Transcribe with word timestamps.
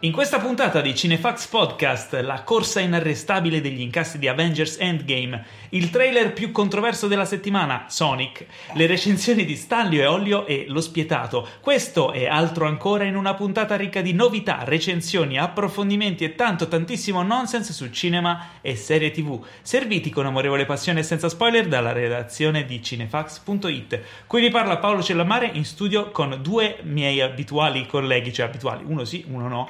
In 0.00 0.12
questa 0.12 0.38
puntata 0.38 0.82
di 0.82 0.94
Cinefax 0.94 1.46
Podcast, 1.46 2.20
la 2.20 2.42
corsa 2.42 2.80
inarrestabile 2.80 3.62
degli 3.62 3.80
incassi 3.80 4.18
di 4.18 4.28
Avengers 4.28 4.76
Endgame, 4.78 5.42
il 5.70 5.88
trailer 5.88 6.34
più 6.34 6.52
controverso 6.52 7.06
della 7.06 7.24
settimana, 7.24 7.86
Sonic, 7.88 8.44
le 8.74 8.86
recensioni 8.86 9.46
di 9.46 9.56
Stanley 9.56 10.00
e 10.00 10.06
Olio 10.06 10.44
e 10.44 10.66
Lo 10.68 10.82
Spietato. 10.82 11.48
Questo 11.62 12.12
e 12.12 12.28
altro 12.28 12.66
ancora 12.66 13.04
in 13.04 13.16
una 13.16 13.32
puntata 13.32 13.74
ricca 13.74 14.02
di 14.02 14.12
novità, 14.12 14.64
recensioni, 14.64 15.38
approfondimenti 15.38 16.24
e 16.24 16.34
tanto 16.34 16.68
tantissimo 16.68 17.22
nonsense 17.22 17.72
su 17.72 17.88
cinema 17.88 18.48
e 18.60 18.76
serie 18.76 19.10
tv, 19.10 19.42
serviti 19.62 20.10
con 20.10 20.26
amorevole 20.26 20.66
passione 20.66 21.00
e 21.00 21.04
senza 21.04 21.30
spoiler 21.30 21.68
dalla 21.68 21.92
redazione 21.92 22.66
di 22.66 22.82
cinefax.it. 22.82 24.00
Qui 24.26 24.40
vi 24.42 24.50
parla 24.50 24.76
Paolo 24.76 25.02
Cellamare 25.02 25.50
in 25.54 25.64
studio 25.64 26.10
con 26.10 26.38
due 26.42 26.80
miei 26.82 27.22
abituali 27.22 27.86
colleghi, 27.86 28.30
cioè 28.30 28.44
abituali, 28.44 28.84
uno 28.86 29.06
sì, 29.06 29.24
uno 29.26 29.48
no. 29.48 29.68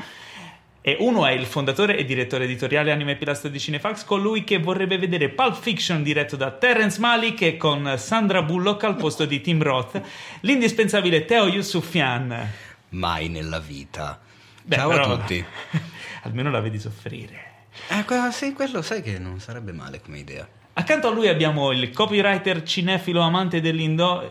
E 0.89 0.97
uno 1.01 1.27
è 1.27 1.33
il 1.33 1.47
fondatore 1.47 1.97
e 1.97 2.05
direttore 2.05 2.45
editoriale 2.45 2.93
anime 2.93 3.17
pilastro 3.17 3.49
di 3.49 3.59
Cinefax, 3.59 4.05
colui 4.05 4.45
che 4.45 4.61
vorrebbe 4.61 4.99
vedere 4.99 5.31
Pulp 5.31 5.59
Fiction 5.61 6.05
diretto 6.05 6.37
da 6.37 6.53
Terence 6.53 7.01
Malik 7.01 7.43
e 7.43 7.57
con 7.57 7.95
Sandra 7.99 8.41
Bullock 8.43 8.85
al 8.85 8.95
posto 8.95 9.25
di 9.25 9.41
Tim 9.41 9.61
Roth, 9.61 10.01
l'indispensabile 10.43 11.25
Teo 11.25 11.49
Yusufian. 11.49 12.53
Mai 12.91 13.29
nella 13.29 13.59
vita. 13.59 14.21
Beh, 14.63 14.77
Ciao 14.77 14.89
però- 14.91 15.13
a 15.13 15.17
tutti. 15.17 15.45
Almeno 16.23 16.53
la 16.53 16.61
vedi 16.61 16.79
soffrire. 16.79 17.65
Eh, 17.89 18.05
sì, 18.31 18.53
quello 18.53 18.81
sai 18.81 19.03
che 19.03 19.19
non 19.19 19.41
sarebbe 19.41 19.73
male 19.73 20.01
come 20.01 20.21
idea. 20.21 20.47
Accanto 20.79 21.09
a 21.09 21.11
lui 21.11 21.27
abbiamo 21.29 21.73
il 21.73 21.91
copywriter 21.91 22.63
cinefilo 22.63 23.23
amante, 23.23 23.63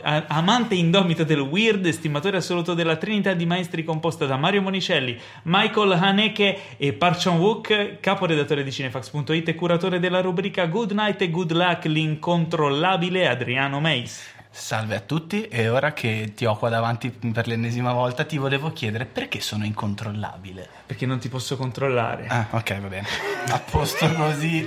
amante 0.03 0.75
indomito 0.75 1.23
del 1.23 1.39
weird, 1.39 1.83
estimatore 1.87 2.37
assoluto 2.37 2.75
della 2.75 2.97
trinità 2.97 3.33
di 3.33 3.47
maestri 3.47 3.83
composta 3.83 4.27
da 4.27 4.37
Mario 4.37 4.61
Monicelli, 4.61 5.19
Michael 5.45 5.93
Haneke 5.93 6.77
e 6.77 6.93
Park 6.93 7.17
Chan-wook, 7.19 7.99
caporedattore 7.99 8.63
di 8.63 8.71
Cinefax.it 8.71 9.47
e 9.47 9.55
curatore 9.55 9.99
della 9.99 10.21
rubrica 10.21 10.67
Good 10.67 10.91
Night 10.91 11.19
e 11.21 11.31
Good 11.31 11.51
Luck, 11.51 11.85
l'incontrollabile 11.85 13.27
Adriano 13.27 13.79
Meis. 13.79 14.34
Salve 14.57 14.95
a 14.95 15.01
tutti 15.01 15.49
e 15.49 15.67
ora 15.67 15.91
che 15.91 16.31
ti 16.33 16.45
ho 16.45 16.55
qua 16.55 16.69
davanti 16.69 17.09
per 17.09 17.45
l'ennesima 17.45 17.91
volta 17.91 18.23
ti 18.23 18.37
volevo 18.37 18.71
chiedere 18.71 19.05
perché 19.05 19.41
sono 19.41 19.65
incontrollabile. 19.65 20.67
Perché 20.85 21.05
non 21.05 21.19
ti 21.19 21.27
posso 21.27 21.57
controllare. 21.57 22.25
Ah, 22.27 22.47
ok, 22.51 22.79
va 22.79 22.87
bene. 22.87 23.05
A 23.49 23.59
posto 23.59 24.07
così. 24.13 24.65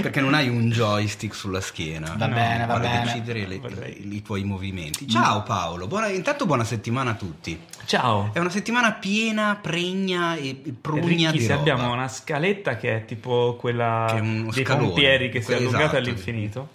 Perché 0.00 0.22
non 0.22 0.32
hai 0.32 0.48
un 0.48 0.70
joystick 0.70 1.34
sulla 1.34 1.60
schiena. 1.60 2.14
Va 2.16 2.28
bene, 2.28 2.64
va 2.64 2.78
per 2.78 2.88
bene. 2.88 3.04
decidere 3.04 3.46
le- 3.46 3.58
Vorrei. 3.58 4.14
i 4.16 4.22
tuoi 4.22 4.42
movimenti. 4.44 5.06
Ciao 5.06 5.42
Paolo, 5.42 5.86
buona- 5.86 6.08
intanto 6.08 6.46
buona 6.46 6.64
settimana 6.64 7.10
a 7.10 7.14
tutti. 7.14 7.60
Ciao. 7.84 8.30
È 8.32 8.38
una 8.38 8.48
settimana 8.50 8.92
piena, 8.94 9.58
pregna 9.60 10.34
e 10.36 10.58
prugna 10.80 11.30
Ricchi, 11.30 11.32
di 11.32 11.40
se 11.44 11.48
roba. 11.48 11.60
abbiamo 11.60 11.92
una 11.92 12.08
scaletta 12.08 12.76
che 12.78 12.96
è 12.96 13.04
tipo 13.04 13.56
quella 13.60 14.06
Che 14.08 14.16
è 14.16 14.20
dei 14.22 14.64
scalone. 14.64 14.86
pompieri 14.86 15.28
che 15.28 15.42
si 15.42 15.52
è 15.52 15.56
Esatto. 15.56 15.68
allungata 15.76 15.98
all'infinito. 15.98 16.68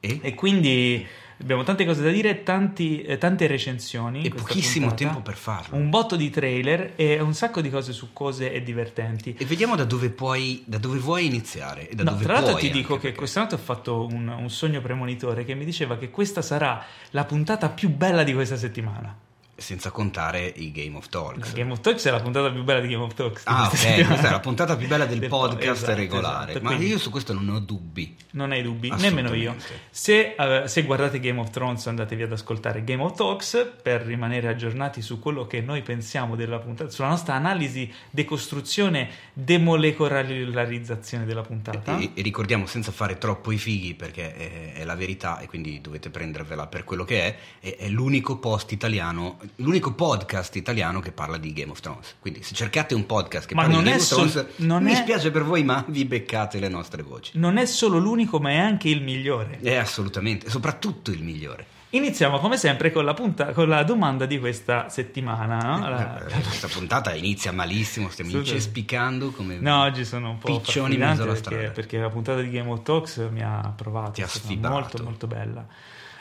E? 0.00 0.18
E 0.20 0.34
quindi 0.34 1.06
abbiamo 1.42 1.62
tante 1.64 1.84
cose 1.84 2.02
da 2.02 2.10
dire, 2.10 2.42
tanti- 2.42 3.02
eh, 3.02 3.18
tante 3.18 3.46
recensioni. 3.46 4.24
E 4.24 4.30
pochissimo 4.30 4.86
puntata, 4.88 5.10
tempo 5.10 5.20
per 5.22 5.36
farlo. 5.36 5.76
Un 5.76 5.90
botto 5.90 6.16
di 6.16 6.30
trailer 6.30 6.92
e 6.96 7.20
un 7.20 7.34
sacco 7.34 7.60
di 7.60 7.68
cose 7.70 7.92
succose 7.92 8.52
e 8.52 8.62
divertenti. 8.62 9.34
E 9.38 9.44
vediamo 9.44 9.76
da 9.76 9.84
dove 9.84 10.10
puoi, 10.10 10.62
da 10.66 10.78
dove 10.78 10.98
vuoi 10.98 11.26
iniziare 11.26 11.88
e 11.88 11.94
da 11.94 12.04
No, 12.04 12.10
dove 12.12 12.24
tra 12.24 12.34
l'altro 12.34 12.54
ti 12.56 12.70
dico 12.70 12.94
che 12.94 13.00
perché- 13.02 13.16
quest'anno 13.18 13.48
ho 13.52 13.56
fatto 13.58 14.06
un, 14.06 14.28
un 14.28 14.50
sogno 14.50 14.80
premonitore 14.80 15.44
che 15.44 15.54
mi 15.54 15.64
diceva 15.64 15.96
che 15.98 16.10
questa 16.10 16.42
sarà 16.42 16.84
la 17.10 17.24
puntata 17.24 17.68
più 17.68 17.88
bella 17.90 18.22
di 18.22 18.32
questa 18.32 18.56
settimana. 18.56 19.14
Senza 19.54 19.90
contare 19.90 20.44
i 20.56 20.72
Game 20.72 20.96
of 20.96 21.08
Talks. 21.08 21.52
Game 21.52 21.70
of 21.72 21.80
Talks 21.80 22.04
è 22.06 22.10
la 22.10 22.20
puntata 22.20 22.50
più 22.50 22.62
bella 22.64 22.80
di 22.80 22.88
Game 22.88 23.02
of 23.04 23.14
Talks. 23.14 23.42
Ah, 23.46 23.66
ok, 23.66 24.06
questa 24.06 24.28
è 24.28 24.30
la 24.30 24.40
puntata 24.40 24.76
più 24.76 24.88
bella 24.88 25.04
del, 25.06 25.18
Del 25.18 25.28
podcast 25.28 25.82
esatto, 25.82 25.94
regolare. 25.98 26.50
esatto. 26.50 26.64
Ma 26.64 26.70
Quindi- 26.70 26.88
io 26.88 26.98
su 26.98 27.10
questo 27.10 27.32
non 27.32 27.48
ho 27.48 27.58
dubbi. 27.60 28.16
Non 28.32 28.50
hai 28.52 28.62
dubbi, 28.62 28.90
nemmeno 28.90 29.34
io. 29.34 29.54
Se, 29.90 30.34
eh, 30.38 30.66
se 30.66 30.82
guardate 30.84 31.20
Game 31.20 31.38
of 31.38 31.50
Thrones, 31.50 31.86
andatevi 31.86 32.22
ad 32.22 32.32
ascoltare 32.32 32.82
Game 32.82 33.02
of 33.02 33.14
Talks 33.16 33.72
per 33.82 34.00
rimanere 34.02 34.48
aggiornati 34.48 35.02
su 35.02 35.18
quello 35.18 35.46
che 35.46 35.60
noi 35.60 35.82
pensiamo 35.82 36.34
della 36.34 36.58
puntata, 36.58 36.90
sulla 36.90 37.08
nostra 37.08 37.34
analisi, 37.34 37.92
decostruzione, 38.10 39.08
demolecolarizzazione 39.34 41.24
della 41.24 41.42
puntata. 41.42 41.98
E, 41.98 42.12
e 42.14 42.22
ricordiamo 42.22 42.66
senza 42.66 42.90
fare 42.92 43.18
troppo 43.18 43.52
i 43.52 43.58
fighi 43.58 43.94
perché 43.94 44.34
è, 44.34 44.72
è 44.74 44.84
la 44.84 44.94
verità 44.94 45.38
e 45.38 45.46
quindi 45.46 45.80
dovete 45.80 46.10
prendervela 46.10 46.66
per 46.66 46.84
quello 46.84 47.04
che 47.04 47.20
è. 47.22 47.36
È, 47.60 47.76
è 47.76 47.88
l'unico 47.88 48.38
post 48.38 48.72
italiano, 48.72 49.38
l'unico 49.56 49.92
podcast 49.94 50.54
italiano 50.56 51.00
che 51.00 51.12
parla 51.12 51.36
di 51.36 51.52
Game 51.52 51.70
of 51.70 51.80
Thrones. 51.80 52.16
Quindi 52.18 52.42
se 52.42 52.54
cercate 52.54 52.94
un 52.94 53.06
podcast 53.06 53.46
che 53.46 53.54
Ma 53.54 53.62
parla 53.62 53.78
di 53.78 53.84
Game 53.84 53.96
of 53.96 54.02
sol- 54.02 54.30
Thrones, 54.30 54.52
non 54.56 54.82
mi 54.82 54.92
è- 54.92 54.96
spiace 54.96 55.30
per 55.30 55.44
voi, 55.44 55.62
ma 55.64 55.84
vi 55.88 56.04
beccate 56.04 56.58
le 56.58 56.68
nostre 56.68 57.02
voci. 57.02 57.32
Non 57.38 57.56
è 57.56 57.66
solo 57.66 57.98
l'unico, 57.98 58.38
ma 58.38 58.50
è 58.50 58.56
anche 58.58 58.88
il 58.88 59.02
migliore. 59.02 59.58
È 59.60 59.74
assolutamente, 59.74 60.48
soprattutto 60.50 61.10
il 61.10 61.22
migliore. 61.22 61.66
Iniziamo 61.94 62.38
come 62.38 62.56
sempre 62.56 62.90
con 62.90 63.04
la, 63.04 63.12
punta- 63.12 63.52
con 63.52 63.68
la 63.68 63.82
domanda 63.82 64.24
di 64.24 64.38
questa 64.38 64.88
settimana. 64.88 65.58
no? 65.58 65.88
La- 65.90 66.26
Eh, 66.26 66.40
Questa 66.40 66.66
puntata 66.68 67.14
inizia 67.14 67.52
malissimo, 67.52 68.08
stiamo 68.08 68.30
Sì, 68.30 68.36
incespicando 68.38 69.30
come 69.30 69.58
No, 69.58 69.82
oggi 69.82 70.06
sono 70.06 70.30
un 70.30 70.38
po' 70.38 70.58
piccioni 70.58 70.94
in 70.94 71.00
mezzo 71.00 71.22
alla 71.24 71.32
perché, 71.32 71.48
strada. 71.50 71.70
perché 71.72 71.98
la 71.98 72.08
puntata 72.08 72.40
di 72.40 72.48
Game 72.50 72.70
of 72.70 72.82
Talks 72.82 73.18
mi 73.30 73.42
ha 73.42 73.70
provato. 73.76 74.12
Ti 74.12 74.22
ha. 74.22 74.28
Molto, 74.70 75.02
molto 75.02 75.26
bella. 75.26 75.66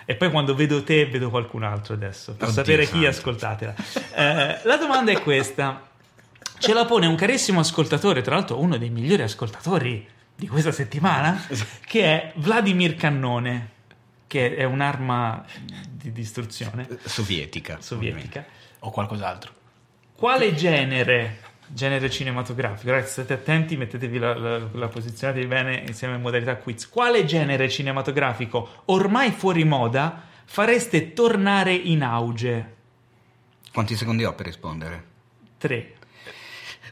E 0.05 0.15
poi 0.15 0.29
quando 0.31 0.55
vedo 0.55 0.83
te, 0.83 1.05
vedo 1.05 1.29
qualcun 1.29 1.63
altro 1.63 1.93
adesso. 1.93 2.33
Per 2.33 2.49
Oddio 2.49 2.63
sapere 2.63 2.83
chi, 2.85 2.91
santo. 2.91 3.07
ascoltatela. 3.07 3.75
Eh, 4.15 4.61
la 4.63 4.77
domanda 4.77 5.11
è 5.11 5.21
questa. 5.21 5.89
Ce 6.59 6.73
la 6.73 6.85
pone 6.85 7.07
un 7.07 7.15
carissimo 7.15 7.59
ascoltatore, 7.59 8.21
tra 8.21 8.35
l'altro 8.35 8.59
uno 8.59 8.77
dei 8.77 8.89
migliori 8.89 9.23
ascoltatori 9.23 10.07
di 10.35 10.47
questa 10.47 10.71
settimana, 10.71 11.43
che 11.85 12.03
è 12.03 12.33
Vladimir 12.35 12.95
Cannone, 12.95 13.69
che 14.27 14.55
è 14.55 14.63
un'arma 14.63 15.43
di 15.89 16.11
distruzione 16.11 16.87
sovietica. 17.03 17.77
sovietica. 17.79 18.45
O 18.79 18.91
qualcos'altro. 18.91 19.53
Quale 20.15 20.53
genere, 20.55 21.39
genere 21.73 22.09
cinematografico, 22.09 22.91
ragazzi 22.91 23.11
state 23.13 23.33
attenti, 23.33 23.77
mettetevi 23.77 24.17
la, 24.17 24.37
la, 24.37 24.59
la 24.71 24.87
posizionatevi 24.87 25.45
bene 25.47 25.83
insieme 25.87 26.15
in 26.15 26.21
modalità 26.21 26.55
quiz, 26.57 26.87
quale 26.89 27.25
genere 27.25 27.69
cinematografico 27.69 28.83
ormai 28.85 29.31
fuori 29.31 29.63
moda 29.63 30.21
fareste 30.45 31.13
tornare 31.13 31.73
in 31.73 32.03
auge? 32.03 32.75
Quanti 33.71 33.95
secondi 33.95 34.25
ho 34.25 34.33
per 34.33 34.45
rispondere? 34.47 35.03
3. 35.57 35.93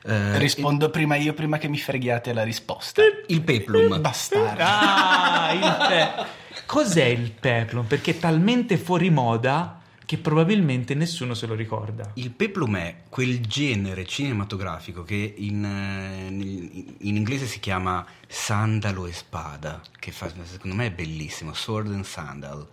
Eh, 0.01 0.37
Rispondo 0.37 0.89
prima 0.89 1.15
io, 1.17 1.33
prima 1.33 1.57
che 1.57 1.67
mi 1.67 1.77
freghiate 1.77 2.31
la 2.31 2.43
risposta. 2.43 3.01
il 3.27 3.41
peplum. 3.41 3.99
Bastardo. 3.99 4.63
Ah, 4.63 5.51
il 5.53 5.85
pe- 5.87 6.37
Cos'è 6.65 7.03
il 7.03 7.31
peplum? 7.31 7.83
Perché 7.85 8.11
è 8.11 8.17
talmente 8.19 8.77
fuori 8.77 9.09
moda 9.09 9.78
che 10.09 10.17
probabilmente 10.17 10.95
nessuno 10.95 11.35
se 11.35 11.45
lo 11.45 11.53
ricorda. 11.53 12.13
Il 12.15 12.31
peplum 12.31 12.77
è 12.77 12.95
quel 13.09 13.45
genere 13.45 14.07
cinematografico 14.07 15.03
che 15.03 15.35
in, 15.37 15.63
eh, 15.63 16.29
in 16.31 17.15
inglese 17.15 17.45
si 17.45 17.59
chiama 17.59 18.03
sandalo 18.25 19.05
e 19.05 19.13
spada, 19.13 19.79
che 19.99 20.11
fa- 20.11 20.33
secondo 20.45 20.75
me 20.75 20.87
è 20.87 20.91
bellissimo, 20.91 21.53
sword 21.53 21.91
and 21.91 22.05
sandal, 22.05 22.67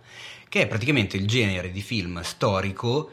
che 0.49 0.63
è 0.63 0.67
praticamente 0.67 1.15
il 1.15 1.27
genere 1.27 1.69
di 1.69 1.83
film 1.83 2.19
storico 2.21 3.11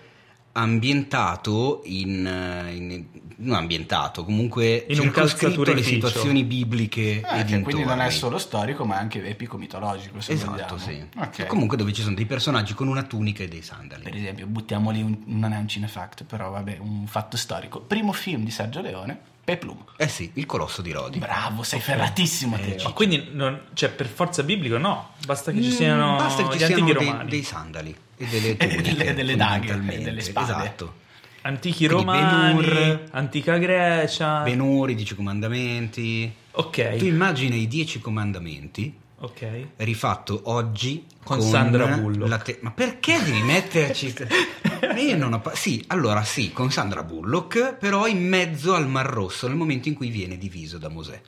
ambientato 0.57 1.83
in, 1.85 2.27
eh, 2.27 2.75
in- 2.75 3.05
non 3.37 3.57
ambientato, 3.57 4.25
comunque 4.25 4.87
In 4.89 4.99
un 4.99 5.05
circoscritto 5.07 5.63
le 5.63 5.73
calzaturificio. 5.75 6.07
situazioni 6.09 6.45
bibliche 6.45 7.21
Ah, 7.25 7.39
e 7.41 7.45
che 7.45 7.61
quindi 7.61 7.83
non 7.85 8.01
è 8.01 8.09
solo 8.11 8.39
storico, 8.39 8.85
ma 8.85 8.97
anche 8.97 9.25
epico-mitologico. 9.27 10.21
Se 10.21 10.33
Esatto, 10.33 10.79
sì. 10.79 11.05
Ok. 11.17 11.47
Comunque 11.47 11.77
dove 11.77 11.93
ci 11.93 12.03
sono 12.03 12.15
dei 12.15 12.27
personaggi 12.27 12.75
con 12.75 12.87
una 12.87 13.03
tunica 13.03 13.43
e 13.43 13.49
dei 13.49 13.63
sandali. 13.63 14.03
Per 14.05 14.15
esempio, 14.15 14.47
buttiamoli 14.47 15.03
un, 15.03 15.19
non 15.27 15.53
è 15.53 15.59
un 15.59 15.67
cinefact, 15.69 16.25
però 16.25 16.51
vabbè, 16.51 16.79
un 16.81 17.07
fatto 17.09 17.37
storico. 17.37 17.81
Primo 17.81 18.13
film 18.13 18.45
di 18.45 18.51
Sergio 18.53 18.81
Leone, 18.81 19.19
Peplum. 19.45 19.77
Eh 19.97 20.09
sì, 20.09 20.31
il 20.35 20.47
colosso 20.47 20.81
di 20.81 20.91
Rodi. 20.91 21.19
Bravo, 21.19 21.63
sei 21.63 21.81
ferratissimo 21.81 22.57
te. 22.57 22.81
Ma 22.83 22.93
quindi 22.93 23.29
non, 23.33 23.61
cioè, 23.75 23.91
per 23.91 24.07
forza 24.07 24.43
biblico 24.43 24.79
no, 24.79 25.11
basta 25.27 25.53
che 25.53 25.63
ci 25.63 25.71
siano 25.71 26.15
Mm, 26.15 26.17
Basta 26.17 26.49
che 26.49 26.57
gli 26.57 26.61
ci 26.61 26.65
siano 26.67 26.93
dei, 26.93 27.15
dei 27.27 27.43
sandali 27.43 27.95
e 28.17 28.25
delle 28.27 28.51
E 28.57 28.67
delle- 28.67 28.83
tuniche, 28.83 29.15
delle 29.15 29.37
daghe, 29.37 29.83
e 29.91 29.99
delle 30.01 30.21
spade. 30.23 30.53
Esatto. 30.53 30.95
Antichi 31.43 31.87
Quindi 31.87 31.95
romani, 31.95 32.63
Ben-Hur, 32.65 33.05
antica 33.11 33.59
Grecia. 33.59 34.41
Benuri, 34.45 34.93
i 34.93 34.95
dieci 34.95 35.15
comandamenti. 35.15 36.33
ok, 36.53 36.97
Tu 36.97 37.05
immagina 37.05 37.55
i 37.55 37.69
dieci 37.69 37.99
comandamenti 38.01 39.03
ok. 39.25 39.67
rifatto 39.77 40.41
oggi 40.45 41.05
Con 41.23 41.41
Sandra 41.41 41.87
Bullock. 41.87 42.29
la 42.29 42.39
te- 42.39 42.59
Ma 42.63 42.71
perché 42.71 43.19
devi 43.23 43.43
metterci... 43.43 44.15
Io 44.97 45.17
non 45.17 45.33
ho 45.33 45.41
pa- 45.41 45.55
Sì, 45.55 45.83
allora 45.89 46.23
sì, 46.25 46.53
con 46.53 46.71
Sandra 46.71 47.03
Bullock, 47.03 47.75
però 47.75 48.07
in 48.07 48.27
mezzo 48.29 48.75
al 48.75 48.89
Mar 48.89 49.07
Rosso, 49.07 49.47
nel 49.49 49.57
momento 49.57 49.89
in 49.89 49.95
cui 49.95 50.09
viene 50.11 50.37
diviso 50.39 50.79
da 50.79 50.89
Mosè. 50.89 51.21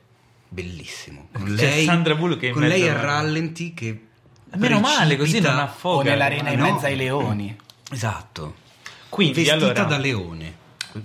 Bellissimo. 0.49 1.27
Con 1.33 1.45
C'è 1.55 1.69
lei, 1.69 1.85
Sandra 1.85 2.15
Bullock 2.15 2.43
in 2.43 2.51
con 2.53 2.61
mezzo 2.61 2.75
lei 2.77 2.87
al 2.87 2.97
a 2.97 3.01
rallenti 3.01 3.73
che... 3.73 4.01
Meno 4.55 4.79
male, 4.79 5.17
così 5.17 5.39
non 5.41 5.57
O 5.57 5.61
affoga. 5.61 6.09
nell'arena 6.11 6.51
in 6.51 6.59
no. 6.59 6.71
mezzo 6.71 6.85
ai 6.85 6.95
leoni. 6.95 7.55
Esatto. 7.91 8.55
Quindi, 9.09 9.43
Vestita 9.43 9.55
allora, 9.55 9.83
da 9.83 9.97
leone. 9.97 10.55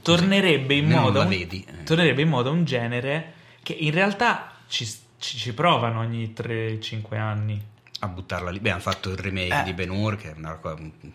tornerebbe 0.01 0.75
in, 0.75 0.89
moda 0.89 1.19
la 1.19 1.25
un, 1.25 1.31
vedi, 1.31 1.67
eh. 1.69 1.83
tornerebbe 1.83 2.23
in 2.23 2.29
moda 2.29 2.51
un 2.51 2.65
genere 2.65 3.33
che 3.63 3.73
in 3.73 3.91
realtà 3.93 4.53
ci, 4.69 4.89
ci- 5.23 5.39
ci 5.39 5.55
provano 5.55 6.01
ogni 6.01 6.33
3-5 6.35 7.17
anni. 7.17 7.71
a 8.01 8.09
buttarla 8.09 8.51
lì. 8.51 8.59
Beh, 8.59 8.73
hanno 8.73 8.81
fatto 8.81 9.11
il 9.11 9.17
remake 9.17 9.61
Eh. 9.61 9.63
di 9.63 9.73
Ben 9.75 9.89
Hur, 9.91 10.17
che 10.17 10.33
è 10.33 10.35
una, 10.37 10.59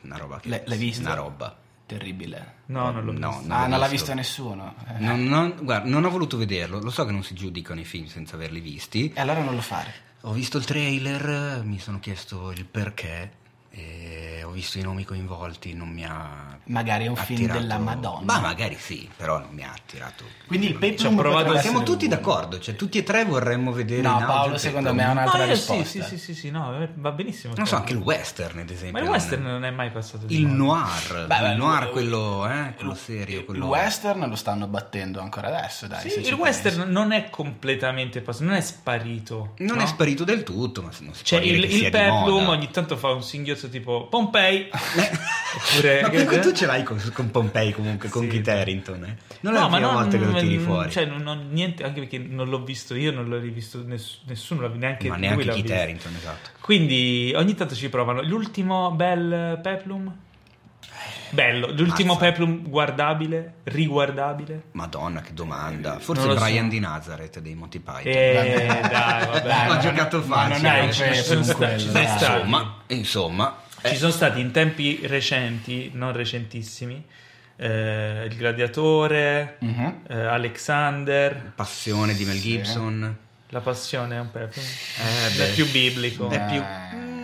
una 0.03 0.17
roba 0.17 0.39
che 0.39 0.47
L'hai- 0.47 0.61
l'hai 0.65 0.77
visto? 0.77 1.01
Una 1.01 1.15
roba. 1.15 1.57
Terribile. 1.85 2.55
No, 2.67 2.91
non 2.91 3.03
l'ho 3.03 3.11
No, 3.11 3.27
visto. 3.29 3.47
non 3.47 3.51
ah, 3.57 3.63
l'ho 3.63 3.67
non 3.67 3.79
l'ha 3.79 3.87
visto. 3.87 4.05
visto 4.05 4.13
nessuno. 4.13 4.73
Eh. 4.87 4.99
Non, 5.03 5.23
non- 5.25 5.55
guarda, 5.61 5.89
non 5.89 6.05
ho 6.05 6.09
voluto 6.09 6.37
vederlo. 6.37 6.79
Lo 6.79 6.89
so 6.89 7.03
che 7.05 7.11
non 7.11 7.23
si 7.23 7.33
giudicano 7.33 7.81
i 7.81 7.83
film 7.85 8.05
senza 8.05 8.35
averli 8.35 8.61
visti. 8.61 9.11
E 9.13 9.19
allora 9.19 9.41
non 9.43 9.53
lo 9.55 9.61
fare. 9.61 9.93
Ho 10.21 10.31
visto 10.31 10.57
il 10.57 10.63
trailer, 10.65 11.61
mi 11.65 11.77
sono 11.79 11.99
chiesto 11.99 12.51
il 12.51 12.63
perché. 12.65 13.31
E 13.79 14.41
ho 14.43 14.49
visto 14.49 14.79
i 14.79 14.81
nomi 14.81 15.03
coinvolti, 15.05 15.73
non 15.75 15.89
mi 15.89 16.03
ha. 16.03 16.57
Magari 16.69 17.05
è 17.05 17.07
un 17.07 17.15
film 17.15 17.41
attirato- 17.43 17.59
della 17.59 17.77
Madonna. 17.77 18.23
Ma 18.33 18.39
magari 18.39 18.75
sì, 18.79 19.07
però 19.15 19.37
non 19.37 19.49
mi 19.51 19.63
ha 19.63 19.71
attirato. 19.71 20.23
Quindi 20.47 20.65
il 20.67 20.73
Peplum 20.77 21.13
ho 21.13 21.21
provato- 21.21 21.57
siamo 21.59 21.83
tutti 21.83 22.05
uno. 22.07 22.15
d'accordo, 22.15 22.59
cioè 22.59 22.75
tutti 22.75 22.97
e 22.97 23.03
tre 23.03 23.23
vorremmo 23.23 23.71
vedere 23.71 24.01
No, 24.01 24.17
Paolo, 24.17 24.55
il 24.55 24.59
secondo 24.59 24.93
me 24.95 25.03
è 25.05 25.09
un'altra 25.09 25.37
No, 25.37 25.43
io 25.45 25.51
risposta. 25.51 25.83
sì, 25.85 26.01
sì, 26.01 26.07
sì, 26.09 26.17
sì, 26.17 26.33
sì, 26.33 26.49
no, 26.49 26.81
eh, 26.81 26.89
va 26.95 27.11
benissimo. 27.11 27.53
Non 27.55 27.67
so, 27.67 27.75
anche 27.75 27.93
il 27.93 27.99
western, 27.99 28.57
ad 28.59 28.69
esempio. 28.71 28.99
Ma 28.99 29.05
il 29.05 29.11
western 29.11 29.43
non 29.43 29.63
è 29.63 29.69
mai 29.69 29.91
passato 29.91 30.25
di 30.25 30.35
Il 30.39 30.47
noir, 30.47 31.25
Beh, 31.27 31.39
beh, 31.39 31.51
il 31.51 31.57
noir, 31.57 31.83
il- 31.83 31.89
quello, 31.91 32.49
eh, 32.49 32.73
quello 32.75 32.95
serio. 32.95 33.39
Il 33.39 33.45
Quello... 33.45 33.67
western 33.67 34.27
lo 34.27 34.35
stanno 34.35 34.65
battendo 34.67 35.21
ancora 35.21 35.55
adesso, 35.55 35.85
dai. 35.87 36.09
Sì, 36.09 36.19
il 36.27 36.33
western 36.33 36.75
pensi. 36.77 36.91
non 36.91 37.11
è 37.11 37.29
completamente 37.29 38.21
passato, 38.21 38.45
non 38.45 38.55
è 38.55 38.61
sparito. 38.61 39.53
Non 39.59 39.77
no? 39.77 39.83
è 39.83 39.85
sparito 39.85 40.23
del 40.23 40.43
tutto, 40.43 40.81
ma 40.81 40.89
non 40.99 41.13
si 41.13 41.23
Cioè, 41.23 41.39
può 41.39 41.47
dire 41.47 41.59
il, 41.61 41.67
che 41.69 41.73
il 41.73 41.79
sia 41.79 41.89
di 41.91 41.97
Peplum 41.97 42.47
ogni 42.49 42.69
tanto 42.71 42.97
fa 42.97 43.09
un 43.11 43.23
singhiozzo 43.23 43.66
tipo 43.69 44.07
Pompei. 44.07 44.69
Oppure, 45.57 46.01
Ma 46.01 46.09
comunque 46.09 46.39
tu 46.39 46.51
ce 46.51 46.65
l'hai 46.65 46.83
con, 46.83 47.01
con 47.13 47.31
Pompei 47.31 47.71
comunque, 47.71 48.09
con 48.09 48.23
Sì. 48.23 48.27
Kit 48.27 48.47
Harington, 48.47 49.03
eh? 49.05 49.17
Non 49.41 49.55
è 49.55 49.57
no, 49.57 49.63
la 49.63 49.67
ma 49.69 49.75
prima 49.77 49.91
non, 49.91 50.01
volta 50.01 50.17
che 50.17 50.25
lo 50.25 50.33
tiri 50.39 50.57
fuori. 50.59 50.91
Cioè, 50.91 51.05
non 51.05 51.25
ho 51.25 51.33
niente, 51.33 51.83
anche 51.83 52.01
perché 52.01 52.17
non 52.17 52.49
l'ho 52.49 52.63
visto 52.63 52.95
io, 52.95 53.11
non 53.11 53.27
l'ho 53.27 53.39
rivisto 53.39 53.83
ness- 53.85 54.19
nessuno, 54.25 54.67
neanche 54.67 55.07
ma 55.09 55.15
neanche 55.15 55.49
Kit. 55.49 55.71
Harington, 55.71 56.13
esatto. 56.15 56.49
Quindi 56.61 57.33
ogni 57.35 57.55
tanto 57.55 57.75
ci 57.75 57.89
provano. 57.89 58.21
L'ultimo 58.21 58.91
bel 58.91 59.59
Peplum? 59.61 60.13
Bello. 61.29 61.71
L'ultimo 61.73 62.13
Mazza. 62.13 62.25
Peplum 62.25 62.61
guardabile, 62.69 63.55
riguardabile. 63.63 64.63
Madonna, 64.71 65.21
che 65.21 65.33
domanda. 65.33 65.99
Forse 65.99 66.25
Brian 66.33 66.65
so. 66.65 66.69
di 66.69 66.79
Nazareth 66.79 67.39
dei 67.39 67.53
Monty 67.53 67.79
Python. 67.79 68.03
Eh, 68.05 68.79
dai, 68.89 69.25
vabbè. 69.25 69.71
Ho 69.71 69.77
giocato 69.79 70.19
non- 70.19 70.27
ma 70.27 70.47
non 70.47 70.59
facile. 70.59 71.09
è 71.09 71.23
Peplum 71.23 71.53
quello, 71.55 71.91
dai. 71.91 72.03
Insomma, 72.05 72.75
insomma, 72.87 73.61
eh, 73.81 73.89
Ci 73.89 73.95
sono 73.97 74.11
stati 74.11 74.39
in 74.39 74.51
tempi 74.51 75.01
recenti, 75.05 75.91
non 75.93 76.13
recentissimi, 76.13 77.03
eh, 77.57 78.27
Il 78.29 78.35
Gladiatore, 78.37 79.57
Mhm. 79.59 80.01
eh, 80.07 80.15
Alexander, 80.25 81.51
Passione 81.55 82.13
di 82.13 82.23
Mel 82.23 82.35
Sì. 82.37 82.41
Gibson. 82.41 83.17
La 83.49 83.59
Passione 83.61 84.15
è 84.15 84.19
un 84.19 84.31
Peplum. 84.31 84.63
Eh, 84.63 85.27
è 85.27 85.37
beh. 85.37 85.53
più 85.53 85.69
biblico. 85.71 86.29
È 86.29 86.45
più- 86.45 86.61
Eh, 86.61 86.95
Mm, 86.95 87.16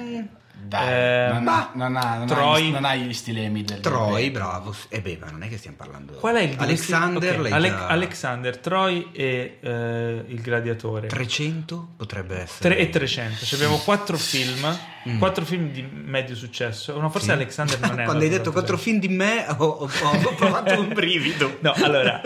Dai, 0.74 0.88
Eh, 1.30 1.34
non, 1.34 1.48
ha, 1.48 1.70
non, 1.76 1.96
ha, 1.96 2.16
non, 2.18 2.26
Troy. 2.26 2.62
ha, 2.64 2.66
gli- 2.68 2.72
non 2.72 2.86
ha 2.86 2.96
gli 2.96 3.14
stilemi 3.14 3.64
del 3.64 3.80
Troy, 3.80 4.24
del- 4.24 4.32
bravo. 4.32 4.74
E 4.90 5.02
beh, 5.02 5.20
ma 5.22 5.30
non 5.30 5.44
è 5.44 5.48
che 5.50 5.58
stiamo 5.58 5.78
parlando. 5.78 6.14
Qual 6.14 6.36
è 6.36 6.42
il 6.42 6.56
Alexander, 6.58 7.36
ok, 7.36 7.42
l'hai 7.44 7.52
Ale- 7.52 7.70
già- 7.70 7.88
Alexander, 7.88 8.58
Troy 8.58 9.10
e 9.12 9.58
eh, 9.62 10.24
Il 10.30 10.42
Gladiatore. 10.42 11.06
300 11.08 11.90
potrebbe 11.96 12.40
essere. 12.42 12.74
3 12.74 12.78
e 12.80 12.90
300. 12.90 13.46
Cioè 13.46 13.60
abbiamo 13.60 13.78
quattro 13.84 14.18
film, 14.18 14.78
quattro 15.20 15.46
film 15.46 15.70
di 15.72 15.84
medio 15.84 16.34
successo. 16.36 17.00
No, 17.00 17.10
forse 17.12 17.28
Mm. 17.28 17.30
Sì. 17.30 17.36
Alexander 17.36 17.80
non 17.80 18.00
è 18.02 18.04
Quando 18.06 18.24
hai 18.24 18.30
detto 18.30 18.52
quattro 18.52 18.76
tanto 18.76 18.82
film 18.90 19.00
di 19.00 19.10
me, 19.10 19.46
ho, 19.50 19.64
ho- 19.66 19.90
ho 20.02 20.34
provato 20.36 20.80
un 20.80 20.92
brivido. 20.92 21.58
No, 21.60 21.74
allora, 21.84 22.20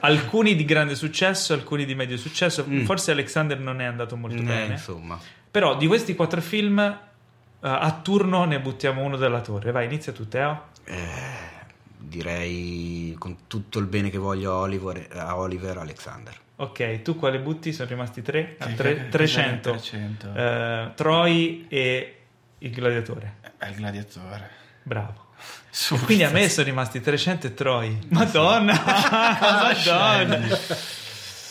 alcuni 0.00 0.56
di 0.56 0.64
grande 0.64 0.94
successo, 0.94 1.52
alcuni 1.52 1.84
di 1.84 1.94
medio 1.94 2.16
successo. 2.16 2.64
Mm. 2.66 2.84
Forse 2.84 3.10
Alexander 3.10 3.58
non 3.60 3.80
è 3.80 3.84
andato 3.84 4.16
molto 4.16 4.36
Eh, 4.40 4.42
bene. 4.44 4.72
insomma. 4.72 5.18
Però 5.50 5.76
di 5.76 5.86
questi 5.86 6.14
quattro 6.14 6.40
film, 6.42 6.78
eh, 6.78 6.98
a 7.74 8.00
turno 8.02 8.44
ne 8.44 8.60
buttiamo 8.60 9.02
uno 9.02 9.16
dalla 9.16 9.40
torre. 9.40 9.70
Vai, 9.72 9.86
inizia 9.86 10.12
tu, 10.12 10.28
Teo. 10.28 10.68
Eh, 10.84 10.94
direi 11.98 13.14
con 13.18 13.46
tutto 13.46 13.78
il 13.78 13.86
bene 13.86 14.10
che 14.10 14.18
voglio 14.18 14.52
a 14.52 14.56
Oliver, 14.58 15.08
a 15.12 15.36
Oliver 15.36 15.78
Alexander. 15.78 16.34
Ok, 16.56 17.02
tu 17.02 17.16
quale 17.16 17.38
butti? 17.38 17.72
Sono 17.72 17.88
rimasti 17.88 18.22
tre? 18.22 18.56
Ah, 18.58 18.66
tre- 18.68 18.94
che- 18.94 19.08
300. 19.10 19.70
300. 19.70 20.32
Eh, 20.34 20.90
Troy 20.94 21.66
e 21.68 22.16
il 22.58 22.70
gladiatore. 22.70 23.34
È 23.58 23.66
il 23.68 23.74
gladiatore. 23.74 24.50
Bravo. 24.82 25.24
Quindi 26.04 26.24
a 26.24 26.30
me 26.30 26.48
sono 26.48 26.66
rimasti 26.66 27.00
300 27.02 27.48
e 27.48 27.54
Troy. 27.54 27.98
Madonna! 28.08 28.72
Madonna! 28.82 30.38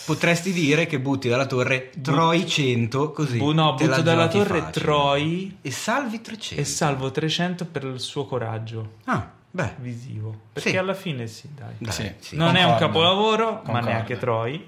Potresti 0.05 0.51
dire 0.53 0.85
che 0.85 0.99
butti 0.99 1.27
dalla 1.27 1.47
torre 1.47 1.89
Troy 2.01 2.45
100 2.45 3.11
così. 3.11 3.37
Bu- 3.37 3.53
no, 3.53 3.73
butto 3.73 4.01
dalla 4.01 4.27
torre 4.27 4.59
facile. 4.59 4.71
Troy 4.85 5.57
e 5.61 5.71
salvi 5.71 6.21
300. 6.21 6.61
e 6.61 6.65
salvo 6.65 7.09
300 7.11 7.65
per 7.65 7.83
il 7.85 7.99
suo 7.99 8.25
coraggio 8.27 8.97
Ah, 9.05 9.27
beh. 9.49 9.73
visivo. 9.79 10.41
Perché 10.53 10.69
Sì. 10.69 10.77
alla 10.77 10.93
fine 10.93 11.25
sì, 11.27 11.49
dai. 11.55 11.73
Dai, 11.79 11.91
Sì. 11.91 12.11
sì. 12.19 12.35
non 12.35 12.55
è 12.55 12.63
un 12.63 12.71
concordo. 12.77 12.85
capolavoro, 12.85 13.45
ma 13.51 13.61
Concordo. 13.63 13.87
neanche 13.87 14.17
Troy. 14.19 14.67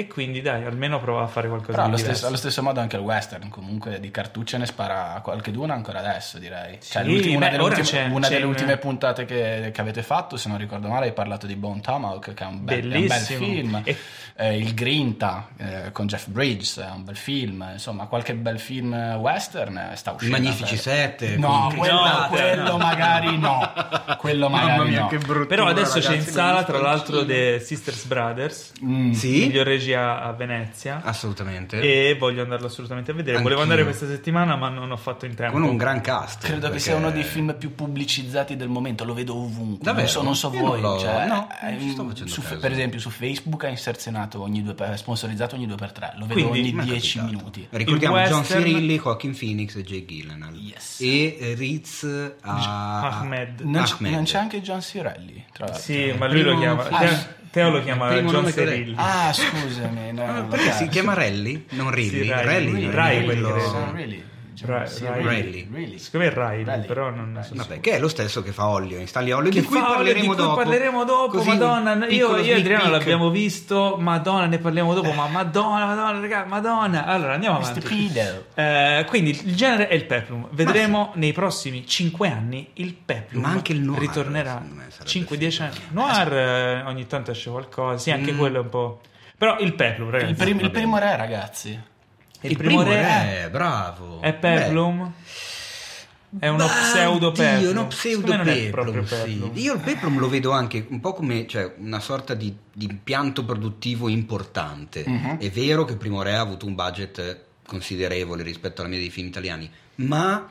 E 0.00 0.06
quindi 0.06 0.40
dai, 0.40 0.64
almeno 0.64 0.98
prova 0.98 1.22
a 1.22 1.26
fare 1.26 1.48
qualcosa 1.48 1.72
Però 1.72 1.82
di 1.82 1.88
allo 1.88 1.96
diverso. 1.96 2.14
stesso, 2.14 2.26
allo 2.28 2.36
stesso 2.38 2.62
modo 2.62 2.80
anche 2.80 2.96
il 2.96 3.02
western, 3.02 3.48
comunque 3.50 4.00
di 4.00 4.10
cartucce 4.10 4.56
ne 4.58 4.64
spara 4.66 5.20
qualche 5.22 5.50
d'una 5.50 5.74
ancora 5.74 5.98
adesso, 5.98 6.38
direi. 6.38 6.78
Cioè, 6.82 7.04
Sì, 7.04 7.34
una 7.34 7.46
beh, 7.46 7.50
delle, 7.50 7.62
ora 7.62 7.76
ultime, 7.78 7.86
c'è- 7.86 8.06
una 8.10 8.26
c'è 8.28 8.32
delle 8.34 8.44
ultime 8.46 8.76
puntate 8.78 9.24
che, 9.26 9.70
che 9.74 9.80
avete 9.80 10.02
fatto, 10.02 10.36
se 10.36 10.48
non 10.48 10.56
ricordo 10.58 10.88
male, 10.88 11.06
hai 11.06 11.12
parlato 11.12 11.46
di 11.46 11.54
Bone 11.56 11.80
Tomahawk, 11.80 12.32
che 12.34 12.44
è 12.44 12.46
un 12.46 12.64
bel, 12.64 12.78
è 12.80 12.82
un 12.84 12.88
bel 12.90 13.00
Bellissimo. 13.08 13.44
film. 13.44 13.80
E- 13.84 13.96
Eh, 14.40 14.56
il 14.56 14.72
Grinta 14.72 15.48
eh, 15.58 15.92
con 15.92 16.06
Jeff 16.06 16.26
Bridges 16.28 16.78
è 16.78 16.88
un 16.90 17.04
bel 17.04 17.16
film. 17.16 17.68
Insomma, 17.72 18.06
qualche 18.06 18.32
bel 18.34 18.58
film 18.58 18.94
western 19.18 19.76
eh, 19.76 19.96
sta 19.96 20.12
I 20.12 20.14
uscendo. 20.14 20.36
Magnifici 20.38 20.76
per- 20.76 20.78
Sette. 20.82 21.36
No, 21.36 21.66
con- 21.68 21.76
quello, 21.76 21.94
No, 22.06 22.26
quello 22.30 22.70
no. 22.70 22.76
magari 22.78 23.36
no. 23.38 23.72
Quello 24.16 24.48
magari 24.48 24.70
Mamma 24.78 24.84
mia, 24.84 25.00
no. 25.00 25.06
che 25.08 25.18
brutto. 25.18 25.46
Però 25.46 25.66
adesso 25.66 25.98
c'è 25.98 26.06
in 26.06 26.18
ragazzi, 26.20 26.30
sala, 26.30 26.64
tra 26.64 26.78
l'altro, 26.78 27.22
The 27.26 27.58
Sisters 27.60 28.04
Brothers, 28.06 28.72
Mm. 28.82 29.12
Sì, 29.12 29.40
miglior 29.46 29.66
regia 29.90 30.22
a 30.22 30.32
Venezia. 30.32 31.00
assolutamente. 31.04 31.80
E 31.80 32.16
voglio 32.18 32.42
andarlo 32.42 32.66
assolutamente 32.66 33.10
a 33.10 33.14
vedere. 33.14 33.38
Volevo 33.42 33.60
Anch'io. 33.60 33.74
andare 33.76 33.84
questa 33.96 34.06
settimana, 34.14 34.56
ma 34.56 34.68
non 34.68 34.90
ho 34.90 34.96
fatto 34.96 35.26
in 35.26 35.34
tempo. 35.34 35.52
Con 35.52 35.62
un 35.62 35.76
gran 35.76 36.00
cast. 36.00 36.40
Credo 36.44 36.56
che 36.56 36.60
perché- 36.66 36.78
sia 36.78 36.96
uno 36.96 37.10
dei 37.10 37.22
film 37.24 37.54
più 37.58 37.74
pubblicizzati 37.74 38.56
del 38.56 38.68
momento, 38.68 39.04
lo 39.04 39.14
vedo 39.14 39.34
ovunque. 39.36 39.84
Davvero? 39.84 40.02
Non 40.02 40.08
so, 40.08 40.22
non 40.22 40.36
so 40.36 40.50
voi. 40.50 40.80
non 40.80 40.98
cioè, 40.98 41.26
no, 41.26 41.48
eh, 41.62 41.70
non 41.70 41.80
ci 41.80 41.90
sto 41.90 42.06
facendo 42.08 42.30
su- 42.32 42.42
caso. 42.42 42.58
per 42.58 42.72
esempio, 42.72 42.98
su 43.00 43.10
Facebook 43.10 43.64
ha 43.64 43.68
inserzionato 43.68 44.40
ogni 44.40 44.62
due 44.62 44.74
per, 44.74 44.96
sponsorizzato 44.98 45.54
ogni 45.56 45.66
due 45.66 45.76
per 45.76 45.92
tre. 45.92 46.12
Lo 46.16 46.26
vedo 46.26 46.48
Quindi- 46.48 46.68
ogni 46.68 46.72
Mi 46.72 46.82
è 46.82 46.84
10 46.84 47.18
capitato. 47.18 47.36
minuti. 47.38 47.66
Ricordiamo 47.70 48.20
Il 48.20 48.26
John 48.28 48.38
western- 48.38 48.62
Cirilli, 48.64 48.98
Joaquin 48.98 49.36
Phoenix 49.36 49.76
e 49.76 49.82
Jay 49.82 50.04
Gyllenhaal. 50.04 50.54
Yes. 50.54 51.00
E 51.00 51.54
Riz 51.56 52.02
a... 52.42 53.18
Ahmed. 53.20 53.60
Non, 53.60 53.84
Ahmed. 53.84 54.12
non 54.12 54.24
c'è 54.24 54.38
anche 54.38 54.60
John 54.60 54.80
Cirelli, 54.80 55.44
tra 55.52 55.66
l'altro. 55.66 55.82
Sì, 55.82 56.12
ma 56.16 56.26
lui 56.28 56.42
lo 56.42 56.58
chiama. 56.58 56.88
Ah, 56.88 57.38
Teo- 57.50 57.70
lo 57.70 57.82
chiama 57.82 58.08
primo 58.08 58.30
John 58.30 58.50
Cirilli. 58.52 58.94
Ah, 58.96 59.32
scusami. 59.32 60.12
no, 60.12 60.48
Ah, 60.50 60.72
si 60.72 60.88
chiama 60.88 61.14
Rally? 61.14 61.66
Non 61.70 61.90
Riley. 61.90 62.08
Sì, 62.10 62.18
Riley. 62.18 62.44
Rally, 62.44 62.66
Riley, 62.66 62.82
non 62.84 62.94
Riley, 62.94 63.18
è 63.20 63.24
quello... 63.24 63.90
Riley. 63.92 64.24
John 64.64 64.70
Ra- 64.78 64.84
C. 64.84 65.00
Riley. 65.00 65.22
Riley. 65.42 65.68
Riley. 65.72 65.98
Secondo 65.98 66.26
me 66.26 66.32
è 66.32 66.34
Riley, 66.34 66.64
Riley. 66.64 66.86
però 66.86 67.10
non 67.10 67.38
so. 67.42 67.52
Riley. 67.52 67.66
Vabbè, 67.66 67.80
che 67.80 67.90
è 67.92 67.98
lo 67.98 68.08
stesso 68.08 68.42
che 68.42 68.52
fa 68.52 68.68
Olio 68.68 68.98
in 68.98 69.06
Stanley 69.06 69.32
Olio, 69.32 69.50
Che 69.50 69.60
di 69.60 69.66
cui 69.66 69.78
parleremo 69.78 70.20
di 70.20 70.26
cui 70.26 70.36
dopo. 70.36 70.54
parleremo 70.56 71.04
dopo, 71.04 71.36
Così 71.38 71.48
madonna. 71.48 72.06
Io, 72.08 72.36
e 72.36 72.52
Adriano 72.54 72.82
peek. 72.84 72.92
l'abbiamo 72.98 73.30
visto, 73.30 73.96
madonna, 73.98 74.46
ne 74.46 74.58
parliamo 74.58 74.94
dopo, 74.94 75.12
ma 75.12 75.26
madonna, 75.28 75.86
madonna, 75.86 76.20
raga, 76.20 76.44
madonna. 76.46 77.04
Allora, 77.06 77.34
andiamo 77.34 77.56
avanti. 77.58 78.12
Eh, 78.54 79.04
quindi 79.08 79.30
il 79.30 79.54
genere 79.54 79.88
è 79.88 79.94
il 79.94 80.04
peplum. 80.04 80.48
Vedremo 80.50 81.12
nei 81.14 81.32
prossimi 81.32 81.86
5 81.86 82.28
anni 82.28 82.68
il 82.74 82.94
peplum. 82.94 83.42
Ma 83.42 83.48
anche 83.48 83.72
il 83.72 83.80
noir, 83.80 84.00
ritornerà. 84.00 84.52
secondo 84.52 84.74
me, 84.74 84.86
sarebbe 84.88 85.10
5-10 85.10 85.62
anni. 85.62 85.72
figo. 85.72 85.86
Noir 86.00 86.32
eh, 86.32 86.82
ogni 86.86 87.06
tanto 87.06 87.30
esce 87.30 87.50
qualcosa. 87.50 87.98
Sì, 87.98 88.10
anche 88.10 88.32
Mm. 88.32 88.38
quello 88.38 88.56
è 88.58 88.60
un 88.60 88.68
po'. 88.68 89.00
Però 89.36 89.58
il 89.58 89.74
peplum, 89.74 90.10
ragazzi. 90.10 90.30
Il, 90.30 90.36
prim- 90.36 90.60
il 90.60 90.70
primo 90.70 90.98
re, 90.98 91.16
ragazzi. 91.16 91.80
Il 92.48 92.56
primo 92.56 92.82
re 92.82 93.42
re, 93.42 93.48
bravo. 93.50 94.20
è 94.20 94.32
peplum. 94.34 95.12
È 96.38 96.46
uno 96.46 96.64
Beh, 96.64 96.72
pseudo 96.72 97.28
oddio, 97.28 97.42
peplum. 97.42 97.70
uno 97.70 97.86
pseudo 97.88 98.36
proprio 98.70 99.02
peplum, 99.02 99.04
sì. 99.04 99.14
peplum. 99.14 99.50
Io 99.54 99.74
il 99.74 99.80
peplum 99.80 100.18
lo 100.18 100.28
vedo 100.28 100.52
anche 100.52 100.86
un 100.88 101.00
po' 101.00 101.12
come 101.12 101.46
cioè, 101.48 101.74
una 101.78 101.98
sorta 101.98 102.34
di, 102.34 102.54
di 102.72 102.84
impianto 102.84 103.44
produttivo 103.44 104.08
importante. 104.08 105.02
Mhm. 105.04 105.38
È 105.38 105.50
vero 105.50 105.84
che 105.84 105.96
Primo 105.96 106.22
Re 106.22 106.36
ha 106.36 106.40
avuto 106.40 106.66
un 106.66 106.76
budget 106.76 107.46
considerevole 107.66 108.44
rispetto 108.44 108.80
alla 108.80 108.90
media 108.90 109.04
dei 109.06 109.14
film 109.14 109.26
italiani, 109.26 109.68
ma 109.96 110.48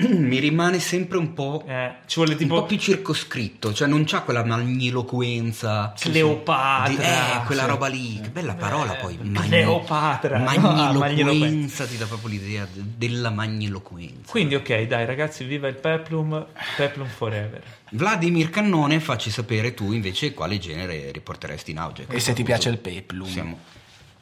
mi 0.08 0.38
rimane 0.38 0.78
sempre 0.78 1.18
un 1.18 1.32
po', 1.34 1.64
Eh, 1.66 1.92
ci 2.06 2.16
vuole 2.16 2.32
un 2.32 2.38
tipo 2.38 2.54
po' 2.60 2.64
più 2.66 2.76
circoscritto, 2.78 3.72
cioè 3.72 3.86
non 3.88 4.04
c'ha 4.04 4.20
quella 4.22 4.44
magniloquenza. 4.44 5.92
Cleopatra. 5.98 6.88
Di- 6.88 6.96
eh, 6.96 7.44
quella 7.46 7.62
Sì. 7.64 7.68
roba 7.68 7.86
lì, 7.88 8.20
che 8.20 8.28
bella 8.28 8.54
parola 8.54 8.94
poi. 8.94 9.18
Cleopatra. 9.32 10.38
No, 10.38 10.98
Magniloquenza, 10.98 11.86
ti 11.86 11.96
dà 11.96 12.06
proprio 12.06 12.30
l'idea 12.30 12.66
de- 12.72 12.82
della 12.96 13.30
magniloquenza. 13.30 14.30
Quindi 14.30 14.54
ok, 14.54 14.82
dai 14.82 15.04
ragazzi, 15.06 15.44
viva 15.44 15.68
il 15.68 15.74
Peplum, 15.76 16.46
Peplum 16.76 17.06
forever. 17.06 17.62
Vladimir 17.92 18.50
Cannone, 18.50 19.00
facci 19.00 19.30
sapere 19.30 19.74
tu 19.74 19.92
invece 19.92 20.32
quale 20.32 20.58
genere 20.58 21.10
riporteresti 21.12 21.72
in 21.72 21.78
auge. 21.78 22.06
E 22.08 22.20
se 22.20 22.32
ti 22.32 22.42
piace 22.44 22.68
il 22.68 22.78
peplum. 22.78 23.26
Siamo... 23.28 23.58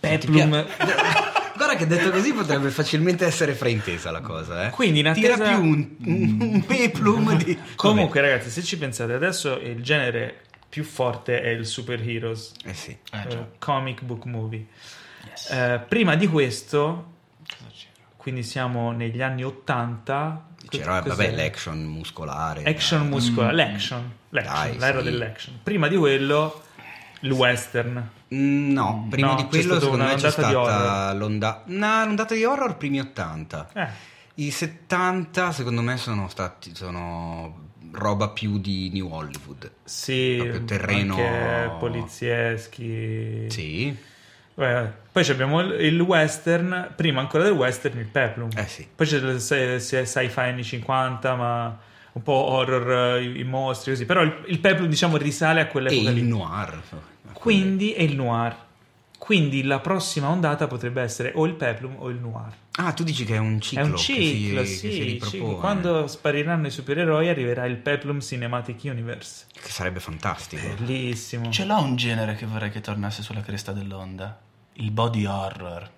Peplum. 0.00 0.64
Guarda 1.58 1.74
che 1.74 1.88
detto 1.88 2.10
così 2.10 2.32
potrebbe 2.32 2.70
facilmente 2.70 3.26
essere 3.26 3.52
fraintesa 3.52 4.12
la 4.12 4.20
cosa, 4.20 4.68
eh. 4.68 4.70
Quindi 4.70 5.00
in 5.00 5.12
Tira 5.12 5.34
attesa- 5.34 5.56
più 5.56 5.64
un, 5.64 5.96
un, 6.04 6.38
un 6.40 6.64
peplum 6.64 7.36
di... 7.36 7.58
Comunque 7.74 8.20
ragazzi, 8.20 8.48
se 8.48 8.62
ci 8.62 8.78
pensate, 8.78 9.12
adesso 9.12 9.58
il 9.58 9.82
genere 9.82 10.42
più 10.68 10.84
forte 10.84 11.42
è 11.42 11.48
il 11.48 11.66
superheroes, 11.66 12.52
Eh 12.64 12.74
sì. 12.74 12.96
Eh, 13.12 13.18
eh, 13.28 13.46
comic 13.58 14.02
book 14.02 14.24
movie. 14.26 14.66
Yes. 15.26 15.50
Eh, 15.50 15.80
prima 15.88 16.14
di 16.14 16.28
questo, 16.28 17.14
quindi 18.16 18.44
siamo 18.44 18.92
negli 18.92 19.20
anni 19.20 19.42
80. 19.42 20.46
C'era, 20.68 21.00
cos'è? 21.00 21.08
vabbè, 21.08 21.34
l'action 21.34 21.82
muscolare. 21.82 22.62
Action 22.62 23.08
muscolare, 23.08 23.56
l'action, 23.56 24.12
l'action, 24.28 24.54
Dai, 24.70 24.78
l'era 24.78 24.98
sì. 24.98 25.04
dell'action. 25.04 25.58
Prima 25.64 25.88
di 25.88 25.96
quello, 25.96 26.62
il 27.20 27.32
western. 27.32 28.10
Mm, 28.34 28.72
No, 28.72 29.06
prima 29.08 29.28
No, 29.28 29.34
di 29.36 29.44
quello 29.46 29.80
secondo 29.80 30.04
me 30.04 30.14
c'è 30.16 30.30
stata 30.30 31.12
l'onda... 31.14 31.62
No, 31.66 32.04
l'ondata 32.04 32.34
di 32.34 32.44
horror 32.44 32.76
primi 32.76 33.00
80. 33.00 33.68
Eh, 33.74 33.86
I 34.34 34.50
70 34.50 35.52
secondo 35.52 35.80
me 35.82 35.96
sono 35.96 36.28
stati 36.28 36.74
sono 36.74 37.66
roba 37.92 38.28
più 38.28 38.58
di 38.58 38.90
New 38.92 39.10
Hollywood. 39.10 39.70
sì, 39.82 40.36
Proprio 40.38 40.64
terreno- 40.64 41.14
anche 41.16 41.70
polizieschi. 41.78 43.46
Sì. 43.50 43.96
Beh, 44.54 44.90
poi 45.12 45.28
abbiamo 45.30 45.60
il 45.60 45.80
il 45.84 46.00
western, 46.00 46.92
prima 46.96 47.20
ancora 47.20 47.44
del 47.44 47.52
western 47.52 47.98
il 47.98 48.06
peplum. 48.06 48.48
Eh 48.56 48.66
sì. 48.66 48.86
Poi 48.94 49.06
c'è 49.06 49.16
il 49.18 49.40
sci- 49.40 49.80
sci- 49.80 50.04
sci-fi 50.06 50.40
anni 50.40 50.64
50, 50.64 51.34
ma 51.36 51.78
un 52.12 52.22
po' 52.22 52.32
horror, 52.32 53.16
eh, 53.18 53.22
i, 53.22 53.44
mostri 53.44 53.92
così. 53.92 54.04
Però 54.04 54.20
il, 54.22 54.44
il 54.48 54.58
peplum 54.58 54.88
diciamo 54.88 55.16
risale 55.16 55.60
a 55.60 55.64
E 55.64 55.68
quell'epoca 55.68 56.10
il 56.10 56.14
lì. 56.16 56.22
noir. 56.28 56.82
Quindi 57.38 57.92
è 57.92 58.02
il 58.02 58.16
noir. 58.16 58.66
Quindi 59.16 59.62
la 59.62 59.78
prossima 59.78 60.28
ondata 60.28 60.66
potrebbe 60.66 61.02
essere 61.02 61.32
o 61.34 61.44
il 61.46 61.54
peplum 61.54 61.94
o 61.98 62.08
il 62.08 62.16
noir. 62.16 62.52
Ah, 62.72 62.92
tu 62.92 63.04
dici 63.04 63.24
che 63.24 63.34
è 63.34 63.38
un 63.38 63.60
ciclo 63.60 63.84
È 63.84 63.86
un 63.86 63.92
che 63.92 63.98
ciclo, 63.98 64.64
si, 64.64 64.74
sì. 64.76 64.88
che 64.88 65.18
si 65.20 65.30
ciclo. 65.30 65.56
Quando 65.56 66.06
spariranno 66.06 66.66
i 66.66 66.70
supereroi 66.70 67.28
arriverà 67.28 67.64
il 67.66 67.76
peplum 67.76 68.20
Cinematic 68.20 68.80
Universe. 68.84 69.46
Che 69.52 69.70
sarebbe 69.70 70.00
fantastico. 70.00 70.66
Bellissimo. 70.78 71.50
Ce 71.50 71.64
l'ho 71.64 71.80
un 71.80 71.94
genere 71.96 72.34
che 72.34 72.46
vorrei 72.46 72.70
che 72.70 72.80
tornasse 72.80 73.22
sulla 73.22 73.40
cresta 73.40 73.72
dell'onda. 73.72 74.38
Il 74.74 74.90
body 74.90 75.24
horror. 75.24 75.90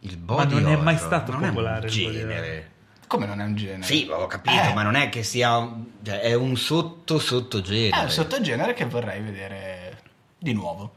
Il 0.00 0.16
body 0.16 0.60
non 0.60 0.72
è 0.72 0.76
mai 0.76 0.94
horror 0.94 1.06
stato 1.06 1.32
non 1.32 1.40
popolare 1.40 1.88
È 1.88 1.90
il 1.90 2.06
un 2.06 2.12
genere. 2.12 2.70
Come 3.08 3.26
non 3.26 3.40
è 3.40 3.44
un 3.44 3.56
genere? 3.56 3.82
Sì, 3.82 4.06
ho 4.10 4.26
capito, 4.26 4.60
Eh. 4.60 4.74
ma 4.74 4.82
non 4.82 4.94
è 4.94 5.08
che 5.08 5.22
sia 5.22 5.66
cioè, 6.04 6.20
è 6.20 6.34
un 6.34 6.56
sotto 6.56 7.18
sottogenere. 7.18 8.00
È 8.00 8.04
un 8.04 8.10
sottogenere 8.10 8.74
che 8.74 8.84
vorrei 8.84 9.22
vedere 9.22 9.87
di 10.38 10.52
nuovo. 10.52 10.92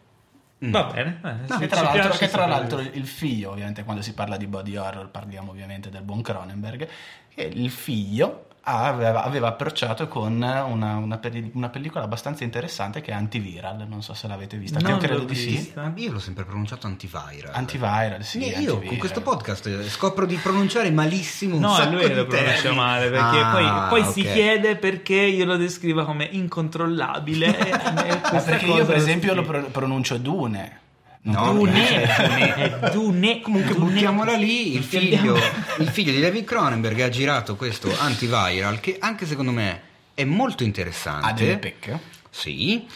Mm. 0.64 0.72
Va 0.72 0.84
bene. 0.86 1.20
eh, 1.24 1.48
No, 1.48 1.58
che 1.58 1.68
tra, 1.68 1.90
piace 1.90 2.18
che 2.20 2.28
tra 2.30 2.46
l'altro 2.46 2.80
il 2.80 3.08
figlio, 3.08 3.52
ovviamente 3.52 3.84
quando 3.84 4.02
si 4.04 4.14
parla 4.14 4.38
di 4.38 4.46
body 4.48 4.76
horror 4.76 5.10
parliamo 5.10 5.52
ovviamente 5.52 5.90
del 5.90 6.04
buon 6.04 6.22
Cronenberg, 6.22 6.88
che 7.34 7.42
il 7.44 7.72
figlio 7.72 8.46
aveva, 8.64 9.24
aveva 9.24 9.48
approcciato 9.48 10.08
con 10.08 10.34
una, 10.34 10.64
una 10.96 11.18
pelli- 11.18 11.50
una 11.56 11.70
pellicola 11.70 12.04
abbastanza 12.04 12.44
interessante 12.44 13.02
che 13.02 13.12
è 13.12 13.14
Antiviral, 13.14 13.86
non 13.88 14.04
so 14.04 14.14
se 14.14 14.28
l'avete 14.28 14.58
vista, 14.58 14.80
Non 14.80 14.92
io 14.92 14.98
credo 14.98 15.18
l'ho 15.20 15.24
di 15.26 15.36
sì. 15.36 15.74
io 15.96 16.12
l'ho 16.12 16.20
sempre 16.20 16.44
pronunciato 16.46 16.86
antiviral. 16.88 17.52
Antiviral, 17.54 18.24
sì. 18.24 18.40
Io 18.40 18.56
antiviral. 18.56 18.86
con 18.86 18.98
questo 18.98 19.22
podcast 19.22 19.84
scopro 19.88 20.26
di 20.26 20.36
pronunciare 20.36 20.92
malissimo 20.92 21.56
un 21.56 21.62
No, 21.62 21.74
sacco 21.74 21.96
lui 21.96 22.14
lo 22.14 22.26
pronuncia 22.28 22.72
male 22.74 23.10
perché 23.10 23.40
Ah, 23.40 23.88
poi, 23.90 24.02
poi 24.02 24.12
si 24.12 24.20
ok. 24.22 24.32
chiede 24.32 24.76
perché 24.76 25.16
io 25.16 25.46
lo 25.46 25.58
descriva 25.58 26.06
come 26.06 26.26
incontrollabile. 26.32 27.48
e- 27.58 28.38
e 28.38 28.42
perché 28.42 28.66
io 28.66 28.86
per 28.86 28.96
esempio 28.96 29.34
lo 29.34 29.44
pronuncio 29.44 30.18
Dune. 30.18 30.80
No, 31.24 31.54
Dune, 31.54 32.04
è 32.04 32.90
Dune. 32.92 33.42
Comunque 33.42 33.76
Dune. 33.76 33.92
buttiamola 33.92 34.36
lì, 34.36 34.76
il 34.76 34.84
figlio, 34.84 35.38
il 35.78 35.88
figlio 35.88 36.12
di 36.12 36.20
David 36.20 36.46
Cronenberg 36.46 37.00
ha 37.02 37.10
girato 37.10 37.56
questo 37.56 37.96
antiviral 38.00 38.80
che 38.80 38.98
anche 39.00 39.28
secondo 39.28 39.52
me 39.52 39.82
è 40.16 40.24
molto 40.24 40.64
interessante. 40.64 41.28
Ha 41.28 41.34
delle 41.34 41.58
pecche. 41.58 42.00
Sì. 42.30 42.88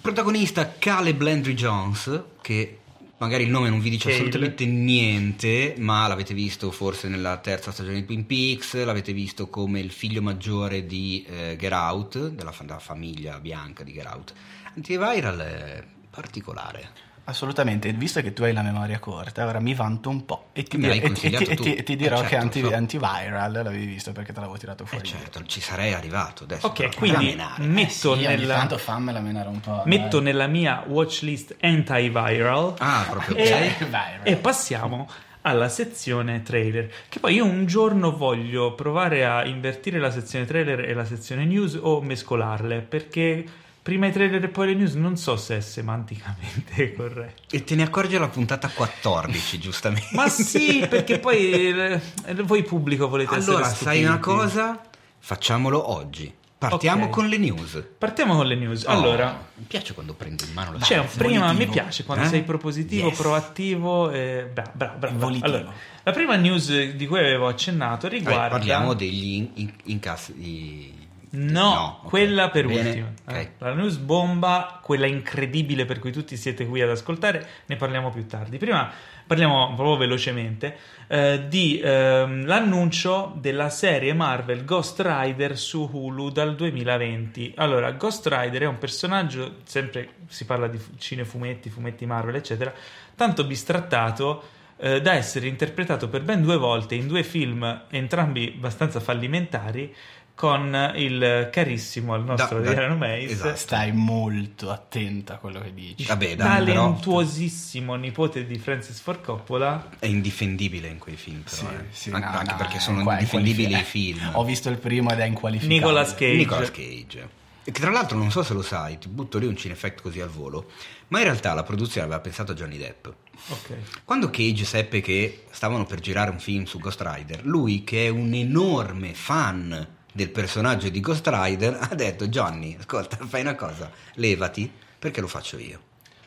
Protagonista 0.00 0.74
Caleb 0.78 1.20
Landry 1.20 1.54
Jones, 1.54 2.22
che 2.40 2.78
magari 3.18 3.44
il 3.44 3.50
nome 3.50 3.70
non 3.70 3.80
vi 3.80 3.90
dice 3.90 4.04
Cale. 4.08 4.14
assolutamente 4.16 4.66
niente, 4.66 5.74
ma 5.78 6.06
l'avete 6.08 6.34
visto 6.34 6.70
forse 6.72 7.08
nella 7.08 7.36
terza 7.38 7.70
stagione 7.70 8.00
di 8.00 8.06
Twin 8.06 8.26
Peaks, 8.26 8.74
l'avete 8.84 9.12
visto 9.12 9.48
come 9.48 9.78
il 9.78 9.90
figlio 9.92 10.20
maggiore 10.20 10.84
di 10.84 11.24
eh, 11.28 11.56
Get 11.56 11.72
Out, 11.72 12.28
della, 12.30 12.52
della 12.60 12.78
famiglia 12.78 13.38
bianca 13.38 13.84
di 13.84 13.92
Get 13.92 14.06
Out. 14.06 14.32
Antiviral 14.74 15.38
è 15.38 15.84
particolare. 16.10 17.05
Assolutamente, 17.28 17.92
visto 17.92 18.20
che 18.22 18.32
tu 18.32 18.44
hai 18.44 18.52
la 18.52 18.62
memoria 18.62 19.00
corta, 19.00 19.44
ora 19.46 19.58
mi 19.58 19.74
vanto 19.74 20.08
un 20.10 20.24
po' 20.24 20.44
e 20.52 20.62
ti, 20.62 20.76
e 20.80 21.10
ti- 21.12 21.26
e 21.26 21.54
ti- 21.56 21.74
e 21.74 21.82
ti- 21.82 21.96
dirò 21.96 22.18
Eh, 22.18 22.22
che 22.22 22.28
certo, 22.28 22.44
anti- 22.44 22.60
so. 22.60 22.72
antiviral 22.72 23.50
l'avevi 23.52 23.84
visto 23.84 24.12
perché 24.12 24.32
te 24.32 24.38
l'avevo 24.38 24.56
tirato 24.56 24.84
Eh 24.84 24.86
fuori. 24.86 25.06
certo, 25.06 25.44
ci 25.44 25.60
sarei 25.60 25.92
arrivato 25.92 26.44
adesso. 26.44 26.68
Ok, 26.68 26.94
quindi 26.94 27.36
metto, 27.58 27.90
Sì, 27.90 28.06
ogni 28.06 28.26
nella, 28.26 28.54
tanto 28.54 28.78
fammela 28.78 29.18
menare 29.18 29.48
un 29.48 29.58
po'. 29.58 29.82
metto 29.86 30.20
nella 30.20 30.46
mia 30.46 30.84
watchlist 30.86 31.56
antiviral 31.62 32.74
Ah, 32.78 33.04
proprio 33.10 33.34
ok. 33.34 33.40
e, 33.42 33.74
e 34.22 34.36
passiamo 34.36 35.08
alla 35.42 35.68
sezione 35.68 36.42
trailer. 36.42 36.88
Che 37.08 37.18
poi 37.18 37.34
io 37.34 37.44
un 37.44 37.66
giorno 37.66 38.16
voglio 38.16 38.74
provare 38.76 39.26
a 39.26 39.44
invertire 39.44 39.98
la 39.98 40.12
sezione 40.12 40.44
trailer 40.44 40.80
e 40.88 40.94
la 40.94 41.04
sezione 41.04 41.44
news 41.44 41.76
o 41.80 42.00
mescolarle 42.02 42.82
perché 42.82 43.44
prima 43.86 44.08
i 44.08 44.12
trailer 44.12 44.42
e 44.42 44.48
poi 44.48 44.66
le 44.66 44.74
news 44.74 44.94
non 44.94 45.16
so 45.16 45.36
se 45.36 45.58
è 45.58 45.60
semanticamente 45.60 46.92
corretto. 46.98 47.42
E 47.54 47.62
te 47.62 47.76
ne 47.76 47.84
accorgi 47.84 48.16
alla 48.16 48.26
puntata 48.26 48.68
14, 48.68 49.60
giustamente. 49.60 50.08
Ma 50.10 50.28
sì, 50.28 50.84
perché 50.90 51.20
poi 51.20 51.52
eh, 51.70 52.00
voi 52.42 52.64
pubblico 52.64 53.08
volete 53.08 53.36
Allora, 53.36 53.66
essere 53.66 53.84
sai 53.84 54.02
una 54.04 54.18
cosa? 54.18 54.80
Facciamolo 55.20 55.92
oggi. 55.92 56.34
Partiamo 56.58 57.04
Ok. 57.04 57.10
con 57.10 57.28
le 57.28 57.36
news. 57.36 57.80
Partiamo 57.96 58.34
con 58.34 58.46
le 58.46 58.56
news. 58.56 58.82
Oh, 58.86 58.90
Allora, 58.90 59.46
mi 59.54 59.64
piace 59.68 59.94
quando 59.94 60.14
prendo 60.14 60.42
in 60.44 60.52
mano 60.52 60.72
la 60.78 60.84
sei 60.84 61.04
prima, 61.16 61.46
mi 61.48 61.52
volitivo. 61.52 61.72
piace 61.72 62.02
quando 62.04 62.24
Eh? 62.24 62.28
sei 62.28 62.42
propositivo, 62.42 63.08
Yes. 63.08 63.16
proattivo 63.18 64.10
e 64.10 64.50
bravo, 64.52 64.70
bravo, 64.72 64.98
bravo. 64.98 65.18
Volitivo. 65.18 65.46
Allora, 65.46 65.72
la 66.02 66.10
prima 66.12 66.34
news 66.34 66.90
di 66.90 67.06
cui 67.06 67.18
avevo 67.20 67.46
accennato 67.46 68.08
riguarda 68.08 68.48
parliamo 68.48 68.94
degli 68.94 69.34
in- 69.34 69.50
in- 69.54 69.72
incassi 69.84 71.04
di... 71.36 71.52
No, 71.52 72.00
ok. 72.02 72.08
quella 72.08 72.50
per 72.50 72.66
Bene, 72.66 72.88
ultima. 72.88 73.12
ok. 73.26 73.34
Eh, 73.36 73.50
La 73.58 73.72
news 73.74 73.96
bomba, 73.96 74.80
quella 74.82 75.06
incredibile 75.06 75.84
per 75.84 75.98
cui 75.98 76.12
tutti 76.12 76.36
siete 76.36 76.66
qui 76.66 76.80
ad 76.80 76.90
ascoltare, 76.90 77.46
ne 77.66 77.76
parliamo 77.76 78.10
più 78.10 78.26
tardi. 78.26 78.58
Prima 78.58 78.90
parliamo 79.26 79.74
proprio 79.74 79.96
velocemente 79.96 80.76
eh, 81.08 81.46
di 81.48 81.80
ehm, 81.82 82.46
l'annuncio 82.46 83.34
della 83.40 83.70
serie 83.70 84.12
Marvel 84.14 84.64
Ghost 84.64 85.00
Rider 85.04 85.58
su 85.58 85.88
Hulu 85.92 86.30
dal 86.30 86.54
2020. 86.54 87.54
Allora, 87.56 87.90
Ghost 87.92 88.26
Rider 88.28 88.62
è 88.62 88.66
un 88.66 88.78
personaggio, 88.78 89.56
sempre 89.64 90.10
si 90.28 90.44
parla 90.44 90.68
di 90.68 90.78
fu- 90.78 90.92
cinefumetti, 90.96 91.70
fumetti 91.70 92.06
Marvel, 92.06 92.36
eccetera, 92.36 92.72
tanto 93.16 93.44
bistrattato 93.44 94.44
eh, 94.78 95.00
da 95.00 95.14
essere 95.14 95.48
interpretato 95.48 96.08
per 96.08 96.22
ben 96.22 96.42
due 96.42 96.56
volte 96.56 96.94
in 96.94 97.06
due 97.08 97.22
film, 97.24 97.84
entrambi 97.90 98.52
abbastanza 98.56 99.00
fallimentari, 99.00 99.92
con 100.36 100.92
il 100.96 101.48
carissimo 101.50 102.12
al 102.12 102.22
nostro 102.22 102.60
Da- 102.60 102.68
Adriano 102.70 102.96
Meis, 102.96 103.32
esatto. 103.32 103.56
Stai 103.56 103.90
molto 103.92 104.70
attenta 104.70 105.34
a 105.34 105.36
quello 105.38 105.60
che 105.60 105.72
dici. 105.72 106.04
Vabbè, 106.04 106.36
dai, 106.36 106.62
però 106.64 106.82
talentuosissimo 106.82 107.94
nipote 107.94 108.46
di 108.46 108.58
Francis 108.58 109.00
Ford 109.00 109.22
Coppola. 109.22 109.88
è 109.98 110.04
indifendibile 110.06 110.88
in 110.88 110.98
quei 110.98 111.16
film, 111.16 111.40
però, 111.40 111.56
Sì, 111.56 111.64
eh. 111.64 111.84
sì, 111.90 112.10
An- 112.10 112.20
no, 112.20 112.26
anche 112.26 112.50
no, 112.52 112.56
perché 112.58 112.78
sono 112.78 113.00
indifendibili 113.10 113.72
i 113.78 113.82
film. 113.82 114.30
Ho 114.34 114.44
visto 114.44 114.68
il 114.68 114.76
primo 114.76 115.10
ed 115.10 115.20
è 115.20 115.24
inqualificabile. 115.24 115.80
Nicolas 115.80 116.10
Cage. 116.14 116.34
Nicolas 116.36 116.70
Cage. 116.70 117.28
E 117.64 117.72
che 117.72 117.80
tra 117.80 117.90
l'altro 117.90 118.16
non 118.18 118.30
so 118.30 118.42
se 118.44 118.52
lo 118.54 118.62
sai, 118.62 118.98
ti 118.98 119.08
butto 119.08 119.38
lì 119.38 119.46
un 119.46 119.56
cinefact 119.56 120.00
così 120.02 120.20
al 120.20 120.28
volo, 120.28 120.70
ma 121.08 121.18
in 121.18 121.24
realtà 121.24 121.52
la 121.54 121.64
produzione 121.64 122.06
aveva 122.06 122.20
pensato 122.20 122.52
a 122.52 122.54
Johnny 122.54 122.76
Depp. 122.76 123.06
Ok. 123.48 123.74
Quando 124.04 124.28
Cage 124.30 124.64
seppe 124.64 125.00
che 125.00 125.44
stavano 125.50 125.84
per 125.86 125.98
girare 126.00 126.30
un 126.30 126.38
film 126.38 126.64
su 126.64 126.78
Ghost 126.78 127.00
Rider, 127.02 127.44
lui 127.44 127.82
che 127.82 128.04
è 128.06 128.08
un 128.10 128.34
enorme 128.34 129.14
fan 129.14 129.94
del 130.16 130.30
personaggio 130.30 130.88
di 130.88 130.98
Ghost 131.00 131.28
Rider 131.30 131.76
ha 131.88 131.94
detto 131.94 132.26
Johnny, 132.28 132.76
ascolta, 132.78 133.18
fai 133.26 133.42
una 133.42 133.54
cosa, 133.54 133.90
levati 134.14 134.68
perché 134.98 135.20
lo 135.20 135.28
faccio 135.28 135.58
io. 135.58 135.80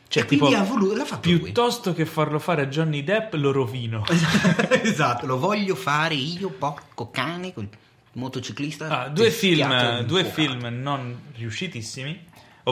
Cioè, 0.08 0.24
E 0.24 0.26
quindi 0.28 0.46
tipo, 0.48 0.58
ha 0.58 0.64
voluto, 0.64 0.96
l'ha 0.96 1.06
fatto 1.06 1.30
lui. 1.30 1.40
piuttosto 1.40 1.94
che 1.94 2.06
farlo 2.06 2.40
fare 2.40 2.64
a 2.64 2.66
Johnny 2.68 3.04
Depp, 3.04 3.34
lo 3.34 3.52
rovino. 3.52 4.04
esatto, 4.84 5.26
lo 5.26 5.38
voglio 5.38 5.76
fare 5.76 6.16
io, 6.16 6.50
porco 6.50 7.10
cane. 7.12 7.54
col- 7.54 7.68
motociclista. 8.14 9.04
Ah, 9.04 9.08
due 9.10 9.30
film, 9.32 10.02
due 10.02 10.26
film 10.26 10.66
non 10.82 11.20
riuscitissimi. 11.36 12.26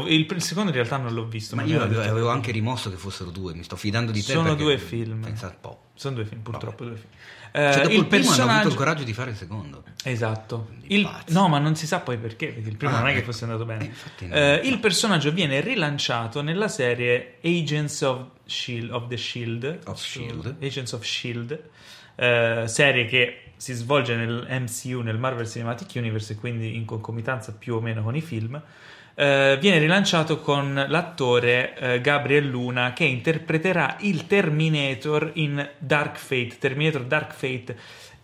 Il, 0.06 0.28
il 0.30 0.42
secondo 0.42 0.70
in 0.70 0.76
realtà 0.76 0.98
non 0.98 1.14
l'ho 1.14 1.26
visto. 1.26 1.56
Ma 1.56 1.64
io 1.64 1.82
avevo, 1.82 2.02
avevo 2.02 2.30
anche 2.30 2.52
rimosso 2.52 2.90
che 2.90 2.98
fossero 2.98 3.30
due, 3.32 3.54
mi 3.54 3.64
sto 3.64 3.76
fidando 3.76 4.12
di 4.12 4.22
te. 4.24 4.34
Sono 4.34 4.54
due 4.56 4.78
film. 4.78 5.22
Pensa 5.24 5.48
un 5.48 5.56
po'. 5.62 5.82
Sono 5.96 6.16
due 6.16 6.26
film, 6.26 6.42
purtroppo 6.42 6.84
due 6.86 6.96
film. 6.96 7.10
Cioè, 7.50 7.70
Eh, 7.70 7.76
dopo 7.82 7.90
il, 7.90 7.98
il 8.00 8.06
primo 8.06 8.26
hanno 8.26 8.34
avuto 8.34 8.46
personaggio... 8.46 8.68
il 8.68 8.76
coraggio 8.76 9.04
di 9.04 9.14
fare 9.14 9.32
il 9.32 9.38
secondo. 9.38 9.84
Esatto. 10.04 10.68
Il-. 10.88 11.10
No, 11.30 11.48
ma 11.48 11.58
non 11.60 11.76
si 11.76 11.88
sa 11.88 12.00
poi 12.02 12.18
perché, 12.18 12.48
perché 12.50 12.70
il 12.70 12.76
primo 12.78 12.96
Ah, 12.96 13.00
non 13.00 13.08
è 13.08 13.14
che 13.14 13.20
eh. 13.20 13.24
fosse 13.24 13.46
andato 13.46 13.66
bene. 13.66 13.92
Eh. 14.20 14.28
Eh, 14.30 14.62
il 14.68 14.80
personaggio 14.80 15.32
viene 15.32 15.60
rilanciato 15.62 16.42
nella 16.42 16.68
serie 16.68 17.38
Agents 17.44 18.02
of, 18.02 18.26
Shield, 18.46 18.92
of 18.92 19.08
the 19.08 19.18
Shield. 19.18 19.80
Of 19.86 19.98
Shield. 20.00 20.56
Agents 20.62 20.92
of 20.92 21.04
Shield. 21.04 21.60
eh, 22.16 22.64
serie 22.68 23.06
che 23.06 23.42
si 23.58 23.74
svolge 23.74 24.16
nel 24.16 24.46
MCU, 24.50 25.02
nel 25.02 25.18
Marvel 25.18 25.48
Cinematic 25.48 25.92
Universe, 25.96 26.34
e 26.34 26.36
quindi 26.36 26.76
in 26.76 26.86
concomitanza 26.86 27.54
più 27.54 27.76
o 27.76 27.82
meno 27.82 28.04
con 28.04 28.16
i 28.16 28.22
film. 28.22 28.62
Eh, 29.20 29.58
viene 29.60 29.80
rilanciato 29.80 30.40
con 30.42 30.86
l'attore 30.88 31.76
eh, 31.76 32.02
Gabriel 32.02 32.48
Luna 32.48 32.94
che 32.94 33.04
interpreterà 33.06 33.98
il 34.02 34.28
Terminator 34.28 35.32
in 35.34 35.68
Dark 35.80 36.18
Fate, 36.18 36.58
Terminator 36.60 37.04
Dark 37.04 37.34
Fate, 37.34 37.76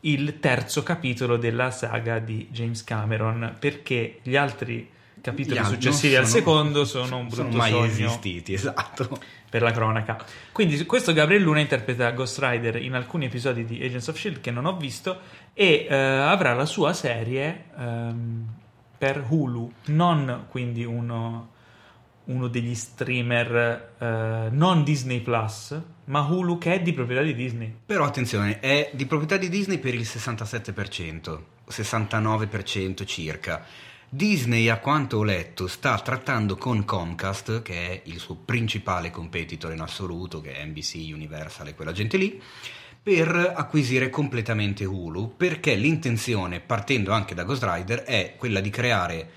il 0.02 0.40
terzo 0.40 0.84
capitolo 0.84 1.38
della 1.38 1.72
saga 1.72 2.20
di 2.20 2.48
James 2.52 2.84
Cameron, 2.84 3.56
perché 3.58 4.20
gli 4.22 4.36
altri 4.36 4.88
capitoli 5.20 5.60
Gli 5.60 5.64
successivi 5.64 6.14
non 6.14 6.22
al 6.22 6.30
sono- 6.30 6.40
secondo 6.40 6.86
sono 6.86 7.18
un 7.18 7.30
sono 7.32 7.48
brutto 7.48 7.58
mai 7.58 7.72
sogno 7.72 7.86
esistiti, 7.86 8.54
esatto. 8.54 9.20
per 9.50 9.64
la 9.64 9.72
cronaca. 9.72 10.24
Quindi 10.52 10.86
questo 10.86 11.12
Gabriel 11.12 11.42
Luna 11.42 11.60
interpreta 11.60 12.12
Ghost 12.12 12.38
Rider 12.40 12.76
in 12.76 12.94
alcuni 12.94 13.26
episodi 13.26 13.66
di 13.66 13.84
Agents 13.84 14.10
of 14.10 14.16
Shield 14.16 14.42
che 14.42 14.52
non 14.52 14.66
ho 14.66 14.78
visto 14.78 15.22
e 15.56 15.88
eh, 15.90 15.96
avrà 15.96 16.54
la 16.54 16.66
sua 16.68 16.94
serie 16.94 17.64
ehm, 17.80 18.62
per 19.04 19.26
Hulu, 19.28 19.70
non 19.88 20.46
quindi 20.48 20.86
uno, 20.86 21.50
uno 22.24 22.48
degli 22.48 22.74
streamer 22.74 23.96
eh, 24.00 24.48
non 24.50 24.86
Disney 24.86 25.20
Plus, 25.20 25.78
ma 26.06 26.22
Hulu 26.22 26.58
che 26.58 26.76
è 26.76 26.82
di 26.82 26.94
proprietà 26.94 27.22
di 27.22 27.36
Disney. 27.36 27.76
Però 27.86 28.06
attenzione, 28.06 28.62
è 28.62 28.92
di 28.94 29.06
proprietà 29.06 29.36
di 29.36 29.50
Disney 29.50 29.80
per 29.80 29.94
il 29.94 30.04
67%, 30.04 31.40
69% 31.70 33.06
circa. 33.06 33.66
Disney, 34.08 34.70
a 34.70 34.78
quanto 34.78 35.18
ho 35.18 35.24
letto, 35.24 35.68
sta 35.68 36.00
trattando 36.00 36.56
con 36.56 36.86
Comcast, 36.86 37.62
che 37.62 37.74
è 37.74 38.02
il 38.06 38.20
suo 38.20 38.36
principale 38.36 39.12
competitor 39.12 39.74
in 39.74 39.82
assoluto, 39.82 40.40
che 40.40 40.56
è 40.56 40.64
NBC, 40.64 41.12
Universal 41.12 41.68
e 41.68 41.76
quella 41.76 41.92
gente 41.92 42.16
lì, 42.16 42.42
per 43.04 43.54
acquisire 43.54 44.10
completamente 44.10 44.86
Hulu, 44.86 45.36
perché 45.36 45.76
l'intenzione, 45.76 46.62
partendo 46.62 47.12
anche 47.12 47.36
da 47.36 47.44
Ghost 47.44 47.64
Rider, 47.64 48.04
è 48.04 48.36
quella 48.38 48.62
di 48.62 48.70
creare 48.70 49.30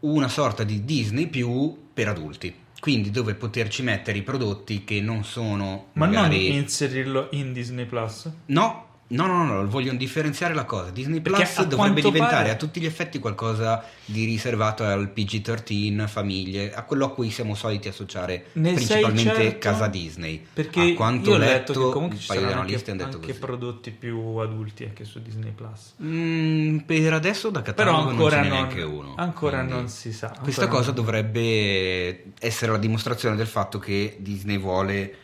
una 0.00 0.28
sorta 0.28 0.62
di 0.62 0.84
Disney 0.84 1.26
più 1.26 1.88
per 1.92 2.06
adulti. 2.06 2.54
Quindi 2.78 3.10
dove 3.10 3.34
poterci 3.34 3.82
mettere 3.82 4.18
i 4.18 4.22
prodotti 4.22 4.84
che 4.84 5.00
non 5.00 5.24
sono 5.24 5.88
Ma 5.94 6.06
magari... 6.06 6.48
non 6.48 6.58
inserirlo 6.58 7.28
in 7.32 7.52
Disney 7.52 7.84
Plus. 7.84 8.30
No, 8.46 8.89
no, 9.12 9.26
no, 9.26 9.44
no, 9.44 9.54
no, 9.62 9.68
vogliono 9.68 9.98
differenziare 9.98 10.54
la 10.54 10.64
cosa. 10.64 10.90
Disney 10.90 11.20
Perché 11.20 11.42
Plus 11.42 11.58
a 11.58 11.64
dovrebbe 11.64 12.00
diventare 12.00 12.34
pare- 12.36 12.50
a 12.50 12.54
tutti 12.56 12.80
gli 12.80 12.84
effetti 12.86 13.18
qualcosa 13.18 13.84
di 14.04 14.24
riservato 14.24 14.84
al 14.84 15.10
PG-13, 15.10 16.06
famiglie, 16.06 16.72
a 16.72 16.82
quello 16.84 17.06
a 17.06 17.10
cui 17.12 17.30
siamo 17.30 17.54
soliti 17.54 17.88
associare 17.88 18.46
Ne 18.52 18.72
principalmente 18.74 19.22
certo? 19.42 19.58
casa 19.58 19.86
Disney. 19.88 20.44
Perché 20.52 20.80
a 20.92 20.94
quanto 20.94 21.32
ho 21.32 21.36
letto, 21.36 21.72
letto 21.72 21.86
che 21.86 21.92
comunque 21.92 22.16
un 22.16 22.20
ci 22.20 22.26
paio 22.28 22.40
di 22.40 22.46
saranno 22.46 22.62
analisti 22.62 22.90
anche, 22.90 23.02
hanno 23.02 23.12
detto 23.12 23.26
anche 23.30 23.38
prodotti 23.38 23.90
più 23.90 24.18
adulti 24.36 24.84
anche 24.84 25.04
su 25.04 25.20
Disney 25.22 25.50
Plus. 25.50 25.94
Mm, 26.02 26.78
per 26.78 27.12
adesso 27.12 27.50
da 27.50 27.62
catalogo 27.62 28.12
non 28.12 28.30
ce 28.30 28.36
n'è 28.36 28.42
non, 28.42 28.50
neanche 28.52 28.82
uno. 28.82 29.14
ancora 29.16 29.62
non 29.62 29.88
si 29.88 30.12
sa. 30.12 30.32
Questa 30.40 30.68
cosa 30.68 30.86
non- 30.86 30.94
dovrebbe 30.94 32.24
essere 32.38 32.72
la 32.72 32.78
dimostrazione 32.78 33.34
del 33.36 33.46
fatto 33.48 33.78
che 33.78 34.16
Disney 34.20 34.58
vuole 34.58 35.14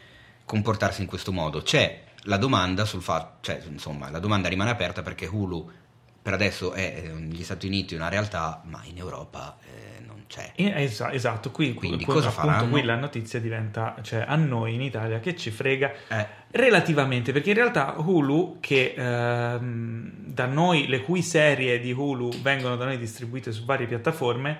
comportarsi 0.45 1.03
in 1.03 1.07
questo 1.09 1.33
modo. 1.33 1.63
C'è 1.63 2.03
la 2.27 2.37
domanda 2.37 2.85
sul 2.85 3.03
fatto, 3.03 3.39
cioè 3.41 3.61
insomma, 3.71 4.11
la 4.11 4.19
domanda 4.21 4.49
rimane 4.49 4.71
aperta 4.71 5.03
perché 5.03 5.27
Hulu 5.27 5.71
per 6.23 6.35
adesso 6.35 6.73
è 6.73 7.03
eh, 7.05 7.09
negli 7.13 7.45
Stati 7.45 7.67
Uniti 7.67 7.95
una 7.95 8.09
realtà, 8.09 8.61
ma 8.65 8.81
in 8.85 8.99
Europa 8.99 9.59
eh, 9.63 10.05
non 10.05 10.25
c'è. 10.27 10.53
Eh, 10.57 10.83
esa- 10.83 11.13
esatto, 11.13 11.53
qui, 11.53 11.73
Quindi 11.75 12.05
qui- 12.05 12.13
cosa 12.15 12.29
appunto, 12.31 12.49
faranno? 12.51 12.71
qui 12.71 12.83
la 12.83 12.97
notizia 12.97 13.39
diventa, 13.39 13.95
cioè 14.03 14.25
a 14.27 14.35
noi 14.35 14.75
in 14.75 14.81
Italia 14.83 15.21
che 15.21 15.37
ci 15.37 15.51
frega 15.53 15.93
Eh, 16.09 16.27
relativamente, 16.51 17.31
perché 17.31 17.51
in 17.51 17.57
realtà 17.57 17.95
Hulu, 17.99 18.59
che 18.61 18.95
ehm, 18.97 20.11
da 20.27 20.47
noi, 20.47 20.89
le 20.89 21.03
cui 21.03 21.23
serie 21.23 21.79
di 21.79 21.93
Hulu 21.93 22.31
vengono 22.43 22.75
da 22.77 22.87
noi 22.87 22.99
distribuite 22.99 23.53
su 23.53 23.65
varie 23.65 23.87
piattaforme, 23.87 24.59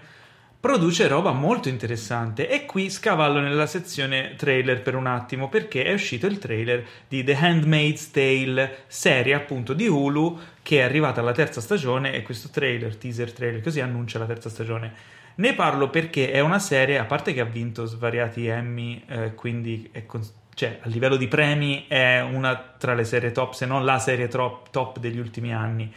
produce 0.67 1.07
roba 1.07 1.31
molto 1.31 1.69
interessante 1.69 2.49
e 2.49 2.67
qui 2.67 2.91
scavallo 2.91 3.39
nella 3.39 3.67
sezione 3.67 4.35
trailer 4.37 4.83
per 4.83 4.97
un 4.97 5.07
attimo 5.07 5.49
perché 5.49 5.85
è 5.85 5.93
uscito 5.93 6.27
il 6.27 6.41
trailer 6.41 6.85
di 7.07 7.23
The 7.23 7.37
Handmaid's 7.37 8.11
Tale, 8.11 8.79
serie 8.89 9.35
appunto 9.35 9.75
di 9.75 9.87
Hulu 9.87 10.37
che 10.63 10.81
è 10.81 10.83
arrivata 10.83 11.21
alla 11.21 11.31
terza 11.31 11.61
stagione 11.61 12.15
e 12.15 12.23
questo 12.23 12.49
trailer, 12.51 12.97
teaser 12.97 13.33
trailer, 13.33 13.63
così 13.63 13.81
annuncia 13.81 14.19
la 14.19 14.27
terza 14.27 14.49
stagione. 14.49 14.93
Ne 15.37 15.55
parlo 15.55 15.89
perché 15.89 16.33
è 16.33 16.41
una 16.41 16.59
serie, 16.59 16.99
a 16.99 17.05
parte 17.05 17.33
che 17.33 17.41
ha 17.41 17.45
vinto 17.45 17.85
svariati 17.85 18.49
Emmy, 18.49 19.05
eh, 19.07 19.35
quindi 19.37 19.89
con- 20.05 20.27
cioè, 20.53 20.81
a 20.83 20.89
livello 20.89 21.15
di 21.15 21.29
premi 21.29 21.85
è 21.87 22.21
una 22.23 22.57
tra 22.57 22.95
le 22.95 23.05
serie 23.05 23.31
top, 23.31 23.53
se 23.53 23.67
non 23.67 23.85
la 23.85 24.01
serie 24.01 24.27
top, 24.27 24.71
top 24.71 24.99
degli 24.99 25.21
ultimi 25.21 25.55
anni. 25.55 25.95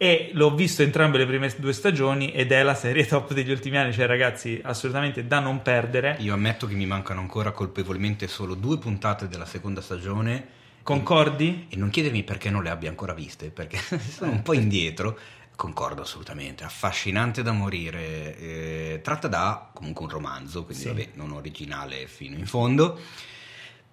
E 0.00 0.30
l'ho 0.34 0.54
visto 0.54 0.82
entrambe 0.82 1.18
le 1.18 1.26
prime 1.26 1.52
due 1.58 1.72
stagioni 1.72 2.30
ed 2.30 2.52
è 2.52 2.62
la 2.62 2.74
serie 2.76 3.04
top 3.06 3.32
degli 3.32 3.50
ultimi 3.50 3.76
anni, 3.78 3.92
cioè 3.92 4.06
ragazzi, 4.06 4.60
assolutamente 4.62 5.26
da 5.26 5.40
non 5.40 5.60
perdere. 5.60 6.16
io 6.20 6.34
ammetto 6.34 6.68
che 6.68 6.74
mi 6.74 6.86
mancano 6.86 7.20
ancora 7.20 7.50
colpevolmente 7.50 8.28
solo 8.28 8.54
due 8.54 8.78
puntate 8.78 9.26
della 9.28 9.44
seconda 9.46 9.80
stagione. 9.80 10.56
Concordi? 10.84 11.66
E 11.68 11.76
non 11.76 11.90
chiedermi 11.90 12.22
perché 12.22 12.48
non 12.48 12.62
le 12.62 12.70
abbia 12.70 12.88
ancora 12.88 13.12
viste, 13.12 13.50
perché 13.50 13.78
sono 14.00 14.30
un 14.30 14.42
po' 14.42 14.52
indietro. 14.54 15.18
Concordo 15.56 16.02
assolutamente, 16.02 16.62
affascinante 16.62 17.42
da 17.42 17.50
morire. 17.50 18.38
eh, 18.38 19.00
tratta 19.02 19.26
da 19.26 19.68
comunque 19.74 20.04
un 20.04 20.10
romanzo, 20.10 20.62
quindi 20.64 20.82
Sì. 20.84 20.88
vabbè, 20.90 21.08
non 21.14 21.32
originale 21.32 22.06
fino 22.06 22.38
in 22.38 22.46
fondo. 22.46 22.98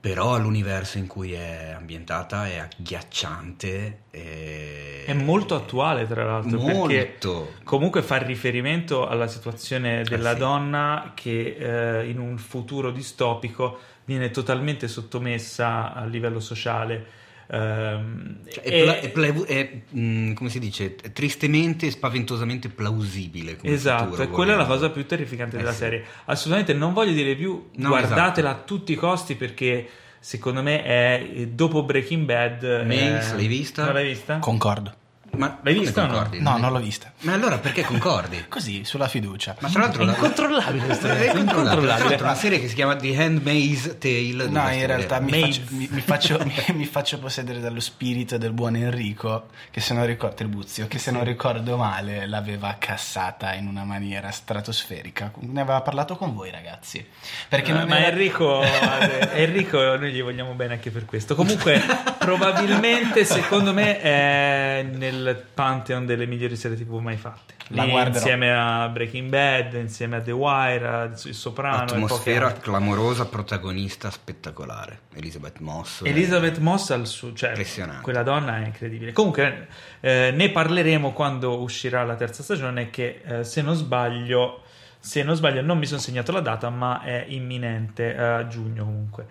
Però 0.05 0.37
l'universo 0.37 0.99
in 0.99 1.07
cui 1.07 1.33
è 1.33 1.73
ambientata 1.75 2.47
è 2.47 2.57
agghiacciante. 2.59 4.01
e- 4.11 5.03
È 5.03 5.13
molto 5.13 5.55
attuale, 5.55 6.05
tra 6.05 6.23
l'altro, 6.25 6.59
Molto. 6.59 7.53
comunque 7.63 8.03
fa 8.03 8.17
riferimento 8.17 9.07
alla 9.07 9.25
situazione 9.25 10.03
della 10.03 10.29
Eh 10.29 10.33
sì. 10.33 10.39
donna 10.39 11.11
che 11.15 11.55
eh, 11.99 12.07
in 12.07 12.19
un 12.19 12.37
futuro 12.37 12.91
distopico 12.91 13.79
viene 14.05 14.29
totalmente 14.29 14.87
sottomessa 14.87 15.93
a 15.95 16.05
livello 16.05 16.39
sociale. 16.39 17.23
Ehm, 17.51 18.39
Cioè, 18.49 18.63
e- 18.65 18.69
è, 18.81 18.84
pla- 18.84 18.99
è 18.99 19.10
pla- 19.34 19.45
è, 19.45 19.81
mm, 19.97 20.34
come 20.34 20.49
si 20.49 20.60
dice, 20.60 20.95
è 21.01 21.12
tristemente 21.12 21.88
e 21.88 21.91
spaventosamente 21.91 22.69
plausibile. 22.69 23.55
come 23.58 23.73
Esatto, 23.73 24.05
futuro, 24.12 24.27
quella 24.29 24.53
è 24.53 24.55
la 24.55 24.65
cosa 24.65 24.89
più 24.89 25.05
terrificante 25.05 25.55
Eh 25.55 25.60
della 25.60 25.71
sì. 25.71 25.77
serie. 25.77 26.03
Assolutamente 26.25 26.73
non 26.73 26.93
voglio 26.93 27.13
dire 27.13 27.36
più, 27.36 27.69
No, 27.75 27.89
guardatela 27.89 28.49
esatto. 28.49 28.63
a 28.63 28.65
tutti 28.65 28.91
i 28.93 28.95
costi 28.95 29.36
perché 29.36 29.88
secondo 30.19 30.63
me 30.63 30.84
è 30.84 31.47
dopo 31.51 31.84
Breaking 31.84 32.25
Bad. 32.25 32.63
Mace, 32.86 33.34
eh, 33.34 33.36
l'hai 33.36 33.47
vista? 33.47 33.84
Non 33.86 33.93
l'hai 33.93 34.08
vista? 34.08 34.39
Concordo. 34.39 34.93
Ma 35.37 35.59
L'hai 35.61 35.73
vista 35.79 36.03
o 36.03 36.07
no? 36.07 36.27
No, 36.39 36.57
non 36.57 36.71
l'ho 36.71 36.79
vista. 36.79 37.11
Ma 37.21 37.33
allora 37.33 37.57
perché 37.57 37.83
concordi? 37.85 38.45
Così, 38.47 38.83
sulla 38.85 39.07
fiducia. 39.07 39.55
Ma 39.59 39.69
tra 39.69 39.81
l'altro 39.81 40.03
È 40.03 40.05
la- 40.05 40.11
incontrollabile 40.13 40.85
questa 40.85 41.17
È 41.17 41.37
incontrollabile. 41.37 42.15
una 42.21 42.35
serie 42.35 42.59
che 42.59 42.67
si 42.67 42.75
chiama 42.75 42.95
The 42.95 43.21
Handmaid's 43.23 43.97
Tale. 43.99 44.47
No, 44.49 44.69
in 44.71 44.85
realtà 44.85 45.19
mi 45.19 45.31
faccio, 45.41 45.61
mi, 45.69 45.87
mi 45.91 46.01
faccio, 46.01 46.39
mi- 46.45 46.75
mi 46.75 46.85
faccio 46.85 47.19
possedere 47.19 47.59
dallo 47.59 47.79
spirito 47.79 48.37
del 48.37 48.51
buon 48.51 48.75
Enrico, 48.75 49.47
che 49.71 49.79
se 49.81 49.93
non 49.93 50.05
ricordo, 50.05 50.35
Tribuzio, 50.35 50.87
che 50.87 50.97
se 50.99 51.11
non 51.11 51.23
ricordo 51.23 51.77
male 51.77 52.25
l'aveva 52.27 52.75
cassata 52.79 53.53
in 53.53 53.67
una 53.67 53.83
maniera 53.83 54.31
stratosferica. 54.31 55.31
Ne 55.39 55.61
aveva 55.61 55.81
parlato 55.81 56.15
con 56.15 56.33
voi, 56.33 56.51
ragazzi. 56.51 57.05
Perché 57.47 57.71
Eh, 57.71 57.73
non 57.73 57.87
ma 57.87 57.97
era- 57.97 58.07
Enrico, 58.09 58.61
eh, 58.63 59.29
Enrico, 59.43 59.77
noi 59.95 60.11
gli 60.11 60.21
vogliamo 60.21 60.53
bene 60.53 60.73
anche 60.73 60.91
per 60.91 61.05
questo. 61.05 61.35
Comunque, 61.35 61.81
probabilmente, 62.17 63.23
secondo 63.25 63.73
me, 63.73 63.99
è 64.01 64.85
nel 64.91 65.24
pantheon 65.33 66.05
delle 66.05 66.27
migliori 66.27 66.55
serie 66.55 66.77
TV 66.77 66.93
mai 66.99 67.17
fatte. 67.17 67.55
Lì, 67.69 67.91
insieme 67.91 68.53
a 68.53 68.88
Breaking 68.89 69.27
Bad, 69.29 69.73
insieme 69.73 70.17
a 70.17 70.21
The 70.21 70.31
Wire, 70.31 70.88
a 70.88 71.03
Il 71.05 71.33
Soprano. 71.33 71.81
Atmosfera 71.81 72.51
clamorosa, 72.51 73.25
protagonista 73.25 74.11
spettacolare. 74.11 74.99
Elizabeth 75.15 75.59
Moss. 75.59 76.01
Elizabeth 76.03 76.59
Moss 76.59 76.91
al 76.91 77.07
suo, 77.07 77.33
cioè 77.33 77.49
Impressionante. 77.49 78.03
quella 78.03 78.21
donna 78.21 78.57
è 78.61 78.65
incredibile. 78.65 79.13
Comunque, 79.13 79.67
eh, 79.99 80.31
ne 80.31 80.51
parleremo 80.51 81.11
quando 81.11 81.59
uscirà 81.59 82.03
la 82.03 82.15
terza 82.15 82.43
stagione. 82.43 82.91
Che 82.91 83.21
eh, 83.25 83.43
se 83.43 83.63
non 83.63 83.73
sbaglio, 83.73 84.61
se 84.99 85.23
non 85.23 85.35
sbaglio, 85.35 85.61
non 85.61 85.79
mi 85.79 85.88
sono 85.88 85.99
segnato 85.99 86.31
la 86.31 86.41
data, 86.41 86.69
ma 86.69 87.01
è 87.01 87.25
imminente 87.29 88.13
eh, 88.13 88.21
a 88.21 88.47
giugno 88.47 88.83
comunque. 88.83 89.25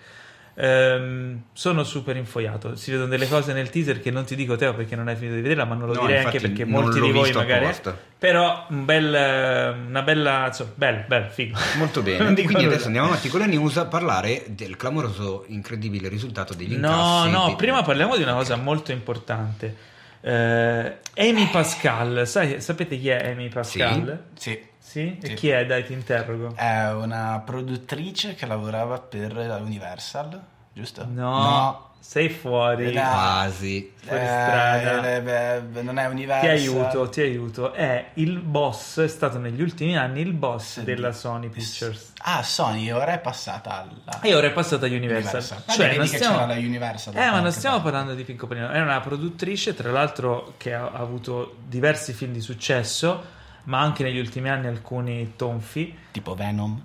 Ehm, 0.56 1.42
sono 1.52 1.82
super 1.84 2.16
infoiato. 2.16 2.76
Si 2.76 2.90
vedono 2.90 3.08
delle 3.08 3.26
cose 3.28 3.52
nel 3.52 3.70
teaser 3.70 4.00
che 4.00 4.10
non 4.10 4.24
ti 4.24 4.36
dico 4.36 4.54
Teo 4.56 4.72
perché 4.74 4.94
non 4.96 5.08
hai 5.08 5.16
finito 5.16 5.34
di 5.34 5.42
vederla, 5.42 5.64
ma 5.64 5.74
non 5.74 5.88
lo 5.88 5.94
No, 5.94 6.06
direi 6.06 6.24
anche 6.24 6.38
perché 6.40 6.64
molti 6.64 7.00
di 7.00 7.10
voi 7.10 7.32
magari. 7.32 7.64
apposta. 7.64 7.96
Però 8.18 8.66
un 8.70 8.84
bel, 8.84 9.76
una 9.88 10.02
bella, 10.02 10.46
insomma, 10.46 10.70
bel, 10.74 11.04
bel, 11.08 11.24
figo. 11.30 11.58
Molto 11.76 12.02
bene. 12.02 12.32
Quindi 12.34 12.52
nulla. 12.54 12.66
adesso 12.68 12.86
andiamo 12.86 13.08
avanti 13.08 13.28
con 13.28 13.40
la 13.40 13.46
news 13.46 13.76
a 13.78 13.86
parlare 13.86 14.44
del 14.48 14.76
clamoroso, 14.76 15.44
incredibile 15.48 16.08
risultato 16.08 16.54
degli 16.54 16.76
No, 16.76 16.88
incassi. 16.88 17.30
no, 17.30 17.46
di- 17.48 17.56
prima 17.56 17.82
parliamo 17.82 18.16
di 18.16 18.22
una 18.22 18.34
cosa 18.34 18.56
molto 18.56 18.92
importante. 18.92 19.92
Eh, 20.20 20.96
Amy 21.16 21.48
Pascal, 21.50 22.26
sai, 22.26 22.60
sapete 22.60 22.98
chi 22.98 23.08
è 23.08 23.30
Amy 23.32 23.48
Pascal? 23.48 24.22
Sì. 24.34 24.50
Sì? 24.50 24.72
E 25.02 25.18
Sì. 25.22 25.34
chi 25.34 25.48
è? 25.48 25.66
Dai, 25.66 25.84
ti 25.84 25.92
interrogo. 25.92 26.54
È 26.56 26.92
una 26.92 27.42
produttrice 27.44 28.34
che 28.34 28.46
lavorava 28.46 28.98
per 28.98 29.34
Universal, 29.62 30.40
giusto? 30.72 31.06
No, 31.10 31.90
sei 32.00 32.28
fuori. 32.28 32.92
Dai. 32.92 33.02
Quasi. 33.02 33.92
fuori 33.96 34.22
Eh, 34.22 34.26
strada. 34.26 35.14
eh, 35.14 35.20
beh, 35.22 35.82
non 35.82 35.98
è 35.98 36.04
Ti 36.06 36.10
Universal. 36.12 36.50
aiuto, 36.50 37.08
ti 37.08 37.20
aiuto. 37.22 37.72
È 37.72 38.10
il 38.14 38.38
boss, 38.38 39.00
è 39.00 39.08
stato 39.08 39.38
negli 39.38 39.62
ultimi 39.62 39.96
anni 39.96 40.20
il 40.20 40.32
boss 40.32 40.74
Sì. 40.74 40.84
della 40.84 41.12
Sony 41.12 41.48
Pictures. 41.48 42.12
Ah, 42.26 42.42
Sony 42.42 42.90
ora 42.90 43.12
è 43.14 43.18
passata 43.18 43.80
alla 43.82 44.20
E 44.20 44.34
ora 44.34 44.46
è 44.48 44.52
passata 44.52 44.86
agli 44.86 44.94
Universal. 44.94 45.40
Universal. 45.40 45.58
Cioè, 45.66 45.76
Vabbè, 45.76 45.88
non 45.88 45.96
vedi 45.98 46.10
che 46.10 46.16
stiamo... 46.16 46.34
c'era 46.38 46.46
la 46.46 46.54
Universal. 46.60 47.16
Eh, 47.16 47.30
ma 47.30 47.40
non 47.40 47.52
stiamo 47.52 47.76
parte. 47.76 47.90
parlando 47.90 48.14
di 48.14 48.22
Pinco 48.24 48.46
Panino. 48.46 48.68
È 48.70 48.80
una 48.80 49.00
produttrice, 49.00 49.74
tra 49.74 49.90
l'altro, 49.90 50.54
che 50.58 50.72
ha, 50.74 50.84
ha 50.92 50.98
avuto 50.98 51.56
diversi 51.66 52.12
film 52.12 52.32
di 52.32 52.40
successo, 52.40 53.32
ma 53.64 53.80
anche 53.80 54.02
negli 54.02 54.18
ultimi 54.18 54.48
anni 54.48 54.66
alcuni 54.66 55.32
tonfi. 55.36 55.96
Tipo 56.10 56.34
Venom. 56.34 56.82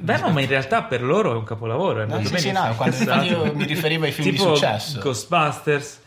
Venom 0.00 0.36
in 0.38 0.46
realtà 0.48 0.82
per 0.82 1.02
loro 1.02 1.32
è 1.32 1.36
un 1.36 1.44
capolavoro. 1.44 2.02
È 2.02 2.06
No, 2.06 2.22
sì, 2.24 2.36
sì, 2.38 2.50
no, 2.52 2.74
quando- 2.76 2.96
Esatto. 2.96 3.24
io 3.24 3.54
mi 3.54 3.64
riferivo 3.64 4.04
ai 4.04 4.12
film 4.12 4.30
di 4.30 4.36
tipo 4.36 4.54
successo. 4.54 4.98
Ghostbusters. 5.00 6.00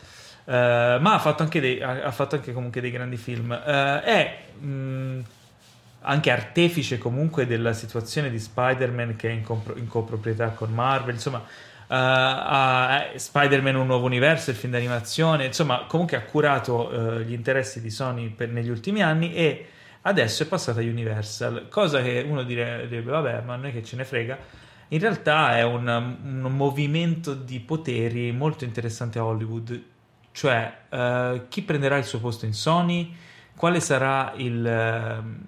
eh, 0.44 0.98
ma 1.00 1.14
ha 1.14 1.18
fatto 1.18 1.42
anche 1.42 1.60
dei, 1.60 1.80
ha 1.82 2.10
fatto 2.10 2.34
anche 2.34 2.52
comunque 2.52 2.80
dei 2.80 2.90
grandi 2.90 3.16
film. 3.16 3.52
Eh, 3.52 4.02
è 4.02 4.38
mh, 4.58 5.20
anche 6.02 6.30
artefice 6.30 6.98
comunque 6.98 7.46
della 7.46 7.72
situazione 7.72 8.30
di 8.30 8.38
Spider-Man 8.38 9.16
che 9.16 9.28
è 9.28 9.32
in, 9.32 9.42
compro- 9.42 9.76
in 9.76 9.86
coproprietà 9.86 10.48
con 10.48 10.72
Marvel. 10.72 11.14
Insomma, 11.14 11.42
eh, 11.88 13.18
Spider-Man 13.18 13.76
un 13.76 13.86
nuovo 13.86 14.04
universo, 14.06 14.50
il 14.50 14.56
film 14.56 14.72
d'animazione. 14.72 15.44
Insomma, 15.46 15.84
comunque 15.86 16.16
ha 16.16 16.22
curato 16.22 17.20
gli 17.24 17.32
interessi 17.32 17.80
di 17.80 17.90
Sony 17.90 18.28
per- 18.28 18.48
negli 18.50 18.68
ultimi 18.70 19.02
anni 19.02 19.32
e 19.34 19.68
adesso 20.02 20.42
è 20.42 20.46
passata 20.46 20.80
Universal. 20.80 21.68
Cosa 21.68 22.02
che 22.02 22.24
uno 22.26 22.42
dire- 22.42 22.86
direbbe, 22.88 23.10
vabbè, 23.10 23.42
ma 23.42 23.56
noi 23.56 23.72
che 23.72 23.82
ce 23.82 23.96
ne 23.96 24.04
frega. 24.04 24.38
In 24.88 24.98
realtà 24.98 25.56
è 25.56 25.62
un, 25.62 25.86
un 25.86 26.56
movimento 26.56 27.34
di 27.34 27.60
poteri 27.60 28.32
molto 28.32 28.64
interessante 28.64 29.18
a 29.18 29.24
Hollywood, 29.24 29.82
cioè 30.32 30.78
eh, 30.88 31.42
chi 31.48 31.62
prenderà 31.62 31.96
il 31.96 32.04
suo 32.04 32.18
posto 32.18 32.44
in 32.44 32.54
Sony, 32.54 33.14
quale 33.54 33.78
sarà 33.78 34.32
il, 34.36 34.66
ehm, 34.66 35.44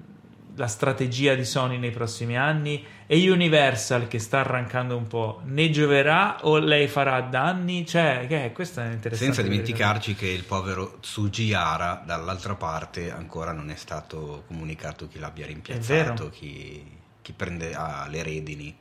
la 0.56 0.66
strategia 0.66 1.34
di 1.34 1.44
Sony 1.44 1.78
nei 1.78 1.90
prossimi 1.90 2.36
anni 2.36 2.84
e 3.06 3.30
Universal 3.30 4.08
che 4.08 4.18
sta 4.18 4.40
arrancando 4.40 4.96
un 4.96 5.06
po', 5.06 5.40
ne 5.44 5.70
gioverà 5.70 6.38
o 6.46 6.58
lei 6.58 6.88
farà 6.88 7.20
danni? 7.20 7.86
Cioè, 7.86 8.26
che 8.28 8.46
è, 8.46 8.52
questa 8.52 8.84
è 8.84 8.92
interessante. 8.92 9.34
Senza 9.34 9.42
dimenticarci 9.42 10.14
che 10.14 10.28
il 10.28 10.44
povero 10.44 10.98
Tsujihara 11.00 12.02
dall'altra 12.04 12.54
parte 12.54 13.10
ancora 13.10 13.52
non 13.52 13.70
è 13.70 13.76
stato 13.76 14.44
comunicato 14.46 15.08
chi 15.08 15.18
l'abbia 15.18 15.46
rimpiazzato, 15.46 16.30
chi, 16.30 16.84
chi 17.20 17.32
prende 17.32 17.74
ah, 17.74 18.06
le 18.08 18.22
redini 18.22 18.76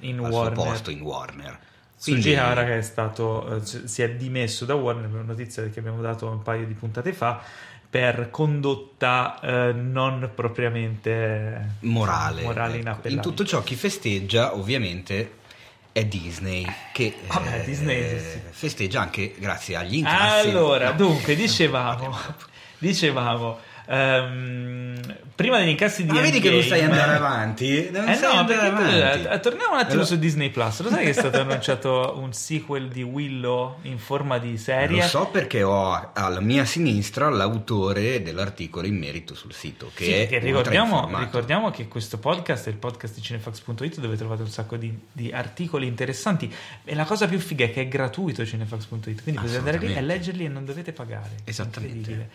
in 0.00 0.18
al 0.18 0.30
Warner. 0.30 0.54
suo 0.54 0.64
posto 0.64 0.90
in 0.90 1.00
Warner. 1.00 1.58
Sugihara 1.98 2.64
che 2.64 2.78
è 2.78 2.82
stato, 2.82 3.56
eh, 3.56 3.64
si 3.64 4.02
è 4.02 4.10
dimesso 4.10 4.66
da 4.66 4.74
Warner, 4.74 5.08
per 5.08 5.20
una 5.20 5.32
notizia 5.32 5.66
che 5.70 5.78
abbiamo 5.78 6.02
dato 6.02 6.28
un 6.28 6.42
paio 6.42 6.66
di 6.66 6.74
puntate 6.74 7.14
fa, 7.14 7.42
per 7.96 8.28
condotta 8.30 9.40
eh, 9.40 9.72
non 9.72 10.30
propriamente 10.34 11.76
morale. 11.80 12.42
morale 12.42 12.78
ecco. 12.78 13.08
In 13.08 13.22
tutto 13.22 13.42
ciò 13.42 13.62
chi 13.62 13.74
festeggia 13.74 14.54
ovviamente 14.54 15.32
è 15.92 16.04
Disney 16.04 16.66
che 16.92 17.16
Vabbè, 17.26 17.60
eh, 17.60 17.64
Disney, 17.64 18.06
sì, 18.18 18.18
sì. 18.18 18.40
festeggia 18.50 19.00
anche 19.00 19.34
grazie 19.38 19.76
agli 19.76 19.94
incassi. 19.96 20.48
Allora, 20.50 20.90
No. 20.90 20.96
dunque, 20.96 21.34
dicevamo, 21.34 22.14
dicevamo, 22.76 23.60
ehm, 23.86 25.00
prima 25.34 25.58
degli 25.58 25.68
incassi 25.70 26.04
di 26.04 26.12
Ma 26.12 26.20
vedi 26.20 26.40
che 26.40 26.50
non 26.50 26.62
stai 26.62 26.82
andare 26.84 27.12
avanti? 27.16 27.88
Non 27.90 28.08
Eh 28.08 28.14
stai 28.14 28.36
no, 28.36 28.44
perché 28.44 28.68
tu- 28.68 28.74
avanti. 28.74 29.26
eh, 29.28 29.40
torniamo 29.40 29.72
un 29.72 29.78
attimo 29.78 29.90
Allora- 29.92 30.04
su 30.06 30.18
Disney 30.18 30.50
Plus. 30.50 30.80
Lo 30.82 30.88
sai 30.90 31.04
che 31.04 31.10
è 31.10 31.14
stato 31.14 31.40
annunciato 31.40 32.14
un 32.18 32.32
sequel 32.32 32.88
di 32.88 33.02
Willow 33.02 33.78
in 33.82 33.98
forma 33.98 34.38
di 34.38 34.56
serie? 34.58 35.02
Lo 35.02 35.06
so 35.08 35.26
perché 35.28 35.62
ho 35.62 36.10
alla 36.12 36.40
mia 36.40 36.64
sinistra 36.64 37.28
l'autore 37.28 38.22
dell'articolo 38.22 38.86
in 38.86 38.96
merito 38.96 39.34
sul 39.34 39.52
sito, 39.52 39.90
che 39.94 40.04
Sì, 40.04 40.20
ultra 40.22 40.38
ricordiamo, 40.38 41.18
ricordiamo 41.18 41.70
che 41.70 41.88
questo 41.88 42.18
podcast 42.18 42.66
è 42.66 42.70
il 42.70 42.76
podcast 42.76 43.14
di 43.14 43.22
cinefax.it 43.22 44.00
dove 44.00 44.16
trovate 44.16 44.42
un 44.42 44.48
sacco 44.48 44.76
di, 44.76 44.96
di 45.12 45.30
articoli 45.32 45.86
interessanti 45.86 46.52
e 46.84 46.94
la 46.94 47.04
cosa 47.04 47.26
più 47.28 47.38
figa 47.38 47.64
è 47.66 47.72
che 47.72 47.82
è 47.82 47.88
gratuito 47.88 48.44
cinefax.it 48.44 49.22
quindi 49.22 49.40
potete 49.40 49.58
andare 49.58 49.78
lì 49.78 49.94
e 49.94 50.00
leggerli 50.00 50.44
e 50.44 50.48
non 50.48 50.64
dovete 50.64 50.92
pagare 50.92 51.30
Esattamente. 51.44 51.96
Incredibile. 51.96 52.30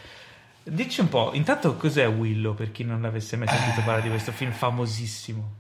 Dici 0.64 1.02
un 1.02 1.10
po' 1.10 1.32
intanto 1.34 1.76
cos'è 1.76 2.08
Willow 2.08 2.54
per 2.54 2.72
chi 2.72 2.84
non 2.84 3.06
avesse 3.06 3.36
mai 3.38 3.48
sentito 3.48 3.82
parlare 3.82 4.04
di 4.04 4.10
questo 4.10 4.32
film 4.32 4.52
famosissimo 4.52 5.60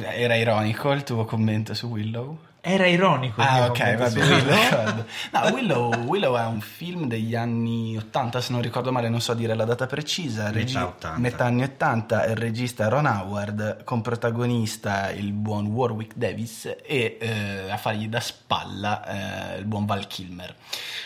Era 0.00 0.36
ironico 0.36 0.92
il 0.92 1.02
tuo 1.02 1.24
commento 1.24 1.74
su 1.74 1.88
Willow? 1.88 2.38
Era 2.66 2.86
ironico 2.86 3.42
il 3.42 3.46
Ah, 3.46 3.66
ok, 3.66 3.96
va 3.96 4.08
bene. 4.08 4.34
Willow. 4.34 5.04
No, 5.32 5.40
Willow, 5.52 5.94
Willow 6.04 6.36
è 6.36 6.46
un 6.46 6.60
film 6.60 7.06
degli 7.06 7.34
anni 7.34 7.96
80, 7.96 8.40
se 8.40 8.52
non 8.52 8.62
ricordo 8.62 8.90
male, 8.90 9.08
non 9.10 9.20
so 9.20 9.34
dire 9.34 9.54
la 9.54 9.64
data 9.66 9.86
precisa. 9.86 10.50
Metà 10.50 10.86
80. 10.86 11.18
metà 11.20 11.44
anni 11.44 11.62
80, 11.62 12.24
il 12.26 12.36
regista 12.36 12.88
Ron 12.88 13.04
Howard, 13.06 13.84
con 13.84 14.00
protagonista 14.00 15.10
il 15.10 15.32
buon 15.32 15.66
Warwick 15.66 16.14
Davis 16.16 16.64
e 16.84 17.18
eh, 17.20 17.70
a 17.70 17.76
fargli 17.76 18.08
da 18.08 18.20
spalla 18.20 19.54
eh, 19.54 19.58
il 19.58 19.66
buon 19.66 19.84
Val 19.84 20.06
Kilmer. 20.06 20.54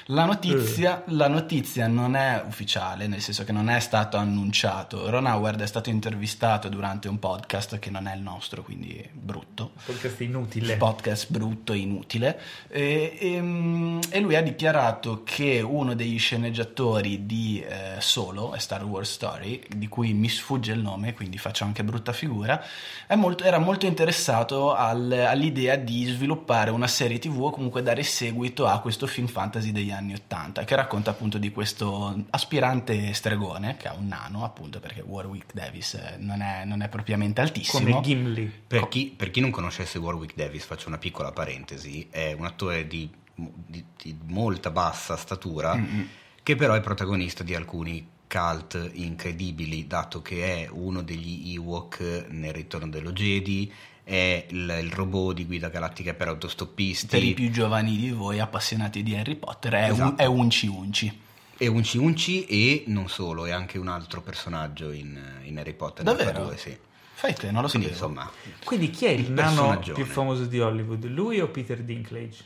La 0.07 0.25
notizia, 0.25 1.05
Eh. 1.05 1.13
la 1.15 1.29
notizia 1.29 1.87
non 1.89 2.15
è 2.15 2.43
ufficiale, 2.47 3.07
nel 3.09 3.21
senso 3.21 3.43
che 3.45 3.53
non 3.53 3.69
è 3.69 3.81
stato 3.81 4.17
annunciato. 4.17 5.11
Ron 5.11 5.27
Howard 5.27 5.61
è 5.61 5.67
stato 5.67 5.91
intervistato 5.91 6.69
durante 6.69 7.09
un 7.09 7.19
podcast 7.19 7.79
che 7.81 7.91
non 7.91 8.07
è 8.07 8.15
il 8.15 8.23
nostro, 8.23 8.63
quindi 8.63 9.07
brutto 9.13 9.73
podcast 9.85 10.21
inutile 10.21 10.77
podcast 10.77 11.31
brutto 11.31 11.47
e 11.65 11.77
inutile. 11.77 12.41
E, 12.69 13.17
e- 13.19 13.99
e 14.11 14.21
lui 14.21 14.37
ha 14.37 14.43
dichiarato 14.43 15.23
che 15.25 15.61
uno 15.61 15.95
degli 15.95 16.19
sceneggiatori 16.19 17.27
di 17.27 17.63
eh, 17.67 18.01
Solo, 18.01 18.53
A 18.53 18.59
Star 18.59 18.85
Wars 18.85 19.13
Story, 19.13 19.61
di 19.69 19.89
cui 19.89 20.13
mi 20.13 20.29
sfugge 20.29 20.73
il 20.73 20.81
nome, 20.81 21.15
quindi 21.15 21.39
faccio 21.39 21.65
anche 21.65 21.85
brutta 21.85 22.13
figura, 22.13 22.63
è 23.07 23.15
molto- 23.15 23.45
era 23.45 23.59
molto 23.59 23.87
interessato 23.87 24.75
al- 24.75 25.13
all'idea 25.13 25.77
di 25.77 26.05
sviluppare 26.07 26.71
una 26.71 26.87
serie 26.87 27.19
tv 27.19 27.43
o 27.43 27.51
comunque 27.51 27.83
dare 27.83 28.03
seguito 28.03 28.67
a 28.67 28.81
questo 28.81 29.07
film 29.07 29.27
fantasy 29.27 29.73
degli 29.73 29.91
anni 29.91 30.15
80 30.15 30.65
che 30.65 30.75
racconta 30.77 31.11
appunto 31.11 31.39
di 31.39 31.51
questo 31.51 32.25
aspirante 32.31 33.13
stregone 33.13 33.77
che 33.77 33.89
ha 33.89 33.95
un 33.95 34.07
nano 34.09 34.45
appunto 34.45 34.81
perché 34.81 35.01
Warwick 35.01 35.53
Davis 35.55 35.95
eh, 35.95 36.17
non 36.19 36.41
è, 36.41 36.65
non 36.65 36.83
è 36.83 36.89
propriamente 36.89 37.41
altissimo. 37.41 37.85
Come 37.91 38.01
Gimli. 38.03 38.51
Per 38.67 38.89
chi, 38.89 39.13
per 39.15 39.31
chi 39.31 39.41
non 39.41 39.51
conoscesse 39.51 39.99
Warwick 39.99 40.35
Davis, 40.37 40.65
faccio 40.65 40.89
una 40.89 40.99
piccola 40.99 41.33
parentesi, 41.39 42.09
è 42.11 42.33
un 42.37 42.45
attore 42.47 42.89
di, 42.89 43.09
di- 43.33 43.85
di 43.97 44.17
molta 44.27 44.71
bassa 44.71 45.17
statura, 45.17 45.77
Mm-mm. 45.77 46.09
che 46.43 46.57
però 46.57 46.75
è 46.75 46.81
protagonista 46.81 47.45
di 47.45 47.55
alcuni 47.55 48.05
cult 48.27 48.91
incredibili, 48.95 49.87
dato 49.87 50.21
che 50.21 50.65
è 50.65 50.69
uno 50.69 51.03
degli 51.03 51.55
Ewok 51.55 52.27
nel 52.31 52.53
Ritorno 52.53 52.89
dello 52.89 53.13
Jedi, 53.13 53.73
è 54.03 54.47
il, 54.51 54.79
il 54.83 54.91
robot 54.91 55.35
di 55.37 55.45
guida 55.47 55.69
galattica 55.69 56.13
per 56.15 56.27
autostoppisti, 56.29 57.07
per 57.07 57.23
i 57.23 57.35
più 57.35 57.51
giovani 57.51 57.97
di 57.97 58.11
voi 58.11 58.41
appassionati 58.41 59.03
di 59.05 59.15
Harry 59.15 59.37
Potter 59.37 59.75
è, 59.75 59.85
un, 59.91 59.93
Esatto. 59.93 60.23
è 60.23 60.27
Unci 60.27 60.67
Unci. 60.67 61.21
è 61.57 61.67
Unci 61.69 61.99
Unci 61.99 62.45
e 62.47 62.85
non 62.89 63.09
solo, 63.09 63.47
è 63.47 63.53
anche 63.53 63.79
un 63.79 63.87
altro 63.87 64.21
personaggio 64.23 64.91
in, 64.91 65.17
in 65.45 65.59
Harry 65.59 65.75
Potter. 65.75 66.05
Davvero? 66.05 66.45
due, 66.47 66.57
sì. 66.57 66.77
Fai 67.19 67.35
te, 67.35 67.51
non 67.51 67.63
lo 67.63 67.69
Quindi 67.69 67.89
sapevo. 67.89 68.07
insomma, 68.11 68.31
quindi 68.65 68.91
chi 68.91 69.07
è 69.07 69.11
il, 69.11 69.25
Il 69.25 69.33
nano 69.33 69.81
più 69.81 70.05
famoso 70.05 70.45
di 70.45 70.61
Hollywood 70.61 71.05
lui 71.07 71.41
o 71.41 71.49
Peter 71.49 71.83
Dinklage? 71.83 72.45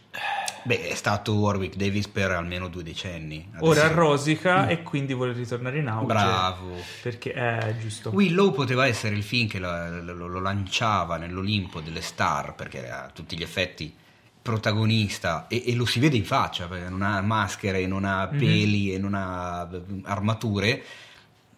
beh, 0.65 0.89
è 0.89 0.95
stato 0.95 1.35
Warwick 1.35 1.77
Davis 1.77 2.09
per 2.09 2.31
almeno 2.31 2.69
due 2.69 2.83
decenni. 2.83 3.51
ora 3.59 3.89
rosica 3.89 4.69
e 4.69 4.83
quindi 4.83 5.13
vuole 5.13 5.35
ritornare 5.35 5.79
in 5.81 5.89
auge 5.89 6.07
Bravo. 6.07 6.77
perché 7.03 7.33
è 7.33 7.77
giusto 7.79 8.11
Willow 8.11 8.53
poteva 8.53 8.87
essere 8.87 9.15
il 9.15 9.23
film 9.23 9.47
che 9.47 9.59
la- 9.59 10.01
lo, 10.01 10.27
lo 10.27 10.41
lanciava 10.41 11.19
nell'Olimpo 11.19 11.81
delle 11.81 12.01
star 12.01 12.55
perché 12.55 12.83
era 12.87 13.05
a 13.05 13.11
tutti 13.11 13.37
gli 13.37 13.43
effetti 13.43 13.95
protagonista 14.41 15.47
e, 15.49 15.65
e 15.67 15.75
lo 15.75 15.85
si 15.85 16.01
vede 16.01 16.17
in 16.17 16.25
faccia 16.25 16.67
perché 16.67 16.89
non 16.89 17.03
ha 17.03 17.21
maschere, 17.21 17.87
non 17.87 18.05
ha 18.05 18.29
Mhm. 18.33 18.39
peli 18.39 18.95
e 18.95 18.99
non 18.99 19.15
ha 19.15 19.69
armature 20.05 20.83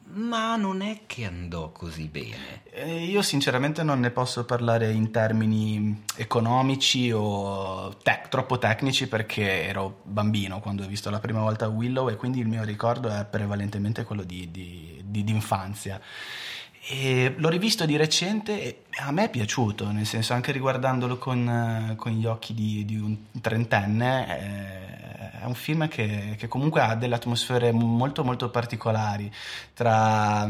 ma 0.06 0.56
non 0.56 0.82
è 0.82 1.00
che 1.06 1.24
andò 1.24 1.72
così 1.72 2.08
bene. 2.08 2.62
Eh, 2.70 3.04
io 3.04 3.22
sinceramente 3.22 3.82
non 3.82 4.00
ne 4.00 4.10
posso 4.10 4.44
parlare 4.44 4.90
in 4.92 5.10
termini 5.10 6.04
economici 6.16 7.10
o 7.10 7.96
tec- 8.02 8.28
troppo 8.28 8.58
tecnici 8.58 9.08
perché 9.08 9.64
ero 9.64 10.00
bambino 10.02 10.60
quando 10.60 10.84
ho 10.84 10.86
visto 10.86 11.10
la 11.10 11.20
prima 11.20 11.40
volta 11.40 11.68
Willow 11.68 12.08
e 12.10 12.16
quindi 12.16 12.40
il 12.40 12.48
mio 12.48 12.64
ricordo 12.64 13.08
è 13.08 13.24
prevalentemente 13.24 14.04
quello 14.04 14.22
di, 14.22 14.50
di, 14.50 15.00
di, 15.04 15.24
di 15.24 15.32
infanzia. 15.32 16.00
E 16.86 17.34
l'ho 17.36 17.48
rivisto 17.48 17.86
di 17.86 17.96
recente 17.96 18.62
e 18.62 18.82
a 19.02 19.10
me 19.10 19.24
è 19.24 19.30
piaciuto, 19.30 19.90
nel 19.90 20.04
senso 20.04 20.34
anche 20.34 20.52
riguardandolo 20.52 21.16
con, 21.16 21.94
con 21.96 22.12
gli 22.12 22.26
occhi 22.26 22.52
di, 22.52 22.84
di 22.84 22.96
un 22.98 23.16
trentenne, 23.40 24.38
eh, 24.38 25.40
è 25.40 25.44
un 25.46 25.54
film 25.54 25.88
che, 25.88 26.34
che, 26.36 26.46
comunque 26.46 26.82
ha 26.82 26.94
delle 26.94 27.14
atmosfere 27.14 27.72
molto 27.72 28.22
molto 28.22 28.50
particolari 28.50 29.32
tra 29.72 30.46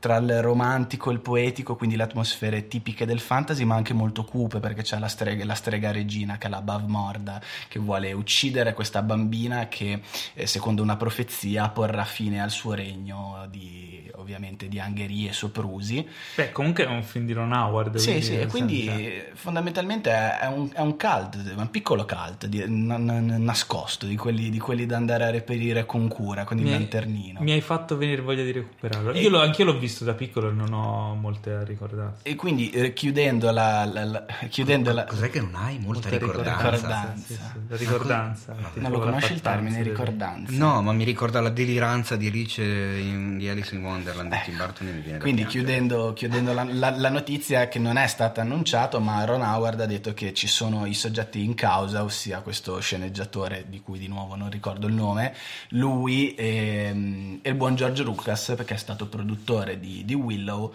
tra 0.00 0.16
il 0.16 0.40
romantico 0.40 1.10
e 1.10 1.12
il 1.12 1.20
poetico, 1.20 1.76
quindi 1.76 1.94
le 1.94 2.02
atmosfere 2.02 2.66
tipiche 2.68 3.04
del 3.04 3.20
fantasy, 3.20 3.64
ma 3.64 3.74
anche 3.74 3.92
molto 3.92 4.24
cupe, 4.24 4.58
perché 4.58 4.80
c'è 4.80 4.98
la 4.98 5.08
strega, 5.08 5.44
la 5.44 5.54
strega 5.54 5.92
regina, 5.92 6.38
che 6.38 6.46
è 6.46 6.50
la 6.50 6.62
Bavmorda, 6.62 7.40
che 7.68 7.78
vuole 7.78 8.10
uccidere 8.12 8.72
questa 8.72 9.02
bambina 9.02 9.68
che, 9.68 10.00
eh, 10.32 10.46
secondo 10.46 10.82
una 10.82 10.96
profezia, 10.96 11.68
porrà 11.68 12.04
fine 12.04 12.40
al 12.42 12.50
suo 12.50 12.72
regno 12.72 13.46
di, 13.50 14.10
ovviamente, 14.16 14.68
di 14.68 14.80
angherie 14.80 15.28
e 15.28 15.32
soprusi. 15.34 16.08
Beh, 16.34 16.50
comunque 16.50 16.84
è 16.84 16.88
un 16.88 17.02
film 17.02 17.26
di 17.26 17.34
Ron 17.34 17.52
Howard. 17.52 17.96
Sì, 17.96 18.22
sì, 18.22 18.38
e 18.38 18.46
quindi 18.46 18.84
cioè. 18.84 19.30
fondamentalmente 19.34 20.10
è 20.10 20.46
un, 20.46 20.70
è 20.72 20.80
un, 20.80 20.96
cult, 20.96 21.36
un 21.54 21.70
piccolo 21.70 22.06
cult 22.06 22.46
di, 22.46 22.64
n- 22.66 22.86
n- 22.86 23.42
nascosto, 23.42 24.06
di 24.06 24.16
quelli, 24.16 24.48
di 24.48 24.58
quelli, 24.58 24.86
da 24.86 24.96
andare 24.96 25.24
a 25.24 25.30
reperire 25.30 25.84
con 25.84 26.08
cura, 26.08 26.44
con 26.44 26.56
mi 26.56 26.64
il 26.64 26.70
lanternino. 26.70 27.40
Mi 27.42 27.52
hai 27.52 27.60
fatto 27.60 27.98
venire 27.98 28.22
voglia 28.22 28.44
di 28.44 28.52
recuperarlo. 28.52 29.12
E... 29.12 29.20
Io 29.20 29.28
l'ho, 29.28 29.42
anch'io 29.42 29.66
l'ho 29.66 29.78
visto 29.78 29.88
visto 29.90 30.04
da 30.04 30.14
piccolo 30.14 30.48
e 30.48 30.52
non 30.52 30.72
ho 30.72 31.14
molte 31.16 31.64
ricordanze. 31.64 32.20
E 32.22 32.36
quindi 32.36 32.70
eh, 32.70 32.92
chiudendo 32.92 33.50
la, 33.50 33.84
la, 33.84 34.04
la, 34.04 34.24
chiudendo 34.48 34.92
la... 34.92 35.04
Cos'è 35.04 35.28
che 35.28 35.40
non 35.40 35.56
hai 35.56 35.78
molta, 35.80 36.08
molta 36.08 36.26
ricordanza? 36.26 36.70
ricordanza. 36.70 37.26
Sì, 37.26 37.34
sì, 37.34 37.40
la 37.68 37.76
ricordanza. 37.76 38.56
Ma, 38.58 38.70
non 38.74 38.90
lo 38.92 39.00
conosci 39.00 39.32
il 39.32 39.40
termine 39.40 39.82
ricordanza? 39.82 40.52
No, 40.56 40.80
ma 40.80 40.92
mi 40.92 41.04
ricorda 41.04 41.40
la 41.40 41.48
deliranza 41.48 42.14
di 42.16 42.28
Alice 42.28 42.62
in, 42.62 43.36
di 43.36 43.48
Alice 43.48 43.74
in 43.74 43.84
Wonderland 43.84 44.30
di 44.30 44.38
Tim 44.44 44.56
Burton 44.56 44.86
e 44.86 44.92
mi 44.92 45.00
viene 45.00 45.18
Quindi 45.18 45.44
chiudendo, 45.46 46.12
chiudendo 46.12 46.52
la, 46.52 47.08
notizia 47.10 47.66
che 47.66 47.80
non 47.80 47.96
è 47.96 48.06
stata 48.06 48.40
annunciato, 48.42 49.00
ma 49.00 49.24
Ron 49.24 49.42
Howard 49.42 49.80
ha 49.80 49.86
detto 49.86 50.14
che 50.14 50.32
ci 50.32 50.46
sono 50.46 50.86
i 50.86 50.94
soggetti 50.94 51.42
in 51.42 51.54
causa, 51.54 52.04
ossia 52.04 52.40
questo 52.40 52.78
sceneggiatore 52.78 53.64
di 53.68 53.80
cui 53.80 53.98
di 53.98 54.06
nuovo 54.06 54.36
non 54.36 54.50
ricordo 54.50 54.86
il 54.86 54.94
nome, 54.94 55.34
lui 55.70 56.34
e, 56.34 57.38
e 57.42 57.48
il 57.48 57.56
buon 57.56 57.74
George 57.74 58.04
Lucas 58.04 58.52
perché 58.56 58.74
è 58.74 58.78
stato 58.78 59.08
produttore 59.08 59.79
di, 59.80 60.04
di 60.04 60.14
Willow, 60.14 60.72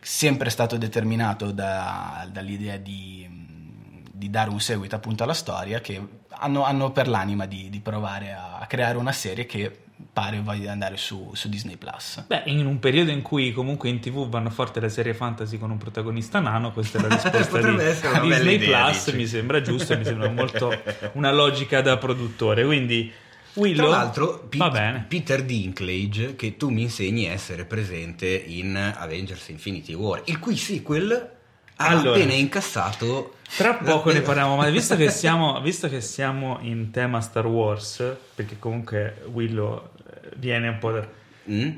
sempre 0.00 0.50
stato 0.50 0.76
determinato 0.76 1.50
da, 1.50 2.28
dall'idea 2.30 2.76
di, 2.76 3.28
di, 4.12 4.30
dare 4.30 4.50
un 4.50 4.60
seguito 4.60 4.96
appunto 4.96 5.22
alla 5.22 5.34
storia, 5.34 5.80
che 5.80 6.00
hanno, 6.28 6.64
hanno 6.64 6.92
per 6.92 7.08
l'anima 7.08 7.46
di, 7.46 7.68
di, 7.70 7.80
provare 7.80 8.32
a 8.32 8.64
creare 8.66 8.96
una 8.96 9.12
serie 9.12 9.46
che 9.46 9.80
pare 10.12 10.40
voglia 10.40 10.72
andare 10.72 10.96
su, 10.96 11.30
su, 11.34 11.48
Disney 11.48 11.76
Plus. 11.76 12.24
Beh, 12.26 12.42
in 12.46 12.66
un 12.66 12.78
periodo 12.78 13.10
in 13.10 13.22
cui 13.22 13.52
comunque 13.52 13.88
in 13.88 14.00
tv 14.00 14.28
vanno 14.28 14.50
forte 14.50 14.80
le 14.80 14.88
serie 14.88 15.14
fantasy 15.14 15.58
con 15.58 15.70
un 15.70 15.78
protagonista 15.78 16.40
nano, 16.40 16.72
questa 16.72 16.98
è 16.98 17.02
la 17.02 17.08
risposta 17.14 17.60
di, 18.20 18.28
Disney 18.28 18.54
idea, 18.54 18.84
Plus, 18.84 19.04
dici. 19.04 19.16
mi 19.16 19.26
sembra 19.26 19.60
giusto, 19.60 19.96
mi 19.96 20.04
sembra 20.04 20.30
molto 20.30 20.72
una 21.12 21.32
logica 21.32 21.80
da 21.80 21.96
produttore, 21.96 22.64
quindi 22.64 23.12
Willow. 23.54 23.88
Tra 23.88 23.96
l'altro, 23.96 24.46
Pete, 24.48 25.04
Peter 25.08 25.42
Dinklage, 25.42 26.36
che 26.36 26.56
tu 26.56 26.70
mi 26.70 26.82
insegni 26.82 27.28
a 27.28 27.32
essere 27.32 27.64
presente 27.64 28.26
in 28.26 28.76
Avengers 28.76 29.48
Infinity 29.48 29.94
War, 29.94 30.22
il 30.26 30.38
cui 30.38 30.56
sequel 30.56 31.32
ha 31.76 31.86
allora, 31.86 32.16
appena 32.16 32.32
incassato. 32.32 33.34
Tra 33.56 33.74
poco 33.74 34.12
ne 34.12 34.20
parliamo, 34.20 34.56
ma 34.56 34.68
visto 34.70 34.96
che, 34.96 35.10
siamo, 35.10 35.60
visto 35.60 35.88
che 35.88 36.00
siamo 36.00 36.58
in 36.62 36.90
tema 36.90 37.20
Star 37.20 37.46
Wars, 37.46 38.02
perché 38.34 38.58
comunque 38.58 39.22
Willow 39.32 39.90
eh, 39.96 40.30
viene 40.36 40.68
un 40.68 40.78
po' 40.78 40.90
da. 40.92 41.08
Mm? 41.50 41.70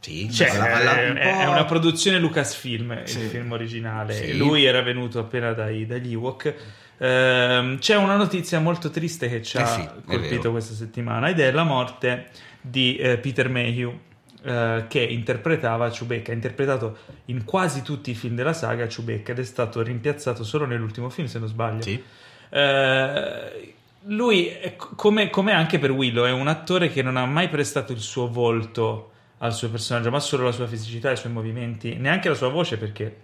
Sì, 0.00 0.28
cioè, 0.32 0.48
alla, 0.48 0.74
alla, 0.74 1.10
un 1.10 1.16
è, 1.16 1.46
una 1.46 1.64
produzione 1.64 2.18
Lucasfilm, 2.18 3.04
sì. 3.04 3.20
il 3.20 3.28
film 3.28 3.52
originale. 3.52 4.14
Sì. 4.14 4.36
Lui 4.36 4.64
era 4.64 4.82
venuto 4.82 5.20
appena 5.20 5.52
dai, 5.52 5.86
dagli 5.86 6.12
Ewok 6.12 6.54
Ehm, 7.02 7.78
c'è 7.78 7.96
una 7.96 8.14
notizia 8.14 8.60
molto 8.60 8.88
triste 8.90 9.28
che 9.28 9.42
ci 9.42 9.56
ha 9.56 9.62
eh 9.62 9.66
sì, 9.66 9.88
colpito 10.06 10.52
questa 10.52 10.74
settimana 10.74 11.28
ed 11.28 11.40
è 11.40 11.50
la 11.50 11.64
morte 11.64 12.28
di 12.60 12.96
eh, 12.96 13.18
Peter 13.18 13.48
Mayhew. 13.48 13.98
Uh, 14.44 14.88
che 14.88 14.98
interpretava 14.98 15.88
Chewbacca, 15.88 16.32
ha 16.32 16.34
interpretato 16.34 16.98
in 17.26 17.44
quasi 17.44 17.82
tutti 17.82 18.10
i 18.10 18.14
film 18.14 18.34
della 18.34 18.52
saga 18.52 18.86
Chewbacca 18.86 19.30
ed 19.30 19.38
è 19.38 19.44
stato 19.44 19.82
rimpiazzato 19.82 20.42
solo 20.42 20.66
nell'ultimo 20.66 21.10
film, 21.10 21.28
se 21.28 21.38
non 21.38 21.46
sbaglio. 21.46 21.82
Sì. 21.82 22.02
Uh, 22.50 23.72
lui, 24.06 24.50
come, 24.96 25.30
come, 25.30 25.52
anche 25.52 25.78
per 25.78 25.92
Willow, 25.92 26.24
è 26.24 26.32
un 26.32 26.48
attore 26.48 26.88
che 26.88 27.02
non 27.02 27.16
ha 27.16 27.24
mai 27.24 27.48
prestato 27.50 27.92
il 27.92 28.00
suo 28.00 28.26
volto 28.26 29.12
al 29.38 29.54
suo 29.54 29.70
personaggio, 29.70 30.10
ma 30.10 30.18
solo 30.18 30.42
la 30.42 30.50
sua 30.50 30.66
fisicità, 30.66 31.12
i 31.12 31.16
suoi 31.16 31.30
movimenti, 31.30 31.94
neanche 31.94 32.28
la 32.28 32.34
sua 32.34 32.48
voce, 32.48 32.78
perché 32.78 33.16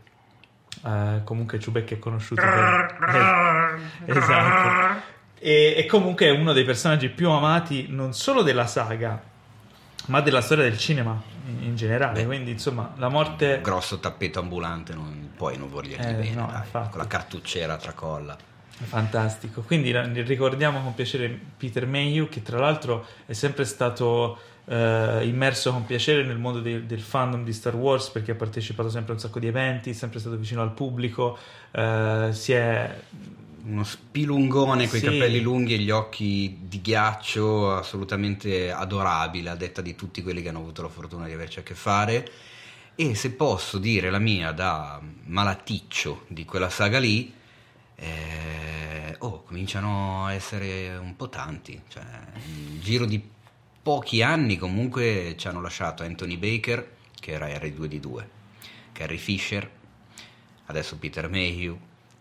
Uh, 0.83 1.25
comunque 1.25 1.59
Chewbacca 1.59 1.95
è 1.95 1.99
conosciuto 1.99 2.41
per... 2.41 3.79
eh, 4.07 4.13
esatto. 4.19 5.03
E, 5.41 5.75
e, 5.77 5.87
comunque 5.87 6.27
è 6.27 6.31
uno 6.31 6.53
dei 6.53 6.65
personaggi 6.65 7.09
più 7.09 7.31
amati 7.31 7.87
non 7.89 8.13
solo 8.13 8.43
della 8.43 8.67
saga, 8.67 9.21
ma 10.07 10.21
della 10.21 10.41
storia 10.41 10.65
del 10.65 10.79
cinema 10.79 11.21
in, 11.47 11.65
in 11.65 11.77
generale. 11.77 12.21
Beh, 12.21 12.27
Quindi, 12.27 12.53
insomma, 12.53 12.93
la 12.97 13.09
morte. 13.09 13.61
Grosso 13.63 13.99
tappeto 13.99 14.41
ambulante, 14.41 14.95
non, 14.95 15.31
poi 15.37 15.57
non 15.57 15.69
vogliergli 15.69 16.07
eh, 16.07 16.15
bene, 16.15 16.35
no, 16.35 16.49
dai, 16.51 16.89
con 16.89 16.99
la 16.99 17.07
cartucciera 17.07 17.77
tracolla. 17.77 18.37
Fantastico. 18.81 19.63
Quindi 19.63 19.93
ricordiamo 20.23 20.81
con 20.81 20.95
piacere 20.95 21.29
Peter 21.57 21.87
Mayhew, 21.87 22.29
che 22.29 22.43
tra 22.43 22.59
l'altro 22.59 23.07
è 23.27 23.33
sempre 23.33 23.65
stato 23.65 24.39
eh, 24.69 25.27
immerso 25.27 25.73
con 25.73 25.87
piacere 25.87 26.25
nel 26.25 26.39
mondo 26.39 26.61
de- 26.61 26.85
del 26.87 27.01
fandom 27.01 27.43
di 27.43 27.53
Star 27.53 27.75
Wars 27.75 28.11
perché 28.11 28.33
ha 28.33 28.35
partecipato 28.35 28.91
sempre 28.91 29.13
a 29.13 29.15
un 29.15 29.21
sacco 29.21 29.39
di 29.39 29.47
eventi, 29.47 29.91
è 29.91 29.93
sempre 29.95 30.19
stato 30.21 30.37
vicino 30.37 30.61
al 30.61 30.73
pubblico, 30.73 31.39
eh, 31.71 32.29
si 32.33 32.53
è 32.53 33.01
uno 33.65 33.85
spilungone 33.85 34.89
con 34.89 34.99
i 34.99 35.01
capelli 35.01 35.41
lunghi 35.41 35.75
e 35.75 35.79
gli 35.79 35.91
occhi 35.91 36.59
di 36.63 36.81
ghiaccio, 36.81 37.75
assolutamente 37.77 38.71
adorabile, 38.71 39.51
a 39.51 39.57
detta 39.57 39.83
di 39.83 39.95
tutti 39.95 40.23
quelli 40.23 40.43
che 40.43 40.49
hanno 40.49 40.61
avuto 40.61 40.83
la 40.83 40.89
fortuna 40.89 41.27
di 41.27 41.33
averci 41.33 41.59
a 41.59 41.63
che 41.63 41.75
fare. 41.75 42.31
E 42.95 43.15
se 43.15 43.33
posso 43.33 43.79
dire 43.79 44.11
la 44.11 44.19
mia 44.19 44.53
da 44.53 45.01
malaticcio 45.27 46.25
di 46.29 46.45
quella 46.45 46.71
saga 46.71 46.99
lì, 46.99 47.33
eh, 47.95 49.15
oh, 49.19 49.43
cominciano 49.43 50.27
a 50.27 50.33
essere 50.33 50.97
un 50.97 51.15
po' 51.15 51.29
tanti. 51.29 51.81
Cioè, 51.89 52.03
in 52.47 52.81
giro 52.81 53.05
di 53.05 53.23
pochi 53.89 54.21
anni 54.21 54.59
comunque 54.59 55.35
ci 55.39 55.49
hanno 55.49 55.63
lasciato 55.63 56.03
Anthony 56.03 56.37
Baker, 56.37 56.97
che 57.19 57.31
era 57.31 57.47
R2D2, 57.47 58.25
Carrie 58.93 59.17
Fisher, 59.17 59.67
adesso 60.67 60.99
Peter 60.99 61.27
Mayhew, 61.31 61.79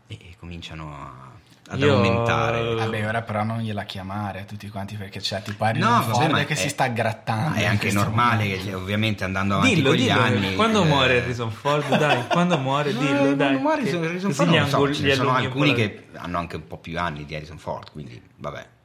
e 0.07 0.35
cominciano 0.39 0.93
a 0.93 1.25
ad 1.69 1.79
Io... 1.81 1.95
aumentare. 1.95 2.73
Vabbè, 2.73 3.05
ora 3.05 3.21
però 3.21 3.43
non 3.43 3.59
gliela 3.59 3.83
chiamare 3.83 4.39
a 4.39 4.43
tutti 4.45 4.69
quanti 4.69 4.95
perché 4.95 5.19
c'è 5.19 5.41
tipo 5.41 5.65
Harrison 5.65 5.91
no, 5.91 6.01
Ford 6.03 6.45
che 6.45 6.53
è, 6.53 6.55
si 6.55 6.69
sta 6.69 6.87
grattando. 6.87 7.59
È 7.59 7.65
anche 7.65 7.91
normale 7.91 8.57
che 8.59 8.73
ovviamente 8.73 9.25
andando 9.25 9.55
avanti 9.55 9.75
dillo, 9.75 9.89
con 9.89 9.97
gli 9.97 10.01
dillo, 10.03 10.19
anni. 10.21 10.55
Quando 10.55 10.83
eh... 10.83 10.85
muore 10.85 11.21
Harrison 11.21 11.51
Ford, 11.51 11.97
dai, 11.97 12.27
quando 12.31 12.57
muore, 12.57 12.93
dillo, 12.93 13.25
no, 13.25 13.35
dai. 13.35 13.35
Quando 13.35 13.59
muore 13.59 13.81
Harrison 13.81 14.31
Ford, 14.31 14.49
non 14.49 14.69
so, 14.69 14.93
ce 14.93 15.03
ne 15.03 15.15
sono 15.15 15.33
alcuni 15.33 15.73
che 15.73 16.05
hanno 16.13 16.37
anche 16.37 16.55
un 16.55 16.65
po' 16.65 16.77
più 16.77 16.97
anni 16.97 17.25
di 17.25 17.35
Harrison 17.35 17.57
Ford, 17.57 17.91
quindi 17.91 18.21
vabbè. 18.37 18.75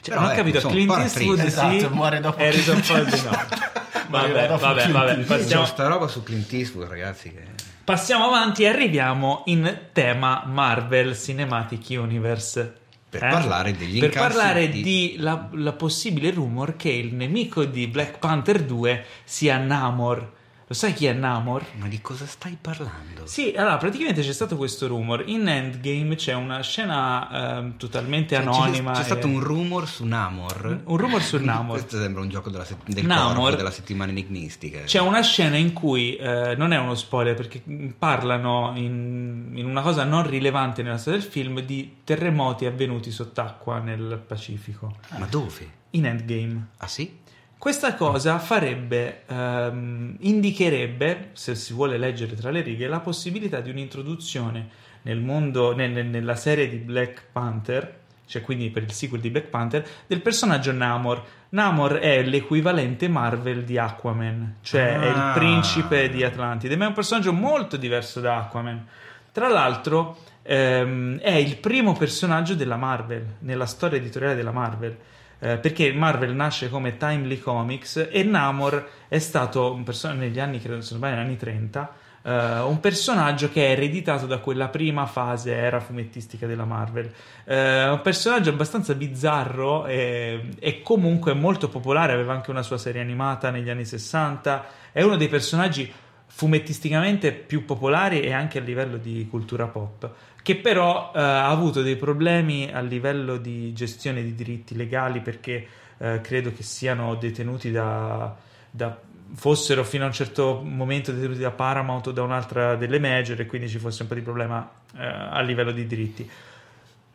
Cioè, 0.00 0.14
non 0.14 0.24
ho 0.24 0.34
capito, 0.34 0.56
insomma, 0.56 0.74
Clint 0.74 0.90
Eastwood 0.98 1.38
esatto, 1.40 1.78
sì, 1.78 1.86
muore 1.88 2.20
dopo 2.20 2.42
Harrison 2.42 2.82
Ford 2.82 3.12
no. 3.24 3.30
vabbè, 4.08 4.48
vabbè, 4.48 4.88
vabbè, 4.88 5.16
passiamo... 5.24 5.64
sta 5.64 5.86
roba 5.86 6.08
su 6.08 6.22
Clint 6.22 6.52
Eastwood, 6.52 6.88
ragazzi, 6.88 7.32
che... 7.32 7.70
Passiamo 7.84 8.26
avanti 8.26 8.62
e 8.62 8.68
arriviamo 8.68 9.42
in 9.46 9.88
tema 9.92 10.44
Marvel 10.46 11.18
Cinematic 11.18 11.86
Universe. 11.90 12.80
Per 13.08 13.22
eh? 13.22 13.28
parlare 13.28 13.76
degli 13.76 13.98
Per 13.98 14.10
parlare 14.10 14.68
di, 14.68 14.82
di 14.82 15.16
la, 15.18 15.48
la 15.52 15.72
possibile 15.72 16.30
rumor 16.30 16.76
che 16.76 16.90
il 16.90 17.12
nemico 17.14 17.64
di 17.64 17.86
Black 17.88 18.18
Panther 18.18 18.62
2 18.62 19.04
sia 19.24 19.58
Namor 19.58 20.40
lo 20.66 20.74
sai 20.74 20.94
chi 20.94 21.06
è 21.06 21.12
Namor? 21.12 21.64
Ma 21.76 21.88
di 21.88 22.00
cosa 22.00 22.26
stai 22.26 22.56
parlando? 22.60 23.26
Sì, 23.26 23.52
allora 23.56 23.76
praticamente 23.76 24.22
c'è 24.22 24.32
stato 24.32 24.56
questo 24.56 24.86
rumor. 24.86 25.24
In 25.26 25.46
Endgame 25.48 26.14
c'è 26.14 26.34
una 26.34 26.60
scena 26.62 27.58
eh, 27.60 27.76
totalmente 27.76 28.34
cioè, 28.36 28.44
anonima. 28.44 28.92
C'è, 28.92 28.98
c'è 28.98 29.02
e... 29.02 29.04
stato 29.04 29.26
un 29.26 29.40
rumor 29.40 29.86
su 29.86 30.04
Namor. 30.04 30.82
Un 30.84 30.96
rumor 30.96 31.22
su 31.22 31.38
Namor. 31.42 31.78
Questo 31.78 31.98
sembra 31.98 32.22
un 32.22 32.28
gioco 32.28 32.50
della 32.50 32.64
se- 32.64 32.76
del 32.86 33.04
Namor, 33.04 33.56
della 33.56 33.70
settimana 33.70 34.10
enigmistica. 34.10 34.80
C'è 34.84 35.00
una 35.00 35.22
scena 35.22 35.56
in 35.56 35.72
cui 35.72 36.16
eh, 36.16 36.54
non 36.56 36.72
è 36.72 36.78
uno 36.78 36.94
spoiler 36.94 37.34
perché 37.34 37.62
parlano 37.98 38.72
in, 38.74 39.50
in, 39.54 39.66
una 39.66 39.82
cosa 39.82 40.04
non 40.04 40.26
rilevante 40.26 40.82
nella 40.82 40.98
storia 40.98 41.20
del 41.20 41.28
film 41.28 41.60
di 41.60 41.96
terremoti 42.04 42.66
avvenuti 42.66 43.10
sott'acqua 43.10 43.78
nel 43.78 44.22
Pacifico. 44.26 44.96
Ma 45.18 45.26
dove? 45.26 45.80
In 45.90 46.06
Endgame. 46.06 46.68
Ah 46.78 46.86
sì? 46.86 47.20
Questa 47.62 47.94
cosa 47.94 48.40
farebbe, 48.40 49.22
ehm, 49.28 50.16
indicherebbe, 50.18 51.28
se 51.34 51.54
si 51.54 51.72
vuole 51.72 51.96
leggere 51.96 52.34
tra 52.34 52.50
le 52.50 52.60
righe, 52.60 52.88
la 52.88 52.98
possibilità 52.98 53.60
di 53.60 53.70
un'introduzione 53.70 54.66
nel 55.02 55.20
mondo, 55.20 55.72
nel- 55.72 56.04
nella 56.06 56.34
serie 56.34 56.68
di 56.68 56.78
Black 56.78 57.22
Panther, 57.30 57.98
cioè 58.26 58.42
quindi 58.42 58.68
per 58.70 58.82
il 58.82 58.90
sequel 58.90 59.20
di 59.20 59.30
Black 59.30 59.46
Panther, 59.46 59.86
del 60.08 60.20
personaggio 60.20 60.72
Namor. 60.72 61.24
Namor 61.50 61.98
è 61.98 62.24
l'equivalente 62.24 63.06
Marvel 63.06 63.62
di 63.62 63.78
Aquaman, 63.78 64.56
cioè 64.62 64.98
è 64.98 65.06
il 65.06 65.14
Ah. 65.16 65.32
principe 65.32 66.10
di 66.10 66.24
Atlantide, 66.24 66.74
ma 66.74 66.86
è 66.86 66.88
un 66.88 66.94
personaggio 66.94 67.32
molto 67.32 67.76
diverso 67.76 68.18
da 68.18 68.38
Aquaman. 68.38 68.86
Tra 69.30 69.46
l'altro, 69.48 70.16
ehm, 70.42 71.20
è 71.20 71.34
il 71.34 71.56
primo 71.58 71.92
personaggio 71.92 72.56
della 72.56 72.76
Marvel, 72.76 73.24
nella 73.38 73.66
storia 73.66 73.98
editoriale 73.98 74.34
della 74.34 74.50
Marvel. 74.50 74.96
Eh, 75.42 75.58
perché 75.58 75.92
Marvel 75.92 76.36
nasce 76.36 76.70
come 76.70 76.96
Timely 76.96 77.40
Comics 77.40 78.08
e 78.12 78.22
Namor 78.22 78.88
è 79.08 79.18
stato 79.18 79.72
un 79.72 79.82
personaggio 79.82 80.20
negli 80.20 80.38
anni, 80.38 80.60
credo, 80.60 80.80
se 80.82 80.90
non 80.90 81.00
sbaglio, 81.00 81.20
anni 81.20 81.36
30, 81.36 81.92
eh, 82.22 82.60
un 82.60 82.78
personaggio 82.78 83.50
che 83.50 83.66
è 83.66 83.70
ereditato 83.72 84.26
da 84.26 84.38
quella 84.38 84.68
prima 84.68 85.04
fase 85.06 85.52
era 85.52 85.80
fumettistica 85.80 86.46
della 86.46 86.64
Marvel. 86.64 87.12
Eh, 87.44 87.88
un 87.88 88.00
personaggio 88.02 88.50
abbastanza 88.50 88.94
bizzarro 88.94 89.86
e, 89.86 90.50
e 90.60 90.80
comunque 90.80 91.34
molto 91.34 91.68
popolare, 91.68 92.12
aveva 92.12 92.34
anche 92.34 92.52
una 92.52 92.62
sua 92.62 92.78
serie 92.78 93.00
animata 93.00 93.50
negli 93.50 93.68
anni 93.68 93.84
60, 93.84 94.64
è 94.92 95.02
uno 95.02 95.16
dei 95.16 95.28
personaggi 95.28 95.92
fumettisticamente 96.34 97.32
più 97.32 97.64
popolari 97.64 98.22
e 98.22 98.32
anche 98.32 98.58
a 98.58 98.62
livello 98.62 98.96
di 98.96 99.26
cultura 99.28 99.66
pop, 99.66 100.10
che 100.42 100.56
però 100.56 101.12
eh, 101.14 101.20
ha 101.20 101.48
avuto 101.48 101.82
dei 101.82 101.96
problemi 101.96 102.70
a 102.70 102.80
livello 102.80 103.36
di 103.36 103.72
gestione 103.72 104.22
di 104.22 104.34
diritti 104.34 104.74
legali 104.76 105.20
perché 105.20 105.66
eh, 105.98 106.20
credo 106.20 106.52
che 106.52 106.62
siano 106.62 107.14
detenuti 107.14 107.70
da, 107.70 108.34
da- 108.70 108.98
fossero 109.34 109.82
fino 109.84 110.04
a 110.04 110.08
un 110.08 110.12
certo 110.12 110.60
momento 110.62 111.12
detenuti 111.12 111.40
da 111.40 111.50
Paramount 111.50 112.08
o 112.08 112.12
da 112.12 112.22
un'altra 112.22 112.76
delle 112.76 112.98
major 112.98 113.40
e 113.40 113.46
quindi 113.46 113.68
ci 113.68 113.78
fosse 113.78 114.02
un 114.02 114.08
po' 114.08 114.14
di 114.14 114.20
problema 114.20 114.68
eh, 114.96 115.04
a 115.04 115.40
livello 115.40 115.70
di 115.70 115.86
diritti. 115.86 116.28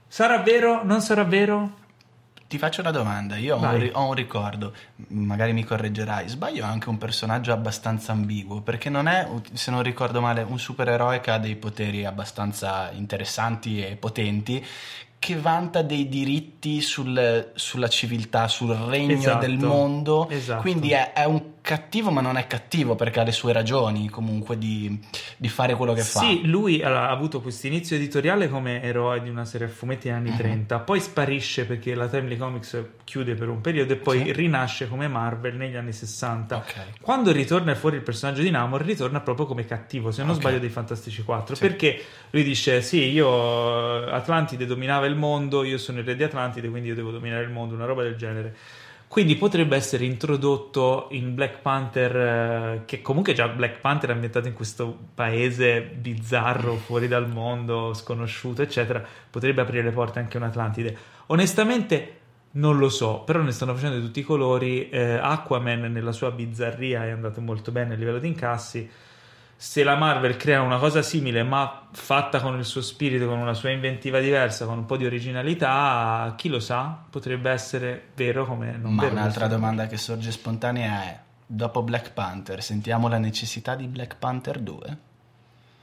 Sarà 0.07 0.39
vero? 0.39 0.83
Non 0.83 1.01
sarà 1.01 1.23
vero? 1.23 1.85
Ti 2.47 2.57
faccio 2.57 2.79
una 2.79 2.91
domanda, 2.91 3.35
io 3.35 3.57
ho 3.57 3.59
un, 3.59 3.89
ho 3.91 4.07
un 4.07 4.13
ricordo, 4.13 4.73
magari 5.09 5.51
mi 5.51 5.65
correggerai, 5.65 6.29
sbaglio 6.29 6.63
è 6.63 6.67
anche 6.67 6.87
un 6.87 6.97
personaggio 6.97 7.51
abbastanza 7.51 8.13
ambiguo, 8.13 8.61
perché 8.61 8.89
non 8.89 9.07
è, 9.07 9.27
se 9.51 9.69
non 9.69 9.83
ricordo 9.83 10.21
male, 10.21 10.43
un 10.47 10.57
supereroe 10.57 11.19
che 11.19 11.31
ha 11.31 11.39
dei 11.39 11.57
poteri 11.57 12.05
abbastanza 12.05 12.89
interessanti 12.91 13.83
e 13.83 13.97
potenti, 13.97 14.65
che 15.19 15.35
vanta 15.35 15.81
dei 15.81 16.07
diritti 16.07 16.79
sul- 16.79 17.51
sulla 17.55 17.89
civiltà, 17.89 18.47
sul 18.47 18.73
regno 18.75 19.13
Esatto, 19.13 19.45
del 19.45 19.57
mondo, 19.57 20.29
esatto. 20.29 20.61
quindi 20.61 20.91
è, 20.91 21.11
è 21.11 21.25
un 21.25 21.55
cattivo 21.67 22.11
ma 22.11 22.21
non 22.21 22.37
è 22.37 22.47
cattivo 22.47 22.95
perché 22.95 23.19
ha 23.19 23.23
le 23.23 23.33
sue 23.33 23.51
ragioni 23.51 24.07
comunque 24.09 24.57
di, 24.57 24.97
di 25.35 25.49
fare 25.49 25.75
quello 25.75 25.91
che 25.91 25.99
fa. 26.01 26.21
Sì, 26.21 26.45
lui 26.47 26.81
allora, 26.81 27.09
ha 27.09 27.11
avuto 27.11 27.41
questo 27.41 27.67
inizio 27.67 27.97
editoriale 27.97 28.47
come 28.47 28.81
eroe 28.81 29.21
di 29.21 29.27
una 29.27 29.43
serie 29.43 29.67
a 29.67 29.69
fumetti 29.69 30.07
negli 30.07 30.15
anni 30.17 30.29
Mhm. 30.29 30.37
30, 30.37 30.79
poi 30.79 31.01
sparisce 31.01 31.65
perché 31.65 31.93
la 31.93 32.07
Timely 32.07 32.37
Comics 32.37 32.81
chiude 33.03 33.35
per 33.35 33.49
un 33.49 33.59
periodo 33.59 33.91
e 33.91 33.97
poi 33.97 34.19
Sì. 34.23 34.31
rinasce 34.31 34.87
come 34.87 35.09
Marvel 35.09 35.55
negli 35.57 35.75
anni 35.75 35.91
60. 35.91 36.55
Ok. 36.55 36.75
Quando 37.01 37.33
ritorna 37.33 37.75
fuori 37.75 37.97
il 37.97 38.01
personaggio 38.01 38.41
di 38.41 38.49
Namor, 38.49 38.81
ritorna 38.83 39.19
proprio 39.19 39.45
come 39.45 39.65
cattivo, 39.65 40.11
se 40.11 40.21
non 40.21 40.31
Ok. 40.31 40.37
sbaglio, 40.39 40.59
dei 40.59 40.69
Fantastici 40.69 41.21
4. 41.23 41.55
Sì. 41.55 41.61
Perché 41.61 42.01
lui 42.29 42.43
dice: 42.43 42.81
Sì, 42.81 43.11
io 43.11 44.05
Atlantide 44.05 44.65
dominava 44.65 45.05
il 45.05 45.15
mondo, 45.15 45.63
io 45.63 45.77
sono 45.77 45.99
il 45.99 46.05
re 46.05 46.15
di 46.15 46.23
Atlantide, 46.23 46.69
quindi 46.69 46.87
io 46.89 46.95
devo 46.95 47.11
dominare 47.11 47.43
il 47.43 47.49
mondo, 47.49 47.75
una 47.75 47.85
roba 47.85 48.03
del 48.03 48.15
genere. 48.15 48.55
Quindi 49.07 49.35
potrebbe 49.35 49.75
essere 49.75 50.05
introdotto 50.05 51.07
in 51.11 51.33
Black 51.33 51.61
Panther, 51.61 52.15
eh, 52.15 52.81
che 52.85 53.01
comunque 53.01 53.33
già 53.33 53.47
Black 53.47 53.79
Panther 53.79 54.09
è 54.09 54.13
ambientato 54.13 54.47
in 54.47 54.53
questo 54.53 54.95
paese 55.15 55.81
bizzarro, 55.81 56.75
fuori 56.75 57.07
dal 57.07 57.29
mondo, 57.29 57.93
sconosciuto, 57.93 58.61
eccetera. 58.61 59.03
Potrebbe 59.29 59.61
aprire 59.61 59.83
le 59.83 59.91
porte 59.91 60.19
anche 60.19 60.37
a 60.37 60.41
un 60.41 60.47
Atlantide. 60.47 60.97
Onestamente. 61.27 62.11
Non 62.49 62.77
lo 62.79 62.89
so, 62.89 63.19
però 63.19 63.41
ne 63.41 63.51
stanno 63.51 63.75
facendo 63.75 63.97
di 63.97 64.05
tutti 64.05 64.21
i 64.21 64.23
colori. 64.23 64.89
Eh, 64.89 65.19
Aquaman 65.21 65.91
nella 65.91 66.11
sua 66.11 66.31
bizzarria 66.31 67.05
è 67.05 67.11
andato 67.11 67.39
molto 67.39 67.71
bene 67.71 67.93
a 67.93 67.97
livello 67.97 68.17
di 68.17 68.27
incassi. 68.27 68.89
Se 69.59 69.83
la 69.83 69.95
Marvel 69.95 70.37
crea 70.37 70.61
una 70.61 70.77
cosa 70.77 71.01
simile, 71.01 71.41
ma 71.41 71.87
fatta 71.91 72.39
con 72.41 72.57
il 72.59 72.63
suo 72.65 72.81
spirito, 72.81 73.27
con 73.27 73.39
una 73.39 73.55
sua 73.55 73.71
inventiva 73.71 74.19
diversa, 74.19 74.65
con 74.65 74.77
un 74.77 74.85
po' 74.85 74.97
di 74.97 75.05
originalità, 75.05 76.33
chi 76.37 76.47
lo 76.47 76.59
sa, 76.59 76.95
potrebbe 77.09 77.49
essere 77.49 78.09
vero 78.15 78.45
come 78.45 78.77
non 78.77 78.93
Ma 78.93 79.01
vero. 79.03 79.15
un'altra 79.15 79.47
questo. 79.47 79.55
domanda 79.59 79.87
che 79.87 79.97
sorge 79.97 80.29
spontanea 80.31 81.03
è: 81.05 81.19
dopo 81.45 81.81
Black 81.81 82.11
Panther, 82.13 82.61
sentiamo 82.61 83.07
la 83.07 83.17
necessità 83.17 83.73
di 83.73 83.87
Black 83.87 84.17
Panther 84.17 84.59
2? 84.59 84.97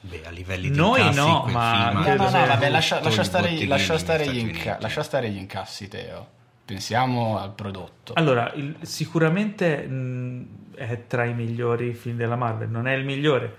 Beh, 0.02 0.22
a 0.24 0.30
livelli 0.30 0.70
di 0.70 0.76
Noi 0.76 1.00
incassi, 1.00 1.18
no, 1.18 1.40
quel 1.42 1.52
ma 1.54 1.88
film 1.90 2.02
No, 2.02 2.14
no, 2.14 2.30
no, 2.30 2.46
vabbè, 2.46 2.68
lascia, 2.70 3.00
lascia 3.00 3.24
stare, 3.24 3.66
lascia 3.66 3.98
stare 3.98 4.24
inca- 4.26 4.76
lascia 4.80 5.02
stare 5.02 5.30
gli 5.30 5.36
incassi, 5.38 5.88
Teo. 5.88 6.28
Pensiamo 6.64 7.38
al 7.38 7.52
prodotto. 7.52 8.12
Allora, 8.14 8.52
il- 8.54 8.76
sicuramente 8.82 9.78
mh, 9.86 10.46
è 10.76 11.06
tra 11.06 11.24
i 11.24 11.34
migliori 11.34 11.92
film 11.94 12.16
della 12.16 12.36
Marvel. 12.36 12.68
Non 12.70 12.86
è 12.86 12.92
il 12.94 13.04
migliore, 13.04 13.54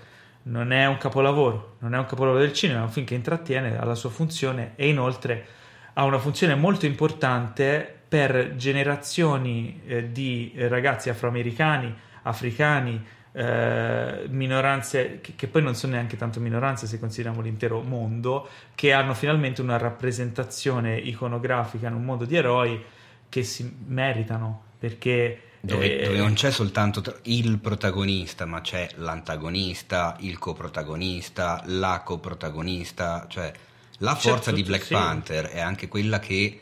non 0.47 0.71
è 0.71 0.85
un 0.85 0.97
capolavoro, 0.97 1.77
non 1.79 1.93
è 1.95 1.97
un 1.97 2.05
capolavoro 2.05 2.41
del 2.41 2.53
cinema, 2.53 2.81
è 2.81 2.83
un 2.83 2.89
film 2.89 3.05
che 3.05 3.15
intrattiene, 3.15 3.77
ha 3.77 3.85
la 3.85 3.95
sua 3.95 4.09
funzione 4.09 4.73
e 4.75 4.87
inoltre 4.87 5.45
ha 5.93 6.03
una 6.03 6.19
funzione 6.19 6.55
molto 6.55 6.85
importante 6.85 7.93
per 8.07 8.55
generazioni 8.55 9.81
eh, 9.85 10.11
di 10.11 10.53
ragazzi 10.55 11.09
afroamericani, 11.09 11.93
africani, 12.23 13.03
eh, 13.31 14.25
minoranze 14.29 15.19
che, 15.19 15.33
che 15.35 15.47
poi 15.47 15.61
non 15.61 15.75
sono 15.75 15.93
neanche 15.93 16.15
tanto 16.15 16.39
minoranze 16.39 16.85
se 16.87 16.99
consideriamo 16.99 17.41
l'intero 17.41 17.81
mondo, 17.81 18.47
che 18.75 18.93
hanno 18.93 19.13
finalmente 19.13 19.61
una 19.61 19.77
rappresentazione 19.77 20.97
iconografica 20.97 21.87
in 21.87 21.95
un 21.95 22.03
mondo 22.03 22.25
di 22.25 22.35
eroi 22.35 22.81
che 23.27 23.43
si 23.43 23.77
meritano 23.87 24.63
perché 24.77 25.39
Dove, 25.65 25.99
eh, 25.99 26.05
dove 26.05 26.17
non 26.17 26.33
c'è 26.33 26.51
soltanto 26.51 27.19
il 27.23 27.57
protagonista, 27.59 28.45
ma 28.45 28.61
c'è 28.61 28.89
l'antagonista, 28.95 30.15
il 30.19 30.37
coprotagonista, 30.37 31.63
la 31.65 32.01
coprotagonista, 32.05 33.25
cioè 33.29 33.51
la 33.99 34.15
forza 34.15 34.51
di 34.51 34.57
tutto, 34.61 34.69
Black 34.69 34.85
sì. 34.85 34.93
Panther 34.93 35.45
è 35.47 35.59
anche 35.59 35.87
quella 35.87 36.19
che 36.19 36.61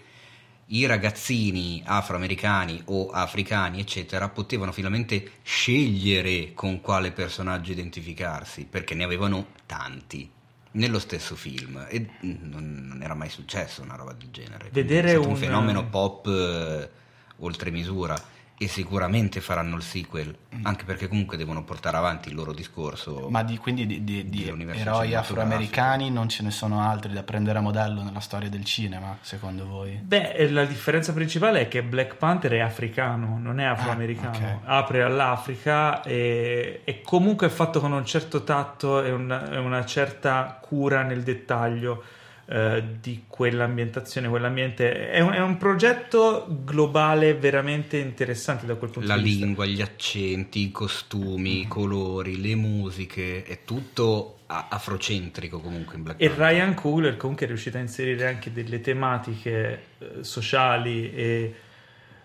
i 0.67 0.85
ragazzini 0.85 1.83
afroamericani 1.85 2.81
o 2.85 3.09
africani, 3.09 3.79
eccetera, 3.79 4.29
potevano 4.29 4.71
finalmente 4.71 5.31
scegliere 5.43 6.53
con 6.53 6.79
quale 6.81 7.11
personaggio 7.11 7.71
identificarsi, 7.71 8.65
perché 8.65 8.95
ne 8.95 9.03
avevano 9.03 9.47
tanti 9.65 10.29
nello 10.71 10.99
stesso 10.99 11.35
film 11.35 11.85
e 11.89 12.07
non, 12.21 12.87
non 12.87 13.01
era 13.03 13.13
mai 13.13 13.29
successo 13.29 13.81
una 13.81 13.95
roba 13.95 14.13
del 14.13 14.29
genere. 14.31 14.69
Vedere 14.71 15.09
è 15.09 15.11
stato 15.11 15.27
un 15.27 15.33
un- 15.33 15.39
fenomeno 15.39 15.85
pop 15.85 16.25
eh, 16.27 16.89
oltre 17.37 17.69
misura 17.69 18.15
e 18.63 18.67
sicuramente 18.67 19.41
faranno 19.41 19.75
il 19.75 19.81
sequel, 19.81 20.33
anche 20.61 20.85
perché 20.85 21.07
comunque 21.09 21.35
devono 21.35 21.63
portare 21.63 21.97
avanti 21.97 22.29
il 22.29 22.35
loro 22.35 22.53
discorso. 22.53 23.27
Ma 23.29 23.43
di, 23.43 23.57
quindi 23.57 23.85
di, 23.85 24.03
di- 24.03 24.29
di 24.29 24.47
eroi 24.73 25.13
afroamericani 25.13 26.09
non 26.09 26.29
ce 26.29 26.43
ne 26.43 26.51
sono 26.51 26.81
altri 26.81 27.11
da 27.11 27.23
prendere 27.23 27.57
a 27.57 27.61
modello 27.61 28.01
nella 28.01 28.21
storia 28.21 28.49
del 28.49 28.63
cinema, 28.63 29.17
secondo 29.21 29.65
voi? 29.67 29.99
Beh, 30.01 30.31
eh, 30.31 30.49
la 30.49 30.65
differenza 30.65 31.11
principale 31.13 31.61
è 31.61 31.67
che 31.67 31.83
Black 31.83 32.15
Panther 32.15 32.53
è 32.53 32.59
africano, 32.59 33.37
non 33.37 33.59
è 33.59 33.65
afroamericano. 33.65 34.35
ok. 34.37 34.57
Apre 34.63 35.03
all'Africa 35.03 36.01
e, 36.03 36.81
e 36.83 37.01
comunque 37.01 37.47
è 37.47 37.49
fatto 37.49 37.81
con 37.81 37.91
un 37.91 38.05
certo 38.05 38.43
tatto 38.43 39.03
e 39.03 39.11
una, 39.11 39.51
e 39.51 39.57
una 39.57 39.83
certa 39.85 40.57
cura 40.61 41.01
nel 41.03 41.23
dettaglio 41.23 42.03
eh, 42.45 42.83
di 42.99 43.23
quell'ambientazione, 43.27 44.27
quell'ambiente. 44.27 45.09
È 45.09 45.19
un, 45.21 45.31
è 45.31 45.39
un 45.39 45.57
progetto 45.57 46.45
globale 46.63 47.33
veramente 47.35 47.97
interessante 47.97 48.65
da 48.65 48.75
quel 48.75 48.89
punto 48.89 49.07
La 49.07 49.17
di 49.17 49.23
vista. 49.23 49.45
lingua, 49.45 49.65
gli 49.65 49.81
accenti, 49.81 50.59
i 50.61 50.71
costumi, 50.71 51.61
i 51.61 51.67
colori, 51.67 52.41
le 52.41 52.55
musiche, 52.55 53.43
è 53.43 53.63
tutto 53.63 54.39
afrocentrico 54.47 55.59
comunque 55.59 55.95
in 55.95 56.03
Black 56.03 56.21
E 56.21 56.27
Panther. 56.29 56.47
Ryan 56.47 56.73
Coogler 56.75 57.17
comunque 57.17 57.45
è 57.45 57.49
riuscito 57.49 57.77
a 57.77 57.79
inserire 57.79 58.27
anche 58.27 58.51
delle 58.51 58.81
tematiche 58.81 59.81
eh, 59.97 60.23
sociali 60.23 61.11
e 61.11 61.55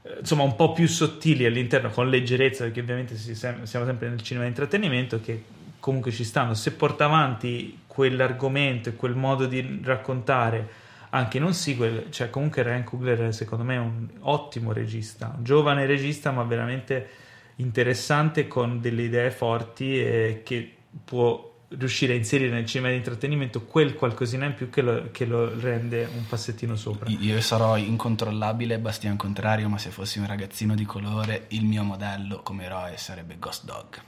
eh, 0.02 0.16
insomma 0.20 0.42
un 0.42 0.54
po' 0.54 0.72
più 0.72 0.87
sottili 0.88 1.46
all'interno 1.46 1.88
con 1.90 2.11
leggerezza 2.11 2.64
perché 2.64 2.81
ovviamente 2.81 3.16
si- 3.16 3.35
siamo 3.35 3.64
sempre 3.64 4.09
nel 4.11 4.20
cinema 4.20 4.44
di 4.44 4.50
intrattenimento 4.50 5.20
che 5.22 5.42
comunque 5.81 6.11
ci 6.11 6.24
stanno 6.24 6.52
se 6.52 6.72
porta 6.72 7.07
avanti 7.07 7.78
quell'argomento 7.98 8.90
e 8.90 8.94
quel 8.94 9.16
modo 9.16 9.46
di 9.46 9.80
raccontare 9.82 10.87
anche 11.11 11.38
in 11.38 11.42
un 11.42 11.52
sequel 11.52 12.07
cioè 12.11 12.30
comunque 12.30 12.62
Ryan 12.62 12.84
Coogler 12.84 13.34
secondo 13.34 13.64
me 13.64 13.74
è 13.74 13.78
un 13.78 14.07
ottimo 14.20 14.70
regista 14.70 15.34
un 15.36 15.42
giovane 15.42 15.84
regista 15.84 16.30
ma 16.30 16.44
veramente 16.44 17.09
interessante 17.57 18.46
con 18.46 18.80
delle 18.80 19.03
idee 19.03 19.32
forti 19.32 19.99
e 19.99 20.42
che 20.44 20.76
può 21.05 21.57
riuscire 21.70 22.12
a 22.12 22.16
inserire 22.16 22.51
nel 22.51 22.66
cinema 22.66 22.90
di 22.90 22.99
intrattenimento 22.99 23.64
quel 23.64 23.96
qualcosina 23.96 24.46
in 24.46 24.55
più 24.55 24.70
che 24.70 24.80
lo, 24.80 25.09
che 25.11 25.24
lo 25.24 25.59
rende 25.59 26.09
un 26.14 26.24
passettino 26.26 26.76
sopra. 26.76 27.11
Io 27.11 27.40
sarò 27.40 27.76
incontrollabile, 27.76 28.78
Bastian 28.78 29.16
contrario, 29.16 29.68
ma 29.68 29.76
se 29.76 29.90
fossi 29.90 30.18
un 30.18 30.26
ragazzino 30.26 30.74
di 30.74 30.86
colore, 30.86 31.46
il 31.49 31.64
mio 31.64 31.82
modello 31.82 32.40
come 32.42 32.64
eroe 32.64 32.96
sarebbe 32.96 33.36
Ghost 33.38 33.64
Dog. 33.66 34.07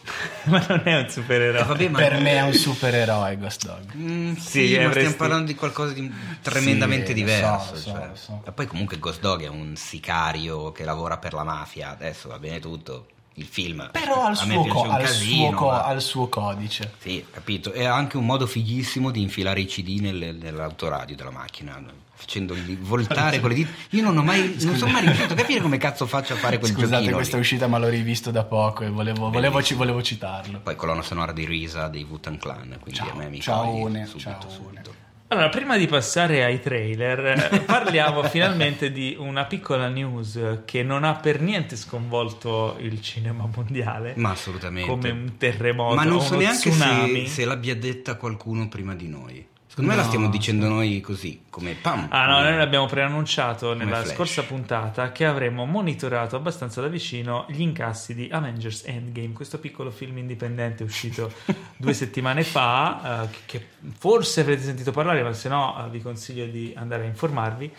ma 0.44 0.64
non 0.68 0.80
è 0.84 0.96
un 0.98 1.08
supereroe. 1.08 1.60
Eh, 1.60 1.64
vabbè, 1.64 1.88
ma- 1.88 1.98
Per 1.98 2.20
me 2.20 2.30
è 2.32 2.40
un 2.42 2.52
supereroe 2.52 3.36
Ghost 3.36 3.64
Dog. 3.66 3.92
Mm, 3.96 4.34
sì, 4.34 4.66
Sì, 4.68 4.72
ma 4.74 4.78
avresti- 4.86 4.98
stiamo 4.98 5.16
parlando 5.16 5.46
di 5.46 5.54
qualcosa 5.54 5.92
di 5.92 6.12
tremendamente 6.42 7.08
Sì, 7.08 7.14
diverso. 7.14 7.74
so, 7.76 7.80
so, 7.80 7.90
cioè. 7.90 8.06
lo 8.08 8.14
so. 8.16 8.42
E 8.46 8.52
poi 8.52 8.66
comunque 8.66 8.98
Ghost 8.98 9.20
Dog 9.20 9.42
è 9.42 9.48
un 9.48 9.76
sicario 9.76 10.72
che 10.72 10.84
lavora 10.84 11.18
per 11.18 11.32
la 11.34 11.44
mafia, 11.44 11.90
adesso 11.90 12.28
va 12.28 12.38
bene 12.38 12.58
tutto, 12.60 13.06
il 13.40 13.46
film 13.46 13.88
Però 13.92 14.24
al 14.24 14.36
suo, 14.36 14.64
co- 14.66 14.82
al 14.88 15.02
casino, 15.02 15.48
suo 15.48 15.56
co- 15.56 15.66
ma- 15.70 15.84
al 15.84 16.00
suo 16.02 16.28
codice. 16.28 16.92
Sì, 16.98 17.24
capito. 17.30 17.72
È 17.72 17.84
anche 17.84 18.16
un 18.16 18.26
modo 18.26 18.46
fighissimo 18.46 19.10
di 19.10 19.22
infilare 19.22 19.60
i 19.60 19.66
CD 19.66 19.98
nel- 20.00 20.36
nell'autoradio 20.40 21.16
della 21.16 21.30
macchina, 21.30 21.82
facendoli 22.14 22.76
voltare 22.80 23.40
con 23.40 23.48
le 23.48 23.54
dita. 23.54 23.70
Io 23.90 24.02
non 24.02 24.16
ho 24.18 24.22
mai, 24.22 24.54
non 24.60 24.76
sono 24.76 24.92
mai 24.92 25.02
riuscito 25.06 25.32
a 25.32 25.36
capire 25.36 25.60
come 25.62 25.78
cazzo 25.78 26.06
faccio 26.06 26.34
a 26.34 26.36
fare 26.36 26.58
quel 26.58 26.70
Scusate, 26.70 26.96
giochino 26.96 27.14
questa 27.14 27.32
è 27.32 27.36
lì. 27.36 27.40
uscita, 27.42 27.66
ma 27.66 27.78
l'ho 27.78 27.88
rivisto 27.88 28.30
da 28.30 28.44
poco 28.44 28.84
e 28.84 28.90
volevo, 28.90 29.30
volevo, 29.30 29.62
ci- 29.62 29.74
volevo 29.74 30.02
citarlo. 30.02 30.60
Poi 30.60 30.76
colonna 30.76 31.02
sonora 31.02 31.32
di 31.32 31.46
Risa 31.46 31.88
dei 31.88 32.02
Wu-Tang 32.08 32.38
Clan, 32.38 32.76
quindi 32.80 33.00
Ciao, 33.00 33.10
a 33.10 33.14
me 33.14 33.28
mi 33.30 33.40
ciao, 33.40 33.74
Une, 33.74 34.04
subito, 34.04 34.30
ciao, 34.38 34.50
subito. 34.50 34.99
Allora, 35.32 35.48
prima 35.48 35.76
di 35.76 35.86
passare 35.86 36.42
ai 36.42 36.60
trailer, 36.60 37.52
eh, 37.52 37.60
parliamo 37.60 38.24
finalmente 38.28 38.90
di 38.90 39.14
una 39.16 39.44
piccola 39.44 39.86
news 39.88 40.62
che 40.64 40.82
non 40.82 41.04
ha 41.04 41.14
per 41.14 41.40
niente 41.40 41.76
sconvolto 41.76 42.76
il 42.80 43.00
cinema 43.00 43.48
mondiale. 43.54 44.14
Ma 44.16 44.30
assolutamente. 44.30 44.90
Come 44.90 45.10
un 45.10 45.36
terremoto, 45.38 45.94
Ma 45.94 46.02
non 46.02 46.20
so 46.20 46.36
neanche 46.36 46.72
se, 46.72 47.26
se 47.28 47.44
l'abbia 47.44 47.76
detta 47.76 48.16
qualcuno 48.16 48.68
prima 48.68 48.96
di 48.96 49.06
noi. 49.06 49.46
Secondo 49.70 49.90
me 49.90 49.96
la 49.96 50.02
No. 50.02 50.08
stiamo 50.08 50.28
dicendo 50.28 50.68
noi 50.68 51.00
così, 51.00 51.42
come 51.48 51.74
pam. 51.74 52.08
Ah 52.10 52.26
no, 52.26 52.40
noi 52.40 52.56
l'abbiamo 52.56 52.86
preannunciato 52.86 53.72
nella 53.72 54.00
Flash. 54.00 54.14
scorsa 54.14 54.42
puntata 54.42 55.12
che 55.12 55.24
avremmo 55.24 55.64
monitorato 55.64 56.34
abbastanza 56.34 56.80
da 56.80 56.88
vicino 56.88 57.46
gli 57.48 57.60
incassi 57.60 58.12
di 58.16 58.28
Avengers 58.32 58.82
Endgame, 58.84 59.32
questo 59.32 59.60
piccolo 59.60 59.92
film 59.92 60.18
indipendente 60.18 60.82
uscito 60.82 61.30
due 61.78 61.94
settimane 61.94 62.42
fa, 62.42 63.22
eh, 63.22 63.28
che, 63.30 63.58
che 63.58 63.66
forse 63.96 64.40
avrete 64.40 64.62
sentito 64.62 64.90
parlare, 64.90 65.22
ma 65.22 65.32
se 65.32 65.48
no 65.48 65.86
eh, 65.86 65.88
vi 65.88 66.02
consiglio 66.02 66.46
di 66.46 66.72
andare 66.76 67.04
a 67.04 67.06
informarvi. 67.06 67.72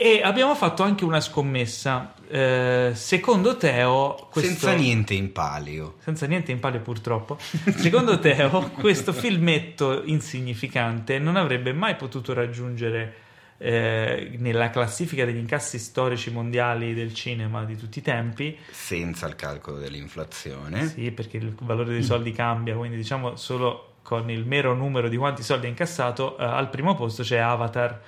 E 0.00 0.20
abbiamo 0.22 0.54
fatto 0.54 0.84
anche 0.84 1.04
una 1.04 1.20
scommessa. 1.20 2.14
Eh, 2.28 2.92
secondo 2.94 3.56
Teo, 3.56 4.28
questo... 4.30 4.50
Senza 4.50 4.72
niente 4.74 5.14
in 5.14 5.32
palio. 5.32 5.96
senza 5.98 6.26
niente 6.26 6.52
in 6.52 6.60
palio 6.60 6.78
purtroppo. 6.78 7.36
Secondo 7.40 8.20
Teo, 8.20 8.70
questo 8.78 9.12
filmetto 9.12 10.04
insignificante 10.04 11.18
non 11.18 11.34
avrebbe 11.34 11.72
mai 11.72 11.96
potuto 11.96 12.32
raggiungere 12.32 13.14
eh, 13.58 14.36
nella 14.38 14.70
classifica 14.70 15.24
degli 15.24 15.38
incassi 15.38 15.80
storici 15.80 16.30
mondiali 16.30 16.94
del 16.94 17.12
cinema 17.12 17.64
di 17.64 17.76
tutti 17.76 17.98
i 17.98 18.02
tempi. 18.02 18.56
Senza 18.70 19.26
il 19.26 19.34
calcolo 19.34 19.78
dell'inflazione. 19.78 20.86
Sì, 20.86 21.10
perché 21.10 21.38
il 21.38 21.56
valore 21.60 21.90
dei 21.90 22.04
soldi 22.04 22.30
cambia, 22.30 22.76
quindi 22.76 22.96
diciamo 22.96 23.34
solo 23.34 23.94
con 24.02 24.30
il 24.30 24.46
mero 24.46 24.74
numero 24.74 25.08
di 25.08 25.16
quanti 25.16 25.42
soldi 25.42 25.66
ha 25.66 25.70
incassato, 25.70 26.38
eh, 26.38 26.44
al 26.44 26.70
primo 26.70 26.94
posto 26.94 27.24
c'è 27.24 27.38
Avatar 27.38 28.00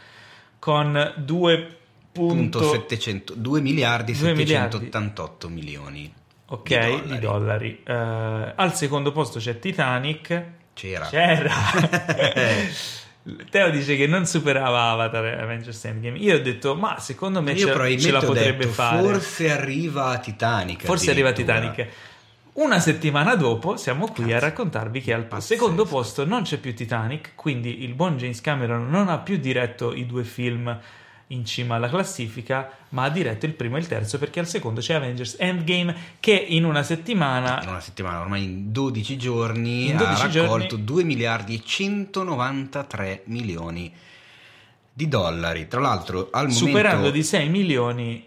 con 0.60 1.14
2 1.16 1.56
Punto 1.56 1.79
700, 2.12 3.34
2 3.34 3.60
miliardi 3.60 4.12
2 4.12 4.34
miliardi. 4.34 4.76
788 4.76 5.48
milioni. 5.48 6.12
Ok, 6.46 6.68
di 6.68 6.74
dollari. 6.74 7.08
di 7.08 7.18
dollari. 7.18 7.82
Eh, 7.84 8.52
al 8.56 8.74
secondo 8.74 9.12
posto 9.12 9.38
c'è 9.38 9.58
Titanic. 9.58 10.44
C'era. 10.74 11.06
C'era. 11.06 11.54
Teo 13.50 13.70
dice 13.70 13.96
che 13.96 14.06
non 14.06 14.26
superava 14.26 14.90
Avatar 14.90 15.24
Avengers 15.40 15.84
Endgame. 15.84 16.18
Io 16.18 16.36
ho 16.36 16.40
detto, 16.40 16.74
ma 16.74 16.98
secondo 16.98 17.42
me 17.42 17.52
Io 17.52 17.66
ce, 17.72 17.98
ce 17.98 18.10
la 18.10 18.20
potrebbe 18.20 18.64
detto, 18.64 18.72
fare. 18.72 19.02
Forse 19.02 19.50
arriva 19.50 20.18
Titanic. 20.18 20.84
Forse 20.84 21.10
arriva. 21.10 21.32
Titanic. 21.32 21.86
Una 22.54 22.80
settimana 22.80 23.36
dopo 23.36 23.76
siamo 23.76 24.08
qui 24.08 24.32
a 24.32 24.38
raccontarvi 24.40 25.00
che 25.00 25.12
al 25.12 25.24
Pazzesco. 25.24 25.60
secondo 25.60 25.84
posto 25.84 26.24
non 26.24 26.42
c'è 26.42 26.58
più 26.58 26.74
Titanic, 26.74 27.32
quindi 27.36 27.84
il 27.84 27.94
buon 27.94 28.16
James 28.16 28.40
Cameron 28.40 28.90
non 28.90 29.08
ha 29.08 29.18
più 29.18 29.36
diretto 29.38 29.94
i 29.94 30.04
due 30.04 30.24
film 30.24 30.76
in 31.32 31.44
cima 31.44 31.76
alla 31.76 31.88
classifica, 31.88 32.70
ma 32.90 33.04
ha 33.04 33.08
diretto 33.10 33.46
il 33.46 33.54
primo 33.54 33.76
e 33.76 33.80
il 33.80 33.86
terzo 33.86 34.18
perché 34.18 34.40
al 34.40 34.48
secondo 34.48 34.80
c'è 34.80 34.94
Avengers 34.94 35.36
Endgame 35.38 35.94
che 36.20 36.32
in 36.32 36.64
una 36.64 36.82
settimana 36.82 37.60
In 37.62 37.68
una 37.68 37.80
settimana, 37.80 38.20
ormai 38.20 38.42
in 38.42 38.72
12 38.72 39.16
giorni, 39.16 39.90
In 39.90 39.96
12 39.96 40.22
ha 40.22 40.42
raccolto 40.42 40.66
giorni- 40.68 40.84
2 40.84 41.04
miliardi 41.04 41.54
e 41.54 41.62
193 41.64 43.22
milioni 43.26 43.92
di 44.92 45.08
dollari. 45.08 45.68
Tra 45.68 45.80
l'altro, 45.80 46.28
al 46.32 46.48
momento... 46.48 46.66
superando 46.66 47.10
di 47.10 47.22
6 47.22 47.48
milioni 47.48 48.24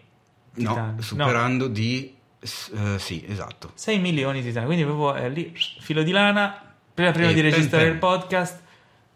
No, 0.56 0.70
Titanic. 0.70 0.96
No, 0.96 1.02
superando 1.02 1.68
di... 1.68 2.16
s- 2.40 2.72
eh, 2.74 3.00
sì, 3.00 3.24
esatto. 3.28 3.72
6 3.74 4.00
milioni 4.00 4.40
di 4.42 4.48
Titanic, 4.48 4.68
quindi 4.68 4.86
proprio 4.86 5.14
è 5.16 5.30
lì, 5.30 5.54
filo 5.80 6.04
di 6.04 6.12
lana, 6.12 6.74
prima, 6.94 7.12
prima 7.12 7.30
di 7.34 7.42
pen 7.42 7.44
registrare 7.52 7.86
pen. 7.86 7.94
il 7.94 8.00
podcast, 8.00 8.62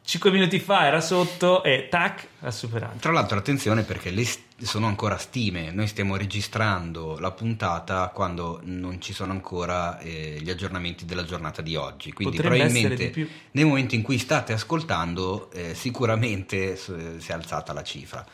5 0.07 0.31
minuti 0.31 0.57
fa 0.59 0.85
era 0.85 1.01
sotto 1.01 1.63
e 1.63 1.89
tac, 1.89 2.29
ha 2.39 2.49
superato. 2.49 2.97
Tra 2.99 3.11
l'altro, 3.11 3.37
attenzione 3.37 3.83
perché 3.83 4.09
le 4.09 4.23
st- 4.23 4.63
sono 4.63 4.87
ancora 4.87 5.17
stime. 5.17 5.69
Noi 5.71 5.85
stiamo 5.87 6.15
registrando 6.15 7.19
la 7.19 7.31
puntata 7.31 8.07
quando 8.13 8.61
non 8.63 9.01
ci 9.01 9.11
sono 9.11 9.33
ancora 9.33 9.99
eh, 9.99 10.37
gli 10.39 10.49
aggiornamenti 10.49 11.03
della 11.03 11.25
giornata 11.25 11.61
di 11.61 11.75
oggi. 11.75 12.13
Quindi, 12.13 12.37
Potrebbe 12.37 12.63
probabilmente 12.63 13.29
nel 13.51 13.65
momento 13.65 13.95
in 13.95 14.01
cui 14.01 14.17
state 14.17 14.53
ascoltando, 14.53 15.51
eh, 15.51 15.75
sicuramente 15.75 16.77
si 16.77 16.93
è 16.93 17.33
alzata 17.33 17.73
la 17.73 17.83
cifra. 17.83 18.25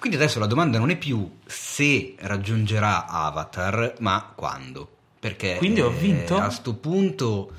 Quindi 0.00 0.16
adesso 0.16 0.40
la 0.40 0.46
domanda 0.46 0.80
non 0.80 0.90
è 0.90 0.96
più 0.96 1.36
se 1.46 2.16
raggiungerà 2.18 3.06
Avatar, 3.06 3.94
ma 4.00 4.32
quando. 4.34 4.90
Perché 5.20 5.58
Quindi 5.58 5.80
ho 5.80 5.92
eh, 5.92 5.96
vinto? 5.96 6.38
a 6.38 6.50
sto 6.50 6.74
punto 6.74 7.52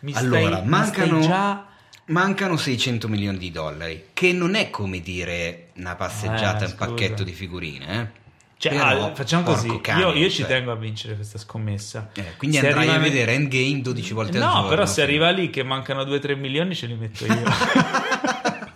Mi 0.00 0.12
allora, 0.12 0.56
stai, 0.56 0.62
mi 0.64 0.68
mancano, 0.68 1.22
stai 1.22 1.28
già... 1.30 1.68
mancano 2.08 2.56
600 2.56 3.08
milioni 3.08 3.38
di 3.38 3.50
dollari, 3.50 4.08
che 4.12 4.32
non 4.32 4.54
è 4.54 4.68
come 4.70 5.00
dire 5.00 5.68
una 5.76 5.94
passeggiata 5.94 6.64
Eh, 6.64 6.68
scusa. 6.68 6.86
pacchetto 6.86 7.22
di 7.22 7.32
figurine, 7.32 8.00
eh? 8.00 8.26
Cioè, 8.58 8.72
Però, 8.72 9.04
ah, 9.06 9.14
facciamo 9.14 9.44
così, 9.44 9.80
cane, 9.80 10.00
io, 10.00 10.12
io 10.14 10.28
ci 10.28 10.38
cioè. 10.38 10.46
tengo 10.48 10.72
a 10.72 10.74
vincere 10.74 11.14
questa 11.14 11.38
scommessa. 11.38 12.10
Eh, 12.14 12.34
quindi 12.36 12.56
Se 12.56 12.66
andrai 12.66 12.88
a 12.88 12.98
vedere 12.98 13.34
Endgame 13.34 13.80
12 13.82 14.12
volte 14.14 14.38
al 14.38 14.42
No, 14.44 14.52
giorno. 14.52 14.68
però 14.68 14.84
se 14.84 15.02
arriva 15.02 15.30
lì 15.30 15.48
che 15.48 15.62
mancano 15.62 16.02
2-3 16.02 16.36
milioni 16.36 16.74
ce 16.74 16.86
li 16.86 16.94
metto 16.96 17.24
io. 17.24 17.42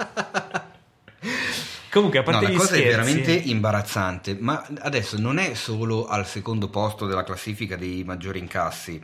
Comunque, 1.91 2.21
a 2.21 2.23
No, 2.23 2.31
parte 2.31 2.47
la 2.47 2.51
gli 2.53 2.57
cosa 2.57 2.75
scherzi, 2.75 2.87
è 2.87 2.91
veramente 2.91 3.33
imbarazzante, 3.33 4.37
ma 4.39 4.67
adesso 4.81 5.19
non 5.19 5.39
è 5.39 5.53
solo 5.55 6.07
al 6.07 6.27
secondo 6.27 6.69
posto 6.69 7.07
della 7.07 7.23
classifica 7.25 7.77
dei 7.77 8.03
maggiori 8.05 8.39
incassi 8.39 8.99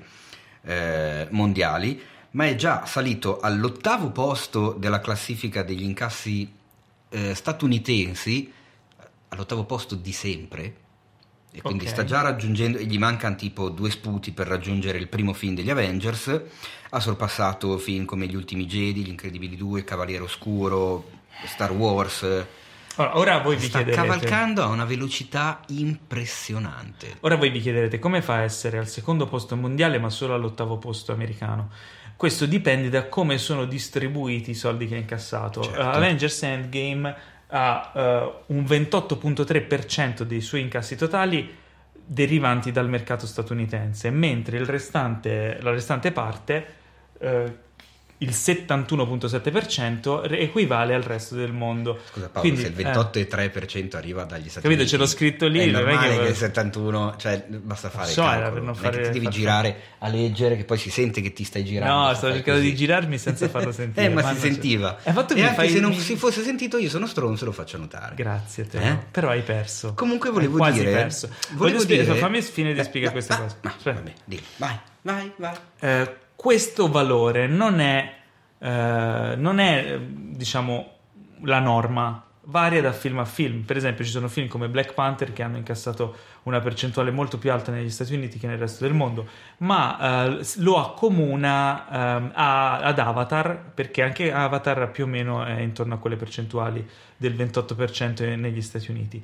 eh, 0.64 1.26
mondiali, 1.31 2.01
ma 2.33 2.47
è 2.47 2.55
già 2.55 2.85
salito 2.87 3.41
all'ottavo 3.41 4.11
posto 4.11 4.72
della 4.79 5.01
classifica 5.01 5.62
degli 5.62 5.83
incassi 5.83 6.51
eh, 7.11 7.35
statunitensi, 7.35 8.53
all'ottavo 9.29 9.64
posto 9.64 9.95
di 9.95 10.12
sempre, 10.12 10.76
e 11.51 11.62
quindi 11.62 11.85
Ok. 11.85 11.91
sta 11.91 12.05
già 12.05 12.20
raggiungendo, 12.20 12.79
e 12.79 12.85
gli 12.85 12.99
mancano 12.99 13.37
tipo 13.37 13.70
due 13.70 13.91
sputi 13.91 14.33
per 14.33 14.47
raggiungere 14.47 14.99
il 14.99 15.09
primo 15.09 15.33
film 15.33 15.55
degli 15.55 15.70
Avengers, 15.70 16.41
ha 16.91 17.01
sorpassato 17.01 17.79
film 17.79 18.05
come 18.05 18.26
Gli 18.26 18.35
Ultimi 18.35 18.66
Jedi, 18.66 19.05
Gli 19.05 19.09
Incredibili 19.09 19.57
2, 19.57 19.85
Cavaliere 19.85 20.24
Oscuro, 20.24 21.09
Star 21.47 21.72
Wars... 21.72 22.47
Ora, 22.97 23.16
ora 23.16 23.39
voi 23.39 23.55
vi 23.57 23.66
Sta 23.66 23.79
chiederete... 23.79 24.03
cavalcando 24.03 24.62
a 24.62 24.66
una 24.66 24.85
velocità 24.85 25.61
impressionante. 25.68 27.18
Ora 27.20 27.37
voi 27.37 27.51
vi 27.51 27.61
chiederete 27.61 28.01
come 28.01 28.22
fa 28.22 28.35
a 28.35 28.43
essere 28.43 28.76
al 28.76 28.89
secondo 28.89 29.26
posto 29.26 29.55
mondiale 29.55 30.01
ma 30.01 30.11
solo 30.11 30.35
all'ottavo 30.35 30.79
posto 30.79 31.12
americano. 31.12 31.70
Questo 32.19 32.47
dipende 32.47 32.89
da 32.89 33.07
come 33.07 33.39
sono 33.39 33.64
distribuiti 33.64 34.51
i 34.51 34.55
soldi 34.55 34.89
che 34.89 34.97
ha 34.97 34.99
incassato. 34.99 35.62
Certo. 35.62 35.81
Uh, 35.81 35.85
Avengers 35.85 36.43
Endgame 36.43 37.16
ha 37.47 37.93
uh, 37.95 38.53
un 38.53 38.64
28.3% 38.64 40.23
dei 40.23 40.41
suoi 40.41 40.62
incassi 40.62 40.97
totali 40.97 41.57
derivanti 41.93 42.73
dal 42.73 42.89
mercato 42.89 43.25
statunitense, 43.25 44.11
mentre 44.11 44.59
il 44.59 44.66
restante, 44.66 45.59
la 45.61 45.71
restante 45.71 46.11
parte, 46.11 46.66
uh, 47.21 47.57
il 48.21 48.31
71.7%, 48.31 50.23
re- 50.27 50.41
equivale 50.41 50.95
al 50.95 51.03
resto 51.03 51.35
del 51.37 51.53
mondo. 51.53 51.99
Scusa 52.11 52.29
Paolo, 52.29 52.41
Quindi, 52.49 52.62
se 52.62 52.69
il 52.69 52.87
eh, 52.87 52.91
28,3% 52.93 53.97
arriva 53.97 54.25
dagli 54.25 54.49
Stati 54.49 54.62
Capito, 54.62 54.81
Uniti, 54.81 54.89
ce 54.89 54.97
l'ho 54.97 55.07
scritto 55.07 55.47
lì, 55.47 55.61
È 55.61 55.66
non 55.66 55.83
è 55.83 55.85
normale 55.93 56.16
che- 56.16 56.23
che 56.25 56.29
il 56.31 56.35
71, 56.37 57.14
cioè 57.16 57.45
basta 57.49 57.91
fare 57.91 58.11
So, 58.11 58.23
il 58.23 58.27
calcolo. 58.29 58.55
non 58.57 58.64
Non 58.64 58.75
è 58.75 58.77
fare- 58.77 58.97
che 58.99 59.03
ti 59.05 59.12
devi 59.12 59.25
far- 59.27 59.35
girare 59.35 59.77
a 59.99 60.09
leggere 60.09 60.57
che 60.57 60.64
poi 60.64 60.79
si 60.79 60.91
sente 60.91 61.21
che 61.21 61.33
ti 61.33 61.45
stai 61.45 61.64
girando. 61.64 62.09
No, 62.09 62.14
stavo 62.14 62.33
cercando 62.35 62.59
così. 62.61 62.71
di 62.73 62.77
girarmi 62.77 63.19
senza 63.19 63.49
farlo 63.49 63.73
sentire. 63.73 64.07
Eh, 64.07 64.09
ma 64.09 64.21
si 64.21 64.27
mannaggia. 64.27 64.41
sentiva. 64.47 64.99
E 65.03 65.12
fatto 65.12 65.35
e 65.35 65.43
anche 65.43 65.55
fai- 65.55 65.71
se 65.71 65.81
non 65.81 65.95
si 65.95 66.16
fosse 66.16 66.43
sentito 66.43 66.77
io 66.79 66.89
sono 66.89 67.07
stronzo 67.07 67.45
lo 67.45 67.53
faccio 67.53 67.79
notare. 67.79 68.14
Grazie, 68.16 68.66
Teo. 68.66 68.81
Eh? 68.83 68.99
Però 69.11 69.29
hai 69.29 69.43
perso. 69.43 69.95
Comunque 69.95 70.29
Hai 70.29 70.35
volevo 70.35 70.57
quasi 70.57 70.81
dire... 70.81 70.91
perso. 70.91 71.29
volevo 71.53 71.79
Voglio 71.79 71.85
dire- 72.03 72.14
fammi 72.16 72.43
finire 72.43 72.75
di 72.75 72.81
Eh, 72.81 72.85
spiegare 72.85 73.14
no, 73.29 73.45
Aspetta. 73.45 73.93
vabbè, 73.93 74.12
dillo. 74.25 74.43
vai, 74.57 74.79
vai, 75.03 75.33
vai. 75.37 76.09
Questo 76.41 76.89
valore 76.89 77.49
non 77.49 77.80
è, 77.80 78.14
eh, 78.61 79.34
non 79.36 79.59
è 79.59 79.99
diciamo, 79.99 80.93
la 81.43 81.59
norma 81.59 82.24
varia 82.43 82.80
da 82.80 82.93
film 82.93 83.18
a 83.18 83.24
film. 83.24 83.62
Per 83.62 83.76
esempio, 83.76 84.05
ci 84.05 84.12
sono 84.12 84.28
film 84.28 84.47
come 84.47 84.68
Black 84.68 84.95
Panther 84.95 85.32
che 85.32 85.43
hanno 85.43 85.57
incassato 85.57 86.16
una 86.45 86.61
percentuale 86.61 87.11
molto 87.11 87.39
più 87.39 87.51
alta 87.51 87.72
negli 87.72 87.91
Stati 87.91 88.14
Uniti 88.14 88.39
che 88.39 88.47
nel 88.47 88.57
resto 88.57 88.84
del 88.84 88.95
mondo, 88.95 89.26
ma 89.59 90.28
eh, 90.28 90.47
lo 90.59 90.78
accomuna 90.78 91.89
eh, 91.89 92.30
a, 92.34 92.82
ad 92.82 93.01
Avatar, 93.01 93.72
perché 93.74 94.05
anche 94.05 94.32
Avatar 94.32 94.93
più 94.93 95.05
o 95.05 95.07
meno 95.09 95.45
è 95.45 95.59
intorno 95.59 95.95
a 95.95 95.99
quelle 95.99 96.14
percentuali 96.14 96.89
del 97.16 97.34
28% 97.34 98.39
negli 98.39 98.62
Stati 98.62 98.93
Uniti. 98.93 99.20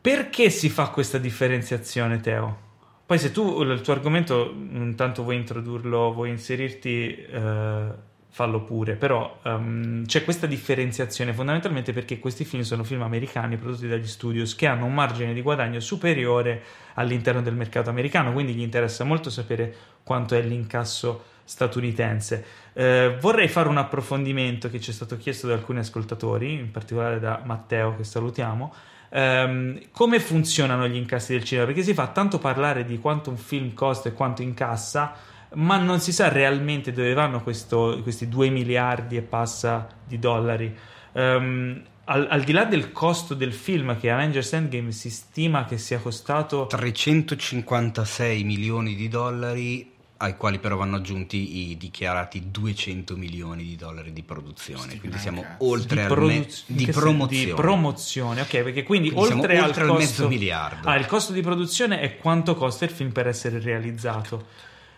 Perché 0.00 0.48
si 0.50 0.70
fa 0.70 0.90
questa 0.90 1.18
differenziazione, 1.18 2.20
Teo? 2.20 2.66
Poi 3.08 3.18
se 3.18 3.32
tu 3.32 3.62
il 3.62 3.80
tuo 3.80 3.94
argomento 3.94 4.54
intanto 4.54 5.22
vuoi 5.22 5.36
introdurlo, 5.36 6.12
vuoi 6.12 6.28
inserirti... 6.28 7.16
Eh, 7.16 8.06
fallo 8.30 8.62
pure, 8.62 8.94
però 8.94 9.40
um, 9.44 10.04
c'è 10.04 10.22
questa 10.22 10.46
differenziazione 10.46 11.32
fondamentalmente 11.32 11.92
perché 11.92 12.20
questi 12.20 12.44
film 12.44 12.62
sono 12.62 12.84
film 12.84 13.02
americani 13.02 13.56
prodotti 13.56 13.88
dagli 13.88 14.06
studios 14.06 14.54
che 14.54 14.68
hanno 14.68 14.84
un 14.84 14.94
margine 14.94 15.32
di 15.32 15.42
guadagno 15.42 15.80
superiore 15.80 16.62
all'interno 16.94 17.42
del 17.42 17.54
mercato 17.54 17.90
americano, 17.90 18.32
quindi 18.32 18.54
gli 18.54 18.60
interessa 18.60 19.02
molto 19.02 19.28
sapere 19.28 19.74
quanto 20.04 20.36
è 20.36 20.42
l'incasso 20.42 21.24
statunitense. 21.42 22.44
Eh, 22.74 23.16
vorrei 23.20 23.48
fare 23.48 23.68
un 23.68 23.78
approfondimento 23.78 24.70
che 24.70 24.78
ci 24.78 24.90
è 24.90 24.94
stato 24.94 25.16
chiesto 25.16 25.48
da 25.48 25.54
alcuni 25.54 25.80
ascoltatori, 25.80 26.52
in 26.52 26.70
particolare 26.70 27.18
da 27.18 27.40
Matteo 27.44 27.96
che 27.96 28.04
salutiamo. 28.04 28.72
Um, 29.10 29.80
come 29.90 30.20
funzionano 30.20 30.86
gli 30.86 30.96
incassi 30.96 31.32
del 31.32 31.44
cinema? 31.44 31.66
Perché 31.66 31.82
si 31.82 31.94
fa 31.94 32.08
tanto 32.08 32.38
parlare 32.38 32.84
di 32.84 32.98
quanto 32.98 33.30
un 33.30 33.36
film 33.36 33.72
costa 33.72 34.08
e 34.08 34.12
quanto 34.12 34.42
incassa, 34.42 35.14
ma 35.54 35.78
non 35.78 36.00
si 36.00 36.12
sa 36.12 36.28
realmente 36.28 36.92
dove 36.92 37.14
vanno 37.14 37.42
questo, 37.42 38.00
questi 38.02 38.28
2 38.28 38.50
miliardi 38.50 39.16
e 39.16 39.22
passa 39.22 39.88
di 40.06 40.18
dollari. 40.18 40.74
Um, 41.12 41.82
al, 42.04 42.26
al, 42.30 42.42
di 42.42 42.52
là 42.52 42.64
del 42.64 42.92
costo 42.92 43.34
del 43.34 43.52
film, 43.52 43.98
che 43.98 44.10
Avengers 44.10 44.52
Endgame 44.52 44.92
si 44.92 45.10
stima 45.10 45.64
che 45.64 45.78
sia 45.78 45.98
costato 45.98 46.66
356 46.66 48.44
milioni 48.44 48.94
di 48.94 49.08
dollari, 49.08 49.96
ai 50.18 50.36
quali 50.36 50.58
però 50.58 50.76
vanno 50.76 50.96
aggiunti 50.96 51.70
i 51.70 51.76
dichiarati 51.76 52.50
200 52.50 53.16
milioni 53.16 53.64
di 53.64 53.76
dollari 53.76 54.12
di 54.12 54.22
produzione. 54.22 54.90
Sì, 54.90 54.98
quindi 54.98 55.18
siamo 55.18 55.42
cazzo. 55.42 55.64
oltre 55.64 56.02
di, 56.02 56.06
produ- 56.08 56.30
al 56.30 56.36
me- 56.38 56.46
di 56.66 56.86
promozione. 56.86 57.44
Di 57.44 57.54
promozione, 57.54 58.40
ok, 58.40 58.62
perché 58.62 58.82
quindi, 58.82 59.10
quindi 59.10 59.32
oltre, 59.32 59.60
oltre 59.60 59.82
al, 59.82 59.90
al 59.90 59.96
costo, 59.96 59.98
mezzo 59.98 60.28
miliardo. 60.28 60.88
Ah, 60.88 60.96
il 60.96 61.06
costo 61.06 61.32
di 61.32 61.40
produzione 61.40 62.00
è 62.00 62.16
quanto 62.16 62.54
costa 62.56 62.84
il 62.84 62.90
film 62.90 63.12
per 63.12 63.28
essere 63.28 63.60
realizzato. 63.60 64.46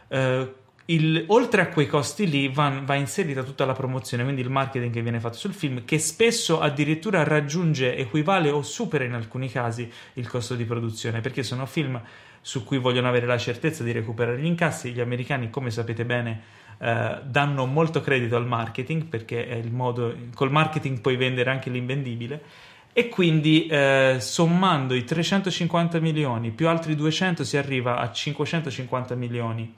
Uh, 0.09 0.53
il, 0.87 1.25
oltre 1.29 1.63
a 1.63 1.69
quei 1.69 1.87
costi 1.87 2.29
lì 2.29 2.49
va, 2.49 2.81
va, 2.83 2.95
inserita 2.95 3.43
tutta 3.43 3.65
la 3.65 3.75
promozione, 3.75 4.23
quindi 4.23 4.41
il 4.41 4.51
marketing 4.51 4.93
che 4.93 5.03
viene 5.03 5.21
fatto 5.21 5.37
sul 5.37 5.53
film, 5.53 5.85
che 5.85 5.99
spesso 5.99 6.61
addirittura 6.61 7.23
raggiunge, 7.23 7.95
equivale 7.95 8.51
o 8.51 8.63
supera 8.63 9.05
in 9.05 9.13
alcuni 9.13 9.51
casi 9.51 9.89
il 10.15 10.27
costo 10.27 10.55
di 10.55 10.65
produzione, 10.65 11.21
perché 11.21 11.43
sono 11.43 11.67
film 11.67 12.01
su 12.41 12.65
cui 12.65 12.79
vogliono 12.79 13.09
avere 13.09 13.27
la 13.27 13.39
certezza 13.39 13.83
di 13.83 13.93
recuperare 13.93 14.39
gli 14.39 14.47
incassi. 14.47 14.93
Gli 14.93 15.01
americani, 15.01 15.51
come 15.51 15.71
sapete 15.71 16.05
bene, 16.05 16.43
eh, 16.79 17.19
danno 17.25 17.67
molto 17.67 18.01
credito 18.01 18.37
al 18.37 18.47
marketing, 18.47 19.05
perché 19.05 19.47
è 19.47 19.55
il 19.55 19.73
modo, 19.73 20.15
col 20.35 20.51
marketing 20.51 21.01
puoi 21.01 21.17
vendere 21.17 21.51
anche 21.51 21.71
l'invendibile. 21.71 22.43
E 22.93 23.09
quindi 23.09 23.67
eh, 23.67 24.17
sommando 24.19 24.95
i 24.95 25.05
350 25.05 26.01
milioni 26.01 26.51
più 26.51 26.69
altri 26.69 26.97
200 26.97 27.45
si 27.45 27.57
arriva 27.57 27.99
a 27.99 28.11
550 28.11 29.15
milioni 29.15 29.75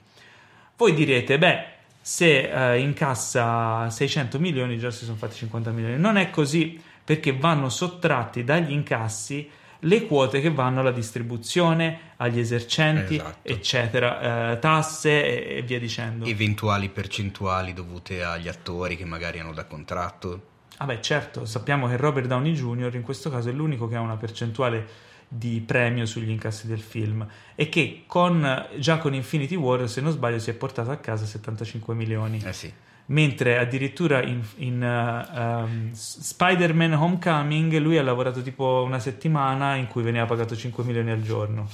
voi 0.75 0.93
direte, 0.93 1.37
beh, 1.37 1.65
se 2.01 2.73
eh, 2.73 2.79
incassa 2.79 3.89
600 3.89 4.39
milioni 4.39 4.77
già 4.77 4.89
si 4.91 5.05
sono 5.05 5.17
fatti 5.17 5.35
50 5.35 5.71
milioni. 5.71 5.97
Non 5.97 6.17
è 6.17 6.29
così 6.29 6.81
perché 7.03 7.35
vanno 7.37 7.69
sottratti 7.69 8.43
dagli 8.43 8.71
incassi 8.71 9.49
le 9.83 10.05
quote 10.05 10.41
che 10.41 10.51
vanno 10.51 10.81
alla 10.81 10.91
distribuzione, 10.91 12.11
agli 12.17 12.39
esercenti, 12.39 13.15
esatto. 13.15 13.47
eccetera, 13.47 14.51
eh, 14.51 14.59
tasse 14.59 15.23
e, 15.25 15.57
e, 15.57 15.61
via 15.61 15.79
dicendo. 15.79 16.25
Eventuali 16.25 16.89
percentuali 16.89 17.73
dovute 17.73 18.23
agli 18.23 18.47
attori 18.47 18.95
che 18.95 19.05
magari 19.05 19.39
hanno 19.39 19.53
da 19.53 19.65
contratto. 19.65 20.51
Ah 20.77 20.85
beh, 20.85 21.01
certo, 21.01 21.45
sappiamo 21.45 21.87
che 21.87 21.97
Robert 21.97 22.27
Downey 22.27 22.53
Jr. 22.53 22.95
in 22.95 23.03
questo 23.03 23.29
caso 23.29 23.49
è 23.49 23.51
l'unico 23.51 23.87
che 23.87 23.95
ha 23.95 24.01
una 24.01 24.17
percentuale 24.17 25.11
di 25.27 25.61
premio 25.65 26.05
sugli 26.05 26.29
incassi 26.29 26.67
del 26.67 26.81
film 26.81 27.25
e 27.55 27.69
che 27.69 28.03
con, 28.05 28.67
già 28.77 28.97
con 28.97 29.13
Infinity 29.13 29.55
War, 29.55 29.89
se 29.89 30.01
non 30.01 30.11
sbaglio, 30.11 30.39
si 30.39 30.49
è 30.49 30.53
portato 30.53 30.91
a 30.91 30.97
casa 30.97 31.25
75 31.25 31.93
milioni. 31.95 32.41
Eh 32.43 32.53
sì. 32.53 32.71
Mentre 33.07 33.57
addirittura 33.57 34.23
in, 34.23 34.41
in 34.57 34.81
uh, 34.81 35.37
um, 35.37 35.91
Spider-Man 35.91 36.93
Homecoming 36.93 37.77
lui 37.77 37.97
ha 37.97 38.03
lavorato 38.03 38.41
tipo 38.41 38.83
una 38.85 38.99
settimana 38.99 39.75
in 39.75 39.87
cui 39.87 40.03
veniva 40.03 40.25
pagato 40.25 40.55
5 40.55 40.83
milioni 40.83 41.11
al 41.11 41.21
giorno. 41.21 41.69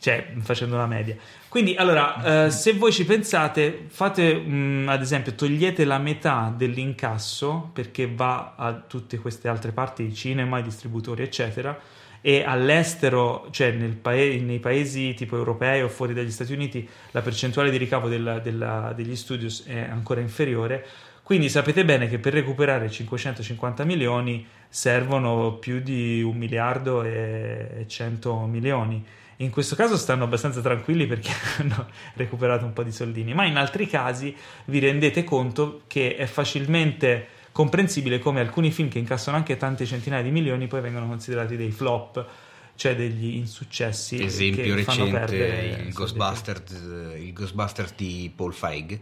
Cioè, 0.00 0.32
facendo 0.40 0.78
la 0.78 0.86
media. 0.86 1.14
Quindi, 1.48 1.74
allora, 1.76 2.46
uh, 2.46 2.48
se 2.48 2.72
voi 2.72 2.90
ci 2.90 3.04
pensate, 3.04 3.84
fate 3.88 4.32
um, 4.32 4.86
ad 4.88 5.02
esempio, 5.02 5.34
togliete 5.34 5.84
la 5.84 5.98
metà 5.98 6.50
dell'incasso 6.56 7.70
perché 7.72 8.10
va 8.10 8.54
a 8.56 8.72
tutte 8.72 9.18
queste 9.18 9.48
altre 9.48 9.72
parti, 9.72 10.14
cinema, 10.14 10.62
distributori, 10.62 11.22
eccetera 11.22 11.78
e 12.20 12.42
all'estero, 12.44 13.48
cioè 13.50 13.72
pa- 13.72 14.10
nei 14.12 14.58
paesi 14.58 15.14
tipo 15.14 15.36
europei 15.36 15.82
o 15.82 15.88
fuori 15.88 16.12
dagli 16.12 16.30
Stati 16.30 16.52
Uniti, 16.52 16.86
la 17.12 17.22
percentuale 17.22 17.70
di 17.70 17.76
ricavo 17.76 18.08
della, 18.08 18.38
della, 18.38 18.92
degli 18.94 19.16
studios 19.16 19.64
è 19.66 19.78
ancora 19.78 20.20
inferiore. 20.20 20.86
Quindi 21.22 21.48
sapete 21.48 21.84
bene 21.84 22.08
che 22.08 22.18
per 22.18 22.32
recuperare 22.32 22.90
550 22.90 23.84
milioni 23.84 24.44
servono 24.68 25.54
più 25.54 25.80
di 25.80 26.22
un 26.22 26.36
miliardo 26.36 27.02
e 27.02 27.84
100 27.86 28.46
milioni. 28.46 29.04
In 29.36 29.50
questo 29.50 29.74
caso 29.74 29.96
stanno 29.96 30.24
abbastanza 30.24 30.60
tranquilli 30.60 31.06
perché 31.06 31.30
hanno 31.58 31.86
recuperato 32.14 32.64
un 32.64 32.72
po' 32.72 32.82
di 32.82 32.92
soldini, 32.92 33.32
ma 33.32 33.46
in 33.46 33.56
altri 33.56 33.86
casi 33.86 34.34
vi 34.66 34.80
rendete 34.80 35.24
conto 35.24 35.82
che 35.86 36.16
è 36.16 36.26
facilmente 36.26 37.28
comprensibile 37.52 38.18
come 38.18 38.40
alcuni 38.40 38.70
film 38.70 38.88
che 38.88 38.98
incassano 38.98 39.36
anche 39.36 39.56
tante 39.56 39.86
centinaia 39.86 40.22
di 40.22 40.30
milioni 40.30 40.66
poi 40.66 40.80
vengono 40.80 41.06
considerati 41.06 41.56
dei 41.56 41.70
flop 41.70 42.26
cioè 42.74 42.96
degli 42.96 43.36
insuccessi 43.36 44.22
esempio 44.22 44.74
recente 44.74 45.84
il 45.86 45.92
Ghostbusters, 45.92 46.70
il 47.18 47.32
Ghostbusters 47.32 47.94
di 47.94 48.32
Paul 48.34 48.54
Feig 48.54 49.00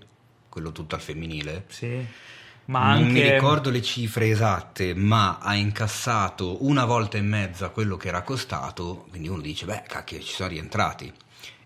quello 0.48 0.72
tutto 0.72 0.94
al 0.94 1.00
femminile 1.00 1.64
sì 1.68 2.06
ma 2.68 2.98
non 2.98 3.08
mi 3.08 3.22
ricordo 3.22 3.70
le 3.70 3.80
cifre 3.80 4.28
esatte, 4.28 4.94
ma 4.94 5.38
ha 5.38 5.54
incassato 5.54 6.66
una 6.66 6.84
volta 6.84 7.16
e 7.16 7.22
mezza 7.22 7.70
quello 7.70 7.96
che 7.96 8.08
era 8.08 8.20
costato, 8.20 9.06
quindi 9.08 9.28
uno 9.28 9.40
dice, 9.40 9.64
beh, 9.64 9.84
cacchio, 9.86 10.20
ci 10.20 10.34
sono 10.34 10.50
rientrati. 10.50 11.10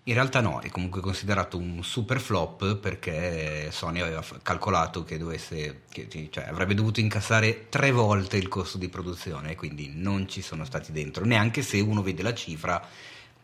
In 0.06 0.14
realtà 0.14 0.40
no, 0.40 0.58
è 0.58 0.68
comunque 0.68 1.00
considerato 1.00 1.56
un 1.56 1.84
super 1.84 2.18
flop 2.18 2.74
perché 2.78 3.70
Sony 3.70 4.00
aveva 4.00 4.24
calcolato 4.42 5.04
che, 5.04 5.16
dovesse, 5.16 5.82
che 5.88 6.28
cioè, 6.28 6.42
avrebbe 6.48 6.74
dovuto 6.74 6.98
incassare 6.98 7.68
tre 7.68 7.92
volte 7.92 8.36
il 8.36 8.48
costo 8.48 8.78
di 8.78 8.88
produzione, 8.88 9.54
quindi 9.54 9.92
non 9.94 10.26
ci 10.28 10.42
sono 10.42 10.64
stati 10.64 10.90
dentro, 10.90 11.24
neanche 11.24 11.62
se 11.62 11.78
uno 11.78 12.02
vede 12.02 12.24
la 12.24 12.34
cifra, 12.34 12.84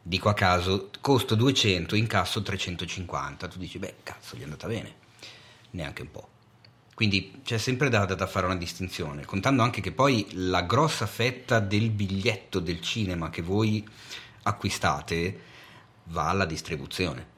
dico 0.03 0.29
a 0.29 0.35
caso, 0.35 0.91
costo 1.01 1.37
200, 1.37 1.95
incasso 1.95 2.43
350, 2.43 3.47
tu 3.47 3.59
dici, 3.59 3.79
beh, 3.79 3.95
cazzo, 4.03 4.35
gli 4.35 4.41
è 4.41 4.45
andata 4.45 4.67
bene, 4.67 4.95
neanche 5.71 6.03
un 6.03 6.11
po'. 6.11 6.29
Quindi 6.93 7.41
c'è 7.45 7.59
sempre 7.59 7.89
da, 7.89 8.05
da, 8.05 8.27
fare 8.27 8.47
una 8.47 8.57
distinzione, 8.57 9.25
contando 9.25 9.63
anche 9.63 9.81
che 9.81 9.93
poi 9.93 10.27
la 10.33 10.63
grossa 10.63 11.07
fetta 11.07 11.61
del 11.61 11.91
biglietto 11.91 12.59
del 12.59 12.81
cinema 12.81 13.31
che 13.31 13.43
voi 13.43 13.87
acquistate 14.43 15.47
va 16.09 16.29
alla 16.29 16.45
distribuzione. 16.45 17.37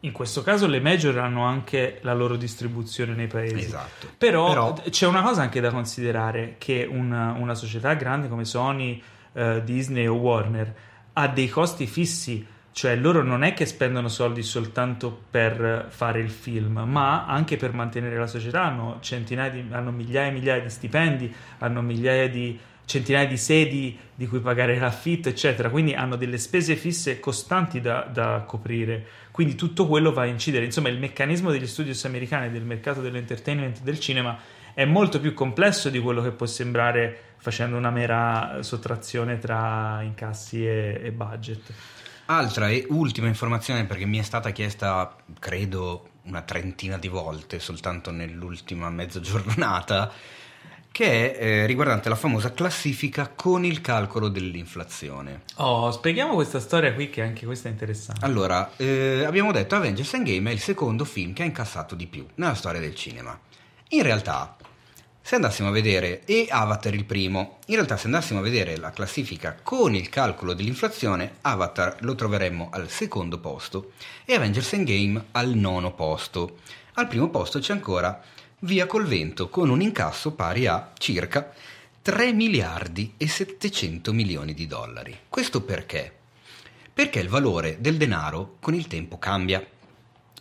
In 0.00 0.12
questo 0.12 0.42
caso 0.42 0.68
le 0.68 0.80
major 0.80 1.18
hanno 1.18 1.42
anche 1.42 1.98
la 2.02 2.14
loro 2.14 2.36
distribuzione 2.36 3.14
nei 3.14 3.26
paesi. 3.26 3.58
Esatto. 3.58 4.08
Però, 4.16 4.48
Però... 4.48 4.82
c'è 4.88 5.06
una 5.06 5.22
cosa 5.22 5.42
anche 5.42 5.60
da 5.60 5.72
considerare, 5.72 6.54
che 6.58 6.86
una, 6.88 7.32
una 7.32 7.54
società 7.54 7.94
grande 7.94 8.28
come 8.28 8.44
Sony, 8.44 9.02
eh, 9.32 9.62
Disney 9.64 10.06
o 10.06 10.14
Warner 10.14 10.74
ha 11.14 11.26
dei 11.26 11.48
costi 11.48 11.88
fissi, 11.88 12.46
cioè 12.70 12.94
loro 12.94 13.24
non 13.24 13.42
è 13.42 13.54
che 13.54 13.66
spendono 13.66 14.06
soldi 14.06 14.44
soltanto 14.44 15.20
per 15.28 15.86
fare 15.88 16.20
il 16.20 16.30
film, 16.30 16.84
ma 16.86 17.26
anche 17.26 17.56
per 17.56 17.72
mantenere 17.72 18.16
la 18.16 18.28
società, 18.28 18.62
hanno, 18.62 18.98
centinaia 19.00 19.50
di, 19.50 19.66
hanno 19.72 19.90
migliaia 19.90 20.28
e 20.28 20.32
migliaia 20.32 20.62
di 20.62 20.70
stipendi, 20.70 21.34
hanno 21.58 21.82
migliaia 21.82 22.28
di 22.28 22.56
centinaia 22.88 23.26
di 23.26 23.36
sedi 23.36 23.98
di 24.14 24.26
cui 24.26 24.40
pagare 24.40 24.78
l'affitto, 24.78 25.28
eccetera. 25.28 25.68
Quindi 25.68 25.92
hanno 25.92 26.16
delle 26.16 26.38
spese 26.38 26.74
fisse 26.74 27.20
costanti 27.20 27.82
da, 27.82 28.08
da, 28.10 28.44
coprire. 28.46 29.06
Quindi 29.30 29.54
tutto 29.54 29.86
quello 29.86 30.10
va 30.10 30.22
a 30.22 30.26
incidere. 30.26 30.64
Insomma, 30.64 30.88
il 30.88 30.98
meccanismo 30.98 31.50
degli 31.50 31.66
studios 31.66 32.02
americani, 32.06 32.50
del 32.50 32.64
mercato 32.64 33.02
dell'entertainment, 33.02 33.82
del 33.82 34.00
cinema, 34.00 34.38
è 34.72 34.86
molto 34.86 35.20
più 35.20 35.34
complesso 35.34 35.90
di 35.90 35.98
quello 36.00 36.22
che 36.22 36.30
può 36.30 36.46
sembrare 36.46 37.34
facendo 37.36 37.76
una 37.76 37.90
mera 37.90 38.58
sottrazione 38.62 39.38
tra 39.38 40.00
incassi 40.02 40.66
e, 40.66 41.00
e 41.02 41.12
budget. 41.12 41.72
Altra 42.24 42.70
e 42.70 42.86
ultima 42.88 43.28
informazione 43.28 43.84
perché 43.84 44.06
mi 44.06 44.18
è 44.18 44.22
stata 44.22 44.50
chiesta, 44.50 45.14
credo, 45.38 46.08
una 46.22 46.42
trentina 46.42 46.96
di 46.96 47.08
volte 47.08 47.58
soltanto 47.58 48.10
nell'ultima 48.10 48.88
mezza 48.90 49.20
giornata, 49.20 50.10
che 50.98 51.32
è 51.32 51.40
eh, 51.40 51.66
riguardante 51.66 52.08
la 52.08 52.16
famosa 52.16 52.52
classifica 52.52 53.30
con 53.32 53.64
il 53.64 53.80
calcolo 53.80 54.26
dell'inflazione. 54.26 55.42
Oh, 55.58 55.92
spieghiamo 55.92 56.34
questa 56.34 56.58
storia 56.58 56.92
qui 56.92 57.08
che 57.08 57.22
anche 57.22 57.46
questa 57.46 57.68
è 57.68 57.70
interessante. 57.70 58.24
Allora, 58.24 58.72
eh, 58.76 59.22
abbiamo 59.24 59.52
detto 59.52 59.76
Avengers 59.76 60.14
Endgame 60.14 60.50
è 60.50 60.52
il 60.52 60.58
secondo 60.58 61.04
film 61.04 61.34
che 61.34 61.42
ha 61.42 61.44
incassato 61.44 61.94
di 61.94 62.08
più 62.08 62.26
nella 62.34 62.54
storia 62.54 62.80
del 62.80 62.96
cinema. 62.96 63.38
In 63.90 64.02
realtà, 64.02 64.56
se 65.20 65.36
andassimo 65.36 65.68
a 65.68 65.70
vedere, 65.70 66.24
e 66.24 66.48
Avatar 66.50 66.92
il 66.94 67.04
primo, 67.04 67.58
in 67.66 67.76
realtà 67.76 67.96
se 67.96 68.06
andassimo 68.06 68.40
a 68.40 68.42
vedere 68.42 68.76
la 68.76 68.90
classifica 68.90 69.56
con 69.62 69.94
il 69.94 70.08
calcolo 70.08 70.52
dell'inflazione, 70.52 71.36
Avatar 71.42 71.98
lo 72.00 72.16
troveremmo 72.16 72.70
al 72.72 72.90
secondo 72.90 73.38
posto 73.38 73.92
e 74.24 74.34
Avengers 74.34 74.72
Endgame 74.72 75.26
al 75.30 75.50
nono 75.50 75.94
posto. 75.94 76.56
Al 76.94 77.06
primo 77.06 77.28
posto 77.28 77.60
c'è 77.60 77.72
ancora 77.72 78.20
Via 78.62 78.86
col 78.86 79.06
vento 79.06 79.48
con 79.48 79.70
un 79.70 79.80
incasso 79.80 80.32
pari 80.32 80.66
a 80.66 80.90
circa 80.98 81.52
3 82.02 82.32
miliardi 82.32 83.14
e 83.16 83.28
700 83.28 84.12
milioni 84.12 84.52
di 84.52 84.66
dollari. 84.66 85.16
Questo 85.28 85.62
perché? 85.62 86.12
Perché 86.92 87.20
il 87.20 87.28
valore 87.28 87.76
del 87.78 87.96
denaro 87.96 88.56
con 88.58 88.74
il 88.74 88.88
tempo 88.88 89.16
cambia. 89.16 89.64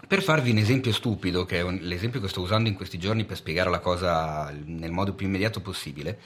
Per 0.08 0.24
farvi 0.24 0.50
un 0.50 0.58
esempio 0.58 0.92
stupido, 0.94 1.46
che 1.46 1.60
è 1.60 1.62
un, 1.62 1.78
l'esempio 1.84 2.20
che 2.20 2.28
sto 2.28 2.42
usando 2.42 2.68
in 2.68 2.76
questi 2.76 2.98
giorni 2.98 3.24
per 3.24 3.38
spiegare 3.38 3.70
la 3.70 3.82
cosa 3.82 4.52
nel 4.66 4.92
modo 4.92 5.14
più 5.14 5.28
immediato 5.28 5.62
possibile, 5.62 6.22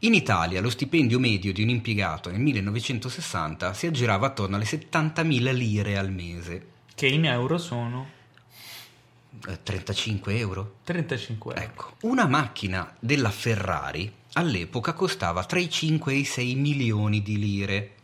in 0.00 0.14
Italia 0.14 0.60
lo 0.60 0.70
stipendio 0.70 1.18
medio 1.18 1.52
di 1.52 1.62
un 1.62 1.70
impiegato 1.70 2.30
nel 2.30 2.40
1960 2.40 3.74
si 3.74 3.88
aggirava 3.88 4.28
attorno 4.28 4.54
alle 4.54 4.64
70.000 4.64 5.52
lire 5.52 5.98
al 5.98 6.12
mese. 6.12 6.66
Che 6.94 7.08
in 7.08 7.24
euro 7.24 7.58
sono 7.58 8.20
35 9.62 10.36
euro? 10.38 10.76
35 10.84 11.54
euro. 11.54 11.64
Ecco, 11.64 11.92
una 12.02 12.26
macchina 12.26 12.94
della 12.98 13.30
Ferrari 13.30 14.12
all'epoca 14.34 14.92
costava 14.92 15.44
tra 15.44 15.58
i 15.58 15.70
5 15.70 16.12
e 16.12 16.16
i 16.16 16.24
6 16.24 16.54
milioni 16.54 17.22
di 17.22 17.38
lire, 17.38 17.94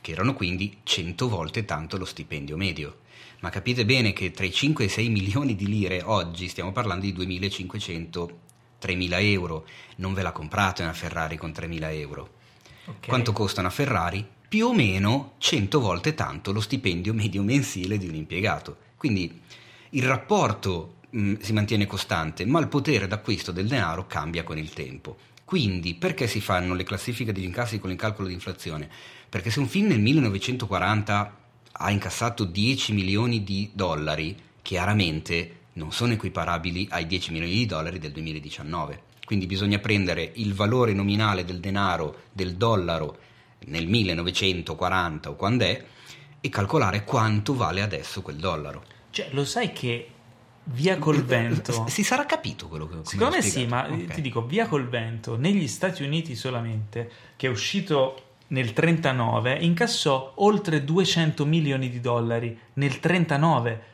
che 0.00 0.12
erano 0.12 0.34
quindi 0.34 0.78
100 0.82 1.28
volte 1.28 1.64
tanto 1.64 1.96
lo 1.96 2.04
stipendio 2.04 2.56
medio. 2.56 2.98
Ma 3.40 3.50
capite 3.50 3.84
bene 3.84 4.12
che 4.12 4.30
tra 4.30 4.44
i 4.44 4.52
5 4.52 4.84
e 4.84 4.86
i 4.86 4.90
6 4.90 5.08
milioni 5.08 5.56
di 5.56 5.66
lire 5.66 6.02
oggi 6.02 6.48
stiamo 6.48 6.72
parlando 6.72 7.04
di 7.04 7.12
2500 7.12 8.40
3000 8.82 9.20
euro. 9.20 9.66
Non 9.96 10.12
ve 10.12 10.22
la 10.22 10.32
comprate 10.32 10.82
una 10.82 10.92
Ferrari 10.92 11.36
con 11.36 11.52
3000 11.52 11.90
euro. 11.92 12.30
Ok. 12.86 13.06
Quanto 13.06 13.32
costa 13.32 13.60
una 13.60 13.70
Ferrari? 13.70 14.26
Più 14.48 14.66
o 14.66 14.74
meno 14.74 15.34
100 15.38 15.80
volte 15.80 16.14
tanto 16.14 16.52
lo 16.52 16.60
stipendio 16.60 17.14
medio 17.14 17.42
mensile 17.42 17.96
di 17.96 18.08
un 18.08 18.16
impiegato. 18.16 18.76
Quindi 18.96 19.40
il 19.94 20.04
rapporto 20.04 20.96
mh, 21.10 21.34
si 21.40 21.52
mantiene 21.52 21.86
costante, 21.86 22.46
ma 22.46 22.60
il 22.60 22.68
potere 22.68 23.06
d'acquisto 23.06 23.52
del 23.52 23.66
denaro 23.66 24.06
cambia 24.06 24.42
con 24.42 24.56
il 24.56 24.72
tempo. 24.72 25.16
Quindi, 25.44 25.94
perché 25.94 26.26
si 26.26 26.40
fanno 26.40 26.74
le 26.74 26.84
classifiche 26.84 27.32
degli 27.32 27.44
incassi 27.44 27.78
con 27.78 27.90
il 27.90 27.96
calcolo 27.96 28.28
di 28.28 28.34
inflazione? 28.34 28.88
Perché 29.28 29.50
se 29.50 29.58
un 29.58 29.68
film 29.68 29.88
nel 29.88 30.00
1940 30.00 31.38
ha 31.72 31.90
incassato 31.90 32.44
10 32.44 32.94
milioni 32.94 33.44
di 33.44 33.70
dollari, 33.74 34.34
chiaramente 34.62 35.58
non 35.74 35.92
sono 35.92 36.14
equiparabili 36.14 36.88
ai 36.90 37.06
10 37.06 37.32
milioni 37.32 37.52
di 37.52 37.66
dollari 37.66 37.98
del 37.98 38.12
2019. 38.12 39.02
Quindi 39.26 39.46
bisogna 39.46 39.78
prendere 39.78 40.32
il 40.36 40.54
valore 40.54 40.94
nominale 40.94 41.44
del 41.44 41.60
denaro, 41.60 42.22
del 42.32 42.56
dollaro, 42.56 43.18
nel 43.66 43.86
1940 43.86 45.30
o 45.30 45.36
quando 45.36 45.64
è, 45.64 45.84
e 46.40 46.48
calcolare 46.48 47.04
quanto 47.04 47.54
vale 47.54 47.82
adesso 47.82 48.22
quel 48.22 48.36
dollaro. 48.36 48.84
Cioè, 49.12 49.28
lo 49.30 49.44
sai 49.44 49.72
che 49.72 50.08
Via 50.64 50.96
col 50.96 51.24
vento... 51.24 51.86
Si 51.88 52.04
sarà 52.04 52.24
capito 52.24 52.68
quello 52.68 52.86
che 52.86 52.92
come 52.92 53.04
Secondo 53.04 53.34
me 53.34 53.42
sì, 53.42 53.66
ma 53.66 53.84
spiegato. 53.84 54.04
Ok. 54.04 54.14
ti 54.14 54.20
dico, 54.20 54.46
Via 54.46 54.66
col 54.66 54.88
vento, 54.88 55.36
negli 55.36 55.66
Stati 55.66 56.02
Uniti 56.02 56.36
solamente, 56.36 57.10
che 57.36 57.48
è 57.48 57.50
uscito 57.50 58.30
nel 58.48 58.72
39, 58.72 59.58
incassò 59.60 60.32
oltre 60.36 60.84
200 60.84 61.44
milioni 61.44 61.90
di 61.90 62.00
dollari 62.00 62.56
nel 62.74 63.00
39. 63.00 63.90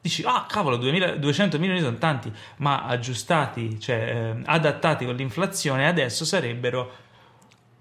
Dici, 0.00 0.22
ah 0.24 0.46
cavolo, 0.48 0.76
2000 0.76 1.16
200 1.16 1.58
milioni 1.58 1.80
sono 1.80 1.98
tanti, 1.98 2.32
ma 2.58 2.84
aggiustati, 2.84 3.80
cioè 3.80 4.34
eh, 4.36 4.42
adattati 4.44 5.04
con 5.04 5.16
l'inflazione, 5.16 5.86
adesso 5.86 6.24
sarebbero 6.24 6.92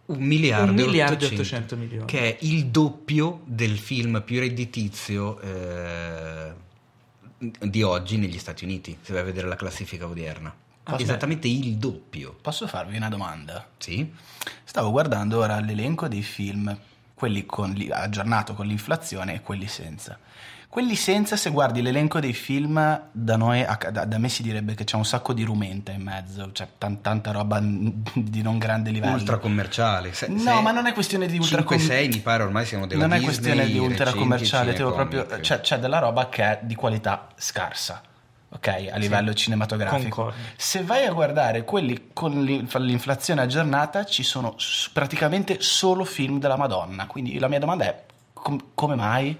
un 0.07 0.19
miliardo, 0.19 0.71
un 0.71 0.79
e 0.79 0.83
miliardo 0.83 1.23
e 1.25 1.27
800, 1.27 1.41
800 1.41 1.75
milioni. 1.77 2.05
che 2.05 2.19
è 2.19 2.37
il 2.41 2.67
doppio 2.67 3.41
del 3.45 3.77
film 3.77 4.21
più 4.23 4.39
redditizio 4.39 5.39
eh, 5.39 6.53
di 7.41 7.81
oggi 7.81 8.17
negli 8.17 8.37
Stati 8.37 8.63
Uniti, 8.63 8.95
se 9.01 9.13
vai 9.13 9.23
a 9.23 9.25
vedere 9.25 9.47
la 9.47 9.55
classifica 9.55 10.05
odierna. 10.05 10.53
Sì. 10.95 11.01
Esattamente 11.03 11.47
il 11.47 11.77
doppio. 11.77 12.37
Posso 12.39 12.67
farvi 12.67 12.97
una 12.97 13.09
domanda? 13.09 13.67
Sì? 13.77 14.11
Stavo 14.63 14.91
guardando 14.91 15.39
ora 15.39 15.59
l'elenco 15.59 16.07
dei 16.07 16.21
film, 16.21 16.75
quelli 17.13 17.45
con 17.45 17.75
aggiornato 17.91 18.53
con 18.53 18.67
l'inflazione 18.67 19.35
e 19.35 19.41
quelli 19.41 19.67
senza. 19.67 20.19
Quelli 20.71 20.95
senza, 20.95 21.35
se 21.35 21.49
guardi 21.49 21.81
l'elenco 21.81 22.21
dei 22.21 22.31
film, 22.31 23.01
da, 23.11 23.35
noi, 23.35 23.61
a- 23.61 23.77
da, 23.91 24.05
da 24.05 24.17
me 24.17 24.29
si 24.29 24.41
direbbe 24.41 24.73
che 24.73 24.85
c'è 24.85 24.95
un 24.95 25.03
sacco 25.03 25.33
di 25.33 25.43
rumenta 25.43 25.91
in 25.91 26.01
mezzo, 26.01 26.49
c'è 26.53 26.65
tan- 26.77 27.01
tanta 27.01 27.31
roba 27.31 27.59
di 27.61 28.41
non 28.41 28.57
grande 28.57 28.89
livello. 28.91 29.15
Ultra 29.15 29.37
commerciale. 29.37 30.13
Se- 30.13 30.29
No, 30.29 30.39
se- 30.39 30.61
ma 30.61 30.71
non 30.71 30.85
è 30.87 30.93
questione 30.93 31.27
di 31.27 31.37
ultra 31.37 31.63
com- 31.63 31.77
5-6 31.77 32.07
mi 32.07 32.19
pare 32.19 32.43
ormai 32.43 32.65
siamo 32.65 32.87
della 32.87 33.01
non 33.01 33.11
è 33.11 33.19
Disney, 33.19 33.33
questione 33.35 33.65
di 33.69 33.77
ultra 33.79 34.13
commerciale, 34.13 34.73
proprio, 34.73 35.25
c'è, 35.41 35.59
c'è 35.59 35.77
della 35.77 35.99
roba 35.99 36.29
che 36.29 36.41
è 36.41 36.59
di 36.63 36.75
qualità 36.75 37.27
scarsa, 37.35 38.01
ok, 38.47 38.67
a 38.93 38.97
livello 38.97 39.33
cinematografico. 39.33 40.21
Concordo. 40.23 40.39
Se 40.55 40.83
vai 40.83 41.05
a 41.05 41.11
guardare 41.11 41.65
quelli 41.65 42.11
con 42.13 42.45
l'in- 42.45 42.65
l'inflazione 42.77 43.41
aggiornata, 43.41 44.05
ci 44.05 44.23
sono 44.23 44.55
praticamente 44.93 45.57
solo 45.59 46.05
film 46.05 46.39
della 46.39 46.55
Madonna. 46.55 47.07
Quindi 47.07 47.37
la 47.39 47.49
mia 47.49 47.59
domanda 47.59 47.83
è: 47.83 48.03
com- 48.31 48.67
come 48.73 48.95
mai? 48.95 49.37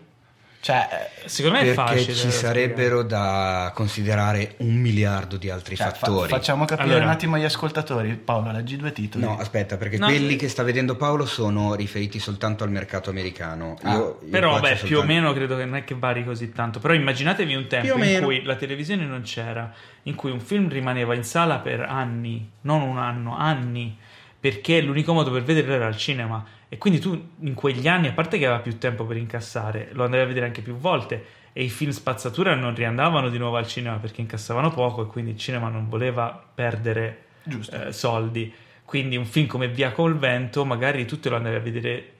Cioè, 0.63 1.09
eh, 1.23 1.27
Secondo 1.27 1.57
me 1.57 1.63
è 1.63 1.73
Perché 1.73 1.81
facile. 1.95 2.13
ci 2.13 2.29
sarebbero 2.29 3.01
da 3.01 3.71
considerare 3.73 4.53
un 4.57 4.75
miliardo 4.75 5.37
di 5.37 5.49
altri 5.49 5.75
cioè, 5.75 5.87
fa- 5.87 5.93
fattori. 5.93 6.29
facciamo 6.29 6.65
capire 6.65 6.89
Allora- 6.89 7.05
un 7.05 7.09
attimo 7.09 7.35
agli 7.35 7.43
ascoltatori. 7.45 8.13
Paolo, 8.13 8.51
leggi 8.51 8.77
due 8.77 8.91
titoli. 8.91 9.23
No, 9.23 9.37
aspetta, 9.39 9.77
perché 9.77 9.97
No, 9.97 10.05
quelli 10.05 10.33
eh. 10.33 10.37
che 10.37 10.47
sta 10.49 10.61
vedendo 10.61 10.95
Paolo 10.95 11.25
sono 11.25 11.73
riferiti 11.73 12.19
soltanto 12.19 12.63
al 12.63 12.69
mercato 12.69 13.09
americano. 13.09 13.75
Ah, 13.81 13.93
Io- 13.95 14.19
io 14.23 14.29
Però, 14.29 14.59
beh, 14.59 14.69
c'ho 14.73 14.85
più 14.85 14.97
o 14.97 14.99
soltanto- 14.99 15.05
meno 15.07 15.33
credo 15.33 15.57
che 15.57 15.65
non 15.65 15.75
è 15.77 15.83
che 15.83 15.95
vari 15.95 16.23
così 16.23 16.51
tanto. 16.51 16.79
Però 16.79 16.93
immaginatevi 16.93 17.55
un 17.55 17.65
tempo 17.67 17.93
in 17.93 17.99
meno. 17.99 18.25
cui 18.27 18.43
la 18.43 18.55
televisione 18.55 19.03
non 19.05 19.21
c'era, 19.23 19.73
in 20.03 20.13
cui 20.13 20.29
un 20.29 20.39
film 20.39 20.69
rimaneva 20.69 21.15
in 21.15 21.23
sala 21.23 21.57
per 21.57 21.79
anni, 21.81 22.47
non 22.61 22.81
un 22.83 22.99
anno, 22.99 23.35
anni, 23.35 23.97
perché 24.39 24.79
l'unico 24.81 25.11
modo 25.13 25.31
per 25.31 25.41
vederlo 25.43 25.73
era 25.73 25.87
al 25.87 25.97
cinema. 25.97 26.45
E 26.73 26.77
quindi 26.77 27.01
tu 27.01 27.31
in 27.41 27.53
quegli 27.53 27.85
anni, 27.89 28.07
a 28.07 28.13
parte 28.13 28.37
che 28.37 28.45
aveva 28.45 28.61
più 28.61 28.77
tempo 28.77 29.03
per 29.03 29.17
incassare, 29.17 29.89
lo 29.91 30.05
andavi 30.05 30.23
a 30.23 30.25
vedere 30.25 30.45
anche 30.45 30.61
più 30.61 30.75
volte. 30.75 31.25
E 31.51 31.65
i 31.65 31.69
film 31.69 31.91
spazzatura 31.91 32.55
non 32.55 32.73
riandavano 32.73 33.27
di 33.27 33.37
nuovo 33.37 33.57
al 33.57 33.67
cinema 33.67 33.97
perché 33.97 34.21
incassavano 34.21 34.71
poco 34.71 35.01
e 35.01 35.07
quindi 35.07 35.31
il 35.31 35.37
cinema 35.37 35.67
non 35.67 35.89
voleva 35.89 36.41
perdere 36.55 37.25
eh, 37.43 37.91
soldi. 37.91 38.53
Quindi 38.85 39.17
un 39.17 39.25
film 39.25 39.47
come 39.47 39.67
Via 39.67 39.91
col 39.91 40.17
vento, 40.17 40.63
magari 40.63 41.05
tu 41.05 41.19
te 41.19 41.27
lo 41.27 41.35
andavi 41.35 41.55
a 41.57 41.59
vedere 41.59 42.11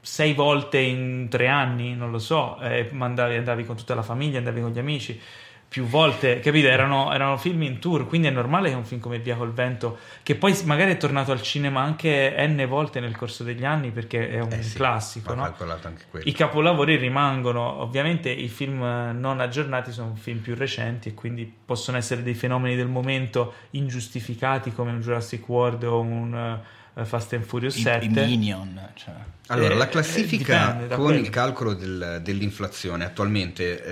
sei 0.00 0.32
volte 0.32 0.78
in 0.78 1.26
tre 1.28 1.48
anni, 1.48 1.94
non 1.94 2.10
lo 2.10 2.18
so, 2.18 2.58
e 2.60 2.88
mandavi, 2.90 3.36
andavi 3.36 3.66
con 3.66 3.76
tutta 3.76 3.94
la 3.94 4.02
famiglia, 4.02 4.38
andavi 4.38 4.62
con 4.62 4.70
gli 4.70 4.78
amici 4.78 5.20
più 5.68 5.84
volte, 5.84 6.40
capito? 6.40 6.66
Erano, 6.68 7.12
erano 7.12 7.36
film 7.36 7.62
in 7.62 7.78
tour, 7.78 8.06
quindi 8.06 8.26
è 8.26 8.30
normale 8.30 8.70
che 8.70 8.74
un 8.74 8.84
film 8.84 9.00
come 9.00 9.18
Via 9.18 9.36
col 9.36 9.52
vento, 9.52 9.98
che 10.22 10.34
poi 10.34 10.58
magari 10.64 10.92
è 10.92 10.96
tornato 10.96 11.30
al 11.30 11.42
cinema 11.42 11.82
anche 11.82 12.34
n 12.38 12.64
volte 12.66 13.00
nel 13.00 13.14
corso 13.14 13.44
degli 13.44 13.64
anni 13.64 13.90
perché 13.90 14.30
è 14.30 14.40
un 14.40 14.50
Eh 14.50 14.62
sì, 14.62 14.76
classico, 14.76 15.34
no? 15.34 15.42
calcolato 15.42 15.88
anche 15.88 16.04
quello. 16.10 16.26
I 16.26 16.32
capolavori 16.32 16.96
rimangono, 16.96 17.82
ovviamente 17.82 18.30
i 18.30 18.48
film 18.48 18.80
non 18.80 19.40
aggiornati 19.40 19.92
sono 19.92 20.14
film 20.14 20.38
più 20.38 20.54
recenti 20.54 21.10
e 21.10 21.14
quindi 21.14 21.52
possono 21.64 21.98
essere 21.98 22.22
dei 22.22 22.34
fenomeni 22.34 22.74
del 22.74 22.88
momento 22.88 23.52
ingiustificati 23.70 24.72
come 24.72 24.92
un 24.92 25.00
Jurassic 25.00 25.46
World 25.48 25.82
o 25.82 26.00
un 26.00 26.60
Fast 27.04 27.32
and 27.34 27.44
Furious 27.44 27.76
I, 27.76 27.80
7. 27.82 28.04
i 28.04 28.08
Minion. 28.08 28.90
Cioè. 28.94 29.14
Allora, 29.48 29.74
Eh, 29.74 29.76
la 29.76 29.88
classifica 29.88 30.76
con 30.88 31.04
quello. 31.04 31.20
il 31.20 31.30
calcolo 31.30 31.74
del- 31.74 32.20
dell'inflazione 32.22 33.04
attualmente 33.04 33.84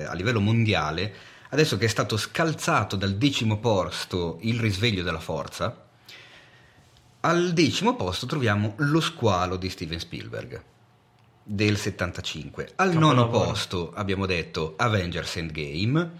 eh, 0.00 0.04
a 0.04 0.14
livello 0.14 0.40
mondiale, 0.40 1.12
adesso 1.50 1.76
che 1.76 1.84
è 1.84 1.88
stato 1.88 2.16
scalzato 2.16 2.96
dal 2.96 3.14
decimo 3.16 3.58
posto 3.58 4.38
il 4.42 4.58
risveglio 4.58 5.02
della 5.02 5.18
forza, 5.20 5.84
al 7.20 7.52
decimo 7.52 7.96
posto 7.96 8.26
troviamo 8.26 8.74
Lo 8.78 9.00
squalo 9.00 9.56
di 9.56 9.68
Steven 9.68 9.98
Spielberg 9.98 10.62
del 11.42 11.76
75. 11.76 12.70
Al 12.76 12.90
Capolavoro. 12.92 13.14
nono 13.14 13.28
posto 13.30 13.92
abbiamo 13.94 14.26
detto 14.26 14.74
Avengers 14.76 15.36
Endgame. 15.36 16.10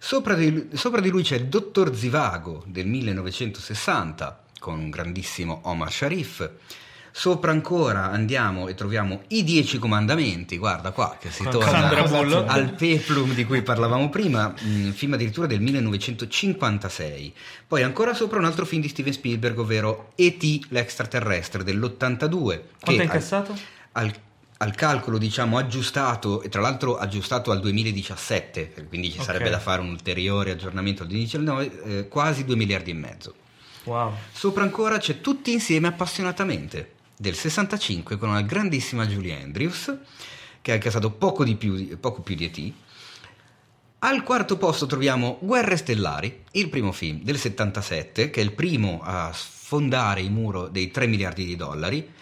Sopra 0.00 0.34
di, 0.34 0.68
sopra 0.74 1.00
di 1.00 1.08
lui 1.08 1.22
c'è 1.22 1.44
Dottor 1.44 1.94
Zivago 1.96 2.62
del 2.66 2.86
1960 2.86 4.44
con 4.58 4.78
un 4.78 4.90
grandissimo 4.90 5.60
Omar 5.64 5.92
Sharif. 5.92 6.50
Sopra 7.10 7.50
ancora 7.50 8.10
andiamo 8.12 8.68
e 8.68 8.74
troviamo 8.74 9.22
i 9.28 9.42
Dieci 9.42 9.78
Comandamenti, 9.78 10.56
guarda 10.56 10.92
qua 10.92 11.16
che 11.18 11.30
si 11.32 11.42
torna 11.42 11.88
al 12.46 12.74
peplum 12.74 13.34
di 13.34 13.44
cui 13.44 13.62
parlavamo 13.62 14.08
prima, 14.08 14.54
un 14.64 14.92
film 14.94 15.14
addirittura 15.14 15.48
del 15.48 15.60
1956. 15.60 17.34
Poi 17.66 17.82
ancora 17.82 18.14
sopra 18.14 18.38
un 18.38 18.44
altro 18.44 18.64
film 18.64 18.82
di 18.82 18.88
Steven 18.88 19.12
Spielberg, 19.12 19.58
ovvero 19.58 20.12
E.T. 20.14 20.66
l'extraterrestre 20.68 21.64
dell'82. 21.64 22.60
Quanto 22.80 23.00
è 23.00 23.04
incassato? 23.04 23.56
Al, 23.92 24.14
al 24.58 24.74
calcolo 24.76 25.18
diciamo 25.18 25.58
aggiustato 25.58 26.42
e 26.42 26.48
tra 26.48 26.60
l'altro 26.60 26.98
aggiustato 26.98 27.50
al 27.50 27.58
2017 27.60 28.86
quindi 28.88 29.10
ci 29.10 29.18
Ok. 29.18 29.24
sarebbe 29.24 29.50
da 29.50 29.58
fare 29.58 29.80
un 29.80 29.88
ulteriore 29.88 30.52
aggiornamento 30.52 31.02
al 31.02 31.08
2019 31.08 31.82
eh, 31.82 32.08
quasi 32.08 32.44
2 32.44 32.54
miliardi 32.54 32.90
e 32.90 32.94
mezzo 32.94 33.34
Wow. 33.88 34.12
Sopra 34.32 34.64
ancora 34.64 34.98
c'è 34.98 35.22
Tutti 35.22 35.50
insieme 35.50 35.88
appassionatamente 35.88 36.96
del 37.16 37.34
65 37.34 38.18
con 38.18 38.28
una 38.28 38.42
grandissima 38.42 39.06
Julie 39.06 39.42
Andrews 39.42 39.96
che 40.60 40.72
ha 40.72 40.74
incassato 40.74 41.10
poco, 41.10 41.42
più, 41.56 41.98
poco 41.98 42.20
più 42.20 42.34
di 42.34 42.44
E.T. 42.44 42.72
Al 44.00 44.22
quarto 44.22 44.58
posto 44.58 44.84
troviamo 44.84 45.38
Guerre 45.40 45.78
Stellari, 45.78 46.44
il 46.52 46.68
primo 46.68 46.92
film 46.92 47.22
del 47.22 47.38
77 47.38 48.28
che 48.28 48.40
è 48.40 48.44
il 48.44 48.52
primo 48.52 49.00
a 49.02 49.32
sfondare 49.32 50.20
il 50.20 50.30
muro 50.30 50.68
dei 50.68 50.90
3 50.90 51.06
miliardi 51.06 51.46
di 51.46 51.56
dollari. 51.56 52.12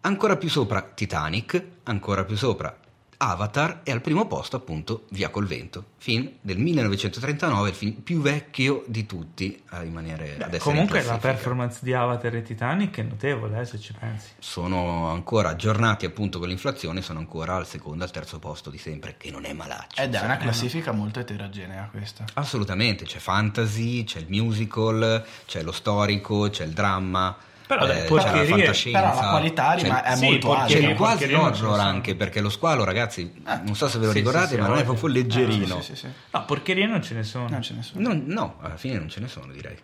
Ancora 0.00 0.38
più 0.38 0.48
sopra 0.48 0.80
Titanic, 0.80 1.62
ancora 1.84 2.24
più 2.24 2.36
sopra 2.36 2.74
Avatar 3.16 3.80
e 3.82 3.92
al 3.92 4.00
primo 4.00 4.26
posto 4.26 4.56
appunto 4.56 5.04
Via 5.10 5.30
col 5.30 5.46
vento, 5.46 5.92
film 5.98 6.30
del 6.40 6.58
1939, 6.58 7.68
il 7.68 7.74
film 7.74 7.92
più 7.94 8.20
vecchio 8.20 8.84
di 8.86 9.06
tutti 9.06 9.62
a 9.70 9.80
rimanere 9.80 10.34
ad 10.34 10.54
essere 10.54 10.54
in 10.54 10.60
Comunque 10.60 11.02
la 11.02 11.18
performance 11.18 11.78
di 11.82 11.92
Avatar 11.92 12.34
e 12.34 12.42
Titanic 12.42 12.98
è 12.98 13.02
notevole, 13.02 13.60
eh, 13.60 13.64
se 13.64 13.78
ci 13.78 13.92
pensi. 13.98 14.30
sono 14.38 15.08
ancora 15.10 15.50
aggiornati 15.50 16.06
appunto 16.06 16.38
con 16.38 16.48
l'inflazione, 16.48 17.02
sono 17.02 17.18
ancora 17.18 17.56
al 17.56 17.66
secondo, 17.66 18.04
al 18.04 18.10
terzo 18.10 18.38
posto 18.38 18.70
di 18.70 18.78
sempre, 18.78 19.16
che 19.16 19.30
non 19.30 19.44
è 19.44 19.52
malaccio. 19.52 20.00
Ed 20.00 20.06
è 20.06 20.14
insomma. 20.14 20.24
una 20.24 20.36
classifica 20.36 20.92
molto 20.92 21.20
eterogenea 21.20 21.88
questa. 21.90 22.24
Assolutamente, 22.34 23.04
c'è 23.04 23.18
fantasy, 23.18 24.04
c'è 24.04 24.18
il 24.18 24.26
musical, 24.28 25.24
c'è 25.46 25.62
lo 25.62 25.72
storico, 25.72 26.48
c'è 26.50 26.64
il 26.64 26.72
dramma, 26.72 27.36
Però, 27.66 27.82
eh, 27.86 27.86
c'è 27.86 27.92
la 27.92 28.06
porcherie- 28.06 28.46
fantascienza. 28.46 29.00
Però 29.00 29.14
la 29.22 29.28
qualità 29.30 29.72
rima- 29.72 30.02
è 30.02 30.16
sì, 30.16 30.24
molto 30.26 30.52
alta. 30.54 30.78
Il 30.78 30.94
quasi 30.94 31.32
horror 31.32 31.80
anche, 31.80 32.14
perché 32.14 32.40
lo 32.40 32.50
squalo, 32.50 32.84
ragazzi, 32.84 33.32
non 33.62 33.74
so 33.74 33.88
se 33.88 33.98
ve 33.98 34.06
lo 34.06 34.10
Sì, 34.12 34.18
ricordate, 34.18 34.46
sì, 34.48 34.54
sì, 34.54 34.60
ma 34.60 34.66
non 34.66 34.78
è 34.78 34.84
proprio 34.84 35.08
leggerino. 35.08 35.76
Ah, 35.78 35.80
sì, 35.80 35.94
sì, 35.94 35.96
sì. 35.96 36.08
No, 36.30 36.44
porcherie 36.44 36.86
non 36.86 37.02
ce 37.02 37.14
ne 37.14 37.22
sono. 37.22 37.48
Non 37.48 37.62
ce 37.62 37.74
ne 37.74 37.82
sono. 37.82 38.12
No, 38.26 38.56
alla 38.60 38.76
fine 38.76 38.98
non 38.98 39.08
ce 39.08 39.20
ne 39.20 39.28
sono, 39.28 39.50
direi. 39.52 39.76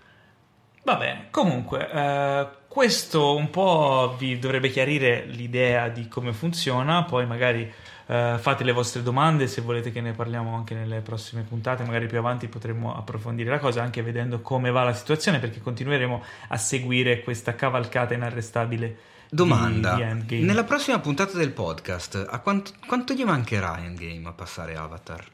Va 0.83 0.97
bene, 0.97 1.27
comunque, 1.31 1.91
eh, 1.91 2.47
questo 2.69 3.35
un 3.37 3.51
po' 3.51 4.15
vi 4.19 4.39
dovrebbe 4.39 4.71
chiarire 4.71 5.25
l'idea 5.27 5.89
di 5.89 6.09
come 6.09 6.33
funziona, 6.33 7.05
poi 7.05 7.27
magari 7.27 7.71
eh, 8.11 8.39
fate 8.41 8.65
le 8.65 8.73
vostre 8.73 9.05
domande 9.05 9.47
se 9.47 9.61
volete 9.61 9.93
che 9.93 10.01
ne 10.01 10.11
parliamo 10.11 10.57
anche 10.57 10.75
nelle 10.75 11.01
prossime 11.01 11.43
puntate, 11.43 11.85
magari 11.85 12.09
più 12.09 12.19
avanti 12.19 12.49
potremmo 12.49 12.97
approfondire 12.97 13.51
la 13.51 13.61
cosa 13.61 13.83
anche 13.83 14.03
vedendo 14.03 14.41
come 14.41 14.73
va 14.73 14.83
la 14.83 14.95
situazione 14.95 15.39
perché 15.39 15.61
continueremo 15.61 16.21
a 16.49 16.57
seguire 16.57 17.23
questa 17.23 17.55
cavalcata 17.55 18.13
inarrestabile 18.13 18.89
di- 18.89 19.37
Domanda, 19.37 19.95
di 19.95 20.03
Endgame. 20.03 20.43
nella 20.43 20.65
prossima 20.65 20.99
puntata 20.99 21.39
del 21.39 21.53
podcast, 21.53 22.27
a 22.29 22.41
quanto, 22.41 22.73
quanto 22.85 23.15
gli 23.15 23.23
mancherà 23.23 23.79
Endgame 23.79 24.27
a 24.27 24.33
passare 24.33 24.75
Avatar? 24.75 25.25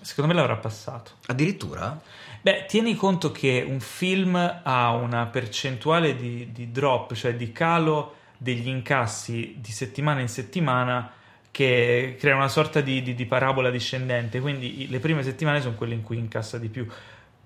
Secondo 0.00 0.32
me 0.32 0.40
l'avrà 0.40 0.56
passato. 0.56 1.12
Addirittura? 1.26 2.00
Beh, 2.40 2.64
tieni 2.66 2.96
conto 2.96 3.30
che 3.30 3.62
un 3.68 3.78
film 3.78 4.36
ha 4.62 4.90
una 4.94 5.26
percentuale 5.26 6.16
di, 6.16 6.50
di 6.50 6.72
drop, 6.72 7.12
cioè 7.12 7.34
di 7.36 7.52
calo 7.52 8.14
degli 8.38 8.68
incassi 8.68 9.56
di 9.58 9.70
settimana 9.70 10.20
in 10.20 10.28
settimana 10.28 11.12
che 11.52 12.16
crea 12.18 12.34
una 12.34 12.48
sorta 12.48 12.80
di, 12.80 13.02
di- 13.02 13.14
di 13.14 13.26
parabola 13.26 13.70
discendente. 13.70 14.40
Quindi 14.40 14.88
le 14.88 14.98
prime 14.98 15.22
settimane 15.22 15.60
sono 15.60 15.74
quelle 15.74 15.94
in 15.94 16.02
cui 16.02 16.16
incassa 16.18 16.58
di 16.58 16.68
più, 16.68 16.86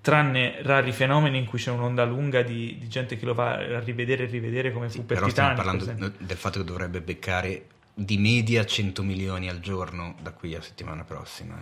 tranne 0.00 0.62
rari 0.62 0.92
fenomeni 0.92 1.36
in 1.38 1.44
cui 1.44 1.59
c'è 1.59 1.72
un'onda 1.72 2.04
lunga 2.04 2.42
di, 2.42 2.76
di 2.78 2.88
gente 2.88 3.18
che 3.18 3.26
lo 3.26 3.34
va 3.34 3.54
a 3.57 3.80
rivedere 3.80 4.22
e 4.22 4.26
rivedere 4.26 4.72
come 4.72 4.88
fu 4.88 5.04
per 5.04 5.18
Però 5.18 5.28
stiamo 5.28 5.50
Titanic. 5.50 5.57
per 5.57 5.64
parlando 5.64 5.84
esempio. 6.07 6.26
del 6.26 6.36
fatto 6.36 6.59
che 6.61 6.64
dovrebbe 6.64 7.00
beccare 7.00 7.66
di 7.92 8.16
media 8.18 8.64
100 8.64 9.02
milioni 9.02 9.48
al 9.48 9.59
giorno 9.61 10.14
da 10.22 10.30
qui 10.30 10.54
a 10.54 10.62
settimana 10.62 11.02
prossima. 11.02 11.59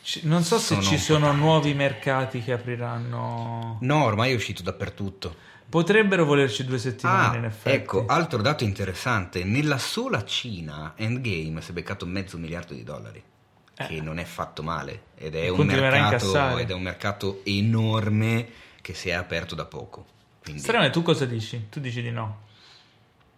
Ci- 0.00 0.20
Non 0.26 0.42
so 0.44 0.58
se 0.58 0.74
sono 0.76 0.82
ci 0.82 0.96
sono 0.96 1.26
tanti. 1.26 1.40
nuovi 1.40 1.74
mercati 1.74 2.40
che 2.40 2.52
apriranno. 2.52 3.78
No, 3.82 4.04
ormai 4.04 4.32
è 4.32 4.34
uscito 4.34 4.62
dappertutto. 4.62 5.36
Potrebbero 5.68 6.24
volerci 6.24 6.64
due 6.64 6.78
settimane 6.78 7.36
Ah, 7.36 7.38
in 7.38 7.44
effetti. 7.44 7.76
ecco, 7.76 8.06
altro 8.06 8.40
dato 8.40 8.62
interessante, 8.64 9.44
nella 9.44 9.78
sola 9.78 10.24
Cina 10.24 10.92
Endgame 10.96 11.60
si 11.60 11.70
è 11.70 11.74
beccato 11.74 12.06
mezzo 12.06 12.38
miliardo 12.38 12.72
di 12.72 12.84
dollari, 12.84 13.22
che 13.74 13.96
Eh. 13.96 14.00
non 14.00 14.18
è 14.18 14.24
fatto 14.24 14.62
male 14.62 15.06
ed 15.16 15.34
è, 15.34 15.48
un 15.48 15.66
mercato, 15.66 16.56
ed 16.58 16.70
è 16.70 16.72
un 16.72 16.82
mercato 16.82 17.40
enorme 17.44 18.48
che 18.80 18.94
si 18.94 19.08
è 19.08 19.12
aperto 19.12 19.54
da 19.56 19.64
poco. 19.64 20.06
Quindi, 20.42 20.62
Strano, 20.62 20.88
tu 20.90 21.02
cosa 21.02 21.26
dici? 21.26 21.66
Tu 21.68 21.80
dici 21.80 22.00
di 22.00 22.10
no. 22.10 22.44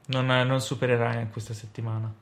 Non, 0.07 0.27
non 0.27 0.61
supererai 0.61 1.29
questa 1.31 1.55
settimana. 1.55 2.13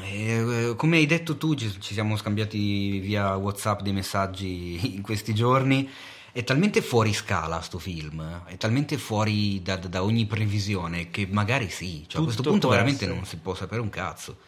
Eh, 0.00 0.74
come 0.76 0.96
hai 0.96 1.06
detto 1.06 1.36
tu, 1.36 1.54
ci, 1.54 1.80
ci 1.80 1.92
siamo 1.94 2.16
scambiati 2.16 2.98
via 2.98 3.36
WhatsApp 3.36 3.80
dei 3.80 3.92
messaggi 3.92 4.94
in 4.94 5.02
questi 5.02 5.34
giorni. 5.34 5.88
È 6.34 6.42
talmente 6.44 6.80
fuori 6.80 7.12
scala 7.12 7.60
sto 7.60 7.78
film, 7.78 8.46
è 8.46 8.56
talmente 8.56 8.96
fuori 8.96 9.60
da, 9.60 9.76
da- 9.76 10.02
ogni 10.02 10.24
previsione 10.24 11.10
che 11.10 11.28
magari 11.30 11.68
sì, 11.68 12.06
cioè, 12.06 12.22
a 12.22 12.24
questo 12.24 12.42
punto 12.42 12.68
veramente 12.68 13.04
essere. 13.04 13.14
non 13.14 13.26
si 13.26 13.36
può 13.36 13.54
sapere 13.54 13.82
un 13.82 13.90
cazzo. 13.90 14.38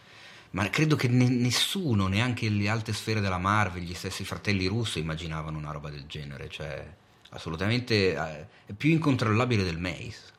Ma 0.53 0.67
credo 0.71 0.97
che 0.97 1.09
ne- 1.09 1.29
nessuno, 1.29 2.07
neanche 2.07 2.49
le 2.49 2.71
alte 2.71 2.95
sfere 2.95 3.21
della 3.21 3.37
Marvel, 3.37 3.83
gli 3.83 3.93
stessi 3.93 4.25
fratelli 4.25 4.67
russo 4.67 4.99
immaginavano 4.99 5.59
una 5.59 5.73
roba 5.73 5.91
del 5.91 6.07
genere, 6.07 6.49
cioè 6.49 6.87
assolutamente 7.31 8.15
eh, 8.15 8.47
è 8.65 8.73
più 8.75 8.91
incontrollabile 8.91 9.63
del 9.63 9.79
Maze. 9.79 10.33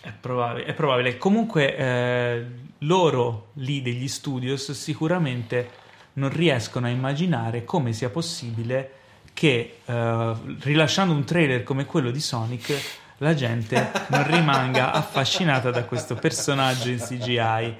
È 0.00 0.10
probabile. 0.10 0.66
È 0.66 0.74
probabile. 0.74 1.16
Comunque, 1.16 1.76
eh, 1.76 2.46
loro 2.78 3.50
lì 3.54 3.82
degli 3.82 4.08
studios 4.08 4.72
sicuramente 4.72 5.70
non 6.14 6.30
riescono 6.30 6.86
a 6.86 6.90
immaginare 6.90 7.64
come 7.64 7.92
sia 7.92 8.10
possibile 8.10 8.92
che 9.32 9.78
eh, 9.84 10.32
rilasciando 10.60 11.12
un 11.12 11.24
trailer 11.24 11.62
come 11.62 11.84
quello 11.84 12.10
di 12.10 12.20
Sonic 12.20 13.06
la 13.18 13.34
gente 13.34 13.90
non 14.08 14.26
rimanga 14.26 14.92
affascinata 14.92 15.70
da 15.70 15.84
questo 15.84 16.14
personaggio 16.14 16.88
in 16.88 16.98
CGI 16.98 17.74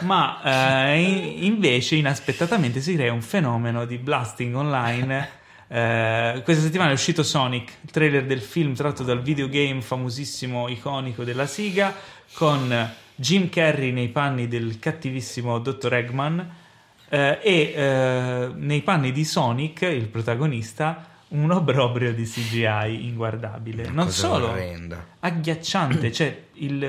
ma 0.00 0.40
eh, 0.90 1.00
in- 1.00 1.44
invece 1.44 1.96
inaspettatamente 1.96 2.80
si 2.80 2.94
crea 2.94 3.12
un 3.12 3.22
fenomeno 3.22 3.84
di 3.84 3.96
blasting 3.98 4.54
online 4.54 5.40
eh, 5.74 6.42
questa 6.44 6.62
settimana 6.64 6.90
è 6.90 6.92
uscito 6.92 7.22
Sonic, 7.22 7.78
il 7.80 7.90
trailer 7.90 8.26
del 8.26 8.42
film 8.42 8.74
tratto 8.74 9.04
dal 9.04 9.22
videogame 9.22 9.80
famosissimo, 9.80 10.68
iconico 10.68 11.24
della 11.24 11.46
Siga, 11.46 11.94
con 12.34 12.92
Jim 13.14 13.48
Carrey 13.48 13.90
nei 13.90 14.08
panni 14.08 14.48
del 14.48 14.78
cattivissimo 14.78 15.58
Dr. 15.60 15.94
Eggman 15.94 16.56
eh, 17.14 17.38
e 17.42 17.72
eh, 17.76 18.50
nei 18.54 18.80
panni 18.80 19.12
di 19.12 19.24
Sonic, 19.26 19.82
il 19.82 20.08
protagonista, 20.08 21.06
un 21.28 21.50
obbrobrio 21.50 22.14
di 22.14 22.24
CGI 22.24 23.06
inguardabile. 23.06 23.82
Una 23.82 24.04
non 24.04 24.10
solo 24.10 24.48
orrenda. 24.48 25.04
agghiacciante, 25.20 26.10
cioè 26.10 26.42
il, 26.54 26.82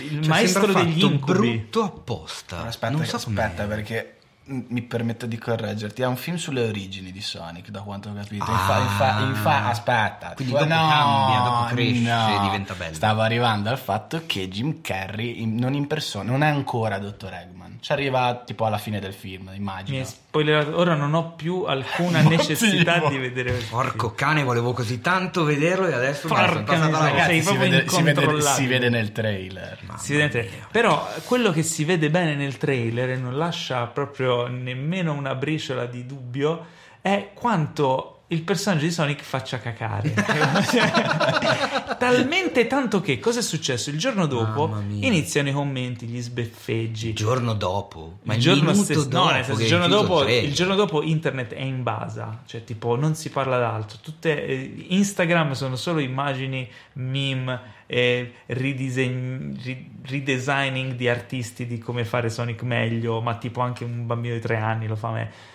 il 0.00 0.20
Cioè, 0.20 0.26
maestro 0.26 0.72
degli 0.72 1.04
incubi. 1.04 1.32
brutto 1.58 1.84
apposta. 1.84 2.64
Aspetta, 2.66 2.92
non 2.92 3.04
so 3.04 3.16
aspetta 3.16 3.64
perché 3.66 4.15
mi 4.48 4.82
permetto 4.82 5.26
di 5.26 5.38
correggerti. 5.38 6.02
È 6.02 6.06
un 6.06 6.16
film 6.16 6.36
sulle 6.36 6.62
origini 6.68 7.10
di 7.10 7.20
Sonic, 7.20 7.70
da 7.70 7.80
quanto 7.80 8.08
ho 8.10 8.14
capito. 8.14 8.44
Ah. 8.44 8.52
Infa- 8.52 8.78
infa- 8.80 9.20
infa- 9.20 9.66
aspetta, 9.68 10.32
Quindi 10.34 10.52
dopo 10.52 10.66
cambia, 10.66 11.38
dopo 11.40 11.64
cresce 11.74 12.34
e 12.34 12.40
diventa 12.42 12.74
bello. 12.74 12.94
Stavo 12.94 13.20
arrivando 13.22 13.70
al 13.70 13.78
fatto 13.78 14.22
che 14.26 14.48
Jim 14.48 14.80
Carrey 14.80 15.42
in- 15.42 15.56
non 15.56 15.74
in 15.74 15.86
persona, 15.86 16.30
non 16.30 16.42
è 16.42 16.48
ancora 16.48 16.98
Dr. 16.98 17.32
Eggman. 17.32 17.64
Ci 17.80 17.92
arriva 17.92 18.42
tipo 18.44 18.64
alla 18.64 18.78
fine 18.78 18.98
del 19.00 19.12
film, 19.12 19.48
Mi 19.50 19.56
immagino. 19.56 19.98
hai 19.98 20.04
spoilerato. 20.04 20.76
Ora 20.76 20.94
non 20.94 21.14
ho 21.14 21.32
più 21.32 21.64
alcuna 21.64 22.20
necessità 22.22 23.08
di 23.08 23.18
vedere 23.18 23.52
Porco 23.68 24.12
cane, 24.14 24.42
volevo 24.42 24.72
così 24.72 25.00
tanto 25.00 25.44
vederlo 25.44 25.86
e 25.86 25.92
adesso 25.92 26.26
Porca 26.26 26.52
volta. 26.52 27.24
sei 27.26 27.42
si 27.42 27.56
vede, 27.56 27.88
si, 27.88 28.02
vede, 28.02 28.40
si 28.42 28.66
vede 28.66 28.88
nel 28.88 29.12
trailer. 29.12 29.78
Si 29.98 30.12
vede 30.12 30.22
nel 30.22 30.30
trailer. 30.30 30.66
Però 30.70 31.08
quello 31.24 31.50
che 31.52 31.62
si 31.62 31.84
vede 31.84 32.10
bene 32.10 32.34
nel 32.34 32.56
trailer 32.56 33.10
e 33.10 33.16
non 33.16 33.36
lascia 33.36 33.84
proprio 33.86 34.35
nemmeno 34.44 35.12
una 35.12 35.34
briciola 35.34 35.86
di 35.86 36.04
dubbio 36.04 36.66
è 37.00 37.30
quanto 37.34 38.15
il 38.28 38.42
personaggio 38.42 38.84
di 38.84 38.90
Sonic 38.90 39.22
faccia 39.22 39.58
cacare. 39.60 40.12
Talmente 41.98 42.66
tanto 42.66 43.00
che 43.00 43.20
cosa 43.20 43.38
è 43.38 43.42
successo? 43.42 43.90
Il 43.90 43.98
giorno 43.98 44.26
dopo 44.26 44.82
iniziano 44.88 45.48
i 45.48 45.52
commenti, 45.52 46.06
gli 46.06 46.20
sbeffeggi. 46.20 47.08
Il 47.08 47.14
giorno 47.14 47.54
dopo, 47.54 48.18
ma 48.22 48.32
il 48.32 48.38
il 48.38 48.44
giorno 48.44 48.74
stesso, 48.74 49.04
dopo 49.04 49.24
no, 49.24 49.30
nel 49.30 49.44
senso, 49.44 49.62
il, 49.62 49.68
giorno 49.68 49.86
dopo, 49.88 50.28
il 50.28 50.52
giorno 50.52 50.74
dopo 50.74 51.02
internet 51.02 51.54
è 51.54 51.62
in 51.62 51.82
basa, 51.84 52.42
cioè 52.46 52.64
tipo 52.64 52.96
non 52.96 53.14
si 53.14 53.30
parla 53.30 53.58
d'altro. 53.58 53.98
Tutte, 54.02 54.44
eh, 54.44 54.86
Instagram 54.88 55.52
sono 55.52 55.76
solo 55.76 56.00
immagini, 56.00 56.68
meme, 56.94 57.60
eh, 57.86 58.32
ridisegn- 58.46 59.56
ri- 59.62 59.90
redesigning 60.02 60.94
di 60.94 61.08
artisti 61.08 61.66
di 61.66 61.78
come 61.78 62.04
fare 62.04 62.28
Sonic 62.28 62.62
meglio, 62.62 63.20
ma 63.20 63.36
tipo 63.36 63.60
anche 63.60 63.84
un 63.84 64.04
bambino 64.04 64.34
di 64.34 64.40
tre 64.40 64.56
anni 64.56 64.88
lo 64.88 64.96
fa 64.96 65.10
me. 65.10 65.54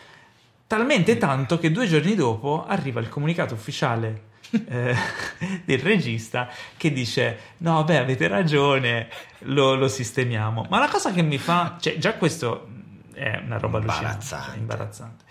Talmente 0.71 1.17
tanto 1.17 1.59
che 1.59 1.69
due 1.69 1.85
giorni 1.85 2.15
dopo 2.15 2.65
arriva 2.65 3.01
il 3.01 3.09
comunicato 3.09 3.55
ufficiale 3.55 4.21
eh, 4.69 4.95
del 5.65 5.79
regista 5.79 6.47
che 6.77 6.93
dice: 6.93 7.37
No, 7.57 7.83
beh, 7.83 7.97
avete 7.97 8.29
ragione, 8.29 9.09
lo, 9.39 9.75
lo 9.75 9.89
sistemiamo. 9.89 10.67
Ma 10.69 10.79
la 10.79 10.87
cosa 10.87 11.11
che 11.11 11.23
mi 11.23 11.37
fa, 11.37 11.75
cioè, 11.77 11.97
già 11.97 12.13
questo 12.13 12.69
è 13.13 13.41
una 13.43 13.57
roba 13.57 13.79
Imbarazzante. 13.79 14.45
cioè, 14.49 14.57
imbarazzante. 14.57 15.23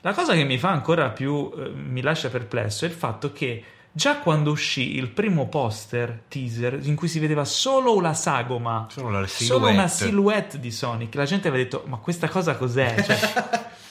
La 0.00 0.14
cosa 0.14 0.32
che 0.32 0.44
mi 0.44 0.56
fa 0.56 0.70
ancora 0.70 1.10
più, 1.10 1.52
eh, 1.58 1.68
mi 1.68 2.00
lascia 2.00 2.30
perplesso 2.30 2.86
è 2.86 2.88
il 2.88 2.94
fatto 2.94 3.32
che 3.32 3.62
già 3.92 4.16
quando 4.20 4.50
uscì 4.50 4.96
il 4.96 5.10
primo 5.10 5.46
poster 5.48 6.22
teaser 6.28 6.78
in 6.84 6.96
cui 6.96 7.08
si 7.08 7.18
vedeva 7.18 7.44
solo 7.44 8.00
la 8.00 8.14
sagoma, 8.14 8.86
Solo 8.88 9.10
la 9.10 9.26
solo 9.26 9.68
una 9.68 9.88
silhouette. 9.88 9.88
silhouette 10.56 10.58
di 10.58 10.70
Sonic, 10.70 11.14
la 11.16 11.26
gente 11.26 11.48
aveva 11.48 11.62
detto: 11.64 11.84
Ma 11.86 11.98
questa 11.98 12.28
cosa 12.30 12.56
cos'è? 12.56 12.94
Cioè, 13.04 13.18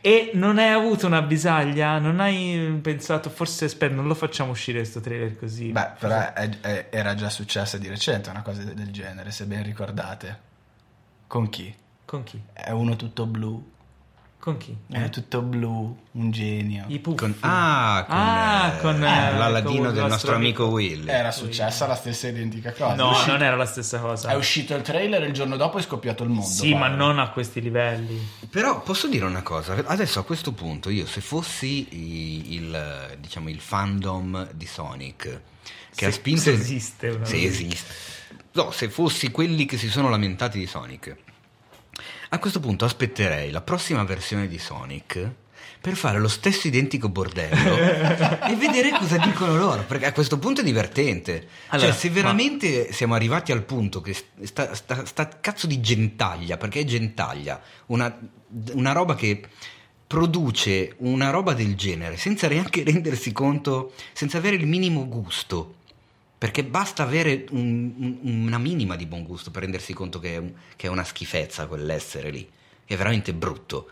e 0.00 0.30
non 0.34 0.58
hai 0.58 0.70
avuto 0.70 1.06
una 1.06 1.22
bisaglia? 1.22 1.98
Non 1.98 2.20
hai 2.20 2.78
pensato, 2.82 3.28
forse 3.30 3.66
aspetta, 3.66 3.94
non 3.94 4.06
lo 4.06 4.14
facciamo 4.14 4.50
uscire 4.52 4.78
questo 4.78 5.00
trailer 5.00 5.38
così? 5.38 5.70
Beh, 5.72 5.90
però 5.98 6.32
è- 6.32 6.60
è- 6.60 6.86
era 6.90 7.14
già 7.14 7.28
successa 7.30 7.76
di 7.78 7.88
recente 7.88 8.30
una 8.30 8.42
cosa 8.42 8.62
de- 8.62 8.74
del 8.74 8.90
genere, 8.90 9.30
se 9.30 9.44
ben 9.46 9.62
ricordate. 9.62 10.38
Con 11.26 11.48
chi? 11.48 11.74
Con 12.04 12.22
chi? 12.24 12.40
È 12.52 12.70
uno 12.70 12.96
tutto 12.96 13.26
blu. 13.26 13.70
Con 14.40 14.56
chi? 14.56 14.74
Uno 14.86 15.10
tutto 15.10 15.42
blu, 15.42 15.94
un 16.12 16.30
genio. 16.30 16.84
I 16.88 16.98
puffi. 16.98 17.16
Con- 17.18 17.36
ah, 17.40 18.04
con, 18.08 18.16
Ah, 18.16 18.68
eh, 18.74 18.80
con, 18.80 19.04
eh, 19.04 19.28
eh, 19.28 19.36
l'Aladino 19.36 19.78
con 19.80 19.86
il 19.88 19.92
del 19.92 20.06
nostro 20.06 20.34
amico 20.34 20.64
Willy. 20.68 21.10
Era 21.10 21.30
successa 21.30 21.86
la 21.86 21.94
stessa 21.94 22.28
identica 22.28 22.72
cosa. 22.72 22.94
No, 22.94 23.08
è, 23.10 23.12
uscito, 23.12 23.30
non 23.32 23.42
era 23.42 23.56
la 23.56 23.66
stessa 23.66 23.98
cosa. 23.98 24.30
è 24.30 24.34
uscito 24.36 24.74
il 24.74 24.80
trailer 24.80 25.22
e 25.24 25.26
il 25.26 25.34
giorno 25.34 25.56
dopo 25.56 25.76
è 25.76 25.82
scoppiato 25.82 26.22
il 26.22 26.30
mondo. 26.30 26.46
Sì, 26.48 26.72
ma 26.72 26.88
Paolo. 26.88 26.96
non 26.96 27.18
a 27.18 27.28
questi 27.28 27.60
livelli. 27.60 28.18
Però 28.50 28.80
posso 28.80 29.08
dire 29.08 29.26
una 29.26 29.42
cosa, 29.42 29.74
adesso 29.86 30.20
a 30.20 30.24
questo 30.24 30.52
punto 30.52 30.88
io 30.88 31.04
se 31.06 31.20
fossi 31.20 31.88
i- 31.90 32.54
il, 32.54 33.16
diciamo, 33.20 33.50
il 33.50 33.60
fandom 33.60 34.52
di 34.54 34.64
Sonic 34.66 35.40
che 35.94 36.06
ha 36.06 36.10
Se- 36.10 36.12
spinto... 36.12 36.40
se 36.40 36.52
esiste 36.52 37.08
una 37.10 37.26
Se 37.26 37.34
cosa. 37.34 37.46
esiste. 37.46 37.94
No, 38.52 38.70
se 38.70 38.88
fossi 38.88 39.30
quelli 39.30 39.66
che 39.66 39.76
si 39.76 39.90
sono 39.90 40.08
lamentati 40.08 40.58
di 40.58 40.66
Sonic, 40.66 41.14
a 42.32 42.38
questo 42.38 42.60
punto 42.60 42.84
aspetterei 42.84 43.50
la 43.50 43.60
prossima 43.60 44.04
versione 44.04 44.46
di 44.46 44.58
Sonic 44.58 45.30
per 45.80 45.96
fare 45.96 46.18
lo 46.18 46.28
stesso 46.28 46.68
identico 46.68 47.08
bordello 47.08 47.74
e 48.46 48.54
vedere 48.54 48.90
cosa 48.90 49.16
dicono 49.16 49.56
loro, 49.56 49.82
perché 49.82 50.06
a 50.06 50.12
questo 50.12 50.38
punto 50.38 50.60
è 50.60 50.64
divertente. 50.64 51.48
Allora, 51.68 51.88
cioè, 51.88 51.98
se 51.98 52.10
veramente 52.10 52.92
siamo 52.92 53.14
arrivati 53.14 53.50
al 53.50 53.62
punto 53.62 54.00
che 54.00 54.14
sta, 54.42 54.74
sta- 54.74 55.04
sta 55.06 55.28
cazzo 55.40 55.66
di 55.66 55.80
gentaglia, 55.80 56.58
perché 56.58 56.80
è 56.80 56.84
gentaglia, 56.84 57.60
una, 57.86 58.14
una 58.72 58.92
roba 58.92 59.14
che 59.14 59.40
produce 60.06 60.94
una 60.98 61.30
roba 61.30 61.54
del 61.54 61.76
genere 61.76 62.16
senza 62.16 62.46
neanche 62.48 62.82
rendersi 62.84 63.32
conto, 63.32 63.92
senza 64.12 64.38
avere 64.38 64.56
il 64.56 64.66
minimo 64.66 65.08
gusto. 65.08 65.76
Perché 66.40 66.64
basta 66.64 67.02
avere 67.02 67.44
un- 67.50 67.92
un- 68.22 68.44
una 68.46 68.56
minima 68.56 68.96
di 68.96 69.04
buon 69.04 69.24
gusto 69.24 69.50
per 69.50 69.60
rendersi 69.60 69.92
conto 69.92 70.18
che 70.18 70.34
è, 70.34 70.36
un- 70.38 70.52
che 70.74 70.86
è 70.86 70.90
una 70.90 71.04
schifezza 71.04 71.66
quell'essere 71.66 72.30
lì, 72.30 72.48
è 72.86 72.96
veramente 72.96 73.34
brutto. 73.34 73.90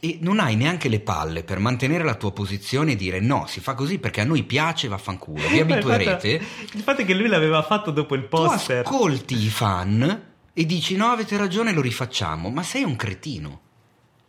E 0.00 0.16
non 0.22 0.38
hai 0.40 0.56
neanche 0.56 0.88
le 0.88 1.00
palle 1.00 1.42
per 1.42 1.58
mantenere 1.58 2.04
la 2.04 2.14
tua 2.14 2.32
posizione 2.32 2.92
e 2.92 2.96
dire 2.96 3.20
no, 3.20 3.44
si 3.48 3.60
fa 3.60 3.74
così 3.74 3.98
perché 3.98 4.22
a 4.22 4.24
noi 4.24 4.44
piace, 4.44 4.88
vaffanculo, 4.88 5.46
vi 5.46 5.60
Ma 5.62 5.76
il 5.76 5.82
fatto- 5.82 5.92
abituerete. 5.92 6.42
Il 6.72 6.80
fatto 6.82 7.02
è 7.02 7.04
che 7.04 7.12
lui 7.14 7.28
l'aveva 7.28 7.62
fatto 7.62 7.90
dopo 7.90 8.14
il 8.14 8.22
Tu 8.22 8.28
poster. 8.28 8.86
ascolti 8.86 9.34
i 9.36 9.48
fan 9.50 10.22
e 10.54 10.64
dici 10.64 10.96
no, 10.96 11.08
avete 11.08 11.36
ragione, 11.36 11.72
lo 11.74 11.82
rifacciamo, 11.82 12.48
ma 12.48 12.62
sei 12.62 12.82
un 12.84 12.96
cretino. 12.96 13.60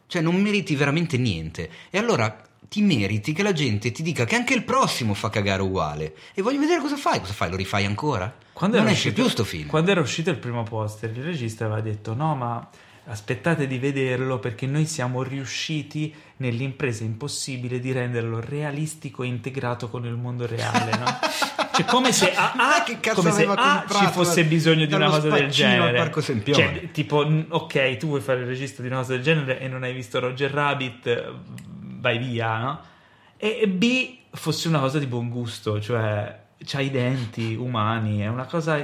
Cioè 0.07 0.21
non 0.21 0.35
meriti 0.41 0.75
veramente 0.75 1.17
niente. 1.17 1.69
E 1.89 1.97
allora 1.97 2.43
ti 2.69 2.81
meriti 2.81 3.33
che 3.33 3.43
la 3.43 3.51
gente 3.51 3.91
ti 3.91 4.03
dica 4.03 4.25
che 4.25 4.35
anche 4.35 4.53
il 4.53 4.63
prossimo 4.63 5.13
fa 5.15 5.29
cagare 5.29 5.61
uguale. 5.63 6.13
E 6.33 6.41
voglio 6.41 6.59
vedere 6.59 6.79
cosa 6.79 6.95
fai. 6.95 7.19
Cosa 7.19 7.33
fai? 7.33 7.49
Lo 7.49 7.55
rifai 7.55 7.83
ancora? 7.85 8.33
Quando 8.53 8.77
non 8.77 8.85
esce 8.87 9.07
uscito- 9.09 9.21
più 9.21 9.29
sto 9.31 9.43
film. 9.43 9.67
Quando 9.67 9.91
era 9.91 9.99
uscito 10.01 10.29
il 10.29 10.37
primo 10.37 10.63
poster, 10.63 11.09
il 11.09 11.23
regista 11.23 11.65
aveva 11.65 11.81
detto: 11.81 12.13
No, 12.13 12.35
ma 12.35 12.69
aspettate 13.07 13.65
di 13.65 13.79
vederlo 13.79 14.37
perché 14.37 14.67
noi 14.67 14.85
siamo 14.85 15.23
riusciti 15.23 16.13
nell'impresa 16.37 17.03
impossibile 17.03 17.79
di 17.79 17.91
renderlo 17.91 18.39
realistico 18.39 19.23
e 19.23 19.27
integrato 19.27 19.89
con 19.89 20.05
il 20.05 20.13
mondo 20.15 20.45
reale. 20.45 20.95
No? 20.97 21.05
Cioè, 21.79 21.85
come 21.87 22.11
se 22.11 22.33
a, 22.35 22.51
a- 22.57 22.83
Che 22.83 22.99
cazzo 22.99 23.21
come 23.21 23.31
se 23.31 23.45
A 23.45 23.85
ci 23.87 24.05
fosse 24.07 24.43
bisogno 24.43 24.85
di 24.85 24.93
una 24.93 25.05
cosa 25.09 25.29
del 25.29 25.49
genere. 25.49 26.11
Cioè, 26.51 26.91
tipo, 26.91 27.25
ok, 27.47 27.95
tu 27.95 28.07
vuoi 28.07 28.19
fare 28.19 28.41
il 28.41 28.47
regista 28.47 28.81
di 28.81 28.89
una 28.89 28.97
cosa 28.97 29.13
del 29.13 29.21
genere 29.21 29.61
e 29.61 29.69
non 29.69 29.83
hai 29.83 29.93
visto 29.93 30.19
Roger 30.19 30.51
Rabbit, 30.51 31.33
vai 31.99 32.17
via, 32.17 32.57
no? 32.57 32.79
E 33.37 33.67
B 33.67 34.17
fosse 34.31 34.67
una 34.67 34.79
cosa 34.79 34.99
di 34.99 35.05
buon 35.05 35.29
gusto, 35.29 35.79
cioè 35.79 36.39
c'ha 36.63 36.81
i 36.81 36.91
denti 36.91 37.55
umani, 37.55 38.19
è 38.19 38.27
una 38.27 38.45
cosa 38.45 38.77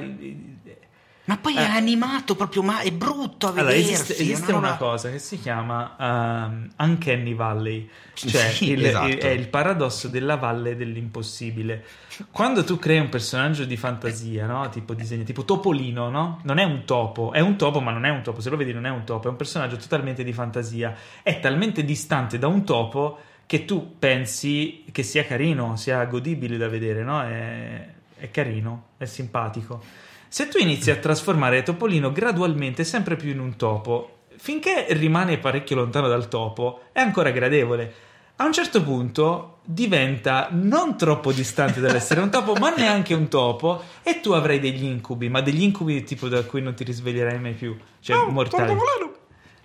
Ma 1.25 1.37
poi 1.37 1.55
è 1.55 1.63
animato 1.65 2.35
proprio, 2.35 2.61
ma 2.61 2.81
è 2.81 2.91
brutto 2.91 3.47
a 3.47 3.49
Allora, 3.49 3.69
vedersi. 3.69 3.93
esiste, 3.93 4.13
esiste 4.21 4.51
roba- 4.51 4.67
una 4.67 4.77
cosa 4.77 5.09
che 5.09 5.17
si 5.17 5.39
chiama 5.39 5.95
um, 5.97 6.69
Uncanny 6.77 7.33
Valley, 7.33 7.89
cioè 8.13 8.51
Sì, 8.51 8.71
il- 8.73 8.85
esatto. 8.85 9.07
il- 9.07 9.17
è 9.17 9.29
il 9.29 9.47
paradosso 9.47 10.07
della 10.07 10.35
valle 10.35 10.75
dell'impossibile. 10.75 11.83
Quando 12.29 12.63
tu 12.63 12.77
crei 12.77 12.99
un 12.99 13.09
personaggio 13.09 13.65
di 13.65 13.75
fantasia, 13.75 14.45
no? 14.45 14.69
tipo 14.69 14.93
disegno, 14.93 15.23
tipo 15.23 15.43
Topolino, 15.45 16.09
no? 16.09 16.41
non 16.43 16.59
è 16.59 16.63
un 16.63 16.83
topo, 16.85 17.31
è 17.31 17.39
un 17.39 17.55
topo, 17.55 17.79
ma 17.81 17.89
non 17.91 18.05
è 18.05 18.09
un 18.09 18.21
topo. 18.21 18.39
Se 18.39 18.51
lo 18.51 18.55
vedi, 18.57 18.71
non 18.71 18.85
è 18.85 18.89
un 18.91 19.03
topo, 19.03 19.27
è 19.27 19.31
un 19.31 19.35
personaggio 19.35 19.77
totalmente 19.77 20.23
di 20.23 20.31
fantasia. 20.31 20.95
È 21.23 21.39
talmente 21.39 21.83
distante 21.83 22.37
da 22.37 22.45
un 22.47 22.63
topo 22.63 23.17
che 23.47 23.65
tu 23.65 23.95
pensi 23.97 24.83
che 24.91 25.01
sia 25.01 25.25
carino, 25.25 25.75
sia 25.75 26.05
godibile 26.05 26.57
da 26.57 26.67
vedere, 26.67 27.01
no? 27.03 27.21
È, 27.23 27.87
è 28.17 28.29
carino, 28.29 28.89
è 28.97 29.05
simpatico. 29.05 29.81
Se 30.27 30.47
tu 30.47 30.57
inizi 30.57 30.91
a 30.91 30.97
trasformare 30.97 31.63
Topolino 31.63 32.11
gradualmente 32.11 32.83
sempre 32.83 33.15
più 33.15 33.29
in 33.31 33.39
un 33.39 33.55
topo, 33.55 34.19
finché 34.37 34.87
rimane 34.89 35.37
parecchio 35.37 35.75
lontano 35.75 36.07
dal 36.07 36.27
topo, 36.27 36.81
è 36.91 36.99
ancora 36.99 37.31
gradevole. 37.31 37.93
A 38.37 38.45
un 38.45 38.51
certo 38.51 38.83
punto 38.83 39.59
diventa 39.63 40.49
non 40.51 40.97
troppo 40.97 41.31
distante 41.31 41.79
dall'essere 41.79 42.19
un 42.19 42.29
topo, 42.29 42.53
ma 42.55 42.73
neanche 42.75 43.13
un 43.13 43.29
topo, 43.29 43.81
e 44.03 44.19
tu 44.19 44.31
avrai 44.31 44.59
degli 44.59 44.83
incubi, 44.83 45.29
ma 45.29 45.39
degli 45.41 45.61
incubi 45.63 46.03
tipo 46.03 46.27
da 46.27 46.43
cui 46.43 46.61
non 46.61 46.73
ti 46.73 46.83
risveglierai 46.83 47.39
mai 47.39 47.53
più. 47.53 47.77
Cioè, 48.01 48.15
mortali. 48.31 48.75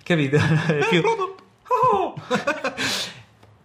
Capito? 0.04 0.38
Più- 0.88 1.02
Oh! 1.92 2.14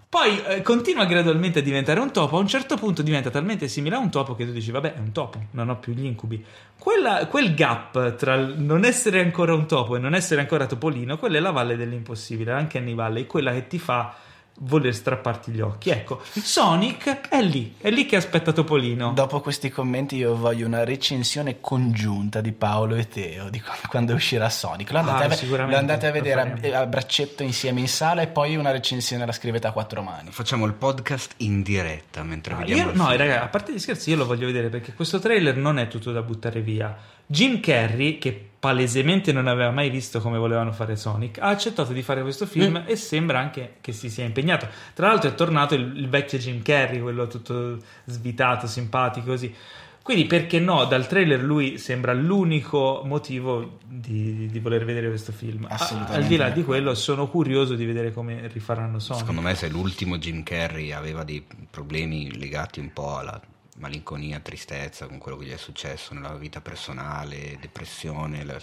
Poi 0.08 0.42
eh, 0.46 0.62
continua 0.62 1.06
gradualmente 1.06 1.60
a 1.60 1.62
diventare 1.62 2.00
un 2.00 2.12
topo. 2.12 2.38
A 2.38 2.40
un 2.40 2.48
certo 2.48 2.78
punto 2.78 3.02
diventa 3.02 3.30
talmente 3.30 3.68
simile 3.68 3.96
a 3.96 4.00
un 4.00 4.10
topo 4.10 4.36
che 4.36 4.46
tu 4.46 4.52
dici: 4.52 4.72
Vabbè, 4.72 4.94
è 4.96 5.00
un 5.00 5.12
topo, 5.12 5.46
non 5.52 5.70
ho 5.70 5.78
più 5.78 5.94
gli 5.94 6.06
incubi. 6.06 6.44
Quella- 6.78 7.28
quel 7.28 7.54
gap 7.54 8.16
tra 8.16 8.36
non 8.38 8.86
essere 8.86 9.20
ancora 9.20 9.54
un 9.54 9.68
topo 9.68 9.96
e 9.96 10.00
non 10.00 10.14
essere 10.14 10.42
ancora 10.42 10.68
Topolino, 10.68 11.18
quella 11.18 11.38
è 11.38 11.42
la 11.42 11.52
valle 11.52 11.76
dell'impossibile, 11.76 12.52
anche 12.52 12.78
Annie 12.78 12.96
Valley, 12.96 13.26
quella 13.26 13.52
che 13.52 13.68
ti 13.68 13.80
fa 13.80 14.16
voler 14.60 14.96
strapparti 14.96 15.52
gli 15.52 15.60
occhi. 15.62 15.90
Ecco, 15.90 16.22
Sonic 16.32 17.28
è 17.30 17.42
lì, 17.42 17.76
è 17.80 17.90
lì 17.90 18.06
che 18.06 18.16
aspetta 18.16 18.52
Topolino. 18.54 19.12
Dopo 19.14 19.42
questi 19.42 19.70
commenti 19.70 20.16
io 20.16 20.36
voglio 20.36 20.66
una 20.66 20.84
recensione 20.84 21.60
congiunta 21.60 22.40
di 22.42 22.52
Paolo 22.54 22.96
e 22.96 23.08
Teo 23.08 23.50
di 23.50 23.62
quando- 23.90 24.14
uscirà 24.14 24.50
Sonic. 24.50 24.92
Lo 24.92 25.00
andate, 25.00 25.24
Ah, 25.26 25.64
a, 25.64 25.66
lo 25.68 25.78
andate 25.78 26.06
a 26.06 26.10
lo 26.10 26.14
vedere 26.14 26.72
a, 26.72 26.80
a 26.80 26.86
braccetto 26.86 27.44
insieme 27.44 27.82
in 27.82 27.88
sala 27.90 28.22
e 28.22 28.28
poi 28.28 28.56
una 28.56 28.72
recensione 28.72 29.26
la 29.26 29.32
scrivete 29.34 29.68
a 29.68 29.72
quattro 29.72 30.02
mani. 30.02 30.30
Facciamo 30.32 30.66
il 30.66 30.74
podcast 30.74 31.34
in 31.38 31.62
diretta 31.62 32.24
mentre 32.24 32.54
Ah, 32.54 32.58
vediamo 32.58 32.82
io- 32.84 32.90
il 32.92 32.96
no, 32.98 33.06
film. 33.08 33.18
raga, 33.18 33.44
a 33.44 33.48
parte 33.48 33.74
gli 33.74 33.80
scherzi, 33.80 34.12
io 34.12 34.16
lo 34.16 34.26
voglio 34.26 34.46
vedere 34.46 34.70
perché 34.70 34.94
questo 34.94 35.20
trailer 35.20 35.58
non 35.58 35.80
è 35.80 35.88
tutto 35.90 36.12
da 36.12 36.22
buttare 36.22 36.62
via. 36.62 36.96
Jim 37.28 37.60
Carrey, 37.60 38.18
che 38.18 38.50
palesemente 38.60 39.32
non 39.32 39.48
aveva 39.48 39.70
mai 39.70 39.90
visto 39.90 40.20
come 40.20 40.38
volevano 40.38 40.72
fare 40.72 40.96
Sonic, 40.96 41.40
ha 41.40 41.50
accettato 41.50 41.94
di 41.94 42.02
fare 42.02 42.22
questo 42.22 42.46
film 42.46 42.84
e 42.88 42.96
sembra 42.96 43.40
anche 43.40 43.76
che 43.82 43.92
si 43.92 44.10
sia 44.10 44.26
impegnato. 44.26 44.68
Tra 44.94 45.08
l'altro 45.08 45.30
è 45.30 45.36
tornato 45.36 45.76
il, 45.76 45.96
il 45.96 46.10
vecchio 46.10 46.38
Jim 46.38 46.62
Carrey, 46.62 47.00
quello 47.00 47.28
tutto 47.28 47.78
svitato, 48.06 48.66
simpatico, 48.66 49.28
così. 49.28 49.54
Quindi 50.02 50.26
perché 50.26 50.60
no, 50.60 50.86
dal 50.86 51.08
trailer 51.08 51.42
lui 51.42 51.80
sembra 51.80 52.14
l'unico 52.14 53.02
motivo 53.06 53.80
di, 53.88 54.48
di 54.48 54.60
voler 54.60 54.86
vedere 54.86 55.08
questo 55.08 55.32
film. 55.32 55.66
Assolutamente. 55.68 56.22
Al 56.22 56.26
di 56.26 56.36
là 56.36 56.50
di 56.50 56.64
quello 56.64 56.94
sono 56.94 57.28
curioso 57.28 57.74
di 57.74 57.86
vedere 57.86 58.14
come 58.14 58.48
rifaranno 58.48 59.00
Sonic. 59.00 59.22
Secondo 59.22 59.42
me 59.42 59.56
se 59.56 59.68
l'ultimo 59.68 60.20
Jim 60.20 60.44
Carrey 60.44 60.92
aveva 60.92 61.24
dei 61.24 61.44
problemi 61.72 62.38
legati 62.38 62.80
un 62.80 62.94
po' 62.94 63.18
alla 63.18 63.42
malinconia, 63.78 64.40
tristezza 64.40 65.08
con 65.08 65.18
quello 65.18 65.38
che 65.38 65.46
gli 65.46 65.52
è 65.54 65.58
successo 65.58 66.14
nella 66.14 66.34
vita 66.36 66.62
personale, 66.62 67.58
depressione, 67.60 68.44
la 68.44 68.58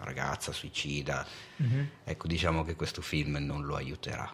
ragazza 0.00 0.52
suicida, 0.52 1.24
Mhm. 1.56 1.88
ecco 2.04 2.26
diciamo 2.26 2.64
che 2.64 2.74
questo 2.76 3.02
film 3.02 3.36
non 3.40 3.64
lo 3.64 3.76
aiuterà. 3.76 4.32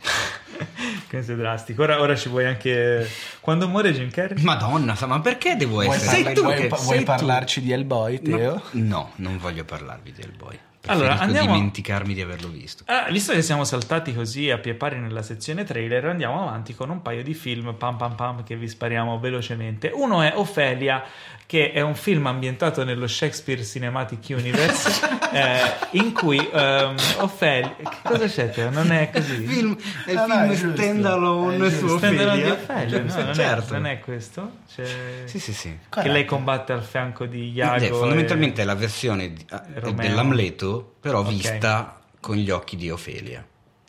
Questo 1.08 1.32
è 1.32 1.36
drastico. 1.36 1.82
Ora, 1.82 2.00
ora 2.00 2.14
ci 2.14 2.28
vuoi 2.28 2.44
anche... 2.46 3.08
Quando 3.40 3.66
muore 3.68 3.92
Jim 3.92 4.10
Carrey? 4.10 4.40
Madonna, 4.42 4.94
sa, 4.94 5.06
ma 5.06 5.20
perché 5.20 5.56
devo 5.56 5.80
Vuoi, 5.82 5.88
essere... 5.88 6.04
parla- 6.06 6.24
sei 6.24 6.34
tu 6.34 6.42
vuoi 6.42 6.56
che 6.56 6.68
vuoi 6.68 6.98
tu. 6.98 7.04
parlarci 7.04 7.60
di 7.62 7.72
Hellboy, 7.72 8.20
Teo? 8.22 8.62
No, 8.72 8.84
no, 8.84 9.12
non 9.16 9.38
voglio 9.38 9.64
parlarvi 9.64 10.12
di 10.12 10.22
Hellboy. 10.22 10.58
Allora, 10.86 11.18
andiamo- 11.18 11.52
dimenticarmi 11.54 12.14
di 12.14 12.20
averlo 12.22 12.48
visto. 12.48 12.84
Ah, 12.86 13.08
visto 13.10 13.32
che 13.32 13.42
siamo 13.42 13.64
saltati 13.64 14.14
così 14.14 14.50
a 14.50 14.58
pie 14.58 14.74
pari 14.74 14.98
nella 14.98 15.22
sezione 15.22 15.64
trailer, 15.64 16.06
andiamo 16.06 16.42
avanti 16.42 16.74
con 16.74 16.88
un 16.90 17.02
paio 17.02 17.22
di 17.22 17.34
film 17.34 17.74
pam 17.74 17.96
pam 17.96 18.14
pam 18.14 18.44
che 18.44 18.56
vi 18.56 18.68
spariamo 18.68 19.18
velocemente. 19.18 19.90
Uno 19.92 20.22
è 20.22 20.32
Ophelia, 20.34 21.02
che 21.48 21.72
è 21.72 21.80
un 21.80 21.94
film 21.94 22.26
ambientato 22.26 22.84
nello 22.84 23.06
Shakespeare 23.06 23.64
Cinematic 23.64 24.22
Universe, 24.28 25.00
eh, 25.32 25.60
in 25.92 26.12
cui 26.12 26.36
ehm, 26.52 26.94
Ophelia... 27.20 27.74
Che 27.74 27.96
cosa 28.02 28.26
c'è? 28.26 28.50
Teo? 28.50 28.68
Non 28.68 28.92
è 28.92 29.08
così? 29.10 29.32
Il 29.44 29.48
film, 29.48 29.76
è 30.04 30.10
il 30.10 30.16
No, 30.16 30.26
no, 30.26 30.34
film 30.34 30.42
è 30.44 30.48
giusto, 30.56 30.76
standalone 30.76 31.66
è 31.66 31.70
su. 31.70 31.96
Stand-alone 31.96 32.42
di 32.42 32.50
Ophelia. 32.50 32.52
Ophelia? 32.52 33.02
No, 33.02 33.10
Cioè, 33.10 33.22
non, 33.24 33.34
certo. 33.34 33.68
è, 33.72 33.76
non 33.78 33.86
è 33.86 33.98
questo? 34.00 34.50
C'è- 34.74 35.22
Sì, 35.24 35.38
sì, 35.40 35.52
sì. 35.54 35.68
Che 35.70 35.78
Corretto. 35.88 36.12
lei 36.12 36.24
combatte 36.26 36.72
al 36.74 36.84
fianco 36.84 37.24
di 37.24 37.50
Iago. 37.50 37.76
Ed 37.76 37.82
è 37.82 37.88
fondamentalmente 37.94 38.60
e- 38.60 38.64
la 38.66 38.74
versione 38.74 39.32
di- 39.32 39.46
Romeo. 39.76 40.06
dell'Amleto, 40.06 40.96
però 41.00 41.20
Ok. 41.20 41.28
vista 41.30 41.98
con 42.20 42.36
gli 42.36 42.50
occhi 42.50 42.76
di 42.76 42.90
Ofelia, 42.90 43.42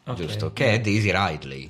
Ok. 0.05 0.15
giusto? 0.15 0.53
Che 0.53 0.71
è 0.71 0.79
Daisy 0.79 1.11
Ridley. 1.13 1.69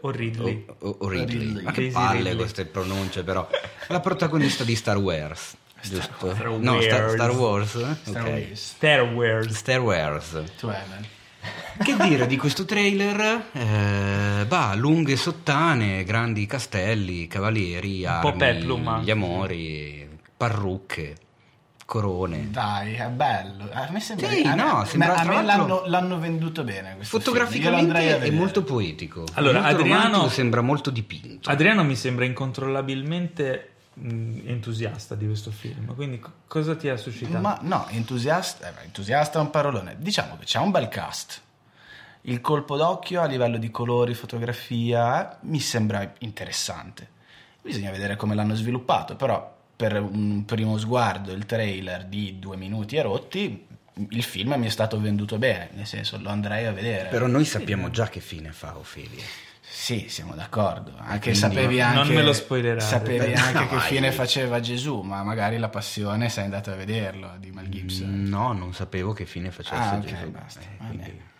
O 0.00 0.10
Ridley. 0.10 0.64
O, 0.80 0.96
o- 1.00 1.08
Ridley. 1.08 1.38
Ridley. 1.38 1.62
Ma 1.62 1.70
che 1.72 1.80
Daisy 1.82 1.94
palle 1.94 2.16
Ridley. 2.18 2.36
queste 2.36 2.64
pronunce, 2.66 3.22
però. 3.22 3.48
La 3.88 4.00
protagonista 4.00 4.64
di 4.64 4.74
Star 4.74 4.96
Wars, 4.98 5.54
giusto? 5.82 6.34
Star 6.34 6.48
no, 6.58 6.80
Star, 6.80 7.00
Wars. 7.02 7.14
Star 7.14 7.30
Wars. 7.30 7.74
eh? 7.74 7.96
Star 8.02 8.22
Ok. 8.22 8.28
Wars. 8.30 8.60
Star 8.62 9.00
Wars. 9.02 9.54
Star 9.56 9.80
Wars. 9.80 10.42
To 10.58 10.70
Heaven. 10.70 11.06
Che 11.82 11.96
dire 12.08 12.26
di 12.28 12.36
questo 12.36 12.64
trailer? 12.64 13.46
Eh, 13.52 14.44
bah, 14.46 14.74
lunghe 14.76 15.16
sottane, 15.16 16.04
grandi 16.04 16.46
castelli, 16.46 17.26
cavalieri, 17.26 18.06
armi, 18.06 19.02
gli 19.02 19.10
amori, 19.10 20.08
parrucche, 20.36 21.16
corone. 21.92 22.48
Dai, 22.50 22.94
è 22.94 23.06
bello. 23.08 23.68
A 23.70 23.88
me 23.90 24.00
sembra, 24.00 24.26
Sì, 24.30 24.40
a 24.46 24.54
me- 24.54 24.62
no, 24.62 24.84
sembra, 24.86 25.14
a 25.14 25.24
me 25.24 25.42
l'hanno, 25.42 25.82
l'hanno 25.84 26.18
venduto 26.18 26.64
bene. 26.64 26.96
Fotograficamente 27.00 28.18
è 28.18 28.30
molto 28.30 28.62
poetico. 28.64 29.26
Allora, 29.34 29.60
molto 29.60 29.76
Adriano- 29.76 30.28
sembra 30.28 30.62
molto 30.62 30.88
dipinto. 30.88 31.50
Adriano 31.50 31.84
mi 31.84 31.94
sembra 31.94 32.24
incontrollabilmente 32.24 33.72
mh, 33.92 34.38
entusiasta 34.46 35.14
di 35.16 35.26
questo 35.26 35.50
film. 35.50 35.94
Quindi, 35.94 36.18
co- 36.18 36.32
cosa 36.46 36.74
ti 36.76 36.88
ha 36.88 36.96
suscitato? 36.96 37.38
Ma 37.40 37.58
no, 37.60 37.86
entusiasta, 37.90 38.68
eh, 38.70 38.84
entusiasta 38.84 39.38
è 39.38 39.42
un 39.42 39.50
parolone. 39.50 39.96
Diciamo 39.98 40.38
che 40.38 40.46
c'è 40.46 40.60
un 40.60 40.70
bel 40.70 40.88
cast. 40.88 41.42
Il 42.22 42.40
colpo 42.40 42.78
d'occhio 42.78 43.20
a 43.20 43.26
livello 43.26 43.58
di 43.58 43.70
colori, 43.70 44.14
fotografia, 44.14 45.30
eh, 45.30 45.36
mi 45.42 45.60
sembra 45.60 46.10
interessante. 46.20 47.06
Bisogna 47.60 47.90
vedere 47.90 48.16
come 48.16 48.34
l'hanno 48.34 48.54
sviluppato, 48.54 49.14
però 49.14 49.51
per 49.82 50.00
un 50.00 50.44
primo 50.44 50.78
sguardo 50.78 51.32
il 51.32 51.44
trailer 51.44 52.04
di 52.04 52.38
due 52.38 52.56
minuti 52.56 52.94
e 52.94 53.02
rotti, 53.02 53.66
il 54.10 54.22
film 54.22 54.54
mi 54.54 54.66
è 54.66 54.70
stato 54.70 55.00
venduto 55.00 55.38
bene, 55.38 55.70
nel 55.74 55.86
senso 55.86 56.18
lo 56.20 56.28
andrei 56.28 56.66
a 56.66 56.72
vedere. 56.72 57.08
Però 57.08 57.26
noi 57.26 57.44
sappiamo 57.44 57.90
già 57.90 58.08
che 58.08 58.20
fine 58.20 58.52
fa 58.52 58.78
Ofelia. 58.78 59.24
Sì, 59.60 60.06
siamo 60.08 60.34
d'accordo. 60.34 60.92
Anche 60.98 61.30
Quindi 61.30 61.38
sapevi 61.40 61.78
non 61.78 61.96
anche, 61.96 62.12
me 62.12 62.22
lo 62.22 62.32
spoilerare. 62.32 62.80
Sapevi 62.80 63.18
Beh, 63.18 63.34
anche 63.34 63.66
che 63.66 63.74
dai. 63.76 63.86
fine 63.88 64.12
faceva 64.12 64.60
Gesù, 64.60 65.00
ma 65.00 65.24
magari 65.24 65.58
la 65.58 65.68
passione 65.68 66.28
sei 66.28 66.44
andato 66.44 66.70
a 66.70 66.74
vederlo 66.76 67.32
di 67.40 67.50
Mel 67.50 67.68
Gibson. 67.68 68.08
Mm, 68.08 68.26
No, 68.28 68.52
non 68.52 68.72
sapevo 68.72 69.12
che 69.12 69.24
fine 69.26 69.50
facesse 69.50 69.82
Ah, 69.94 69.96
ok, 69.96 70.04
Gesù. 70.04 70.30
basta, 70.30 70.60
Eh, 70.60 70.76
quindi, 70.86 71.08
eh. 71.08 71.30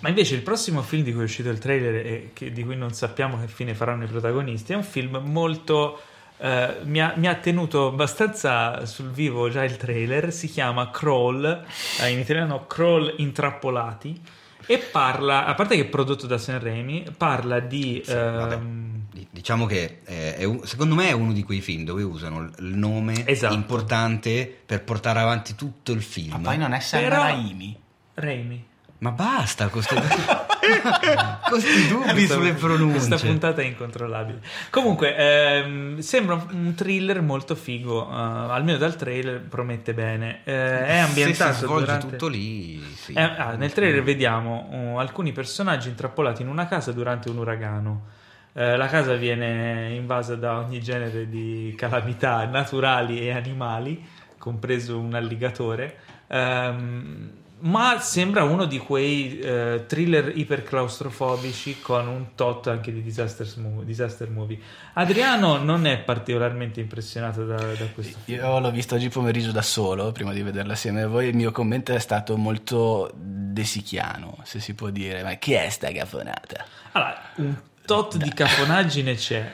Ma 0.00 0.08
invece 0.10 0.34
il 0.34 0.42
prossimo 0.42 0.82
film 0.82 1.02
di 1.02 1.12
cui 1.12 1.22
è 1.22 1.24
uscito 1.24 1.48
il 1.48 1.58
trailer 1.58 1.94
e 2.06 2.30
che- 2.34 2.52
di 2.52 2.62
cui 2.62 2.76
non 2.76 2.92
sappiamo 2.92 3.40
che 3.40 3.48
fine 3.48 3.74
faranno 3.74 4.04
i 4.04 4.06
protagonisti 4.08 4.72
è 4.74 4.76
un 4.76 4.84
film 4.84 5.16
molto... 5.24 6.02
eh, 6.42 6.76
mi, 6.82 7.00
ha, 7.00 7.12
mi 7.16 7.28
ha 7.28 7.34
tenuto 7.36 7.86
abbastanza 7.86 8.84
sul 8.86 9.10
vivo 9.10 9.48
già 9.48 9.62
il 9.62 9.76
trailer, 9.76 10.32
si 10.32 10.48
chiama 10.48 10.90
Crawl, 10.90 11.64
eh, 12.00 12.10
in 12.10 12.18
italiano 12.18 12.66
Crawl 12.66 13.14
Intrappolati, 13.18 14.20
e 14.66 14.78
parla, 14.78 15.44
a 15.46 15.54
parte 15.54 15.76
che 15.76 15.82
è 15.82 15.86
prodotto 15.86 16.26
da 16.26 16.38
Sam 16.38 16.60
Raimi, 16.60 17.04
parla 17.16 17.60
di... 17.60 18.02
Sì, 18.04 18.12
ehm, 18.12 18.90
Di- 19.12 19.26
Diciamo 19.30 19.66
che 19.66 20.00
eh, 20.04 20.36
è 20.36 20.44
un- 20.44 20.64
secondo 20.64 20.94
me 20.94 21.08
è 21.08 21.12
uno 21.12 21.32
di 21.32 21.42
quei 21.42 21.60
film 21.60 21.84
dove 21.84 22.02
usano 22.02 22.48
il 22.58 22.74
nome 22.76 23.26
Esatto. 23.26 23.52
importante 23.54 24.50
per 24.64 24.82
portare 24.84 25.20
avanti 25.20 25.54
tutto 25.54 25.92
il 25.92 26.02
film. 26.02 26.30
Ma 26.32 26.38
poi 26.38 26.56
non 26.58 26.72
è 26.72 26.80
Sam 26.80 27.02
Però- 27.02 27.16
Raimi. 27.16 27.78
Raimi. 28.14 28.66
Ma 28.98 29.10
basta 29.10 29.68
con 29.68 29.82
questi 31.48 31.88
dubbi 31.88 32.26
sulle 32.26 32.52
pronunce. 32.52 33.08
Questa 33.08 33.16
puntata 33.26 33.62
è 33.62 33.64
incontrollabile. 33.64 34.40
Comunque, 34.70 35.16
ehm, 35.16 35.98
sembra 35.98 36.44
un 36.52 36.74
thriller 36.74 37.20
molto 37.20 37.54
figo. 37.54 38.08
eh, 38.08 38.14
almeno 38.14 38.78
dal 38.78 38.96
trailer 38.96 39.40
promette 39.40 39.94
bene. 39.94 40.40
Eh, 40.44 40.86
è 40.86 40.98
ambientato 40.98 41.52
Se 41.52 41.58
si 41.58 41.64
svolge 41.64 41.84
durante- 41.86 42.06
tutto 42.08 42.28
lì, 42.28 42.80
sì. 42.94 43.12
Eh, 43.12 43.22
ah, 43.22 43.54
nel 43.56 43.72
trailer 43.72 44.02
vediamo 44.02 44.68
uh, 44.70 44.98
alcuni 44.98 45.32
personaggi 45.32 45.88
intrappolati 45.88 46.42
in 46.42 46.48
una 46.48 46.66
casa 46.66 46.92
durante 46.92 47.28
un 47.28 47.38
uragano. 47.38 48.06
Eh, 48.54 48.76
la 48.76 48.86
casa 48.86 49.14
viene 49.14 49.94
invasa 49.94 50.36
da 50.36 50.58
ogni 50.58 50.80
genere 50.80 51.28
di 51.28 51.74
calamità 51.76 52.44
naturali 52.44 53.20
e 53.20 53.32
animali, 53.32 54.04
compreso 54.38 54.98
un 54.98 55.14
alligatore. 55.14 55.96
Ehm, 56.28 57.30
ma 57.62 58.00
sembra 58.00 58.42
uno 58.44 58.64
di 58.64 58.78
quei 58.78 59.38
eh, 59.38 59.84
thriller 59.86 60.32
iperclaustrofobici 60.36 61.80
con 61.80 62.08
un 62.08 62.34
tot 62.34 62.66
anche 62.66 62.92
di 62.92 63.02
disaster, 63.02 63.46
mo- 63.58 63.82
disaster 63.84 64.28
movie. 64.30 64.58
Adriano 64.94 65.58
non 65.58 65.86
è 65.86 65.98
particolarmente 65.98 66.80
impressionato 66.80 67.44
da, 67.44 67.56
da 67.56 67.86
questo 67.94 68.18
film. 68.24 68.38
Io 68.38 68.58
l'ho 68.58 68.70
visto 68.70 68.96
oggi 68.96 69.08
pomeriggio 69.08 69.52
da 69.52 69.62
solo, 69.62 70.10
prima 70.10 70.32
di 70.32 70.42
vederlo 70.42 70.72
assieme 70.72 71.02
a 71.02 71.06
voi. 71.06 71.28
Il 71.28 71.36
mio 71.36 71.52
commento 71.52 71.92
è 71.92 72.00
stato 72.00 72.36
molto 72.36 73.10
desichiano, 73.14 74.38
se 74.42 74.58
si 74.58 74.74
può 74.74 74.90
dire. 74.90 75.22
Ma 75.22 75.34
chi 75.34 75.52
è 75.52 75.68
sta 75.68 75.90
gafonata? 75.90 76.64
Allora, 76.92 77.22
un 77.36 77.54
tot 77.84 78.16
di 78.16 78.32
cafonaggine 78.32 79.14
c'è. 79.14 79.52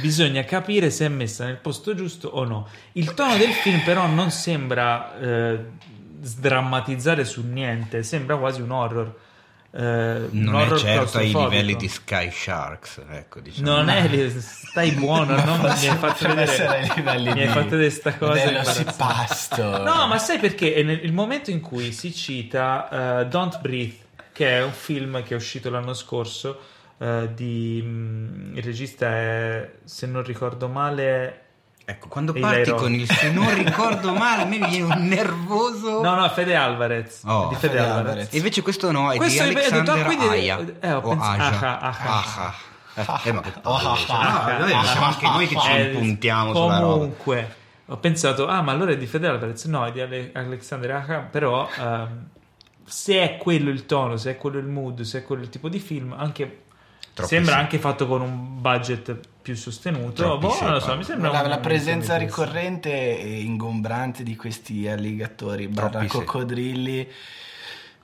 Bisogna 0.00 0.44
capire 0.44 0.88
se 0.88 1.04
è 1.04 1.08
messa 1.08 1.44
nel 1.44 1.56
posto 1.56 1.94
giusto 1.94 2.28
o 2.28 2.44
no. 2.44 2.68
Il 2.92 3.12
tono 3.12 3.36
del 3.36 3.50
film, 3.50 3.82
però, 3.82 4.06
non 4.06 4.30
sembra 4.30 5.18
eh, 5.18 5.64
sdrammatizzare 6.20 7.24
su 7.24 7.46
niente, 7.46 8.02
sembra 8.02 8.36
quasi 8.36 8.60
un 8.60 8.70
horror. 8.70 9.14
Eh, 9.72 9.80
un 9.80 10.28
non 10.32 10.56
è 10.56 10.62
horror 10.64 10.78
certo 10.78 11.18
ai 11.18 11.32
livelli 11.32 11.76
di 11.76 11.88
Sky 11.88 12.30
Sharks, 12.30 13.02
ecco, 13.08 13.40
diciamo. 13.40 13.70
Non 13.70 13.88
è, 13.88 14.28
stai 14.38 14.92
buono, 14.92 15.36
no? 15.44 15.56
mi 15.58 15.68
hai 15.68 15.96
fatto 15.96 16.26
vedere, 16.34 16.66
ai 16.66 16.92
livelli 16.94 17.32
mi 17.32 17.42
hai 17.42 17.48
fatto 17.48 17.70
vedere 17.70 17.90
sta 17.90 18.16
cosa. 18.16 18.44
dello 18.44 18.64
sipasto. 18.64 19.82
No, 19.82 20.06
ma 20.06 20.18
sai 20.18 20.38
perché? 20.38 20.74
È 20.74 20.82
nel 20.82 21.04
il 21.04 21.12
momento 21.12 21.50
in 21.50 21.60
cui 21.60 21.92
si 21.92 22.12
cita 22.12 23.20
eh, 23.20 23.26
Don't 23.26 23.60
Breathe, 23.60 23.96
che 24.32 24.58
è 24.58 24.62
un 24.62 24.72
film 24.72 25.22
che 25.22 25.34
è 25.34 25.36
uscito 25.36 25.70
l'anno 25.70 25.94
scorso, 25.94 26.60
eh, 26.98 27.30
di, 27.34 27.80
mm, 27.84 28.56
il 28.56 28.62
regista 28.62 29.08
è, 29.08 29.70
se 29.84 30.06
non 30.06 30.22
ricordo 30.22 30.68
male... 30.68 31.44
Ecco, 31.84 32.06
quando 32.08 32.32
Eli 32.32 32.40
parti 32.40 32.70
con 32.72 32.94
il 32.94 33.10
se 33.10 33.30
non 33.32 33.52
ricordo 33.54 34.12
male, 34.14 34.42
a 34.42 34.44
me 34.44 34.58
viene 34.58 34.82
un 34.94 35.06
nervoso. 35.08 36.00
No, 36.02 36.14
no, 36.14 36.28
Fede 36.28 36.54
Alvarez. 36.54 37.22
Oh. 37.24 37.48
di 37.48 37.56
Fede 37.56 37.68
Fede 37.74 37.78
Alvarez. 37.80 37.98
Alvarez. 38.06 38.32
E 38.32 38.36
invece 38.36 38.62
questo 38.62 38.90
no, 38.92 39.10
è 39.10 39.16
Questo 39.16 39.42
di 39.42 39.54
detto, 39.54 39.74
Alexander 39.74 40.00
ah, 40.02 40.04
quindi- 40.04 40.26
Aya. 40.28 40.58
eh, 40.80 40.92
ho 40.92 41.00
pensato- 41.00 41.42
Aja. 41.42 41.80
Ah, 41.80 41.96
ah, 42.04 42.54
Ah, 43.06 43.20
eh, 43.24 43.32
ma 43.32 43.40
che 43.40 43.52
Oh, 43.62 43.74
ah, 43.76 43.92
ah. 44.08 44.84
Siamo 44.84 45.06
anche 45.06 45.26
noi 45.26 45.46
che 45.48 45.58
ci 45.58 45.70
Eh, 45.70 45.92
impuntiamo 45.92 46.54
sulla 46.54 46.78
roba. 46.80 46.92
Comunque, 46.94 47.54
ho 47.86 47.96
pensato, 47.96 48.46
ah, 48.46 48.62
ma 48.62 48.72
allora 48.72 48.92
è 48.92 48.96
di 48.96 49.06
Fede 49.06 49.26
Alvarez. 49.28 49.64
No, 49.64 49.84
è 49.86 49.92
di 49.92 50.00
Ale- 50.00 50.30
Alexander 50.34 50.90
Aja, 50.92 51.18
però 51.20 51.68
ehm, 51.78 52.26
se 52.84 53.20
è 53.22 53.36
quello 53.36 53.70
il 53.70 53.86
tono, 53.86 54.16
se 54.16 54.32
è 54.32 54.36
quello 54.36 54.58
il 54.58 54.66
mood, 54.66 55.00
se 55.02 55.18
è 55.18 55.22
quello 55.24 55.42
il 55.42 55.48
tipo 55.48 55.68
di 55.68 55.78
film, 55.78 56.14
anche... 56.16 56.62
Sembra 57.26 57.54
sì. 57.54 57.58
anche 57.60 57.78
fatto 57.78 58.06
con 58.06 58.20
un 58.20 58.60
budget 58.60 59.18
più 59.42 59.54
sostenuto. 59.56 60.38
Boh, 60.38 60.56
non 60.60 60.72
lo 60.72 60.80
so, 60.80 60.96
mi 60.96 61.04
sembra 61.04 61.30
La, 61.30 61.40
un- 61.42 61.48
la 61.48 61.58
presenza 61.58 62.16
ricorrente 62.16 63.18
e 63.18 63.40
ingombrante 63.40 64.22
di 64.22 64.36
questi 64.36 64.86
alligatori 64.86 65.66
barra 65.68 66.04
coccodrilli 66.06 67.08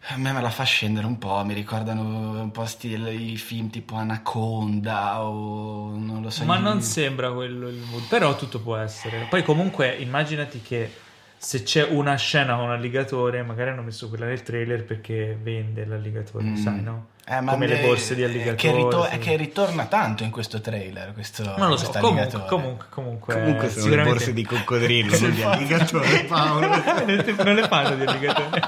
A 0.09 0.17
me 0.19 0.31
me 0.33 0.41
la 0.41 0.51
fa 0.51 0.63
scendere 0.63 1.05
un 1.05 1.19
po', 1.19 1.43
mi 1.45 1.53
ricordano 1.53 2.41
un 2.41 2.51
po' 2.53 2.65
stile 2.65 3.13
i 3.13 3.37
film 3.37 3.71
tipo 3.71 3.97
Anaconda 3.97 5.21
o 5.25 5.97
non 5.97 6.23
lo 6.23 6.31
so. 6.31 6.45
Ma 6.45 6.59
non 6.59 6.81
sembra 6.81 7.33
quello 7.33 7.69
il 7.69 7.83
mood, 7.91 8.05
però 8.09 8.37
tutto 8.37 8.61
può 8.61 8.77
essere. 8.77 9.27
Poi 9.29 9.43
comunque 9.43 9.89
immaginati 9.99 10.63
che 10.63 10.91
se 11.39 11.63
c'è 11.63 11.85
una 11.89 12.17
scena 12.17 12.55
con 12.57 12.65
un 12.65 12.71
alligatore, 12.71 13.43
magari 13.43 13.71
hanno 13.71 13.83
messo 13.83 14.09
quella 14.09 14.27
nel 14.27 14.43
trailer 14.43 14.85
perché 14.85 15.37
vende 15.41 15.85
l'alligatore, 15.85 16.45
Mm. 16.45 16.55
sai, 16.57 16.81
no? 16.83 17.07
Eh, 17.29 17.41
ma 17.41 17.53
Come 17.53 17.67
le 17.67 17.81
borse 17.81 18.15
di 18.15 18.23
eh, 18.23 18.27
alligatore. 18.27 18.55
Che, 18.57 18.73
rito- 18.73 19.09
sì. 19.11 19.19
che 19.19 19.37
ritorna 19.37 19.87
tanto 19.87 20.23
in 20.23 20.31
questo 20.31 20.61
trailer. 20.61 21.13
Questo, 21.13 21.43
Non 21.57 21.69
lo 21.71 21.77
so, 21.77 21.91
comunque, 21.99 22.45
comunque, 22.47 22.87
comunque, 22.89 23.35
Comunque 23.35 23.69
sono 23.69 23.83
sicuramente- 23.83 24.03
le 24.05 24.05
borse 24.19 24.33
di 24.33 24.45
coccodrillo, 24.45 25.19
non 25.19 25.35
di 25.35 25.43
alligatore, 25.43 26.25
Paolo. 26.25 26.69
non 27.45 27.55
le 27.57 27.67
fanno 27.69 27.95
di 27.97 28.05
alligatore. 28.05 28.61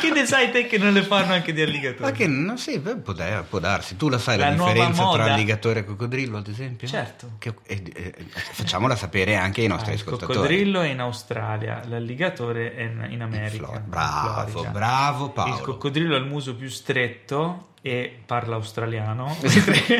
Che 0.00 0.10
ne 0.10 0.26
sai 0.26 0.50
te 0.50 0.66
che 0.66 0.78
non 0.78 0.92
le 0.92 1.02
fanno 1.02 1.32
anche 1.32 1.52
di 1.52 1.62
alligatore? 1.62 2.10
Ma 2.10 2.16
che 2.16 2.26
no, 2.26 2.56
sì, 2.56 2.78
beh, 2.78 2.96
può, 2.96 3.14
può 3.48 3.58
darsi. 3.58 3.96
Tu 3.96 4.08
la 4.08 4.18
sai 4.18 4.38
la, 4.38 4.50
La 4.50 4.54
differenza 4.54 5.02
moda. 5.02 5.24
tra 5.24 5.32
alligatore 5.34 5.80
e 5.80 5.84
coccodrillo, 5.84 6.38
ad 6.38 6.48
esempio? 6.48 6.86
Certo. 6.88 7.32
Che- 7.38 7.54
eh, 7.66 7.82
eh, 7.94 8.14
facciamola 8.52 8.96
sapere 8.96 9.36
anche 9.36 9.60
ai 9.62 9.66
nostri 9.68 9.90
Ah, 9.92 9.94
il 9.94 10.00
ascoltatori. 10.00 10.34
coccodrillo 10.34 10.80
è 10.80 10.88
in 10.88 11.00
Australia, 11.00 11.82
l'alligatore 11.86 12.74
è 12.74 12.82
in, 12.82 13.06
in 13.10 13.22
America. 13.22 13.70
In 13.74 13.82
bravo, 13.86 14.46
Florida. 14.50 14.70
bravo 14.72 15.30
Paolo. 15.30 15.54
Il 15.56 15.60
coccodrillo 15.62 16.14
ha 16.14 16.18
il 16.18 16.26
muso 16.26 16.54
più 16.54 16.68
stretto 16.68 17.68
e 17.82 18.18
parla 18.26 18.56
australiano. 18.56 19.36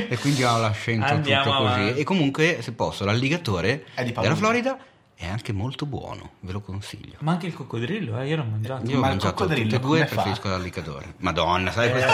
e 0.09 0.17
quindi 0.21 0.43
ha 0.43 0.57
l'accento 0.57 1.05
Andiamo 1.07 1.45
tutto 1.45 1.57
così. 1.57 1.73
avanti. 1.81 2.01
E 2.01 2.05
comunque, 2.05 2.59
se 2.61 2.73
posso, 2.73 3.05
l'alligatore 3.05 3.85
È 3.95 4.05
della 4.05 4.35
Florida 4.35 4.77
è 5.19 5.27
anche 5.27 5.53
molto 5.53 5.87
buono, 5.87 6.33
ve 6.41 6.53
lo 6.53 6.61
consiglio. 6.61 7.17
Ma 7.21 7.33
anche 7.33 7.47
il 7.47 7.55
coccodrillo, 7.55 8.21
eh, 8.21 8.29
io 8.29 8.37
l'ho 8.37 8.45
mangiato. 8.45 8.83
Io 8.91 8.99
ho 8.99 9.01
Ma 9.01 9.07
il 9.07 9.13
mangiato 9.13 9.35
coccodrillo 9.35 9.65
tutte 9.65 9.77
e 9.77 9.81
due 9.81 10.01
e 10.01 10.05
preferisco 10.05 10.49
l'alligatore. 10.49 11.15
Madonna, 11.19 11.71
sai 11.73 11.89
Eh, 11.89 11.91
questo? 11.93 12.13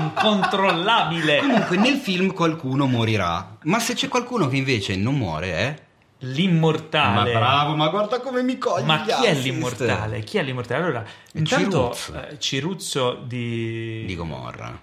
incontrollabile. 0.00 1.38
Comunque 1.40 1.76
nel 1.76 1.96
film 1.98 2.32
qualcuno 2.32 2.86
morirà, 2.86 3.56
ma 3.64 3.78
se 3.78 3.94
c'è 3.94 4.08
qualcuno 4.08 4.48
che 4.48 4.56
invece 4.56 4.96
non 4.96 5.16
muore, 5.16 5.58
eh? 5.58 5.90
L'immortale. 6.24 7.34
ma 7.34 7.88
guarda 7.88 8.20
come 8.20 8.42
mi 8.42 8.56
coglie. 8.56 8.84
Ma 8.84 9.02
chi 9.02 9.10
è 9.10 9.30
assist. 9.30 9.42
l'immortale? 9.44 10.20
Chi 10.20 10.38
è 10.38 10.42
l'immortale? 10.42 10.82
Allora, 10.84 11.04
intanto 11.32 11.92
Ciruzzo. 11.94 12.28
eh, 12.28 12.38
Ciruzzo 12.38 13.14
di... 13.26 14.04
Di 14.06 14.14
Gomorra. 14.16 14.80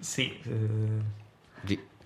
Sì, 0.00 0.36
eh, 0.42 0.50
Di... 0.50 0.58
co- 0.98 1.23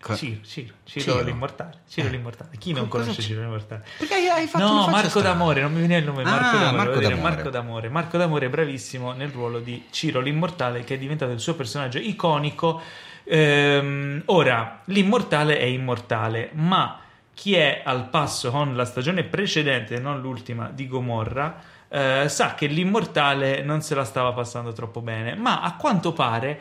Ciro, 0.00 0.40
Ciro, 0.44 0.74
Ciro 0.84 1.12
Ciro. 1.12 1.22
l'immortale. 1.24 1.80
Ciro 1.88 2.06
Eh. 2.06 2.10
l'immortale. 2.10 2.50
Chi 2.58 2.72
non 2.72 2.88
Cosa 2.88 3.02
conosce 3.04 3.20
c'è? 3.22 3.28
Ciro 3.28 3.40
l'immortale? 3.42 3.84
Perché 3.98 4.14
hai- 4.14 4.46
fatto 4.46 4.64
No, 4.64 4.86
Marco 4.88 5.08
strana. 5.08 5.28
D'Amore, 5.30 5.60
non 5.62 5.72
mi 5.72 5.78
viene 5.78 5.96
il 5.98 6.04
nome. 6.04 6.22
Ah, 6.22 6.30
Marco 6.30 6.56
D'Amore, 6.58 6.76
Marco 6.76 7.00
D'Amore. 7.00 7.20
Marco 7.20 7.50
D'Amore. 7.50 7.88
Marco 7.88 8.16
D'Amore 8.18 8.46
è 8.46 8.48
bravissimo 8.48 9.12
nel 9.12 9.30
ruolo 9.30 9.58
di 9.60 9.86
Ciro 9.90 10.20
l'immortale, 10.20 10.84
che 10.84 10.94
è 10.94 10.98
diventato 10.98 11.32
il 11.32 11.40
suo 11.40 11.54
personaggio 11.54 11.98
iconico. 11.98 12.80
Ehm, 13.24 14.22
ora, 14.26 14.80
l'immortale 14.86 15.58
è 15.58 15.64
immortale, 15.64 16.50
ma 16.54 16.98
chi 17.34 17.54
è 17.54 17.82
al 17.84 18.08
passo 18.08 18.50
con 18.50 18.74
la 18.74 18.84
stagione 18.84 19.22
precedente, 19.24 19.98
non 20.00 20.20
l'ultima, 20.20 20.70
di 20.72 20.88
Gomorra, 20.88 21.60
eh, 21.88 22.24
sa 22.28 22.54
che 22.54 22.66
l'immortale 22.66 23.62
non 23.62 23.80
se 23.82 23.94
la 23.94 24.04
stava 24.04 24.32
passando 24.32 24.72
troppo 24.72 25.00
bene. 25.00 25.34
Ma 25.34 25.60
a 25.60 25.74
quanto 25.76 26.12
pare 26.12 26.60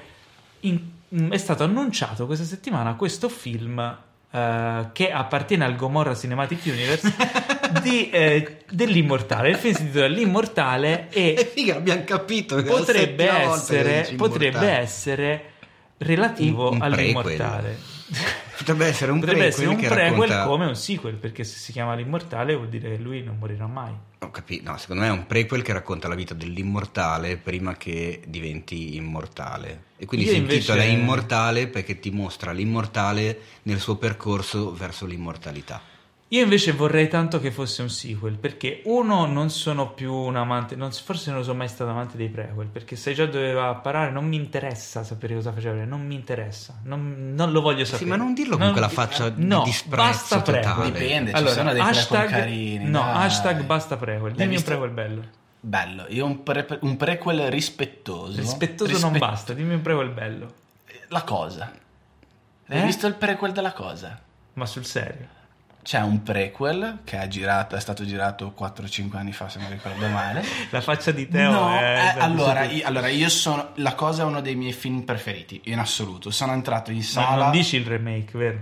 in- 0.61 0.95
è 1.29 1.37
stato 1.37 1.63
annunciato 1.63 2.25
questa 2.25 2.43
settimana 2.43 2.95
questo 2.95 3.29
film 3.29 3.97
eh, 4.29 4.87
che 4.91 5.11
appartiene 5.11 5.63
al 5.63 5.75
Gomorra 5.75 6.13
Cinematic 6.15 6.65
Universe 6.65 7.15
di, 7.81 8.09
eh, 8.09 8.57
dell'immortale. 8.69 9.49
Il 9.51 9.55
film 9.55 9.73
si 9.73 9.81
intitola 9.83 10.07
L'immortale 10.07 11.07
E 11.09 11.35
e 11.37 11.45
figa, 11.45 11.75
abbiamo 11.75 12.03
capito 12.03 12.57
che 12.57 12.63
potrebbe 12.63 13.29
essere, 13.29 14.13
potrebbe 14.15 14.67
essere 14.67 15.51
relativo 15.97 16.69
Un- 16.69 16.75
un 16.75 16.81
all'immortale. 16.81 17.95
Potrebbe 18.57 18.85
essere 18.85 19.11
un 19.11 19.19
Potrebbe 19.19 19.45
essere 19.45 19.67
un 19.67 19.75
prequel 19.75 19.97
prequel 19.97 20.29
racconta... 20.29 20.45
come 20.45 20.65
un 20.65 20.75
sequel, 20.75 21.15
perché 21.15 21.43
se 21.43 21.57
si 21.57 21.71
chiama 21.71 21.93
l'immortale 21.95 22.55
vuol 22.55 22.69
dire 22.69 22.89
che 22.89 22.97
lui 22.97 23.21
non 23.23 23.37
morirà 23.37 23.67
mai. 23.67 23.91
Ho 24.19 24.31
capito, 24.31 24.71
no, 24.71 24.77
secondo 24.77 25.03
me 25.03 25.09
è 25.09 25.11
un 25.11 25.27
prequel 25.27 25.61
che 25.61 25.73
racconta 25.73 26.07
la 26.07 26.15
vita 26.15 26.33
dell'immortale 26.33 27.37
prima 27.37 27.75
che 27.75 28.21
diventi 28.25 28.95
immortale. 28.95 29.83
E 29.97 30.05
quindi 30.05 30.25
Io 30.25 30.33
si 30.33 30.37
invece- 30.39 30.57
intitola 30.57 30.83
Immortale 30.83 31.67
perché 31.67 31.99
ti 31.99 32.09
mostra 32.11 32.51
l'immortale 32.51 33.39
nel 33.63 33.79
suo 33.79 33.97
percorso 33.97 34.73
verso 34.73 35.05
l'immortalità. 35.05 35.81
Io 36.31 36.43
invece 36.43 36.73
vorrei 36.73 37.07
tanto 37.07 37.39
che 37.39 37.51
fosse 37.51 37.81
un 37.81 37.89
sequel, 37.89 38.37
perché 38.37 38.81
uno 38.85 39.25
non 39.25 39.49
sono 39.49 39.91
più 39.91 40.13
un 40.13 40.35
amante, 40.35 40.75
non- 40.75 40.91
forse 40.91 41.31
non 41.31 41.41
sono 41.43 41.55
mai 41.57 41.69
stato 41.69 41.89
amante 41.89 42.17
dei 42.17 42.27
prequel, 42.27 42.67
perché 42.67 42.97
sai 42.97 43.13
già 43.13 43.25
dove 43.25 43.53
va 43.53 43.69
a 43.69 43.75
parare, 43.75 44.11
non 44.11 44.25
mi 44.27 44.35
interessa 44.35 45.05
sapere 45.05 45.35
cosa 45.35 45.53
faceva, 45.53 45.85
non 45.85 46.05
mi 46.05 46.15
interessa, 46.15 46.79
non, 46.83 47.33
non 47.33 47.51
lo 47.53 47.61
voglio 47.61 47.85
sapere. 47.85 48.09
ma 48.09 48.17
non 48.17 48.33
dirlo 48.33 48.57
con 48.57 48.71
quella 48.73 48.89
faccia 48.89 49.29
di 49.29 49.45
no, 49.45 49.63
disprezzo 49.63 49.95
basta 49.95 50.41
prequel. 50.41 50.63
totale. 50.63 50.91
Dipende, 50.91 51.29
ci 51.31 51.35
Allora, 51.37 51.53
sono 51.53 51.71
dei 51.71 51.81
prequel 51.81 51.97
hashtag, 51.97 52.29
carini, 52.29 52.83
No, 52.89 52.99
dai. 52.99 53.15
hashtag 53.25 53.63
basta 53.63 53.95
prequel, 53.95 54.33
L'hai 54.35 54.45
dimmi 54.45 54.55
un 54.57 54.63
prequel 54.63 54.89
bello. 54.89 55.23
Bello, 55.61 56.05
io 56.09 56.25
un, 56.25 56.43
pre- 56.43 56.77
un 56.81 56.97
prequel 56.97 57.49
rispettoso. 57.49 58.35
Rispettoso 58.37 58.91
Rispe- 58.91 59.09
non 59.09 59.17
basta, 59.17 59.53
dimmi 59.53 59.75
un 59.75 59.81
prequel 59.81 60.09
bello. 60.09 60.53
La 61.07 61.21
cosa. 61.23 61.71
Hai 62.67 62.79
Eh? 62.81 62.83
visto 62.83 63.07
il 63.07 63.13
prequel 63.13 63.53
della 63.53 63.71
cosa? 63.71 64.19
Ma 64.55 64.65
sul 64.65 64.83
serio. 64.85 65.35
C'è 65.87 66.01
un 66.01 66.21
prequel 66.21 66.99
che 67.05 67.17
è, 67.17 67.27
girato, 67.29 67.77
è 67.77 67.79
stato 67.79 68.03
girato 68.05 68.53
4-5 68.59 69.15
anni 69.15 69.31
fa, 69.31 69.47
se 69.47 69.57
non 69.57 69.69
ricordo 69.69 70.05
male. 70.09 70.43
La 70.71 70.81
faccia 70.81 71.11
di 71.11 71.29
Teo 71.29 71.49
no, 71.49 71.77
è... 71.79 72.13
eh, 72.17 72.19
allora, 72.19 72.63
io, 72.65 72.85
allora, 72.85 73.07
io 73.07 73.29
sono. 73.29 73.69
La 73.75 73.95
cosa 73.95 74.23
è 74.23 74.25
uno 74.25 74.41
dei 74.41 74.55
miei 74.55 74.73
film 74.73 75.03
preferiti, 75.03 75.61
in 75.65 75.79
assoluto. 75.79 76.29
Sono 76.29 76.51
entrato 76.51 76.91
in 76.91 76.97
Ma 76.97 77.03
sala. 77.03 77.43
non 77.43 77.51
dici 77.51 77.77
il 77.77 77.85
remake, 77.85 78.37
vero? 78.37 78.59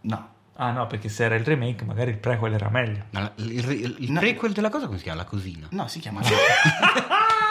No. 0.00 0.28
Ah 0.56 0.72
no, 0.72 0.88
perché 0.88 1.08
se 1.08 1.22
era 1.22 1.36
il 1.36 1.44
remake 1.44 1.84
magari 1.84 2.10
il 2.10 2.18
prequel 2.18 2.52
era 2.54 2.68
meglio. 2.70 3.04
Ma 3.10 3.20
la- 3.20 3.32
il, 3.36 3.70
il- 3.70 3.96
il 4.00 4.10
No. 4.10 4.18
prequel 4.18 4.50
della 4.52 4.68
cosa 4.68 4.86
come 4.86 4.96
si 4.98 5.04
chiama? 5.04 5.20
La 5.20 5.26
cosina. 5.28 5.68
No, 5.70 5.86
si 5.86 6.00
chiama. 6.00 6.20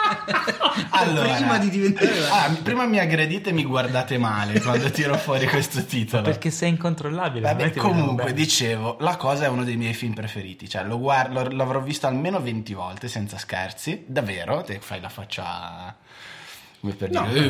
allora, 0.90 1.34
Prima 1.34 1.58
di 1.58 1.70
diventare 1.70 2.26
Ah, 2.30 2.50
prima 2.62 2.86
mi 2.86 2.98
aggredite 2.98 3.50
e 3.50 3.52
mi 3.52 3.64
guardate 3.64 4.18
male 4.18 4.60
quando 4.60 4.90
tiro 4.90 5.16
fuori 5.16 5.46
questo 5.46 5.84
titolo. 5.84 6.22
Perché 6.22 6.50
sei 6.50 6.70
incontrollabile. 6.70 7.40
Vabbè, 7.42 7.72
comunque, 7.74 8.32
dicevo, 8.32 8.96
la 9.00 9.16
cosa 9.16 9.44
è 9.44 9.48
uno 9.48 9.64
dei 9.64 9.76
miei 9.76 9.94
film 9.94 10.14
preferiti. 10.14 10.68
Cioè, 10.68 10.84
lo 10.84 10.98
guard- 10.98 11.32
lo- 11.32 11.48
l'avrò 11.50 11.80
visto 11.80 12.06
almeno 12.06 12.40
20 12.40 12.74
volte, 12.74 13.08
senza 13.08 13.38
scherzi. 13.38 14.04
Davvero, 14.06 14.62
te 14.62 14.78
fai 14.80 15.00
la 15.00 15.08
faccia. 15.08 15.96
Come 16.80 16.94
per 16.94 17.10
No, 17.10 17.26
dire, 17.26 17.40
"Eh". 17.40 17.46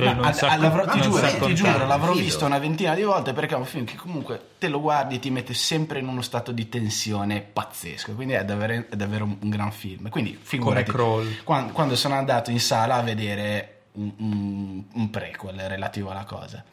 Eh, 0.00 0.14
non 0.14 0.32
sa- 0.32 0.48
ti 0.48 0.58
sa 0.98 1.00
giuro, 1.02 1.20
ti 1.26 1.38
contare, 1.38 1.54
giuro, 1.54 1.86
l'avrò 1.86 2.12
fido. 2.12 2.24
visto 2.24 2.46
una 2.46 2.58
ventina 2.58 2.94
di 2.94 3.02
volte 3.02 3.34
perché 3.34 3.54
è 3.54 3.58
un 3.58 3.66
film 3.66 3.84
che 3.84 3.96
comunque 3.96 4.40
te 4.58 4.68
lo 4.68 4.80
guardi 4.80 5.16
e 5.16 5.18
ti 5.18 5.30
mette 5.30 5.52
sempre 5.52 5.98
in 5.98 6.08
uno 6.08 6.22
stato 6.22 6.52
di 6.52 6.68
tensione 6.70 7.42
pazzesco. 7.42 8.12
Quindi 8.14 8.32
è 8.34 8.44
davvero, 8.46 8.72
è 8.88 8.96
davvero 8.96 9.24
un, 9.24 9.36
un 9.40 9.50
gran 9.50 9.72
film. 9.72 10.08
Quindi 10.08 10.38
figurati, 10.40 10.90
Crawl. 10.90 11.42
Quando, 11.44 11.72
quando 11.74 11.96
sono 11.96 12.14
andato 12.14 12.50
in 12.50 12.60
sala 12.60 12.94
a 12.96 13.02
vedere 13.02 13.80
un, 13.92 14.10
un- 14.16 14.82
un 14.94 15.10
prequel 15.10 15.58
relativo 15.68 16.10
alla 16.10 16.24
cosa. 16.24 16.64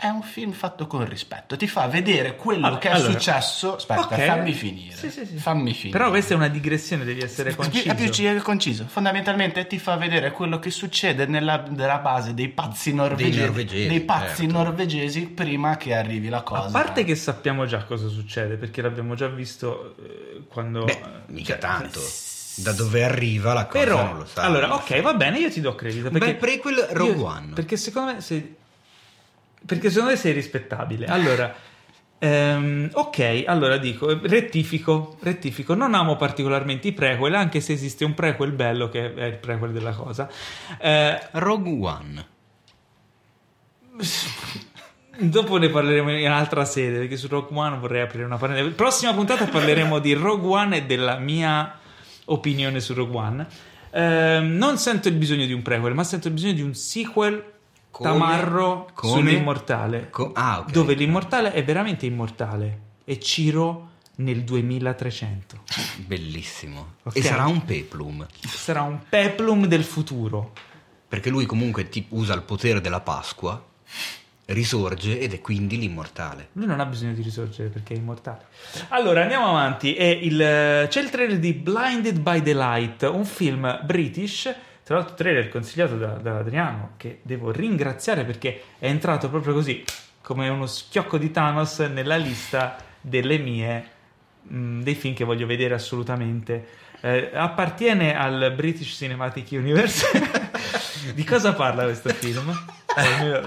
È 0.00 0.06
un 0.06 0.22
film 0.22 0.52
fatto 0.52 0.86
con 0.86 1.04
rispetto, 1.08 1.56
ti 1.56 1.66
fa 1.66 1.88
vedere 1.88 2.36
quello 2.36 2.66
Allora, 2.66 2.80
che 2.80 2.88
è 2.88 2.92
allora. 2.92 3.10
successo. 3.10 3.74
Aspetta, 3.74 4.02
Ok. 4.02 4.24
fammi 4.26 4.52
finire. 4.52 4.94
Sì, 4.94 5.10
sì, 5.10 5.26
sì. 5.26 5.36
Fammi 5.38 5.72
finire. 5.74 5.98
Però 5.98 6.10
questa 6.10 6.34
è 6.34 6.36
una 6.36 6.46
digressione, 6.46 7.04
devi 7.04 7.20
essere 7.20 7.50
È 7.50 7.54
conciso. 7.56 7.92
più 7.96 8.08
ci- 8.08 8.36
conciso. 8.36 8.84
Fondamentalmente 8.86 9.66
ti 9.66 9.76
fa 9.80 9.96
vedere 9.96 10.30
quello 10.30 10.60
che 10.60 10.70
succede 10.70 11.26
nella, 11.26 11.64
nella 11.68 11.98
base 11.98 12.32
dei 12.32 12.48
pazzi 12.48 12.94
norvegesi, 12.94 13.40
norvegesi, 13.40 13.88
dei 13.88 14.00
pazzi 14.02 14.42
certo. 14.42 14.52
norvegesi 14.52 15.26
prima 15.26 15.76
che 15.76 15.96
arrivi 15.96 16.28
la 16.28 16.42
cosa. 16.42 16.68
A 16.68 16.70
parte 16.70 17.02
che 17.02 17.16
sappiamo 17.16 17.66
già 17.66 17.82
cosa 17.82 18.06
succede, 18.06 18.54
perché 18.54 18.80
l'abbiamo 18.82 19.16
già 19.16 19.26
visto 19.26 19.96
eh, 20.00 20.42
quando... 20.46 20.84
Beh, 20.84 20.92
eh, 20.92 21.02
mica 21.32 21.54
cioè, 21.54 21.58
tanto. 21.58 22.00
Da 22.58 22.70
dove 22.72 23.02
arriva 23.02 23.52
la 23.52 23.66
cosa 23.66 23.84
Però, 23.84 24.04
non 24.04 24.18
lo 24.18 24.26
sai. 24.26 24.44
allora, 24.44 24.74
ok, 24.74 25.00
va 25.00 25.14
bene, 25.14 25.38
io 25.38 25.50
ti 25.50 25.60
do 25.60 25.74
credito. 25.74 26.08
Perché 26.10 26.26
bel 26.26 26.36
prequel 26.36 26.88
Rogue 26.92 27.14
io- 27.16 27.24
One. 27.24 27.52
Perché 27.54 27.76
secondo 27.76 28.12
me 28.12 28.20
sei... 28.20 28.54
Perché 29.68 29.90
secondo 29.90 30.12
me 30.12 30.16
sei 30.16 30.32
rispettabile. 30.32 31.04
Allora, 31.04 31.54
ehm, 32.18 32.88
ok, 32.90 33.44
allora 33.46 33.76
dico, 33.76 34.08
eh, 34.08 34.18
rettifico, 34.22 35.18
rettifico. 35.20 35.74
Non 35.74 35.92
amo 35.92 36.16
particolarmente 36.16 36.88
i 36.88 36.92
prequel, 36.92 37.34
anche 37.34 37.60
se 37.60 37.74
esiste 37.74 38.06
un 38.06 38.14
prequel 38.14 38.52
bello 38.52 38.88
che 38.88 39.12
è 39.12 39.24
il 39.24 39.36
prequel 39.36 39.72
della 39.72 39.92
cosa. 39.92 40.26
Eh, 40.80 41.20
Rogue 41.32 41.86
One. 41.86 42.26
Dopo 45.20 45.58
ne 45.58 45.68
parleremo 45.68 46.16
in 46.16 46.24
un'altra 46.24 46.64
sede, 46.64 47.00
perché 47.00 47.18
su 47.18 47.28
Rogue 47.28 47.54
One 47.54 47.76
vorrei 47.76 48.00
aprire 48.00 48.24
una 48.24 48.38
parentesi. 48.38 48.70
Prossima 48.70 49.12
puntata 49.12 49.44
parleremo 49.44 49.98
di 49.98 50.14
Rogue 50.14 50.48
One 50.48 50.78
e 50.78 50.84
della 50.86 51.18
mia 51.18 51.78
opinione 52.24 52.80
su 52.80 52.94
Rogue 52.94 53.16
One. 53.18 53.46
Ehm, 53.90 54.56
non 54.56 54.78
sento 54.78 55.08
il 55.08 55.14
bisogno 55.16 55.44
di 55.44 55.52
un 55.52 55.60
prequel, 55.60 55.92
ma 55.92 56.04
sento 56.04 56.28
il 56.28 56.32
bisogno 56.32 56.54
di 56.54 56.62
un 56.62 56.72
sequel 56.72 57.56
Come? 57.98 58.10
tamarro 58.10 58.88
Come? 58.94 59.12
sull'immortale. 59.12 60.08
Co- 60.10 60.30
ah, 60.34 60.60
ok. 60.60 60.70
Dove 60.70 60.94
l'immortale 60.94 61.52
è 61.52 61.64
veramente 61.64 62.06
immortale 62.06 62.80
e 63.04 63.18
Ciro 63.18 63.86
nel 64.16 64.42
2300. 64.44 65.62
Bellissimo. 66.06 66.94
Ok. 67.02 67.16
E 67.16 67.22
sarà 67.22 67.46
un 67.46 67.64
peplum. 67.64 68.24
Sarà 68.46 68.82
un 68.82 69.00
peplum 69.08 69.66
del 69.66 69.82
futuro. 69.82 70.52
Perché 71.08 71.28
lui 71.30 71.44
comunque 71.46 71.88
ti- 71.88 72.06
usa 72.10 72.34
il 72.34 72.42
potere 72.42 72.80
della 72.80 73.00
Pasqua, 73.00 73.60
risorge 74.46 75.18
ed 75.18 75.32
è 75.34 75.40
quindi 75.40 75.78
l'immortale. 75.78 76.48
Lui 76.52 76.66
non 76.66 76.80
ha 76.80 76.86
bisogno 76.86 77.12
di 77.14 77.22
risorgere 77.22 77.68
perché 77.68 77.94
è 77.94 77.96
immortale. 77.96 78.46
Allora, 78.88 79.22
andiamo 79.22 79.48
avanti. 79.48 79.96
Il- 80.00 80.86
c'è 80.88 81.00
il 81.00 81.10
trailer 81.10 81.38
di 81.38 81.52
Blinded 81.52 82.20
by 82.20 82.42
the 82.42 82.54
Light, 82.54 83.02
un 83.02 83.24
film 83.24 83.80
british. 83.84 84.54
Tra 84.88 84.96
l'altro, 84.96 85.16
trailer 85.16 85.50
consigliato 85.50 85.98
da, 85.98 86.12
da 86.12 86.38
Adriano, 86.38 86.92
che 86.96 87.18
devo 87.20 87.50
ringraziare 87.50 88.24
perché 88.24 88.62
è 88.78 88.86
entrato 88.86 89.28
proprio 89.28 89.52
così, 89.52 89.84
come 90.22 90.48
uno 90.48 90.64
schiocco 90.64 91.18
di 91.18 91.30
Thanos, 91.30 91.80
nella 91.80 92.16
lista 92.16 92.78
delle 92.98 93.36
mie, 93.36 93.86
mh, 94.44 94.80
dei 94.80 94.94
film 94.94 95.12
che 95.12 95.24
voglio 95.24 95.44
vedere 95.46 95.74
assolutamente. 95.74 96.66
Eh, 97.02 97.28
appartiene 97.34 98.16
al 98.16 98.50
British 98.56 98.96
Cinematic 98.96 99.48
Universe. 99.50 100.06
di 101.14 101.22
cosa 101.22 101.52
parla 101.52 101.82
questo 101.84 102.08
film? 102.08 102.50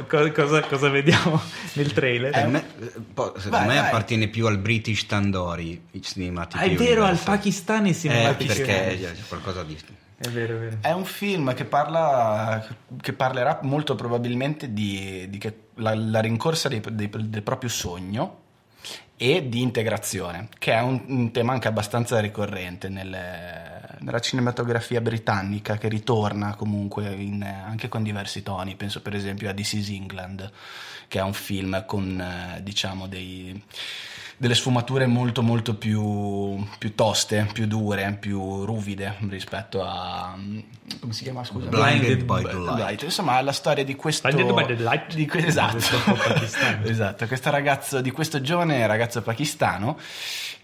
Co- 0.08 0.32
cosa, 0.32 0.62
cosa 0.62 0.90
vediamo 0.90 1.42
nel 1.74 1.92
trailer? 1.92 2.32
Per 2.34 2.48
me- 2.50 2.66
eh, 2.82 2.92
poi, 3.14 3.32
secondo 3.38 3.58
Vai, 3.58 3.68
me 3.68 3.76
vai. 3.78 3.88
appartiene 3.88 4.28
più 4.28 4.46
al 4.46 4.60
British 4.60 5.08
Tandori, 5.08 5.88
il 5.90 6.02
Cinematic 6.04 6.62
Ah, 6.62 6.66
è 6.66 6.76
vero, 6.76 7.02
al 7.02 7.14
Universe. 7.14 7.24
Pakistani 7.26 7.90
Eh, 7.90 7.94
Cinematic 7.96 8.46
perché 8.48 8.62
Universe. 8.92 9.14
c'è 9.24 9.28
qualcosa 9.28 9.64
di... 9.64 9.76
È 10.22 10.28
vero, 10.30 10.56
è 10.56 10.60
vero. 10.60 10.78
È 10.82 10.92
un 10.92 11.06
film 11.06 11.52
che 11.56 11.66
parla 11.66 12.64
che 13.02 13.14
parlerà 13.14 13.60
molto 13.64 13.96
probabilmente 13.96 14.72
di, 14.72 15.26
di 15.30 15.38
che 15.40 15.70
la, 15.76 15.96
la 15.96 16.20
rincorsa 16.20 16.70
dei- 16.70 16.82
dei- 16.92 17.10
del 17.10 17.42
proprio 17.42 17.70
sogno 17.72 18.38
e 19.18 19.50
di 19.50 19.62
integrazione, 19.62 20.48
che 20.60 20.74
è 20.74 20.82
un, 20.82 21.04
un 21.08 21.32
tema 21.32 21.54
anche 21.54 21.68
abbastanza 21.68 22.20
ricorrente 22.20 22.88
nelle- 22.88 23.98
nella 24.02 24.20
cinematografia 24.20 25.02
britannica, 25.02 25.78
che 25.78 25.88
ritorna 25.88 26.54
comunque 26.56 27.10
in- 27.14 27.42
anche 27.44 27.90
con 27.90 28.04
diversi 28.04 28.44
toni. 28.44 28.76
Penso 28.76 29.02
per 29.02 29.16
esempio 29.16 29.50
a 29.50 29.54
This 29.56 29.74
is 29.74 29.90
England, 29.90 30.52
che 31.08 31.18
è 31.18 31.24
un 31.24 31.34
film 31.34 31.84
con 31.88 32.22
eh, 32.22 32.62
diciamo 32.62 33.08
dei 33.08 33.60
delle 34.42 34.56
sfumature 34.56 35.06
molto 35.06 35.44
molto 35.44 35.76
più, 35.76 36.66
più 36.80 36.96
toste, 36.96 37.48
più 37.54 37.68
dure, 37.68 38.18
più 38.20 38.66
ruvide 38.66 39.16
rispetto 39.30 39.84
a 39.84 40.36
come 41.00 41.14
si 41.14 41.22
chiama 41.22 41.44
scusa? 41.44 41.70
Blinded 41.70 42.24
by 42.24 42.42
Bl- 42.42 42.50
the 42.50 42.76
light. 42.76 43.04
Insomma, 43.04 43.38
è 43.38 43.44
la 43.44 43.52
storia 43.52 43.84
di 43.84 43.94
questo 43.96 44.30
Blinded 44.30 44.52
by 44.56 44.66
the 44.66 44.82
light. 44.82 45.14
di 45.14 45.28
que- 45.28 45.46
esatto. 45.46 45.78
Esatto, 46.90 47.28
questo 47.28 47.52
ragazzo 47.52 48.02
di 48.02 48.10
questo 48.10 48.42
giovane 48.42 48.86
ragazzo 48.88 49.22
pakistano 49.22 50.00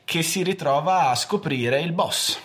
che 0.04 0.24
si 0.24 0.42
ritrova 0.42 1.12
a 1.12 1.16
scoprire 1.16 1.80
il 1.80 1.92
boss. 1.92 2.40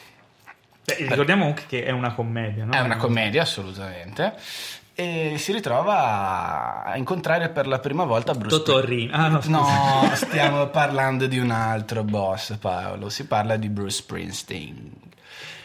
Beh, 0.85 0.97
ricordiamo 1.09 1.47
anche 1.47 1.65
che 1.67 1.85
è 1.85 1.93
una 1.93 2.13
commedia, 2.13 2.65
no? 2.67 2.73
È 2.75 2.81
una 2.81 2.97
commedia, 2.97 3.41
assolutamente. 3.41 4.35
E 4.94 5.36
si 5.39 5.52
ritrova 5.52 6.85
a 6.85 6.97
incontrare 6.97 7.48
per 7.48 7.66
la 7.66 7.78
prima 7.78 8.05
volta 8.05 8.35
Bruce 8.35 8.56
Totorrino. 8.59 9.14
Ah, 9.16 9.28
no. 9.28 9.40
No, 9.47 10.10
stiamo 10.14 10.66
parlando 10.70 11.27
di 11.27 11.39
un 11.39 11.51
altro 11.51 12.05
boss, 12.05 12.56
Paolo. 12.59 13.09
Si 13.09 13.27
parla 13.27 13.56
di 13.56 13.69
Bruce 13.69 13.97
Springsteen. 13.97 14.90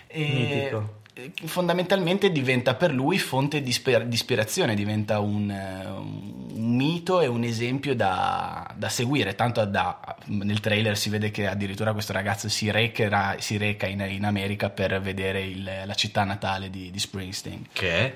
E 0.08 0.72
e 1.20 1.32
fondamentalmente 1.48 2.32
diventa 2.32 2.76
per 2.76 2.94
lui 2.94 3.18
fonte 3.18 3.64
di, 3.64 3.70
isper- 3.70 4.04
di 4.06 4.14
ispirazione, 4.14 4.76
diventa 4.76 5.20
un, 5.20 5.50
eh, 5.50 5.88
un 5.88 6.76
mito 6.76 7.22
e 7.22 7.26
un 7.26 7.44
esempio 7.44 7.96
da, 7.96 8.72
da 8.76 8.88
seguire. 8.88 9.34
Tanto 9.34 9.66
da, 9.66 10.00
nel 10.26 10.60
trailer 10.60 10.96
si 10.96 11.10
vede 11.10 11.32
che 11.32 11.48
addirittura 11.48 11.92
questo 11.94 12.14
ragazzo 12.14 12.50
si, 12.50 12.70
recherà- 12.70 13.38
si 13.40 13.58
reca 13.58 13.88
in, 13.88 14.00
in 14.08 14.26
America 14.26 14.70
per 14.70 15.02
vedere 15.02 15.42
il- 15.42 15.82
la 15.86 15.94
città 15.96 16.24
natale 16.24 16.70
di, 16.70 16.92
di 16.92 17.00
Springsteen. 17.00 17.66
Che 17.74 17.90
è? 17.92 18.16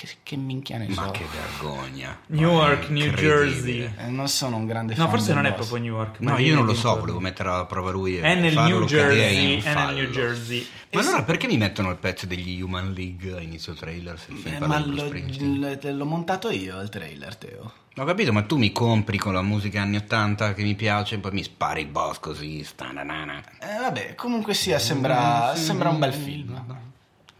Che, 0.00 0.08
che 0.22 0.36
minchia 0.36 0.78
ne 0.78 0.88
Ma 0.88 1.04
so. 1.04 1.10
che 1.10 1.26
vergogna. 1.30 2.18
Newark, 2.28 2.88
Ma 2.88 2.94
New. 2.94 3.10
Jersey. 3.12 3.80
Eh, 3.98 4.06
non 4.08 4.28
sono 4.28 4.56
un 4.56 4.64
grande 4.64 4.94
No, 4.94 5.02
fan 5.02 5.10
forse 5.10 5.26
del 5.26 5.34
non 5.34 5.44
è 5.44 5.52
proprio 5.52 5.76
New 5.76 5.94
York. 5.94 6.20
ma 6.20 6.30
No, 6.30 6.38
io 6.38 6.54
non 6.54 6.64
lo 6.64 6.72
so, 6.72 6.98
volevo 6.98 7.20
mettere 7.20 7.50
alla 7.50 7.66
prova 7.66 7.90
lui 7.90 8.16
È 8.16 8.34
nel 8.34 8.54
New 8.54 8.84
Jersey. 8.86 9.60
È 9.60 9.74
nel. 9.74 9.94
New 9.96 10.10
Jersey. 10.10 10.66
Ma 10.92 11.00
allora 11.00 11.22
perché 11.22 11.46
mi 11.48 11.58
mettono 11.58 11.90
il 11.90 11.96
pezzo 11.98 12.24
degli 12.24 12.62
Human 12.62 12.94
League 12.94 13.36
a 13.36 13.40
inizio 13.42 13.74
trailer 13.74 14.18
se 14.18 14.32
Eh, 14.56 14.58
ma 14.60 14.78
lo- 14.78 15.04
l- 15.10 15.78
l'ho 15.94 16.04
montato 16.06 16.48
io 16.50 16.80
il 16.80 16.88
trailer, 16.88 17.36
Teo. 17.36 17.72
Ho 17.98 18.04
capito, 18.06 18.32
ma 18.32 18.40
tu 18.40 18.56
mi 18.56 18.72
compri 18.72 19.18
con 19.18 19.34
la 19.34 19.42
musica 19.42 19.82
anni 19.82 19.96
80 19.96 20.54
che 20.54 20.62
mi 20.62 20.76
piace 20.76 21.16
e 21.16 21.18
poi 21.18 21.32
mi 21.32 21.42
spari 21.42 21.82
il 21.82 21.88
boss 21.88 22.20
così, 22.20 22.64
stananana. 22.64 23.42
Eh, 23.60 23.78
vabbè, 23.82 24.14
comunque 24.14 24.54
sia, 24.54 24.78
sembra, 24.78 25.54
sembra 25.56 25.90
un 25.90 25.98
bel 25.98 26.14
film. 26.14 26.88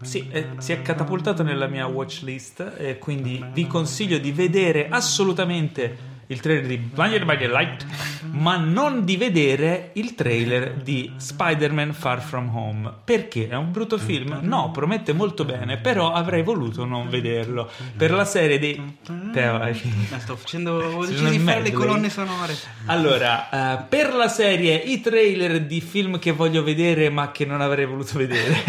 Sì, 0.02 0.28
eh, 0.30 0.48
si 0.58 0.72
è 0.72 0.80
catapultato 0.82 1.42
nella 1.42 1.66
mia 1.66 1.86
watch 1.86 2.22
list 2.22 2.74
e 2.78 2.98
quindi 2.98 3.44
vi 3.52 3.66
consiglio 3.66 4.18
di 4.18 4.32
vedere 4.32 4.88
assolutamente 4.88 6.09
il 6.30 6.40
trailer 6.40 6.66
di 6.66 6.76
Blinded 6.76 7.24
by 7.24 7.36
the 7.36 7.48
Light, 7.48 7.86
ma 8.30 8.56
non 8.56 9.04
di 9.04 9.16
vedere 9.16 9.90
il 9.94 10.14
trailer 10.14 10.74
di 10.74 11.12
Spider-Man 11.16 11.92
Far 11.92 12.22
From 12.22 12.54
Home. 12.54 12.92
Perché 13.04 13.48
è 13.48 13.56
un 13.56 13.72
brutto 13.72 13.98
film? 13.98 14.38
No, 14.42 14.70
promette 14.70 15.12
molto 15.12 15.44
bene, 15.44 15.78
però 15.78 16.12
avrei 16.12 16.44
voluto 16.44 16.84
non 16.84 17.08
vederlo. 17.08 17.68
Per 17.96 18.12
la 18.12 18.24
serie 18.24 18.60
dei... 18.60 18.98
Teo, 19.32 19.56
hai 19.56 19.74
finito? 19.74 20.18
Sto 20.20 20.36
facendo, 20.36 20.74
ho 20.78 21.04
Sì, 21.04 21.30
di 21.30 21.38
fare 21.40 21.62
le 21.62 21.72
colonne 21.72 22.08
sonore. 22.08 22.54
Allora, 22.86 23.78
eh, 23.80 23.82
per 23.88 24.14
la 24.14 24.28
serie 24.28 24.76
i 24.76 25.00
trailer 25.00 25.60
di 25.62 25.80
film 25.80 26.20
che 26.20 26.30
voglio 26.30 26.62
vedere 26.62 27.10
ma 27.10 27.32
che 27.32 27.44
non 27.44 27.60
avrei 27.60 27.86
voluto 27.86 28.18
vedere. 28.18 28.62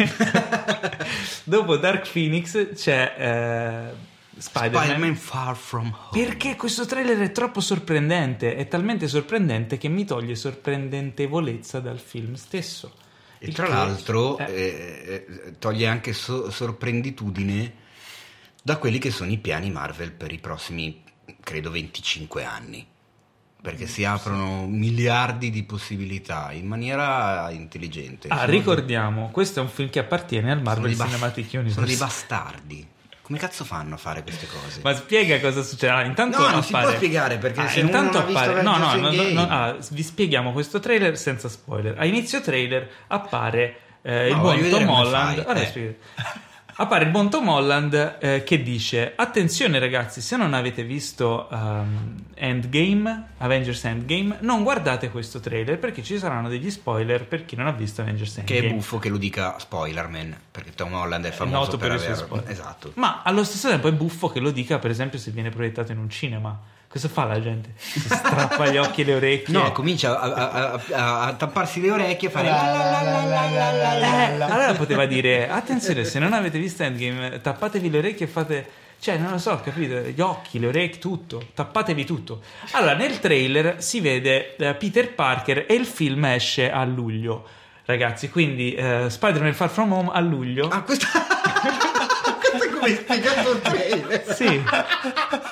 Dopo 1.44 1.78
Dark 1.78 2.12
Phoenix 2.12 2.74
c'è 2.74 3.16
eh, 3.18 4.10
Spider-Man. 4.42 4.84
Spider-Man 4.84 5.16
Far 5.16 5.56
From 5.56 5.86
Home. 6.10 6.24
Perché 6.26 6.56
questo 6.56 6.86
trailer 6.86 7.20
è 7.20 7.32
troppo 7.32 7.62
sorprendente, 7.62 8.56
è 8.56 8.68
talmente 8.68 9.08
sorprendente 9.08 9.78
che 9.78 9.88
mi 9.88 10.04
toglie 10.06 10.36
sorprendentevolezza 10.36 11.80
dal 11.80 12.00
film 12.00 12.34
stesso. 12.34 12.94
E 13.38 13.48
Il 13.48 13.54
tra 13.54 13.66
che- 13.66 13.72
l'altro 13.72 14.38
eh, 14.38 15.26
eh, 15.28 15.54
toglie 15.60 15.88
anche 15.88 16.14
so- 16.14 16.50
sorprenditudine 16.52 17.74
da 18.64 18.78
quelli 18.78 18.98
che 19.00 19.12
sono 19.12 19.32
i 19.32 19.38
piani 19.38 19.72
Marvel 19.72 20.12
per 20.12 20.32
i 20.32 20.38
prossimi, 20.40 21.04
credo, 21.42 21.72
25 21.72 22.44
anni. 22.44 22.86
Perché 23.62 23.86
si 23.86 24.04
aprono 24.04 24.66
miliardi 24.66 25.52
di 25.52 25.62
possibilità 25.64 26.52
in 26.52 26.66
maniera 26.66 27.52
intelligente. 27.52 28.28
ah, 28.30 28.38
Sono- 28.40 28.52
ricordiamo, 28.52 29.30
questo 29.30 29.60
è 29.60 29.62
un 29.64 29.70
film 29.70 29.90
che 29.92 30.00
appartiene 30.00 30.52
al 30.52 30.64
Marvel 30.64 30.88
dei 30.88 30.96
bas- 30.96 31.08
Cinematic 31.10 31.46
Universe. 31.54 31.74
Sono 31.76 31.86
dei 31.86 31.96
bastardi. 31.96 32.88
Come 33.32 33.44
cazzo 33.44 33.64
fanno 33.64 33.96
a 33.96 33.98
fare 33.98 34.24
queste 34.24 34.46
cose? 34.46 34.82
Ma 34.84 34.94
spiega 34.94 35.40
cosa 35.40 35.62
succede. 35.62 35.94
Ah, 35.94 36.04
intanto 36.04 36.38
No, 36.38 36.50
non 36.50 36.64
si 36.64 36.74
appare... 36.74 36.88
può 36.88 36.96
spiegare, 36.98 37.38
perché 37.38 37.62
Ah, 37.62 37.68
se 37.70 37.80
uno 37.80 37.88
intanto 37.88 38.18
non 38.18 38.24
ha 38.24 38.26
visto 38.26 38.42
appare... 38.42 38.62
No, 38.62 38.76
no, 38.78 39.10
no, 39.10 39.30
no, 39.30 39.48
ah, 39.48 39.78
vi 39.92 40.04
spieghiamo 40.04 40.52
questo 40.52 40.82
trailer 40.82 41.18
senza 41.18 41.48
spoiler. 41.48 41.98
A 41.98 42.04
inizio 42.04 42.42
trailer 42.42 42.90
appare 43.08 43.78
eh, 44.02 44.28
il 44.28 44.38
buon 44.38 44.68
Tom 44.68 44.90
Holland. 44.90 45.44
fai, 45.46 45.62
eh. 45.62 45.98
Appare 46.82 47.04
il 47.06 47.12
buon 47.12 47.30
Tom 47.30 47.48
Holland 47.48 48.18
eh, 48.20 48.44
che 48.44 48.64
dice: 48.64 49.14
Attenzione, 49.16 49.78
ragazzi, 49.78 50.20
se 50.20 50.36
non 50.36 50.56
avete 50.56 50.84
visto 50.84 51.48
ehm, 51.48 52.24
Endgame, 52.34 53.28
Avengers 53.38 53.84
Endgame, 53.86 54.38
non 54.40 54.64
guardate 54.64 55.12
questo 55.12 55.40
trailer 55.40 55.78
perché 55.78 56.02
ci 56.02 56.18
saranno 56.18 56.50
degli 56.50 56.72
spoiler 56.72 57.28
per 57.28 57.46
chi 57.46 57.56
non 57.56 57.68
ha 57.68 57.72
visto 57.72 58.02
Avengers 58.02 58.34
Che 58.34 58.40
Endgame. 58.56 58.68
è 58.68 58.74
buffo 58.74 58.98
che 58.98 59.10
lo 59.10 59.18
dica 59.18 59.60
Spoilerman, 59.60 60.36
perché 60.50 60.72
Tom 60.74 60.94
Holland 60.94 61.24
è 61.26 61.28
È 61.30 61.32
famoso 61.32 61.56
noto 61.58 61.78
per, 61.78 61.90
per 61.90 62.00
aver... 62.00 62.16
spoiler. 62.18 62.50
Esatto. 62.50 62.92
Ma 62.96 63.22
allo 63.24 63.44
stesso 63.44 63.70
tempo 63.70 63.88
è 63.88 63.92
buffo 63.92 64.30
che 64.30 64.40
lo 64.40 64.50
dica, 64.50 64.80
per 64.80 64.90
esempio, 64.90 65.20
se 65.20 65.30
viene 65.30 65.52
proiettato 65.52 65.92
in 65.92 66.00
un 66.00 66.10
cinema. 66.10 66.60
Cosa 66.92 67.08
fa 67.08 67.24
la 67.24 67.42
gente? 67.42 67.70
Si 67.78 68.00
strappa 68.02 68.70
gli 68.70 68.76
occhi 68.76 69.00
e 69.02 69.04
le 69.06 69.14
orecchie. 69.16 69.54
No, 69.54 69.72
comincia 69.72 70.20
a, 70.20 70.34
a- 70.34 70.82
a- 70.92 71.22
a 71.28 71.34
tapparsi 71.36 71.80
le 71.80 71.90
orecchie 71.90 72.28
e 72.28 72.32
fare... 72.32 72.50
Allora 74.50 74.74
poteva 74.74 75.06
dire: 75.06 75.50
attenzione, 75.50 76.04
se 76.04 76.20
non 76.20 76.34
avete 76.34 76.60
visto 76.60 76.84
Endgame, 76.84 77.40
tappatevi 77.42 77.90
le 77.90 77.98
orecchie 77.98 78.26
e 78.26 78.30
fate. 78.30 78.70
Cioè, 79.00 79.18
non 79.18 79.32
lo 79.32 79.38
so, 79.40 79.60
capite? 79.64 80.12
Gli 80.14 80.22
occhi, 80.22 80.60
le 80.60 80.68
orecchie, 80.68 81.00
tutto. 81.00 81.42
Tappatevi 81.56 82.06
tutto. 82.06 82.42
Allora, 82.72 82.94
nel 82.94 83.20
trailer 83.20 83.82
si 83.82 84.00
vede 84.00 84.56
eh, 84.58 84.76
Peter 84.76 85.14
Parker 85.14 85.66
e 85.68 85.74
il 85.74 85.86
film 85.86 86.26
esce 86.26 86.70
a 86.72 86.84
luglio. 86.84 87.48
Ragazzi, 87.86 88.30
quindi 88.30 88.74
eh, 88.76 89.06
Spider-Man 89.10 89.54
Far 89.54 89.70
From 89.70 89.92
Home 89.94 90.10
a 90.14 90.20
luglio. 90.20 90.68
Ah, 90.68 90.82
questa... 90.84 91.08
trailer. 93.62 94.34
Sì, 94.36 94.62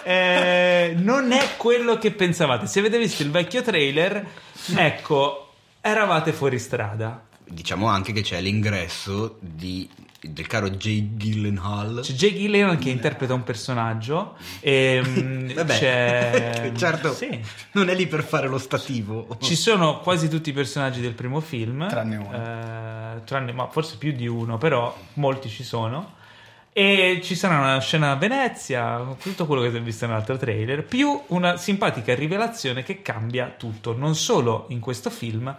Eh, 0.04 0.94
non 0.98 1.32
è 1.32 1.56
quello 1.58 1.98
che 1.98 2.12
pensavate. 2.12 2.66
Se 2.68 2.80
avete 2.80 2.98
visto 2.98 3.22
il 3.24 3.32
vecchio 3.32 3.62
trailer, 3.62 4.26
ecco, 4.76 5.54
eravate 5.82 6.34
fuori 6.34 6.60
strada. 6.60 7.24
Diciamo 7.44 7.88
anche 7.88 8.12
che 8.12 8.22
c'è 8.22 8.40
l'ingresso 8.42 9.38
di 9.40 9.90
del 10.22 10.48
caro 10.48 10.70
Jay 10.72 11.16
Gyllenhaal. 11.16 12.02
C'è 12.04 12.12
Jake 12.12 12.36
Gyllenhaal 12.36 12.78
che 12.78 12.90
interpreta 12.90 13.34
un 13.34 13.44
personaggio 13.44 14.36
e 14.60 15.02
mm, 15.02 15.52
Vabbè, 15.56 15.78
c'è... 15.78 16.72
certo, 16.78 17.14
Sì. 17.14 17.40
non 17.72 17.90
è 17.90 17.96
lì 17.96 18.06
per 18.06 18.24
fare 18.26 18.48
lo 18.50 18.58
stativo. 18.58 19.38
Ci 19.40 19.56
sono 19.56 20.00
quasi 20.02 20.28
tutti 20.28 20.50
i 20.50 20.54
personaggi 20.54 21.00
del 21.00 21.14
primo 21.14 21.40
film, 21.40 21.88
Tranne 21.88 22.18
uno. 22.18 22.34
eh, 22.34 23.24
tranne- 23.24 23.54
ma 23.54 23.68
forse 23.70 23.96
più 23.98 24.12
di 24.12 24.28
uno, 24.28 24.58
però 24.58 24.94
molti 25.14 25.48
ci 25.48 25.64
sono. 25.64 26.18
E 26.72 27.20
ci 27.24 27.36
sarà 27.36 27.60
una 27.60 27.80
scena 27.80 28.12
a 28.12 28.16
Venezia, 28.16 29.04
tutto 29.22 29.46
quello 29.46 29.62
che 29.64 29.72
si 29.72 29.78
è 29.78 29.82
visto 29.82 30.06
nell'altro 30.06 30.38
trailer, 30.38 30.84
più 30.84 31.20
una 31.28 31.58
simpatica 31.58 32.14
rivelazione 32.14 32.84
che 32.84 33.02
cambia 33.02 33.54
tutto, 33.58 33.98
non 33.98 34.16
solo 34.16 34.66
in 34.70 34.80
questo 34.80 35.10
film, 35.10 35.54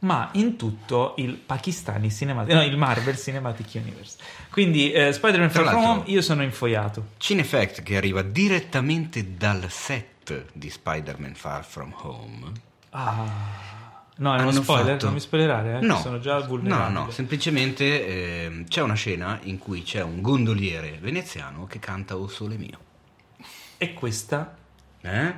ma 0.00 0.28
in 0.32 0.56
tutto 0.56 1.14
il 1.18 1.34
Pakistani 1.34 2.10
Cinematic, 2.10 2.52
no, 2.52 2.62
il 2.62 2.76
Marvel 2.76 3.16
Cinematic 3.16 3.68
Universe. 3.74 4.18
Quindi 4.50 4.92
eh, 4.92 5.12
Spider-Man 5.12 5.50
Far 5.50 5.68
From 5.68 5.84
Home, 5.84 6.02
io 6.06 6.20
sono 6.20 6.42
infoiato. 6.42 7.06
Cinefact 7.16 7.82
che 7.82 7.96
arriva 7.96 8.22
direttamente 8.22 9.36
dal 9.36 9.70
set 9.70 10.46
di 10.52 10.68
Spider-Man 10.68 11.34
Far 11.34 11.64
From 11.64 11.94
Home. 12.02 12.52
Ah. 12.90 13.75
No, 14.18 14.34
è 14.34 14.40
uno 14.40 14.50
spoiler, 14.52 14.92
fatto- 14.92 15.04
non 15.04 15.14
mi 15.14 15.20
spoilerare, 15.20 15.78
eh? 15.78 15.80
No, 15.80 15.98
sono 16.00 16.18
già 16.20 16.40
vulnerabile. 16.40 16.90
no, 16.92 17.04
no, 17.04 17.10
semplicemente 17.10 18.44
ehm, 18.44 18.64
c'è 18.66 18.80
una 18.80 18.94
scena 18.94 19.38
in 19.42 19.58
cui 19.58 19.82
c'è 19.82 20.02
un 20.02 20.22
gondoliere 20.22 20.98
veneziano 21.00 21.66
che 21.66 21.78
canta 21.78 22.16
O 22.16 22.26
Sole 22.26 22.56
Mio. 22.56 22.78
E 23.76 23.92
questa 23.92 24.56
Eh? 25.02 25.34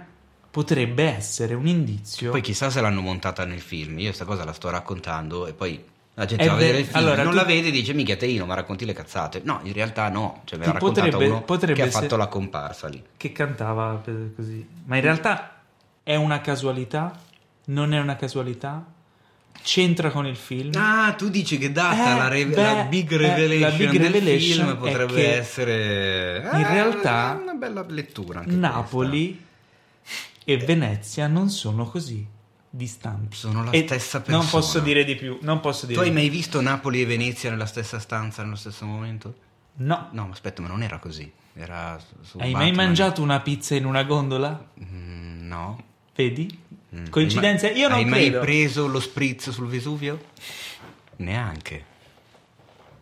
potrebbe 0.51 1.05
essere 1.05 1.55
un 1.55 1.67
indizio. 1.67 2.31
Poi 2.31 2.41
chissà 2.41 2.71
se 2.71 2.81
l'hanno 2.81 3.01
montata 3.01 3.45
nel 3.45 3.61
film. 3.61 3.99
Io 3.99 4.07
questa 4.07 4.25
cosa 4.25 4.45
la 4.45 4.53
sto 4.53 4.71
raccontando 4.71 5.47
e 5.49 5.53
poi 5.55 5.85
la 6.15 6.25
gente 6.25 6.47
va 6.47 6.53
a 6.53 6.57
vedere 6.57 6.79
il 6.79 6.85
film, 6.85 6.97
allora, 6.99 7.23
non 7.23 7.33
tu- 7.33 7.37
la 7.39 7.45
vede 7.45 7.69
e 7.69 7.71
dice 7.73 7.93
mica 7.95 8.15
Teino, 8.17 8.47
ma 8.47 8.55
racconti 8.55 8.85
le 8.85 8.93
cazzate. 8.93 9.41
No, 9.45 9.59
in 9.65 9.73
realtà 9.73 10.09
no, 10.09 10.43
cioè 10.45 10.59
me 10.59 10.73
potrebbe- 10.79 11.27
uno 11.27 11.43
potrebbe 11.43 11.81
che 11.81 11.89
ha 11.89 11.91
fatto 11.91 12.17
la 12.17 12.27
comparsa 12.29 12.87
lì. 12.89 13.03
che 13.17 13.33
cantava 13.33 13.95
per- 13.95 14.33
così. 14.37 14.65
Ma 14.85 14.95
in 14.97 15.03
realtà 15.03 15.63
è 16.05 16.15
una 16.15 16.41
casualità? 16.41 17.27
Non 17.69 17.93
è 17.93 17.99
una 18.01 18.17
casualità? 18.17 18.85
C'entra 19.63 20.11
con 20.11 20.25
il 20.27 20.37
film? 20.37 20.71
Ah, 20.77 21.13
tu 21.17 21.29
dici 21.29 21.59
che 21.59 21.73
data 21.73 22.15
Eh, 22.15 22.17
la, 22.19 22.29
re- 22.29 22.47
beh, 22.47 22.55
la 22.63 22.85
big 22.85 23.11
eh, 23.13 23.17
revelation, 23.17 23.71
la 23.71 23.77
big 23.77 23.91
del 23.91 24.01
revelation 24.13 24.67
film 24.67 24.77
potrebbe 24.79 25.35
essere 25.37 26.49
in 26.53 26.61
eh, 26.61 26.69
realtà 26.73 27.39
una 27.43 27.55
bella 27.55 27.85
lettura 27.89 28.41
anche 28.41 28.53
Napoli 28.53 29.45
e 30.45 30.57
Venezia 30.59 31.27
non 31.27 31.51
sono 31.51 31.85
così 31.87 32.27
distanti. 32.71 33.37
Sono 33.37 33.65
la 33.65 33.71
E 33.73 33.83
stessa 33.85 34.19
Non 34.27 34.41
persona. 34.41 34.51
posso 34.51 34.81
dire 34.81 35.05
di 35.05 35.17
più. 35.17 35.39
Non 35.43 35.61
posso 35.61 35.85
questa. 35.85 35.87
dire 35.89 36.01
Tu 36.01 36.07
hai 36.07 36.13
mai 36.13 36.29
visto 36.29 36.61
Napoli 36.63 37.03
e 37.03 37.07
Venezia 37.07 37.51
nella 37.51 37.67
stessa 37.67 37.99
stanza 37.99 38.43
nello 38.45 38.55
stesso 38.57 38.87
momento? 38.87 39.35
No. 39.81 40.09
No, 40.13 40.29
aspetta, 40.33 40.63
ma 40.63 40.69
non 40.69 40.83
era 40.83 40.99
così. 40.99 41.31
Era 41.55 41.99
su, 42.23 42.39
Hai 42.39 42.53
mai 42.53 42.69
Batman. 42.69 42.87
mangiato 42.87 43.21
una 43.23 43.41
pizza 43.41 43.75
in 43.75 43.85
una 43.85 44.05
gondola? 44.05 44.67
Mm, 44.83 45.47
no. 45.49 45.83
Vedi? 46.15 46.59
Mm. 46.97 47.09
Coincidenze? 47.11 47.69
Hai 47.71 47.79
Io 47.79 47.89
non 47.89 47.99
Hai 47.99 48.05
credo. 48.07 48.37
mai 48.39 48.47
preso 48.47 48.87
lo 48.87 49.01
spritz 49.01 49.51
sul 49.51 49.69
Vesuvio? 49.69 50.19
Neanche. 51.17 51.85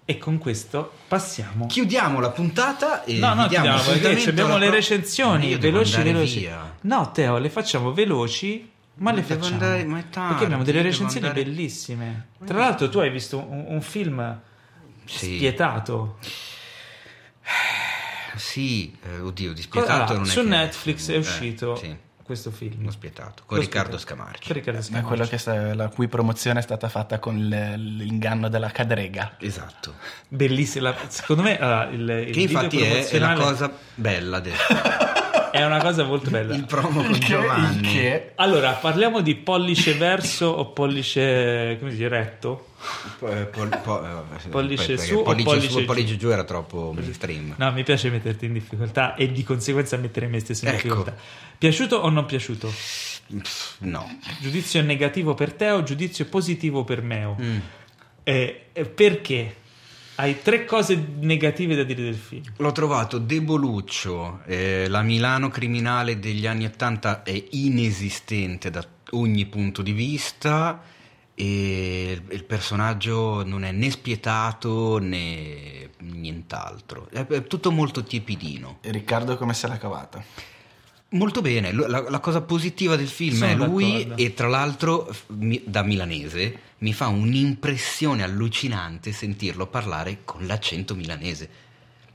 E 0.04 0.18
con 0.18 0.38
questo 0.38 0.92
passiamo. 1.08 1.66
Chiudiamo 1.66 2.20
la 2.20 2.30
puntata 2.30 3.04
e 3.04 3.18
No, 3.18 3.34
no, 3.34 3.46
chiudiamo 3.48 3.82
perché 3.82 4.28
abbiamo 4.30 4.56
le 4.56 4.70
recensioni 4.70 5.48
Io 5.48 5.58
devo 5.58 5.78
veloci, 5.78 6.02
veloci. 6.02 6.38
via. 6.40 6.76
No, 6.82 7.10
Teo, 7.12 7.38
le 7.38 7.50
facciamo 7.50 7.92
veloci, 7.92 8.70
ma 8.94 9.12
le 9.12 9.22
Devo 9.24 9.40
facciamo. 9.42 9.62
andare- 9.64 9.84
ma 9.84 9.98
è 9.98 10.08
tardi, 10.08 10.28
perché 10.30 10.44
abbiamo 10.44 10.62
delle 10.64 10.82
recensioni 10.82 11.26
andare- 11.26 11.44
bellissime. 11.44 12.28
Tra 12.44 12.58
l'altro, 12.58 12.88
tu 12.88 12.98
hai 12.98 13.10
visto 13.10 13.38
un, 13.38 13.64
un 13.68 13.80
film 13.82 14.40
Sì. 15.04 15.36
spietato. 15.36 16.18
Sì, 18.36 18.96
eh, 19.02 19.20
oddio, 19.20 19.52
dispietato 19.52 20.12
Allora, 20.12 20.26
è 20.28 20.30
su 20.30 20.42
Netflix 20.42 21.08
è 21.10 21.14
Eh, 21.14 21.18
uscito 21.18 21.76
sì, 21.76 21.96
questo 22.26 22.50
film. 22.50 22.80
uno 22.80 22.90
spietato, 22.90 23.44
con 23.46 23.56
Lo 23.56 23.62
Riccardo. 23.62 23.96
Scamarci. 23.96 24.52
Riccardo 24.52 24.82
Scamarci. 24.82 25.06
quello 25.08 25.24
che 25.26 25.38
sta- 25.38 25.74
la 25.74 25.88
cui 25.88 26.08
promozione 26.08 26.58
è 26.58 26.62
stata 26.62 26.88
fatta 26.88 27.18
con 27.18 27.36
l'inganno 27.38 28.48
della 28.48 28.70
cadrega. 28.70 29.36
Esatto. 29.38 29.94
Bellissima. 30.28 30.94
Secondo 31.08 31.42
me 31.42 31.58
allora, 31.58 31.88
il, 31.90 32.24
il 32.28 32.34
Che 32.34 32.40
infatti 32.40 32.82
è, 32.82 33.06
è 33.08 33.18
la 33.18 33.34
cosa 33.34 33.72
bella 33.94 34.40
del 34.40 34.52
è 35.56 35.64
una 35.66 35.78
cosa 35.80 36.04
molto 36.04 36.30
bella. 36.30 36.54
il 36.54 36.64
promo 36.66 37.02
con 37.02 37.12
che- 37.12 37.18
Giovanni. 37.26 37.88
che- 37.88 38.32
Allora, 38.36 38.72
parliamo 38.72 39.20
di 39.20 39.34
pollice 39.34 39.94
verso 39.94 40.46
o 40.46 40.66
pollice 40.72 41.76
come 41.78 41.90
si 41.90 41.96
dice, 41.96 42.08
retto? 42.08 42.68
Po- 43.18 43.28
eh, 43.30 43.44
pol- 43.46 43.80
po- 43.82 43.98
eh, 44.04 44.08
vabbè, 44.08 44.38
sì, 44.38 44.48
Pollice 44.48 44.96
su 44.98 45.16
o 45.16 45.22
pollice 45.22 45.44
pollice 45.44 45.68
su 45.70 45.84
pollice 45.84 46.16
giù 46.16 46.28
era 46.28 46.44
troppo 46.44 46.92
mainstream. 46.94 47.54
No, 47.56 47.72
mi 47.72 47.82
piace 47.82 48.10
metterti 48.10 48.44
in 48.44 48.52
difficoltà 48.52 49.14
e 49.14 49.32
di 49.32 49.42
conseguenza 49.42 49.96
mettere 49.96 50.26
me 50.28 50.38
stesso 50.40 50.64
in 50.66 50.70
Ecco. 50.72 50.82
difficoltà. 50.82 51.14
Piaciuto 51.58 51.96
o 51.96 52.08
non 52.10 52.26
piaciuto? 52.26 52.72
No. 53.78 54.18
Giudizio 54.40 54.82
negativo 54.82 55.34
per 55.34 55.52
te 55.52 55.70
o 55.70 55.82
giudizio 55.82 56.26
positivo 56.26 56.84
per 56.84 57.02
me? 57.02 57.34
Mm. 57.40 57.58
Eh, 58.22 58.66
eh, 58.72 58.84
perché? 58.84 59.56
Hai 60.18 60.40
tre 60.42 60.64
cose 60.64 60.96
negative 61.20 61.74
da 61.76 61.82
dire 61.82 62.02
del 62.02 62.14
film. 62.14 62.42
L'ho 62.56 62.72
trovato 62.72 63.18
deboluccio, 63.18 64.40
eh, 64.46 64.88
la 64.88 65.02
Milano 65.02 65.48
criminale 65.50 66.18
degli 66.18 66.46
anni 66.46 66.64
80 66.64 67.22
è 67.22 67.44
inesistente 67.50 68.70
da 68.70 68.82
ogni 69.10 69.44
punto 69.44 69.82
di 69.82 69.92
vista 69.92 70.82
e 71.34 72.12
il- 72.28 72.34
il 72.34 72.44
personaggio 72.44 73.44
non 73.44 73.62
è 73.64 73.72
né 73.72 73.90
spietato 73.90 74.96
né 74.98 75.90
nient'altro, 75.98 77.08
è, 77.12 77.26
è 77.26 77.46
tutto 77.46 77.70
molto 77.70 78.02
tiepidino. 78.02 78.78
E 78.80 78.90
Riccardo 78.90 79.36
come 79.36 79.52
se 79.52 79.66
l'ha 79.68 79.76
cavata? 79.76 80.24
Molto 81.10 81.40
bene, 81.42 81.72
la, 81.72 81.86
la 82.08 82.18
cosa 82.20 82.40
positiva 82.40 82.96
del 82.96 83.06
film 83.08 83.36
Sono 83.36 83.50
è 83.50 83.54
lui 83.54 83.92
d'accordo. 84.04 84.22
e 84.22 84.34
tra 84.34 84.48
l'altro 84.48 85.14
da 85.28 85.82
milanese 85.82 86.60
mi 86.78 86.92
fa 86.92 87.08
un'impressione 87.08 88.22
allucinante 88.22 89.12
sentirlo 89.12 89.66
parlare 89.66 90.18
con 90.24 90.46
l'accento 90.46 90.94
milanese. 90.94 91.64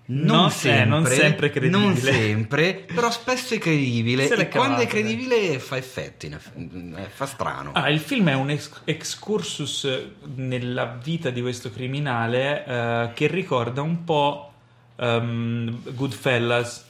Non- 0.04 0.52
eh, 0.64 0.84
non 0.84 1.06
sempre 1.06 1.50
credibile. 1.52 1.80
non 1.82 1.96
sempre, 1.96 2.86
però 2.94 3.10
spesso 3.12 3.54
è 3.54 3.60
credibile 3.60 4.28
Se 4.28 4.34
e 4.34 4.50
quando 4.50 4.82
è 4.82 4.88
credibile 4.88 5.58
fa 5.60 5.78
effetti, 5.78 6.26
eff- 6.26 6.52
eh, 6.58 7.08
fa 7.08 7.26
strano. 7.26 7.72
Ah, 7.74 7.88
il 7.90 8.00
film 8.00 8.28
è 8.28 8.34
un 8.34 8.50
ex- 8.50 8.82
excursus 8.84 9.88
nella 10.36 11.00
vita 11.02 11.30
di 11.30 11.40
questo 11.40 11.72
criminale 11.72 12.66
eh, 12.66 13.12
che 13.14 13.28
ricorda 13.28 13.82
un 13.82 14.04
po' 14.04 14.52
ehm, 14.98 15.94
Goodfellas 15.94 16.90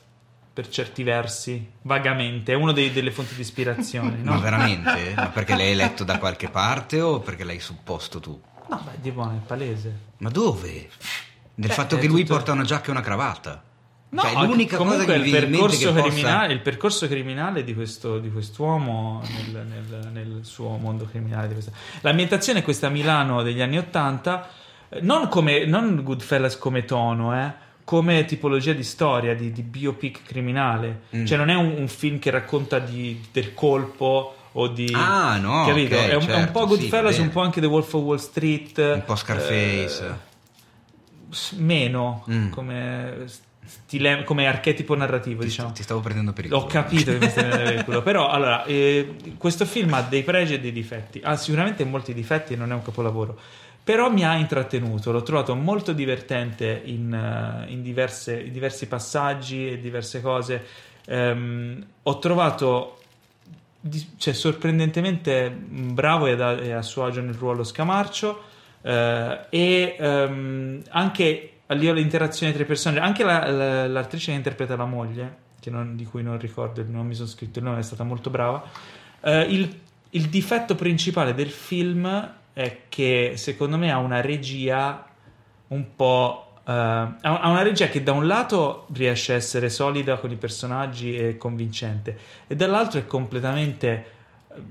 per 0.61 0.69
certi 0.69 1.01
versi, 1.01 1.71
vagamente. 1.81 2.51
È 2.51 2.55
una 2.55 2.71
delle 2.71 3.09
fonti 3.11 3.33
di 3.33 3.41
ispirazione, 3.41 4.17
no? 4.21 4.33
Ma 4.33 4.37
veramente? 4.39 5.13
Ma 5.17 5.29
perché 5.29 5.55
l'hai 5.55 5.73
letto 5.73 6.03
da 6.03 6.19
qualche 6.19 6.49
parte 6.49 7.01
o 7.01 7.19
perché 7.19 7.43
l'hai 7.43 7.59
supposto 7.59 8.19
tu? 8.19 8.39
No, 8.69 8.81
beh, 8.85 9.01
di 9.01 9.09
buono, 9.11 9.37
è 9.43 9.45
palese. 9.45 9.97
Ma 10.17 10.29
dove? 10.29 10.87
Nel 11.55 11.67
Beh, 11.67 11.73
fatto 11.73 11.97
che 11.97 12.05
lui 12.07 12.21
tutto- 12.21 12.35
porta 12.35 12.51
una 12.51 12.63
giacca 12.63 12.89
e 12.89 12.91
una 12.91 13.01
cravatta. 13.01 13.63
No, 14.09 14.21
Cioè, 14.21 14.45
l'unica 14.45 14.77
cosa 14.77 15.03
che 15.05 15.13
il 15.13 15.31
percorso, 15.31 15.93
che 15.93 15.99
possa- 16.01 16.09
criminale, 16.09 16.53
il 16.53 16.59
percorso 16.61 17.07
criminale 17.07 17.63
di, 17.63 17.73
questo, 17.73 18.19
di 18.19 18.29
quest'uomo 18.31 19.21
nel, 19.51 19.65
nel- 19.65 20.09
nel 20.11 20.39
suo 20.43 20.75
mondo 20.77 21.05
criminale. 21.05 21.55
L'ambientazione 22.01 22.59
è 22.59 22.63
questa 22.63 22.89
Milano 22.89 23.41
degli 23.41 23.61
anni 23.61 23.77
Ottanta, 23.77 24.47
eh, 24.89 24.99
non, 25.01 25.27
come, 25.29 25.65
non 25.65 26.01
Goodfellas 26.03 26.57
come 26.57 26.83
tono, 26.85 27.33
eh, 27.35 27.53
come 27.83 28.25
tipologia 28.25 28.73
di 28.73 28.83
storia, 28.83 29.35
di, 29.35 29.51
di 29.51 29.61
biopic 29.63 30.23
criminale. 30.23 31.01
Mm. 31.15 31.25
Cioè 31.25 31.37
non 31.37 31.49
è 31.49 31.55
un, 31.55 31.73
un 31.77 31.87
film 31.87 32.19
che 32.19 32.29
racconta 32.29 32.79
di- 32.79 33.21
del 33.31 33.53
colpo 33.53 34.35
o 34.53 34.67
di... 34.67 34.91
Ah, 34.93 35.37
no, 35.37 35.65
capito? 35.65 35.95
ok, 35.95 36.01
è, 36.01 36.05
un, 36.05 36.11
è 36.11 36.15
un 36.15 36.21
certo, 36.23 36.51
po' 36.51 36.61
sì, 36.61 36.67
Goodfellas, 36.81 37.17
va 37.17 37.23
un 37.23 37.29
po' 37.29 37.41
anche 37.41 37.59
The 37.61 37.67
Wolf 37.67 37.93
of 37.93 38.01
Wall 38.03 38.17
Street. 38.17 38.77
Un 38.77 39.03
po' 39.05 39.15
Scarface. 39.15 40.05
eh, 40.05 40.29
meno 41.57 42.25
Mm. 42.29 42.49
come, 42.49 43.23
stile, 43.65 44.23
come 44.23 44.47
archetipo 44.47 44.95
narrativo, 44.95 45.41
Ti, 45.41 45.47
diciamo. 45.47 45.71
ti 45.71 45.83
stavo 45.83 46.01
prendendo 46.01 46.33
per 46.33 46.45
il 46.45 46.53
Ho 46.53 46.59
culo. 46.65 46.71
capito 46.71 47.11
che 47.11 47.17
mi 47.19 47.29
stai 47.29 47.43
prendendo 47.45 47.69
per 47.69 47.79
il 47.79 47.83
culo, 47.85 48.01
però 48.03 48.29
allora, 48.29 48.63
eh, 48.65 49.15
questo 49.37 49.65
film 49.65 49.93
ha 49.93 50.01
dei 50.01 50.23
pregi 50.23 50.55
e 50.55 50.59
dei 50.59 50.71
difetti, 50.73 51.21
ha 51.23 51.35
sicuramente 51.37 51.83
molti 51.85 52.13
difetti 52.13 52.53
e 52.53 52.55
non 52.57 52.71
è 52.71 52.73
un 52.75 52.81
capolavoro, 52.81 53.39
però 53.83 54.09
mi 54.11 54.23
ha 54.25 54.35
intrattenuto, 54.35 55.11
l'ho 55.11 55.23
trovato 55.23 55.55
molto 55.55 55.91
divertente 55.93 56.81
in, 56.85 57.13
eh, 57.13 57.71
in 57.71 57.81
diverse- 57.81 58.39
in 58.39 58.51
diversi 58.51 58.87
passaggi 58.87 59.71
e 59.71 59.79
diverse 59.79 60.21
cose, 60.21 60.65
Ehm, 61.05 61.83
ho 62.03 62.19
trovato 62.19 62.99
cioè, 64.17 64.33
sorprendentemente 64.33 65.49
bravo 65.49 66.27
e 66.27 66.33
a, 66.39 66.51
e 66.51 66.71
a 66.71 66.81
suo 66.83 67.05
agio 67.05 67.21
nel 67.21 67.33
ruolo 67.33 67.63
Scamarcio 67.63 68.43
eh, 68.83 69.39
e 69.49 69.95
ehm, 69.99 70.83
anche 70.89 71.51
a 71.65 71.73
livello 71.73 71.95
di 71.97 72.03
interazione 72.03 72.53
tra 72.53 72.61
i 72.61 72.65
personaggi 72.65 73.03
anche 73.03 73.23
la- 73.23 73.49
la- 73.49 73.87
l'attrice 73.87 74.31
che 74.31 74.37
interpreta 74.37 74.75
la 74.75 74.85
moglie 74.85 75.35
non- 75.71 75.95
di 75.95 76.05
cui 76.05 76.21
non 76.23 76.37
ricordo 76.39 76.81
nome, 76.87 77.09
mi 77.09 77.15
sono 77.15 77.27
scritto 77.27 77.59
il 77.59 77.65
nome, 77.65 77.79
è 77.79 77.83
stata 77.83 78.03
molto 78.03 78.29
brava. 78.29 78.63
Eh, 79.21 79.41
il, 79.43 79.79
il 80.11 80.27
difetto 80.27 80.75
principale 80.75 81.33
del 81.33 81.49
film 81.49 82.33
è 82.53 82.81
che 82.89 83.33
secondo 83.35 83.77
me 83.77 83.91
ha 83.91 83.97
una 83.97 84.21
regia 84.21 85.05
un 85.67 85.95
po' 85.95 86.53
eh, 86.65 86.71
ha 86.71 87.49
una 87.49 87.61
regia 87.63 87.87
che 87.87 88.03
da 88.03 88.11
un 88.11 88.27
lato 88.27 88.87
riesce 88.93 89.33
a 89.33 89.35
essere 89.35 89.69
solida 89.69 90.17
con 90.17 90.31
i 90.31 90.35
personaggi 90.35 91.15
e 91.15 91.37
convincente, 91.37 92.17
e 92.47 92.55
dall'altro 92.55 92.99
è 92.99 93.05
completamente 93.07 94.05
eh, 94.53 94.61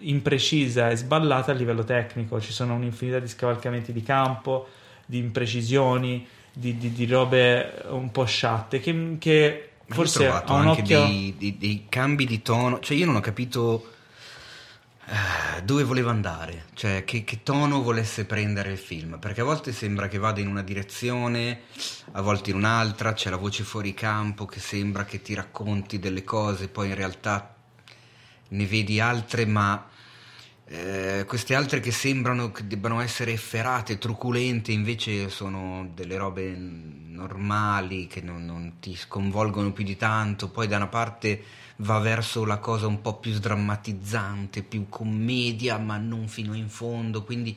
imprecisa 0.00 0.90
e 0.90 0.96
sballata 0.96 1.52
a 1.52 1.54
livello 1.54 1.84
tecnico. 1.84 2.40
Ci 2.40 2.52
sono 2.52 2.74
un'infinità 2.74 3.18
di 3.18 3.28
scavalcamenti 3.28 3.92
di 3.92 4.02
campo, 4.02 4.68
di 5.06 5.18
imprecisioni, 5.18 6.26
di, 6.52 6.76
di- 6.76 6.92
di 6.92 7.06
robe 7.06 7.82
un 7.88 8.10
po' 8.10 8.24
sciatte 8.24 8.78
che, 8.78 9.16
che 9.18 9.70
forse 9.88 10.28
ho 10.28 10.42
trovato 10.42 10.52
anche 10.52 10.82
occhio. 10.82 11.04
dei, 11.04 11.34
dei- 11.38 11.58
dei 11.58 11.86
cambi 11.88 12.24
di 12.26 12.42
tono, 12.42 12.78
cioè 12.80 12.96
io 12.96 13.06
non 13.06 13.16
ho 13.16 13.20
capito 13.20 13.84
eh, 13.84 13.90
dove 15.64 15.82
voleva 15.84 16.10
andare, 16.10 16.66
cioè 16.74 17.04
che, 17.04 17.24
che 17.24 17.42
tono 17.42 17.82
volesse 17.82 18.24
prendere 18.24 18.72
il 18.72 18.78
film, 18.78 19.18
perché 19.18 19.40
a 19.40 19.44
volte 19.44 19.72
sembra 19.72 20.08
che 20.08 20.18
vada 20.18 20.40
in 20.40 20.46
una 20.46 20.62
direzione, 20.62 21.62
a 22.12 22.20
volte 22.20 22.50
in 22.50 22.56
un'altra, 22.56 23.12
c'è 23.12 23.30
la 23.30 23.36
voce 23.36 23.64
fuori 23.64 23.94
campo 23.94 24.46
che 24.46 24.60
sembra 24.60 25.04
che 25.04 25.20
ti 25.20 25.34
racconti 25.34 25.98
delle 25.98 26.24
cose, 26.24 26.68
poi 26.68 26.88
in 26.88 26.94
realtà 26.94 27.54
ne 28.48 28.66
vedi 28.66 29.00
altre, 29.00 29.44
ma 29.44 29.88
eh, 30.74 31.24
queste 31.26 31.54
altre 31.54 31.80
che 31.80 31.90
sembrano 31.90 32.50
che 32.50 32.66
debbano 32.66 33.00
essere 33.02 33.32
efferate, 33.32 33.98
truculente, 33.98 34.72
invece 34.72 35.28
sono 35.28 35.90
delle 35.94 36.16
robe 36.16 36.56
normali 36.56 38.06
che 38.06 38.22
non, 38.22 38.46
non 38.46 38.74
ti 38.80 38.96
sconvolgono 38.96 39.70
più 39.72 39.84
di 39.84 39.98
tanto. 39.98 40.48
Poi 40.48 40.66
da 40.66 40.76
una 40.76 40.86
parte 40.86 41.42
va 41.76 41.98
verso 41.98 42.46
la 42.46 42.56
cosa 42.56 42.86
un 42.86 43.02
po' 43.02 43.16
più 43.18 43.32
sdrammatizzante, 43.32 44.62
più 44.62 44.88
commedia, 44.88 45.76
ma 45.76 45.98
non 45.98 46.26
fino 46.26 46.54
in 46.54 46.70
fondo, 46.70 47.22
quindi 47.22 47.54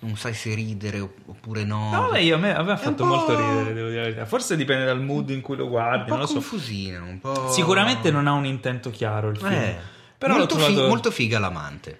non 0.00 0.16
sai 0.16 0.34
se 0.34 0.54
ridere 0.54 1.00
opp- 1.00 1.28
oppure 1.28 1.64
no. 1.64 1.90
No, 1.90 2.10
beh, 2.10 2.22
io, 2.22 2.36
a 2.36 2.38
me, 2.38 2.54
a 2.54 2.62
me 2.62 2.70
ha 2.72 2.74
È 2.74 2.78
un 2.78 2.90
fatto 2.92 3.04
molto 3.04 3.36
ridere, 3.36 3.72
devo 3.72 3.88
dire. 3.88 4.24
Forse 4.26 4.54
dipende 4.56 4.84
dal 4.84 5.00
mood 5.02 5.30
in 5.30 5.40
cui 5.40 5.56
lo 5.56 5.64
un 5.64 5.70
guardi, 5.70 6.08
po' 6.10 6.16
non 6.16 6.26
so. 6.28 6.34
confusino, 6.34 7.04
un 7.04 7.18
po'... 7.18 7.50
Sicuramente 7.50 8.12
non 8.12 8.28
ha 8.28 8.32
un 8.32 8.44
intento 8.46 8.90
chiaro 8.90 9.30
il 9.30 9.38
film. 9.38 9.50
Eh, 9.50 9.78
Però 10.16 10.36
molto, 10.36 10.54
l'ho 10.54 10.60
fi- 10.60 10.66
trovato... 10.72 10.88
molto 10.88 11.10
figa 11.10 11.40
l'amante. 11.40 11.98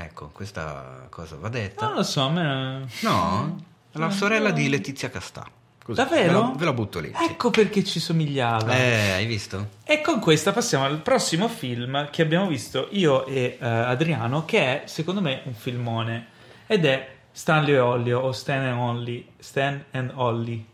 Ecco, 0.00 0.28
questa 0.28 1.06
cosa 1.10 1.36
va 1.40 1.48
detta. 1.48 1.86
Non 1.86 1.96
lo 1.96 2.02
so, 2.04 2.22
a 2.22 2.30
me... 2.30 2.86
No? 3.00 3.64
La 3.92 4.10
sorella 4.10 4.52
di 4.52 4.68
Letizia 4.68 5.10
Castà. 5.10 5.44
Così, 5.82 6.00
Davvero? 6.00 6.32
Ve 6.32 6.38
la, 6.38 6.52
ve 6.54 6.64
la 6.66 6.72
butto 6.72 7.00
lì. 7.00 7.12
Ecco 7.12 7.50
perché 7.50 7.82
ci 7.82 7.98
somigliava. 7.98 8.76
Eh, 8.76 9.10
hai 9.10 9.26
visto? 9.26 9.70
E 9.82 10.00
con 10.00 10.20
questa 10.20 10.52
passiamo 10.52 10.84
al 10.84 11.00
prossimo 11.00 11.48
film 11.48 12.10
che 12.10 12.22
abbiamo 12.22 12.46
visto 12.46 12.86
io 12.92 13.26
e 13.26 13.58
eh, 13.60 13.66
Adriano, 13.66 14.44
che 14.44 14.60
è 14.60 14.86
secondo 14.86 15.20
me 15.20 15.40
un 15.44 15.54
filmone 15.54 16.26
ed 16.68 16.84
è 16.84 17.16
Stanley 17.32 17.74
e 17.74 17.78
Ollio 17.80 18.20
o 18.20 18.30
Stan 18.30 18.62
and 18.64 18.78
Ollie, 18.78 19.24
Stan 19.38 19.84
and 19.90 20.12
Ollie, 20.14 20.64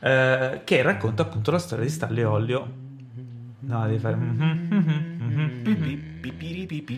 eh, 0.00 0.62
che 0.64 0.82
racconta 0.82 1.22
appunto 1.22 1.52
la 1.52 1.58
storia 1.58 1.84
di 1.84 1.90
Stanley 1.90 2.22
e 2.22 2.26
Ollio. 2.26 2.84
No, 3.66 3.84
devi 3.86 3.98
fare. 3.98 4.16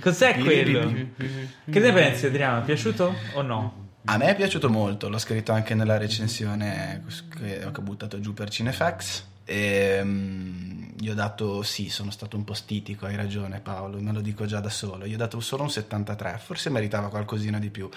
Cos'è 0.00 0.38
quello? 0.38 0.92
Che 1.16 1.80
ne 1.80 1.92
pensi, 1.92 2.26
Adriano? 2.26 2.60
È 2.60 2.64
piaciuto 2.64 3.14
o 3.34 3.42
no? 3.42 3.86
A 4.04 4.16
me 4.18 4.26
è 4.26 4.36
piaciuto 4.36 4.68
molto, 4.68 5.08
l'ho 5.08 5.18
scritto 5.18 5.52
anche 5.52 5.74
nella 5.74 5.96
recensione 5.96 7.02
che 7.34 7.64
ho 7.64 7.82
buttato 7.82 8.20
giù 8.20 8.34
per 8.34 8.50
Cinefax. 8.50 9.24
E, 9.44 10.00
mm, 10.02 10.88
gli 10.98 11.08
ho 11.08 11.14
dato, 11.14 11.62
sì, 11.62 11.88
sono 11.88 12.10
stato 12.10 12.36
un 12.36 12.44
po' 12.44 12.52
stitico, 12.52 13.06
hai 13.06 13.16
ragione 13.16 13.60
Paolo, 13.60 13.98
me 14.00 14.12
lo 14.12 14.20
dico 14.20 14.44
già 14.44 14.60
da 14.60 14.68
solo. 14.68 15.06
Gli 15.06 15.14
ho 15.14 15.18
dato 15.18 15.40
solo 15.40 15.62
un 15.62 15.70
73, 15.70 16.38
forse 16.42 16.68
meritava 16.68 17.08
qualcosina 17.08 17.58
di 17.58 17.70
più. 17.70 17.88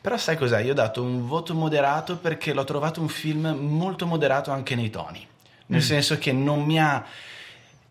Però 0.00 0.16
sai 0.16 0.36
cos'è? 0.36 0.62
Gli 0.64 0.70
ho 0.70 0.74
dato 0.74 1.02
un 1.02 1.24
voto 1.24 1.54
moderato 1.54 2.16
perché 2.16 2.52
l'ho 2.52 2.64
trovato 2.64 3.00
un 3.00 3.08
film 3.08 3.46
molto 3.48 4.06
moderato 4.06 4.50
anche 4.50 4.74
nei 4.74 4.90
toni. 4.90 5.24
Nel 5.66 5.82
senso 5.82 6.18
che 6.18 6.32
non 6.32 6.64
mi 6.64 6.80
ha 6.80 7.04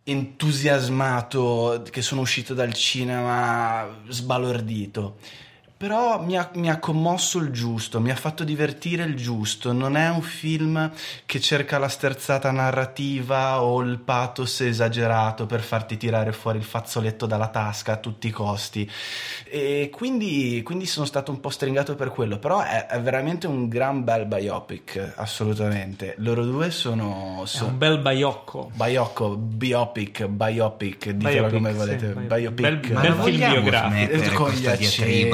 entusiasmato 0.10 1.84
che 1.90 2.02
sono 2.02 2.22
uscito 2.22 2.54
dal 2.54 2.74
cinema 2.74 4.02
sbalordito. 4.08 5.18
Però 5.78 6.20
mi 6.24 6.36
ha, 6.36 6.50
mi 6.56 6.72
ha 6.72 6.80
commosso 6.80 7.38
il 7.38 7.52
giusto, 7.52 8.02
mi 8.02 8.10
ha 8.10 8.16
fatto 8.16 8.44
divertire 8.44 9.04
il 9.04 9.16
giusto. 9.16 9.72
Non 9.74 9.96
è 9.96 10.10
un 10.10 10.24
film 10.24 10.92
che 11.28 11.40
cerca 11.40 11.78
la 11.78 11.88
sterzata 11.88 12.50
narrativa 12.50 13.62
o 13.62 13.82
il 13.82 14.00
pathos 14.00 14.62
esagerato 14.62 15.46
per 15.46 15.62
farti 15.62 15.96
tirare 15.96 16.32
fuori 16.32 16.58
il 16.58 16.64
fazzoletto 16.64 17.28
dalla 17.28 17.50
tasca 17.50 17.94
a 17.94 17.98
tutti 17.98 18.26
i 18.26 18.32
costi. 18.32 18.90
E 19.44 19.92
quindi, 19.94 20.64
quindi 20.64 20.88
sono 20.88 21.06
stato 21.06 21.30
un 21.30 21.40
po' 21.40 21.50
stringato 21.50 21.94
per 21.94 22.10
quello. 22.10 22.40
Però 22.40 22.60
è, 22.62 22.88
è 22.88 23.00
veramente 23.00 23.46
un 23.46 23.68
gran 23.68 24.04
bel 24.04 24.26
biopic, 24.26 25.14
assolutamente. 25.18 26.16
Loro 26.18 26.44
due 26.44 26.72
sono. 26.72 27.42
È 27.44 27.48
sono 27.48 27.70
un 27.70 27.78
bel 27.78 28.00
baiocco. 28.00 28.72
Biocco, 28.74 29.36
biopic, 29.36 30.26
biopic, 30.26 31.12
ditelo 31.12 31.50
Biopic, 31.50 31.52
come 31.52 31.72
sì, 31.72 31.78
volete. 31.78 32.08
biopic. 32.08 32.28
Biopic. 32.28 32.62
Bel- 32.62 33.00
bel 33.00 33.14
film 33.24 33.52
biografico. 33.52 34.34
Con 34.38 34.52
gli 34.52 34.66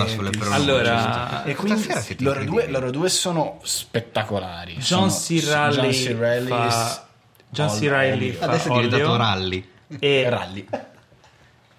sulle 0.08 0.32
pronunce? 0.38 0.62
Allora, 0.62 1.44
E 1.44 1.56
quindi 1.56 1.82
Stasera 1.82 2.02
siete 2.02 2.24
loro 2.24 2.44
due, 2.44 2.68
loro 2.68 2.92
due 2.92 3.10
sono 3.10 3.60
spettacolari. 3.64 4.74
John 4.76 5.10
Sono- 5.12 5.40
C. 5.42 5.46
Reilly 5.46 5.76
John 5.76 5.92
C. 5.92 6.18
Reilly 6.20 6.48
fa- 6.48 7.08
John 7.50 7.68
C. 7.70 7.82
Reilly 7.88 8.32
fa- 8.32 8.46
Adesso 8.46 8.68
è 8.78 8.82
diventato. 8.82 9.16
Rally. 9.18 9.70
e, 10.00 10.30
Rally. 10.30 10.68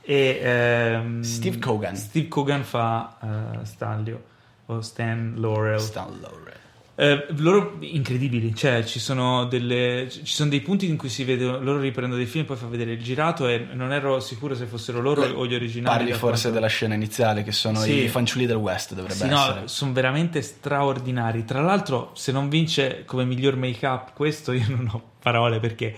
e, 0.02 0.40
ehm, 0.42 1.22
Steve 1.22 1.58
Coogan. 1.58 1.96
Steve 1.96 2.28
Coogan 2.28 2.62
fa 2.64 3.16
eh, 3.22 3.64
Stanley 3.64 4.18
o 4.66 4.80
Stan 4.80 5.34
Laurel. 5.36 5.80
Stan 5.80 6.18
Laurel. 6.20 6.52
Eh, 6.96 7.26
loro 7.38 7.76
incredibili, 7.80 8.54
cioè 8.54 8.84
ci 8.84 9.00
sono, 9.00 9.46
delle, 9.46 10.06
ci 10.08 10.20
sono 10.32 10.48
dei 10.48 10.60
punti 10.60 10.86
in 10.88 10.96
cui 10.96 11.08
si 11.08 11.24
vede 11.24 11.44
loro 11.44 11.80
riprendono 11.80 12.16
dei 12.18 12.30
film 12.30 12.44
e 12.44 12.46
poi 12.46 12.56
fa 12.56 12.66
vedere 12.68 12.92
il 12.92 13.02
girato 13.02 13.48
e 13.48 13.66
non 13.72 13.92
ero 13.92 14.20
sicuro 14.20 14.54
se 14.54 14.66
fossero 14.66 15.00
loro 15.00 15.22
o 15.24 15.44
gli 15.44 15.54
originali. 15.54 15.96
Parli 16.04 16.12
forse 16.12 16.42
quanto- 16.42 16.50
della 16.50 16.68
scena 16.68 16.94
iniziale 16.94 17.42
che 17.42 17.50
sono 17.50 17.80
Sì. 17.80 18.04
i 18.04 18.08
fanciulli 18.08 18.46
del 18.46 18.56
West 18.56 18.94
dovrebbe 18.94 19.14
Sì, 19.18 19.26
no, 19.26 19.40
essere. 19.40 19.62
sono 19.66 19.92
veramente 19.92 20.40
straordinari. 20.40 21.44
Tra 21.44 21.60
l'altro, 21.62 22.12
se 22.14 22.30
non 22.30 22.48
vince 22.48 23.02
come 23.06 23.24
miglior 23.24 23.56
make-up 23.56 24.12
questo, 24.14 24.52
io 24.52 24.66
non 24.68 24.88
ho 24.92 25.02
parole 25.20 25.58
perché 25.58 25.96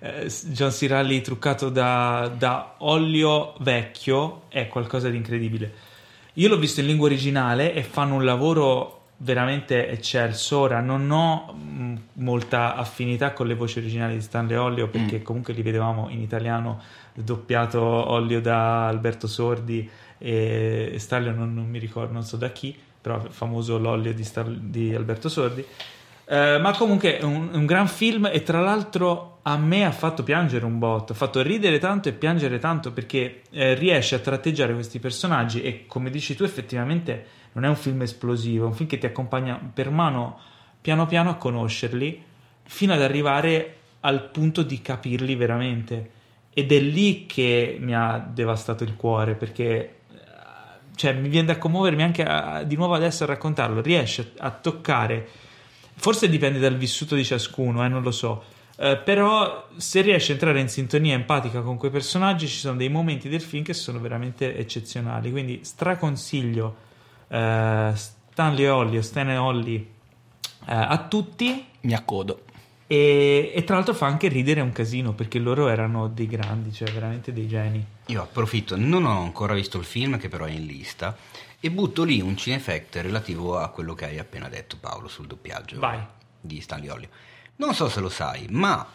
eh, 0.00 0.32
John 0.46 0.70
C. 0.70 0.86
Reilly 0.88 1.20
truccato 1.20 1.68
da, 1.68 2.32
da 2.34 2.76
olio 2.78 3.52
vecchio 3.58 4.44
è 4.48 4.66
qualcosa 4.68 5.10
di 5.10 5.16
incredibile. 5.18 5.72
Io 6.34 6.48
l'ho 6.48 6.56
visto 6.56 6.80
in 6.80 6.86
lingua 6.86 7.06
originale 7.06 7.74
e 7.74 7.82
fanno 7.82 8.14
un 8.14 8.24
lavoro 8.24 8.97
veramente 9.18 9.88
eccelso. 9.88 10.58
Ora 10.58 10.80
non 10.80 11.10
ho 11.10 11.52
mh, 11.52 12.00
molta 12.14 12.74
affinità 12.74 13.32
con 13.32 13.46
le 13.46 13.54
voci 13.54 13.78
originali 13.78 14.14
di 14.14 14.20
Stanley 14.20 14.56
Ollio 14.56 14.88
perché 14.88 15.22
comunque 15.22 15.52
li 15.52 15.62
vedevamo 15.62 16.08
in 16.08 16.20
italiano 16.20 16.80
doppiato 17.14 17.80
Ollio 17.80 18.40
da 18.40 18.86
Alberto 18.86 19.26
Sordi 19.26 19.88
e 20.18 20.94
Stanley 20.98 21.34
non, 21.34 21.54
non 21.54 21.66
mi 21.66 21.78
ricordo, 21.78 22.12
non 22.12 22.24
so 22.24 22.36
da 22.36 22.50
chi, 22.50 22.76
però 23.00 23.20
famoso 23.28 23.78
l'Ollio 23.78 24.12
di, 24.12 24.24
Star- 24.24 24.48
di 24.48 24.94
Alberto 24.94 25.28
Sordi. 25.28 25.64
Eh, 26.30 26.58
ma 26.58 26.76
comunque 26.76 27.18
è 27.18 27.22
un, 27.22 27.48
un 27.52 27.64
gran 27.64 27.88
film 27.88 28.28
e 28.30 28.42
tra 28.42 28.60
l'altro 28.60 29.38
a 29.42 29.56
me 29.56 29.86
ha 29.86 29.92
fatto 29.92 30.22
piangere 30.22 30.66
un 30.66 30.78
botto, 30.78 31.12
ha 31.12 31.16
fatto 31.16 31.40
ridere 31.40 31.78
tanto 31.78 32.10
e 32.10 32.12
piangere 32.12 32.58
tanto 32.58 32.92
perché 32.92 33.42
eh, 33.50 33.72
riesce 33.74 34.16
a 34.16 34.18
tratteggiare 34.18 34.74
questi 34.74 34.98
personaggi 34.98 35.62
e 35.62 35.86
come 35.86 36.10
dici 36.10 36.36
tu 36.36 36.42
effettivamente 36.44 37.36
non 37.58 37.64
è 37.64 37.68
un 37.68 37.76
film 37.76 38.02
esplosivo, 38.02 38.64
è 38.64 38.68
un 38.68 38.74
film 38.74 38.88
che 38.88 38.98
ti 38.98 39.06
accompagna 39.06 39.58
per 39.72 39.90
mano 39.90 40.38
piano 40.80 41.06
piano 41.06 41.30
a 41.30 41.34
conoscerli 41.34 42.22
fino 42.62 42.92
ad 42.92 43.02
arrivare 43.02 43.76
al 44.00 44.30
punto 44.30 44.62
di 44.62 44.80
capirli 44.80 45.34
veramente 45.34 46.10
ed 46.52 46.72
è 46.72 46.80
lì 46.80 47.26
che 47.26 47.76
mi 47.80 47.94
ha 47.94 48.18
devastato 48.18 48.84
il 48.84 48.94
cuore 48.96 49.34
perché 49.34 49.66
eh, 49.66 49.94
cioè, 50.94 51.12
mi 51.14 51.28
viene 51.28 51.48
da 51.48 51.58
commuovermi 51.58 52.02
anche 52.02 52.22
a- 52.22 52.62
di 52.62 52.76
nuovo 52.76 52.94
adesso 52.94 53.24
a 53.24 53.26
raccontarlo 53.26 53.80
riesce 53.80 54.32
a 54.38 54.50
toccare 54.50 55.28
Forse 56.00 56.28
dipende 56.28 56.60
dal 56.60 56.76
vissuto 56.76 57.16
di 57.16 57.24
ciascuno, 57.24 57.84
eh, 57.84 57.88
non 57.88 58.02
lo 58.02 58.12
so. 58.12 58.44
Eh, 58.76 58.96
però 58.98 59.68
se 59.76 60.00
riesci 60.00 60.30
a 60.30 60.34
entrare 60.34 60.60
in 60.60 60.68
sintonia 60.68 61.14
empatica 61.14 61.60
con 61.60 61.76
quei 61.76 61.90
personaggi, 61.90 62.46
ci 62.46 62.58
sono 62.58 62.76
dei 62.76 62.88
momenti 62.88 63.28
del 63.28 63.40
film 63.40 63.64
che 63.64 63.74
sono 63.74 63.98
veramente 63.98 64.56
eccezionali. 64.56 65.32
Quindi 65.32 65.60
straconsiglio 65.64 66.86
eh, 67.28 67.92
Stanley 67.94 68.66
Ollie 68.66 68.98
o 68.98 69.02
Stan 69.02 69.28
e 69.30 69.36
Ollie 69.36 69.76
eh, 70.66 70.74
a 70.74 71.06
tutti. 71.08 71.66
Mi 71.80 71.94
accodo. 71.94 72.44
E, 72.86 73.52
e 73.54 73.64
tra 73.64 73.76
l'altro 73.76 73.92
fa 73.92 74.06
anche 74.06 74.28
ridere 74.28 74.62
un 74.62 74.72
casino 74.72 75.12
perché 75.12 75.38
loro 75.38 75.68
erano 75.68 76.08
dei 76.08 76.26
grandi, 76.26 76.72
cioè 76.72 76.90
veramente 76.90 77.32
dei 77.32 77.46
geni. 77.46 77.84
Io 78.06 78.22
approfitto, 78.22 78.76
non 78.76 79.04
ho 79.04 79.20
ancora 79.22 79.52
visto 79.54 79.78
il 79.78 79.84
film 79.84 80.18
che 80.18 80.28
però 80.28 80.46
è 80.46 80.50
in 80.50 80.64
lista 80.64 81.16
e 81.60 81.70
butto 81.70 82.04
lì 82.04 82.20
un 82.20 82.36
cinefact 82.36 82.96
relativo 82.96 83.58
a 83.58 83.68
quello 83.68 83.94
che 83.94 84.06
hai 84.06 84.18
appena 84.18 84.48
detto 84.48 84.76
Paolo 84.78 85.08
sul 85.08 85.26
doppiaggio 85.26 85.78
Vai. 85.78 86.00
di 86.40 86.60
Stanley 86.60 86.88
Olio. 86.88 87.08
Non 87.56 87.74
so 87.74 87.88
se 87.88 88.00
lo 88.00 88.08
sai, 88.08 88.46
ma 88.50 88.86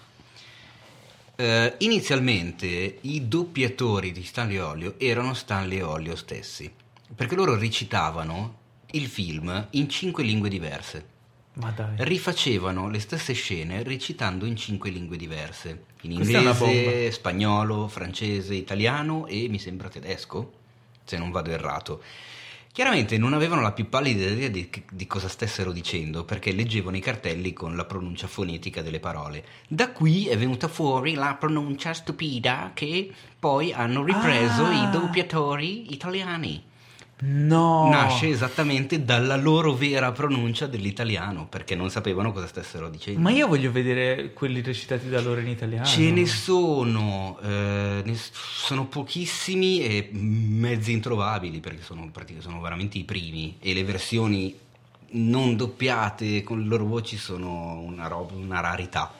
eh, 1.36 1.76
inizialmente 1.80 2.98
i 3.02 3.28
doppiatori 3.28 4.12
di 4.12 4.24
Stanley 4.24 4.58
Olio 4.58 4.96
erano 4.98 5.34
Stanley 5.34 5.82
Olio 5.82 6.16
stessi, 6.16 6.72
perché 7.16 7.36
loro 7.36 7.58
recitavano 7.58 8.58
il 8.92 9.08
film 9.08 9.68
in 9.72 9.90
cinque 9.90 10.24
lingue 10.24 10.50
diverse. 10.50 11.12
Ma 11.56 11.70
dai. 11.70 11.94
rifacevano 11.98 12.90
le 12.90 13.00
stesse 13.00 13.34
scene 13.34 13.84
recitando 13.84 14.46
in 14.46 14.56
cinque 14.56 14.90
lingue 14.90 15.18
diverse. 15.18 15.86
In 16.02 16.16
Questa 16.16 16.40
inglese, 16.40 17.12
spagnolo, 17.12 17.88
francese, 17.88 18.56
italiano 18.56 19.28
e 19.28 19.48
mi 19.50 19.60
sembra 19.60 19.88
tedesco, 19.88 20.52
se 21.04 21.18
non 21.18 21.30
vado 21.30 21.52
errato. 21.52 22.02
Chiaramente 22.72 23.20
non 23.20 23.34
avevano 23.34 23.62
la 23.62 23.72
più 23.72 23.88
pallida 23.88 24.26
idea 24.26 24.50
di, 24.50 24.68
di 24.92 25.06
cosa 25.06 25.28
stessero 25.28 25.72
dicendo 25.72 26.24
perché 26.26 26.52
leggevano 26.52 26.98
i 26.98 27.02
cartelli 27.02 27.54
con 27.54 27.76
la 27.76 27.86
pronuncia 27.86 28.26
fonetica 28.26 28.82
delle 28.82 29.00
parole. 29.00 29.46
Da 29.68 29.92
qui 29.92 30.28
è 30.28 30.36
venuta 30.36 30.68
fuori 30.68 31.14
la 31.14 31.36
pronuncia 31.40 31.94
stupida 31.94 32.72
che 32.74 33.14
poi 33.38 33.72
hanno 33.72 34.04
ripreso 34.04 34.66
Ah. 34.66 34.88
i 34.88 34.90
doppiatori 34.90 35.94
italiani. 35.94 36.64
No. 37.20 37.90
Nasce 37.90 38.28
esattamente 38.28 39.06
dalla 39.06 39.38
loro 39.38 39.74
vera 39.74 40.12
pronuncia 40.12 40.68
dell'italiano 40.68 41.48
perché 41.48 41.74
non 41.76 41.90
sapevano 41.90 42.34
cosa 42.34 42.48
stessero 42.48 42.90
dicendo. 42.90 43.22
Ma 43.22 43.32
io 43.32 43.48
voglio 43.48 43.72
vedere 43.72 44.34
quelli 44.34 44.62
recitati 44.62 45.08
da 45.08 45.22
loro 45.22 45.40
in 45.40 45.48
italiano. 45.48 45.86
Ce 45.86 46.12
ne 46.12 46.26
sono, 46.26 47.38
eh, 47.42 48.02
ne 48.04 48.16
sono 48.16 48.86
pochissimi 48.88 49.82
e 49.82 50.10
mezzi 50.12 50.92
introvabili 50.92 51.60
perché 51.60 51.82
sono, 51.82 52.10
sono 52.40 52.60
veramente 52.60 52.98
i 52.98 53.04
primi 53.04 53.56
e 53.62 53.74
le 53.74 53.84
versioni 53.86 54.54
non 55.16 55.56
doppiate 55.56 56.44
con 56.44 56.60
le 56.60 56.66
loro 56.66 56.86
voci 56.86 57.18
sono 57.18 57.80
una, 57.80 58.08
roba, 58.08 58.34
una 58.36 58.60
rarità. 58.60 59.12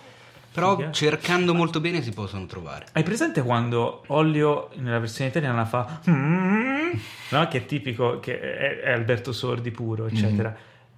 Però 0.54 0.92
cercando 0.92 1.56
molto 1.56 1.80
bene 1.80 2.04
si 2.04 2.12
possono 2.12 2.46
trovare. 2.46 2.86
Hai 2.92 3.02
presente 3.02 3.42
quando 3.42 4.04
Ollio 4.08 4.70
nella 4.76 5.00
versione 5.00 5.32
italiana 5.32 5.66
fa 5.66 6.02
"Mm", 6.08 6.53
no? 7.30 7.48
che 7.48 7.58
è 7.60 7.66
tipico 7.66 8.20
che 8.20 8.40
è, 8.40 8.80
è 8.82 8.92
Alberto 8.92 9.32
Sordi 9.32 9.72
puro, 9.72 10.08
eccetera. 10.08 10.56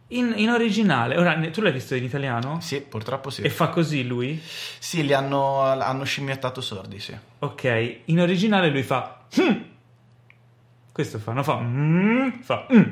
In, 0.09 0.33
in 0.35 0.49
originale, 0.49 1.17
ora 1.17 1.35
tu 1.49 1.61
l'hai 1.61 1.71
visto 1.71 1.95
in 1.95 2.03
italiano? 2.03 2.59
Sì, 2.61 2.81
purtroppo 2.81 3.29
sì. 3.31 3.41
E 3.41 3.49
fa 3.49 3.69
così 3.69 4.05
lui? 4.05 4.39
Sì, 4.41 5.03
li 5.03 5.13
hanno, 5.13 5.61
hanno 5.61 6.03
scimmiottato 6.03 6.61
sordi, 6.61 6.99
sì. 6.99 7.17
Ok, 7.39 8.01
in 8.05 8.19
originale 8.19 8.69
lui 8.69 8.83
fa 8.83 9.25
"Mm". 9.41 9.61
Questo 10.91 11.17
fa, 11.19 11.33
non 11.33 11.43
fa 11.43 11.59
"Mm", 11.59 12.29
fa 12.41 12.67
"Mm". 12.71 12.83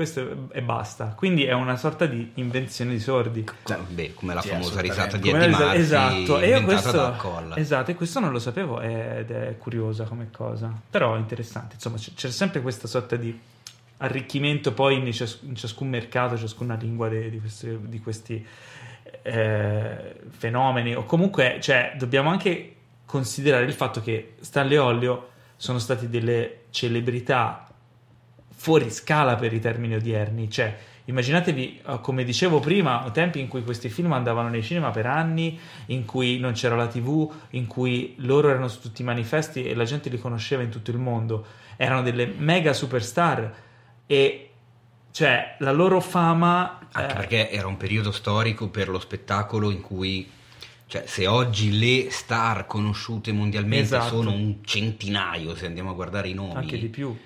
Questo 0.00 0.48
e 0.52 0.62
basta. 0.62 1.12
Quindi 1.14 1.44
è 1.44 1.52
una 1.52 1.76
sorta 1.76 2.06
di 2.06 2.30
invenzione 2.36 2.92
di 2.92 3.00
sordi. 3.00 3.44
Cioè, 3.64 3.76
beh, 3.80 4.14
come 4.14 4.32
la 4.32 4.40
Sì, 4.40 4.48
famosa 4.48 4.80
risata 4.80 5.18
di 5.18 5.28
Eddie 5.28 5.48
Murphy 5.48 5.76
esatto, 5.76 6.38
e 6.40 6.48
io 6.48 6.56
inventata 6.56 6.64
questo, 6.64 6.96
da 6.96 7.10
Colla. 7.18 7.56
esatto, 7.58 7.90
e 7.90 7.94
questo 7.94 8.18
non 8.18 8.32
lo 8.32 8.38
sapevo 8.38 8.80
ed 8.80 9.30
è 9.30 9.56
curiosa 9.58 10.04
come 10.04 10.28
cosa, 10.34 10.72
però 10.88 11.16
è 11.16 11.18
interessante. 11.18 11.74
Insomma, 11.74 11.98
c- 11.98 12.14
c'è 12.14 12.30
sempre 12.30 12.62
questa 12.62 12.88
sorta 12.88 13.16
di 13.16 13.38
arricchimento 13.98 14.72
poi 14.72 14.96
in, 15.06 15.12
cias- 15.12 15.40
in 15.42 15.54
ciascun 15.54 15.90
mercato, 15.90 16.38
ciascuna 16.38 16.76
lingua 16.76 17.10
de- 17.10 17.28
di 17.28 17.38
questi, 17.38 17.76
di 17.82 18.00
questi, 18.00 18.46
eh, 19.20 20.14
fenomeni. 20.30 20.94
O 20.94 21.04
comunque, 21.04 21.58
cioè, 21.60 21.92
dobbiamo 21.98 22.30
anche 22.30 22.74
considerare 23.04 23.64
il 23.66 23.74
fatto 23.74 24.00
che 24.00 24.36
Stanley 24.40 24.76
e 24.76 24.78
Ollio 24.78 25.28
sono 25.56 25.78
stati 25.78 26.08
delle 26.08 26.60
celebrità 26.70 27.66
fuori 28.60 28.90
scala 28.90 29.36
per 29.36 29.54
i 29.54 29.58
termini 29.58 29.94
odierni. 29.94 30.50
Cioè, 30.50 30.76
immaginatevi, 31.06 31.80
eh, 31.86 32.00
come 32.02 32.24
dicevo 32.24 32.60
prima, 32.60 33.08
tempi 33.10 33.40
in 33.40 33.48
cui 33.48 33.64
questi 33.64 33.88
film 33.88 34.12
andavano 34.12 34.50
nei 34.50 34.62
cinema 34.62 34.90
per 34.90 35.06
anni, 35.06 35.58
in 35.86 36.04
cui 36.04 36.38
non 36.38 36.52
c'era 36.52 36.76
la 36.76 36.86
TV, 36.86 37.32
in 37.50 37.66
cui 37.66 38.16
loro 38.18 38.50
erano 38.50 38.68
su 38.68 38.80
tutti 38.80 39.00
i 39.00 39.04
manifesti 39.06 39.64
e 39.64 39.74
la 39.74 39.84
gente 39.84 40.10
li 40.10 40.18
conosceva 40.18 40.62
in 40.62 40.68
tutto 40.68 40.90
il 40.90 40.98
mondo. 40.98 41.46
Erano 41.76 42.02
delle 42.02 42.26
mega 42.26 42.74
superstar 42.74 43.50
e 44.04 44.50
cioè 45.10 45.56
la 45.60 45.72
loro 45.72 45.98
fama 46.00 46.80
Anche 46.92 47.12
eh, 47.12 47.16
perché 47.16 47.50
era 47.50 47.66
un 47.66 47.78
periodo 47.78 48.12
storico 48.12 48.68
per 48.68 48.90
lo 48.90 48.98
spettacolo 48.98 49.70
in 49.70 49.80
cui, 49.80 50.28
cioè, 50.86 51.04
se 51.06 51.26
oggi 51.26 51.78
le 51.78 52.10
star 52.10 52.66
conosciute 52.66 53.32
mondialmente 53.32 53.96
Esatto. 53.96 54.16
sono 54.16 54.32
un 54.32 54.56
centinaio, 54.62 55.54
se 55.54 55.64
andiamo 55.64 55.90
a 55.90 55.94
guardare 55.94 56.28
i 56.28 56.34
nomi, 56.34 56.56
anche 56.56 56.78
di 56.78 56.88
più, 56.88 57.16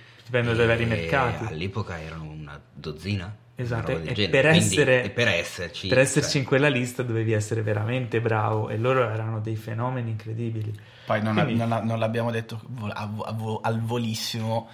dipende 0.40 0.55
dai 0.55 0.66
vari 0.66 0.86
mercati. 0.86 1.44
All'epoca 1.44 2.01
erano 2.01 2.24
una 2.24 2.61
dozzina. 2.73 3.35
Esatto, 3.56 3.93
una 3.93 4.01
e 4.11 4.28
per 4.28 4.48
Quindi- 4.48 4.59
essere- 4.59 5.05
e 5.05 5.11
per 5.11 5.28
esserci, 5.28 5.86
Per 5.86 5.98
esserci 5.98 6.31
cioè, 6.31 6.40
in 6.40 6.47
quella 6.47 6.69
lista 6.69 7.05
dovevi 7.05 7.32
essere 7.32 7.62
veramente 7.62 8.20
bravo 8.20 8.69
e 8.69 8.77
loro 8.77 9.09
erano 9.09 9.39
dei 9.39 9.55
fenomeni 9.55 10.11
incredibili. 10.11 10.77
Poi 11.06 11.23
non, 11.23 11.35
Quindi- 11.35 11.55
non- 11.65 11.82
non 11.85 11.98
l'abbiamo 12.01 12.32
detto 12.32 12.61
a 12.93 13.02
a 13.02 13.35
al 13.62 13.81
volissimo, 13.81 14.69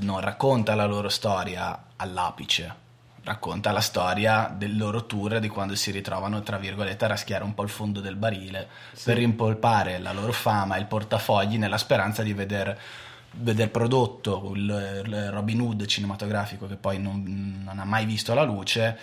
non 0.00 0.20
racconta 0.20 0.74
la 0.74 0.86
loro 0.86 1.10
storia 1.10 1.78
all'apice, 1.96 2.74
racconta 3.22 3.70
la 3.72 3.80
storia 3.82 4.50
del 4.56 4.78
loro 4.78 5.04
tour 5.04 5.38
di 5.38 5.48
quando 5.48 5.74
si 5.74 5.90
ritrovano, 5.90 6.40
tra 6.42 6.56
virgolette, 6.56 7.04
a 7.04 7.08
raschiare 7.08 7.44
un 7.44 7.52
po' 7.52 7.64
il 7.64 7.68
fondo 7.68 8.00
del 8.00 8.16
barile 8.16 8.66
per 9.04 9.18
rimpolpare 9.18 9.98
la 9.98 10.12
loro 10.12 10.32
fama 10.32 10.76
e 10.76 10.80
il 10.80 10.86
portafogli 10.86 11.58
nella 11.58 11.76
speranza 11.76 12.22
di 12.22 12.32
veder, 12.32 12.78
veder 13.32 13.70
prodotto 13.70 14.52
il, 14.54 15.02
il 15.04 15.30
Robin 15.30 15.60
Hood 15.60 15.86
cinematografico 15.86 16.66
che 16.66 16.76
poi 16.76 16.98
non, 16.98 17.62
non 17.64 17.78
ha 17.78 17.84
mai 17.84 18.06
visto 18.06 18.32
la 18.34 18.44
luce 18.44 18.98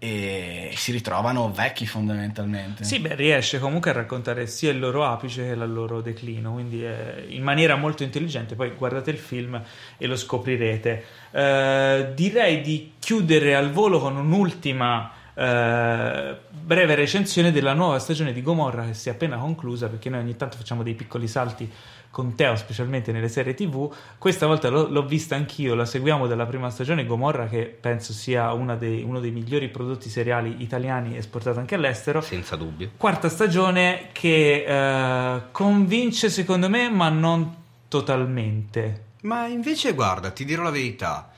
e 0.00 0.70
si 0.76 0.92
ritrovano 0.92 1.50
vecchi 1.50 1.84
fondamentalmente. 1.84 2.84
Sì, 2.84 3.00
beh, 3.00 3.16
riesce 3.16 3.58
comunque 3.58 3.90
a 3.90 3.94
raccontare 3.94 4.46
sia 4.46 4.70
il 4.70 4.78
loro 4.78 5.04
apice 5.04 5.44
che 5.44 5.50
il 5.50 5.72
loro 5.72 6.00
declino, 6.00 6.52
quindi 6.52 6.84
eh, 6.84 7.26
in 7.28 7.42
maniera 7.42 7.74
molto 7.74 8.04
intelligente. 8.04 8.54
Poi 8.54 8.70
guardate 8.76 9.10
il 9.10 9.18
film 9.18 9.60
e 9.96 10.06
lo 10.06 10.14
scoprirete. 10.14 11.04
Eh, 11.32 12.12
direi 12.14 12.60
di 12.60 12.92
chiudere 13.00 13.56
al 13.56 13.72
volo 13.72 13.98
con 13.98 14.16
un'ultima 14.16 15.10
eh, 15.34 16.36
breve 16.50 16.94
recensione 16.94 17.50
della 17.50 17.72
nuova 17.72 17.98
stagione 17.98 18.32
di 18.32 18.42
Gomorra 18.42 18.84
che 18.86 18.94
si 18.94 19.08
è 19.08 19.12
appena 19.12 19.36
conclusa, 19.36 19.88
perché 19.88 20.10
noi 20.10 20.20
ogni 20.20 20.36
tanto 20.36 20.56
facciamo 20.56 20.84
dei 20.84 20.94
piccoli 20.94 21.26
salti 21.26 21.68
con 22.10 22.34
Teo, 22.34 22.56
specialmente 22.56 23.12
nelle 23.12 23.28
serie 23.28 23.54
TV. 23.54 23.92
Questa 24.18 24.46
volta 24.46 24.68
l'ho, 24.68 24.88
l'ho 24.88 25.06
vista 25.06 25.36
anch'io, 25.36 25.74
la 25.74 25.84
seguiamo 25.84 26.26
dalla 26.26 26.46
prima 26.46 26.70
stagione. 26.70 27.06
Gomorra, 27.06 27.46
che 27.46 27.64
penso 27.64 28.12
sia 28.12 28.52
una 28.52 28.74
dei- 28.76 29.02
uno 29.02 29.20
dei 29.20 29.30
migliori 29.30 29.68
prodotti 29.68 30.08
seriali 30.08 30.56
italiani 30.62 31.16
esportato 31.16 31.58
anche 31.60 31.74
all'estero. 31.74 32.20
senza 32.20 32.56
dubbio. 32.56 32.90
Quarta 32.96 33.28
stagione 33.28 34.08
che 34.12 34.64
eh, 34.66 35.42
convince 35.52 36.30
secondo 36.30 36.68
me, 36.68 36.88
ma 36.90 37.08
non 37.08 37.54
totalmente. 37.88 39.04
Ma 39.22 39.46
invece, 39.46 39.94
guarda, 39.94 40.30
ti 40.30 40.44
dirò 40.44 40.62
la 40.62 40.70
verità. 40.70 41.30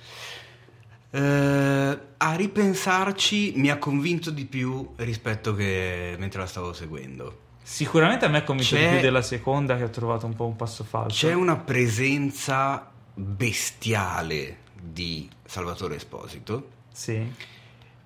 Eh, 1.12 1.98
a 2.18 2.34
ripensarci 2.34 3.54
mi 3.56 3.68
ha 3.70 3.78
convinto 3.78 4.30
di 4.30 4.44
più 4.44 4.92
rispetto 4.96 5.54
che 5.54 6.14
mentre 6.18 6.40
la 6.40 6.46
stavo 6.46 6.72
seguendo. 6.72 7.38
Sicuramente 7.62 8.24
a 8.24 8.28
me 8.28 8.38
ha 8.38 8.42
convinto 8.44 8.74
di 8.74 8.80
C'è- 8.80 8.90
più 8.92 9.00
della 9.00 9.22
seconda, 9.22 9.76
che 9.76 9.84
ho 9.84 9.90
trovato 9.90 10.26
un 10.26 10.34
po' 10.34 10.46
un 10.46 10.56
passo 10.56 10.84
falso. 10.84 11.26
C'è 11.26 11.32
una 11.34 11.56
presenza 11.56 12.90
bestiale 13.14 14.58
di 14.80 15.28
Salvatore 15.44 15.96
Esposito 15.96 16.68
Sì. 16.92 17.32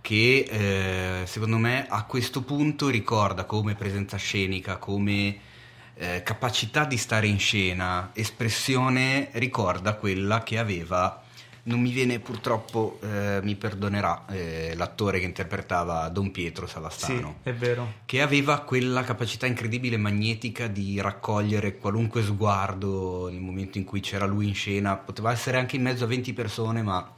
che 0.00 0.46
eh, 1.22 1.26
secondo 1.26 1.56
me 1.58 1.86
a 1.88 2.04
questo 2.04 2.42
punto 2.42 2.88
ricorda 2.88 3.44
come 3.44 3.74
presenza 3.74 4.16
scenica, 4.16 4.76
come 4.78 5.38
eh, 5.96 6.22
capacità 6.24 6.84
di 6.84 6.96
stare 6.96 7.26
in 7.26 7.38
scena, 7.38 8.10
espressione, 8.14 9.28
ricorda 9.34 9.94
quella 9.94 10.42
che 10.42 10.58
aveva, 10.58 11.22
non 11.66 11.80
mi 11.80 11.90
viene 11.90 12.18
purtroppo, 12.20 12.98
eh, 13.02 13.40
mi 13.42 13.54
perdonerà, 13.56 14.26
eh, 14.28 14.74
l'attore 14.76 15.18
che 15.18 15.24
interpretava 15.24 16.08
Don 16.08 16.30
Pietro 16.30 16.66
Sì, 16.66 16.72
Savastano. 16.72 17.36
è 17.42 17.52
vero. 17.52 17.92
Che 18.04 18.20
aveva 18.20 18.60
quella 18.60 19.02
capacità 19.02 19.46
incredibile 19.46 19.96
magnetica 19.96 20.66
di 20.66 21.00
raccogliere 21.00 21.76
qualunque 21.78 22.22
sguardo 22.22 23.28
nel 23.30 23.40
momento 23.40 23.78
in 23.78 23.84
cui 23.84 24.00
c'era 24.00 24.26
lui 24.26 24.46
in 24.48 24.54
scena, 24.54 24.96
poteva 24.96 25.32
essere 25.32 25.56
anche 25.58 25.76
in 25.76 25.82
mezzo 25.82 26.04
a 26.04 26.06
20 26.06 26.32
persone, 26.34 26.82
ma 26.82 27.10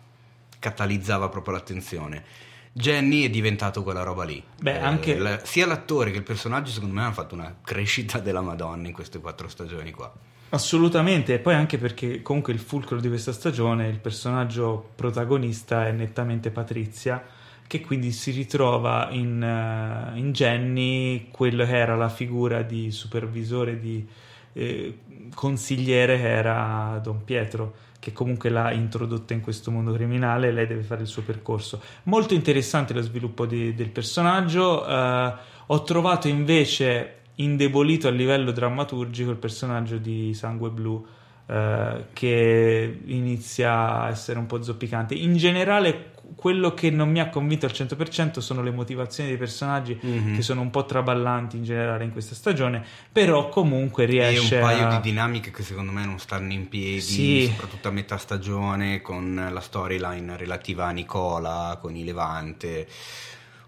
catalizzava 0.58 1.28
proprio 1.28 1.54
l'attenzione. 1.54 2.24
Jenny 2.72 3.22
è 3.24 3.30
diventato 3.30 3.82
quella 3.82 4.02
roba 4.02 4.24
lì. 4.24 4.42
Beh, 4.60 4.78
anche- 4.80 5.16
la- 5.16 5.44
sia 5.44 5.66
l'attore 5.66 6.10
che 6.10 6.18
il 6.18 6.22
personaggio, 6.22 6.70
secondo 6.70 6.94
me, 6.94 7.02
hanno 7.02 7.12
fatto 7.12 7.34
una 7.34 7.56
crescita 7.64 8.18
della 8.18 8.42
Madonna 8.42 8.86
in 8.86 8.92
queste 8.92 9.18
quattro 9.18 9.48
stagioni 9.48 9.90
qua. 9.92 10.12
Assolutamente, 10.50 11.34
e 11.34 11.38
poi 11.40 11.54
anche 11.54 11.76
perché 11.76 12.22
comunque 12.22 12.52
il 12.52 12.60
fulcro 12.60 13.00
di 13.00 13.08
questa 13.08 13.32
stagione, 13.32 13.88
il 13.88 13.98
personaggio 13.98 14.90
protagonista 14.94 15.86
è 15.88 15.92
nettamente 15.92 16.50
Patrizia, 16.50 17.22
che 17.66 17.80
quindi 17.80 18.12
si 18.12 18.30
ritrova 18.30 19.08
in, 19.10 19.42
eh, 19.42 20.16
in 20.18 20.30
Jenny 20.30 21.30
quello 21.32 21.64
che 21.64 21.76
era 21.76 21.96
la 21.96 22.08
figura 22.08 22.62
di 22.62 22.92
supervisore, 22.92 23.80
di 23.80 24.06
eh, 24.52 24.98
consigliere 25.34 26.16
che 26.16 26.28
era 26.28 27.00
Don 27.02 27.24
Pietro, 27.24 27.74
che 27.98 28.12
comunque 28.12 28.48
l'ha 28.48 28.72
introdotta 28.72 29.34
in 29.34 29.40
questo 29.40 29.72
mondo 29.72 29.92
criminale 29.92 30.48
e 30.48 30.52
lei 30.52 30.66
deve 30.68 30.82
fare 30.82 31.02
il 31.02 31.08
suo 31.08 31.22
percorso. 31.22 31.82
Molto 32.04 32.34
interessante 32.34 32.94
lo 32.94 33.02
sviluppo 33.02 33.46
di- 33.46 33.74
del 33.74 33.90
personaggio, 33.90 34.86
eh, 34.86 35.34
ho 35.66 35.82
trovato 35.82 36.28
invece 36.28 37.14
indebolito 37.36 38.08
a 38.08 38.10
livello 38.10 38.50
drammaturgico 38.52 39.30
il 39.30 39.36
personaggio 39.36 39.96
di 39.98 40.32
Sangue 40.34 40.70
Blu 40.70 41.06
eh, 41.48 42.06
che 42.12 43.00
inizia 43.04 44.00
a 44.02 44.08
essere 44.08 44.38
un 44.38 44.46
po' 44.46 44.62
zoppicante. 44.62 45.14
In 45.14 45.36
generale 45.36 46.10
quello 46.34 46.74
che 46.74 46.90
non 46.90 47.08
mi 47.08 47.20
ha 47.20 47.28
convinto 47.28 47.66
al 47.66 47.72
100% 47.72 48.40
sono 48.40 48.60
le 48.60 48.72
motivazioni 48.72 49.28
dei 49.28 49.38
personaggi 49.38 49.96
Mhm. 50.02 50.34
che 50.34 50.42
sono 50.42 50.60
un 50.60 50.70
po' 50.70 50.84
traballanti 50.84 51.56
in 51.56 51.62
generale 51.62 52.02
in 52.02 52.10
questa 52.10 52.34
stagione, 52.34 52.82
però 53.12 53.48
comunque 53.48 54.06
riesce 54.06 54.56
e 54.56 54.58
un 54.58 54.64
paio 54.64 54.86
a... 54.88 54.96
di 54.96 55.00
dinamiche 55.08 55.52
che 55.52 55.62
secondo 55.62 55.92
me 55.92 56.04
non 56.04 56.18
stanno 56.18 56.52
in 56.52 56.68
piedi, 56.68 57.00
Sì. 57.00 57.46
soprattutto 57.48 57.86
a 57.86 57.92
metà 57.92 58.16
stagione, 58.16 59.00
con 59.02 59.48
la 59.52 59.60
storyline 59.60 60.36
relativa 60.36 60.86
a 60.86 60.90
Nicola, 60.90 61.78
con 61.80 61.94
i 61.94 62.02
Levante, 62.02 62.88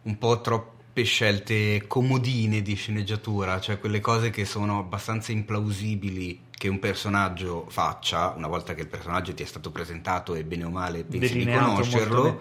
un 0.02 0.18
po' 0.18 0.40
troppe 0.98 1.04
scelte 1.04 1.84
comodine 1.86 2.60
di 2.62 2.74
sceneggiatura, 2.74 3.60
cioè 3.60 3.78
quelle 3.78 4.00
cose 4.00 4.30
che 4.30 4.44
sono 4.44 4.80
abbastanza 4.80 5.30
implausibili 5.32 6.46
che 6.50 6.68
un 6.68 6.80
personaggio 6.80 7.66
faccia, 7.68 8.34
una 8.36 8.48
volta 8.48 8.74
che 8.74 8.80
il 8.80 8.88
personaggio 8.88 9.32
ti 9.32 9.42
è 9.42 9.46
stato 9.46 9.70
presentato 9.70 10.34
e 10.34 10.42
bene 10.44 10.64
o 10.64 10.70
male 10.70 11.04
pensi 11.04 11.36
di 11.38 11.44
delineato 11.44 11.66
molto 11.66 11.82
conoscerlo, 11.82 12.40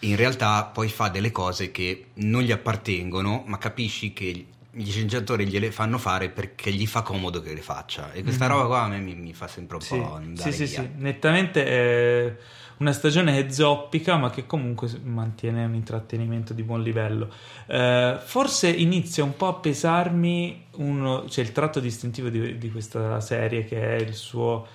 in 0.00 0.16
realtà 0.16 0.64
poi 0.64 0.88
fa 0.88 1.08
delle 1.08 1.30
cose 1.30 1.70
che 1.70 2.06
non 2.14 2.42
gli 2.42 2.52
appartengono, 2.52 3.42
ma 3.46 3.58
capisci 3.58 4.14
che 4.14 4.46
gli 4.72 4.90
sceneggiatori 4.90 5.46
gliele 5.46 5.70
fanno 5.70 5.98
fare 5.98 6.30
perché 6.30 6.72
gli 6.72 6.86
fa 6.86 7.02
comodo 7.02 7.42
che 7.42 7.52
le 7.52 7.60
faccia. 7.60 8.12
E 8.12 8.22
questa 8.22 8.46
Mhm. 8.46 8.52
roba 8.52 8.66
qua 8.66 8.82
a 8.82 8.88
me 8.88 9.00
mi, 9.00 9.14
mi 9.14 9.34
fa 9.34 9.48
sempre 9.48 9.76
un 9.76 9.82
Sì, 9.82 9.96
po' 9.96 10.14
andare 10.14 10.52
sì, 10.52 10.66
sì, 10.66 10.72
via. 10.72 10.82
sì, 10.82 10.88
nettamente 10.96 11.64
è 11.66 12.36
una 12.80 12.92
stagione 12.92 13.50
zoppica, 13.50 14.16
ma 14.16 14.30
che 14.30 14.46
comunque 14.46 14.90
mantiene 15.02 15.64
un 15.64 15.74
intrattenimento 15.74 16.54
di 16.54 16.62
buon 16.62 16.82
livello. 16.82 17.30
Eh, 17.66 18.16
forse 18.18 18.70
inizia 18.70 19.22
un 19.22 19.36
po' 19.36 19.48
a 19.48 19.54
pesarmi 19.54 20.64
uno, 20.76 21.28
cioè 21.28 21.44
il 21.44 21.52
tratto 21.52 21.78
distintivo 21.78 22.30
di, 22.30 22.56
di 22.56 22.70
questa 22.70 23.20
serie, 23.20 23.64
che 23.64 23.96
è 23.96 24.00
il 24.00 24.14
suo 24.14 24.66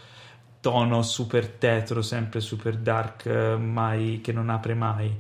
tono 0.62 1.02
super 1.02 1.48
tetro, 1.48 2.04
sempre 2.04 2.40
super 2.42 2.78
dark, 2.78 3.26
eh, 3.26 3.56
mai, 3.56 4.22
che 4.22 4.32
non 4.32 4.50
apre 4.50 4.76
mai. 4.76 5.12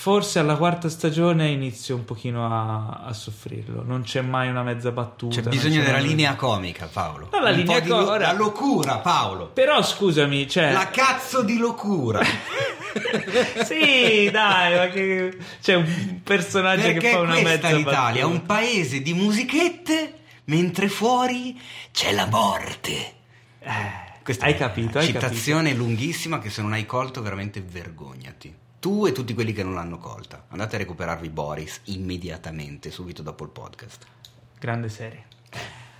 Forse 0.00 0.38
alla 0.38 0.56
quarta 0.56 0.88
stagione 0.88 1.48
inizio 1.50 1.94
un 1.94 2.06
pochino 2.06 2.46
a, 2.46 3.02
a 3.04 3.12
soffrirlo. 3.12 3.82
Non 3.84 4.00
c'è 4.00 4.22
mai 4.22 4.48
una 4.48 4.62
mezza 4.62 4.92
battuta. 4.92 5.42
C'è 5.42 5.46
bisogno 5.46 5.80
c'è 5.80 5.84
della 5.84 5.98
mai- 5.98 6.06
linea 6.08 6.36
comica, 6.36 6.86
Paolo. 6.90 7.28
No, 7.30 7.38
la 7.40 7.50
Un 7.50 7.56
linea 7.56 7.80
di 7.80 7.88
lo- 7.90 8.16
La 8.16 8.32
locura, 8.32 8.96
Paolo. 9.00 9.48
Però 9.48 9.82
scusami, 9.82 10.48
cioè... 10.48 10.72
La 10.72 10.88
cazzo 10.88 11.42
di 11.42 11.58
locura. 11.58 12.22
sì, 13.64 14.30
dai, 14.30 14.74
ma 14.78 14.88
che 14.88 15.36
c'è 15.60 15.74
un 15.74 16.20
personaggio 16.24 16.82
che 16.86 16.92
Perché 16.94 17.10
fa 17.10 17.20
una 17.20 17.30
questa 17.32 17.48
mezza 17.50 17.68
è 17.68 17.74
l'Italia, 17.74 18.22
battuta. 18.22 18.26
un 18.26 18.46
paese 18.46 19.02
di 19.02 19.12
musichette, 19.12 20.14
mentre 20.44 20.88
fuori 20.88 21.60
c'è 21.92 22.12
la 22.12 22.24
morte. 22.24 22.92
Eh, 23.58 23.70
Questa 24.24 24.46
hai 24.46 24.54
è 24.54 24.56
capito, 24.56 24.96
hai 24.98 25.04
citazione 25.04 25.74
lunghissima 25.74 26.38
che 26.38 26.48
se 26.48 26.62
non 26.62 26.72
hai 26.72 26.86
colto 26.86 27.20
veramente 27.20 27.60
vergognati. 27.60 28.56
Tu 28.80 29.06
e 29.06 29.12
tutti 29.12 29.34
quelli 29.34 29.52
che 29.52 29.62
non 29.62 29.74
l'hanno 29.74 29.98
colta. 29.98 30.44
Andate 30.48 30.76
a 30.76 30.78
recuperarvi 30.78 31.28
Boris 31.28 31.82
immediatamente, 31.84 32.90
subito 32.90 33.20
dopo 33.20 33.44
il 33.44 33.50
podcast. 33.50 34.06
Grande 34.58 34.88
serie. 34.88 35.24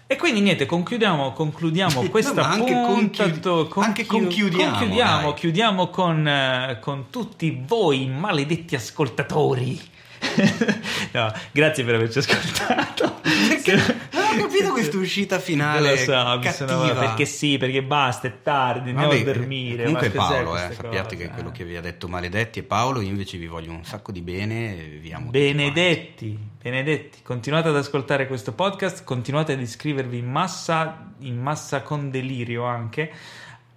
E 0.06 0.16
quindi 0.16 0.40
niente, 0.40 0.64
concludiamo, 0.64 1.32
concludiamo 1.34 2.00
No, 2.02 2.08
questa 2.08 2.40
ma 2.40 2.48
anche 2.48 2.72
puntato- 2.72 3.68
conchiudi- 3.68 3.86
anche 3.86 4.06
conchiudiamo, 4.06 4.70
concludiamo, 4.78 5.22
dai. 5.30 5.34
chiudiamo 5.34 5.88
con, 5.90 6.26
eh, 6.26 6.78
con 6.80 7.10
tutti 7.10 7.62
voi 7.66 8.06
maledetti 8.08 8.74
ascoltatori. 8.74 9.78
no, 11.12 11.32
grazie 11.52 11.84
per 11.84 11.94
averci 11.96 12.18
ascoltato. 12.18 13.20
Non 13.22 13.84
ho 14.30 14.36
capito 14.36 14.72
questa 14.72 14.96
uscita 14.96 15.38
finale 15.38 15.90
lo 15.90 15.96
so, 15.96 16.38
cattiva. 16.40 16.94
perché 16.94 17.24
sì, 17.24 17.58
perché 17.58 17.82
basta, 17.82 18.28
è 18.28 18.42
tardi, 18.42 18.90
andiamo 18.90 19.12
Vabbè, 19.12 19.20
a 19.20 19.24
dormire. 19.24 19.84
Comunque 19.84 20.10
Paolo, 20.10 20.56
eh, 20.56 20.72
sappiate 20.72 21.16
che 21.16 21.28
quello 21.28 21.48
eh? 21.48 21.52
che 21.52 21.64
vi 21.64 21.76
ha 21.76 21.80
detto 21.80 22.08
Maledetti 22.08 22.60
è 22.60 22.62
Paolo, 22.62 23.00
io 23.00 23.08
invece 23.08 23.38
vi 23.38 23.46
voglio 23.46 23.72
un 23.72 23.84
sacco 23.84 24.12
di 24.12 24.20
bene 24.20 24.78
e 24.78 24.98
vi 25.00 25.12
amo 25.12 25.30
Benedetti, 25.30 26.38
benedetti, 26.60 27.18
continuate 27.22 27.68
ad 27.68 27.76
ascoltare 27.76 28.26
questo 28.26 28.52
podcast, 28.52 29.04
continuate 29.04 29.52
ad 29.52 29.60
iscrivervi 29.60 30.18
in 30.18 30.30
massa, 30.30 31.12
in 31.20 31.38
massa 31.38 31.82
con 31.82 32.10
delirio 32.10 32.64
anche 32.64 33.10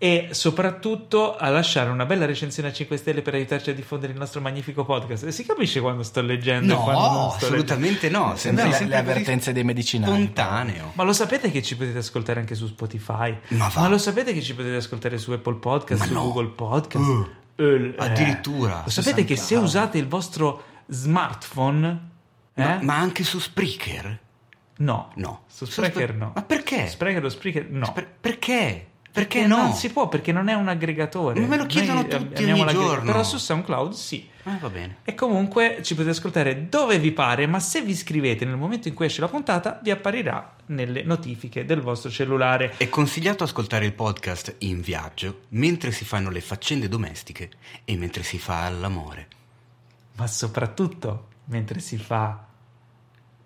e 0.04 0.28
soprattutto 0.32 1.38
a 1.38 1.48
lasciare 1.48 1.90
una 1.90 2.06
bella 2.06 2.26
recensione 2.26 2.68
a 2.68 2.74
5 2.74 2.98
stelle 2.98 3.22
per 3.22 3.36
aiutarci 3.36 3.70
a 3.70 3.74
diffondere 3.74 4.12
il 4.12 4.20
nostro 4.20 4.42
magnifico 4.42 4.84
podcast. 4.84 5.24
E 5.24 5.32
si 5.32 5.46
capisce 5.46 5.80
quando 5.80 6.04
sto 6.04 6.22
leggendo 6.22 6.74
No, 6.76 6.82
quando 6.84 7.30
sto 7.38 7.46
assolutamente 7.46 8.10
no, 8.10 8.36
Sembra 8.36 8.66
le- 8.68 8.84
le 8.86 8.98
avvertenze 8.98 9.54
dei 9.54 9.64
medicinali. 9.64 10.12
Spontaneo. 10.12 10.66
leggendo. 10.74 10.92
Ma 10.96 11.04
lo 11.04 11.14
sapete 11.14 11.52
che 11.52 11.62
ci 11.64 11.78
potete 11.78 12.00
ascoltare 12.00 12.42
anche 12.42 12.54
su 12.54 12.68
Spotify? 12.68 13.34
Ma 13.52 13.70
va. 13.74 13.88
lo 13.88 13.98
sapete 13.98 14.34
che 14.34 14.42
ci 14.42 14.54
potete 14.54 14.76
ascoltare 14.76 15.18
su 15.18 15.32
Apple 15.32 15.56
Podcast, 15.56 16.02
Ma 16.02 16.08
su 16.08 16.14
no. 16.14 16.22
Google 16.24 16.48
Podcast? 16.50 17.06
Uh, 17.06 17.28
Eh, 17.56 17.94
addirittura. 17.98 18.82
Lo 18.84 18.90
sapete 18.92 19.24
che 19.24 19.38
se 19.38 19.56
usate 19.56 19.98
il 19.98 20.10
vostro 20.10 20.64
smartphone... 20.88 22.10
Ma, 22.56 22.78
eh? 22.80 22.84
ma 22.84 22.98
anche 22.98 23.24
su 23.24 23.40
Spreaker? 23.40 24.20
No, 24.80 25.12
No. 25.16 25.44
Su 25.48 25.64
Spreaker 25.66 26.12
Su- 26.12 26.18
no. 26.18 26.32
Ma 26.36 26.42
perché? 26.42 26.88
Spreaker 26.88 27.24
o 27.24 27.30
Spreaker 27.30 27.70
no. 27.70 27.92
Per- 27.94 28.08
perché? 28.20 28.88
Perché 29.14 29.46
no? 29.46 29.58
Non 29.58 29.74
si 29.74 29.92
può 29.92 30.10
perché 30.10 30.32
non 30.32 30.48
è 30.48 30.54
un 30.56 30.68
aggregatore. 30.68 31.40
Ma 31.40 31.46
me 31.46 31.58
lo 31.58 31.68
chiedono 31.68 32.02
Noi 32.02 32.10
tutti 32.10 32.44
ogni 32.46 32.66
giorno. 32.66 33.06
Però 33.06 33.24
su 33.24 33.38
SoundCloud 33.38 33.94
sì. 33.94 34.28
Eh, 34.44 34.58
va 34.60 34.70
bene. 34.70 34.98
E 35.04 35.14
comunque 35.14 35.82
ci 35.84 35.94
potete 35.94 36.18
ascoltare 36.18 36.68
dove 36.68 36.98
vi 36.98 37.12
pare, 37.12 37.46
ma 37.46 37.60
se 37.60 37.82
vi 37.84 37.92
iscrivete 37.92 38.44
nel 38.44 38.58
momento 38.58 38.88
in 38.88 38.96
cui 38.96 39.06
esce 39.06 39.22
la 39.22 39.28
puntata, 39.28 39.80
vi 39.84 39.92
apparirà 39.92 40.56
nelle 40.68 41.04
notifiche 41.04 41.64
del 41.64 41.82
vostro 41.82 42.10
cellulare. 42.10 42.74
È 42.76 42.90
consigliato 42.90 43.44
ascoltare 43.44 43.86
il 43.86 43.94
podcast 43.94 44.56
in 44.60 44.82
viaggio 44.82 45.42
mentre 45.50 45.92
si 45.92 46.06
fanno 46.06 46.32
le 46.32 46.42
faccende 46.42 46.90
domestiche 46.90 47.52
e 47.86 47.96
mentre 47.96 48.24
si 48.24 48.40
fa 48.40 48.68
l'amore. 48.70 49.28
Ma 50.16 50.26
soprattutto 50.26 51.28
mentre 51.46 51.80
si 51.80 51.98
fa 51.98 52.48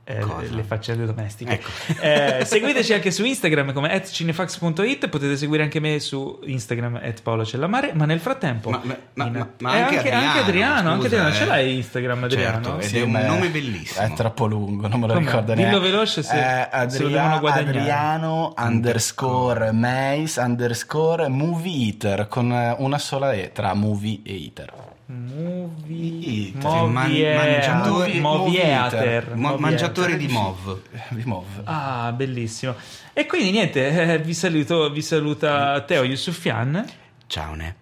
eh, 0.08 0.50
le 0.50 0.64
faccende 0.64 1.06
domestiche. 1.06 1.52
Ecco. 1.54 1.70
Eh, 2.02 2.46
seguiteci 2.46 2.94
anche 2.94 3.12
su 3.12 3.26
Instagram 3.26 3.74
come 3.74 4.02
cinefax.it, 4.04 5.10
potete 5.10 5.36
seguire 5.36 5.64
anche 5.64 5.80
me 5.82 6.00
su 6.00 6.40
Instagram 6.46 6.96
at 7.04 7.22
Paolo 7.22 7.44
Cellamare, 7.46 7.92
ma 7.94 8.06
nel 8.06 8.20
frattempo... 8.22 8.70
Ma- 8.70 8.82
ma- 8.84 8.98
ma- 9.16 9.26
in- 9.26 9.32
ma- 9.34 9.50
ma 9.60 9.76
eh, 9.76 9.82
anche 9.82 9.96
anche, 9.98 10.00
Adriano, 10.10 10.26
anche 10.28 10.40
Adriano, 10.40 10.90
anche 10.92 11.04
scusa, 11.10 11.16
Adriano, 11.26 11.36
eh. 11.36 11.38
ce 11.38 11.46
l'hai 11.46 11.76
Instagram 11.76 12.24
Adriano? 12.24 12.64
Certo, 12.64 12.82
Sì, 12.82 12.98
è 13.00 13.02
un 13.02 13.12
nome 13.12 13.50
bellissimo. 13.50 14.06
È 14.08 14.14
troppo 14.14 14.46
lungo, 14.46 14.88
non 14.88 15.00
me 15.02 15.08
lo 15.08 15.14
Come? 15.14 15.26
ricordo 15.26 15.54
Dillo 15.54 15.68
neanche. 15.68 15.88
veloce 15.90 16.24
se- 16.24 16.36
Eh, 16.38 16.68
se 16.72 17.04
Adria- 17.04 17.38
guadagnare. 17.40 17.80
Adriano 17.80 18.54
underscore 18.58 19.72
Mace 19.74 20.40
underscore 20.40 21.28
movie 21.28 21.86
eater 21.88 22.28
con 22.28 22.76
una 22.78 22.98
sola 22.98 23.34
E 23.34 23.52
tra 23.52 23.74
movie 23.74 24.20
e 24.24 24.34
eater. 24.44 24.74
Movie... 25.10 26.52
Man- 26.56 26.92
mangiatori- 26.92 28.20
Movieater. 28.20 29.36
Mo- 29.36 29.36
Movieter. 29.36 29.60
mangiatori 29.60 30.18
di 30.18 30.28
Mov. 30.28 30.82
Di 31.10 31.24
Mov. 31.24 31.62
Ah, 31.64 32.12
bellissimo. 32.12 32.76
E 33.14 33.26
quindi 33.26 33.52
niente, 33.52 33.88
eh, 34.14 34.20
vi 34.20 34.34
saluto, 34.34 34.90
vi 34.92 35.02
saluta 35.02 35.82
Teo 35.82 36.04
Yusufian, 36.04 36.86
Ciao, 37.28 37.54
ne. 37.56 37.76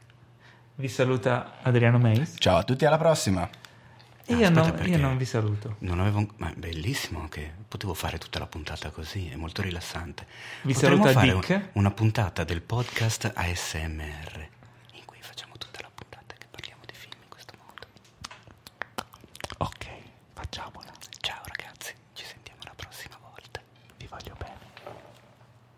vi 0.76 0.88
saluta 0.88 1.57
Adriano 1.61 1.97
Meis 1.97 2.35
Ciao 2.38 2.57
a 2.57 2.64
tutti, 2.64 2.85
alla 2.85 2.97
prossima. 2.97 3.47
e 4.27 4.34
io, 4.35 4.52
perché- 4.52 4.89
io 4.89 4.97
non 4.97 5.18
vi 5.18 5.26
saluto. 5.26 5.76
Non 5.80 5.99
avevo. 5.99 6.27
Ma 6.38 6.49
è 6.52 6.53
bellissimo 6.56 7.27
che 7.27 7.52
potevo 7.68 7.93
fare 7.95 8.18
tutta 8.19 8.38
la 8.39 8.47
puntata 8.47 8.89
così, 8.91 9.30
è 9.30 9.35
molto 9.35 9.61
rilassante. 9.64 10.26
Vi 10.61 10.73
Potremmo 10.73 11.06
saluta 11.11 11.22
Dick. 11.22 11.49
un- 11.49 11.68
una 11.73 11.91
puntata 11.91 12.43
del 12.43 12.61
podcast 12.61 13.31
ASMR 13.34 14.47
in 14.93 15.06
cui 15.06 15.18
facciamo 15.22 15.53
tutta 15.57 15.80
la 15.81 15.89
puntata 15.93 16.34
che 16.38 16.45
parliamo 16.49 16.81
di 16.85 16.93
film 16.93 17.14
in 17.22 17.30
questo 17.30 17.53
modo. 17.57 17.88
Ok, 19.57 19.86
facciamola. 20.34 20.91
Ciao 21.22 21.41
ragazzi, 21.45 21.94
ci 22.14 22.26
sentiamo 22.26 22.61
la 22.64 22.73
prossima 22.76 23.18
volta. 23.22 23.61
Vi 23.98 24.07
voglio 24.07 24.36
bene. 24.38 24.60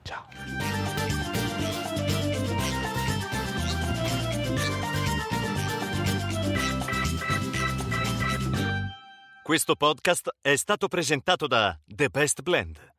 Ciao. 0.03 0.25
Questo 9.43 9.75
podcast 9.75 10.35
è 10.41 10.55
stato 10.55 10.87
presentato 10.87 11.47
da 11.47 11.79
The 11.85 12.09
Best 12.09 12.41
Blend, 12.41 12.95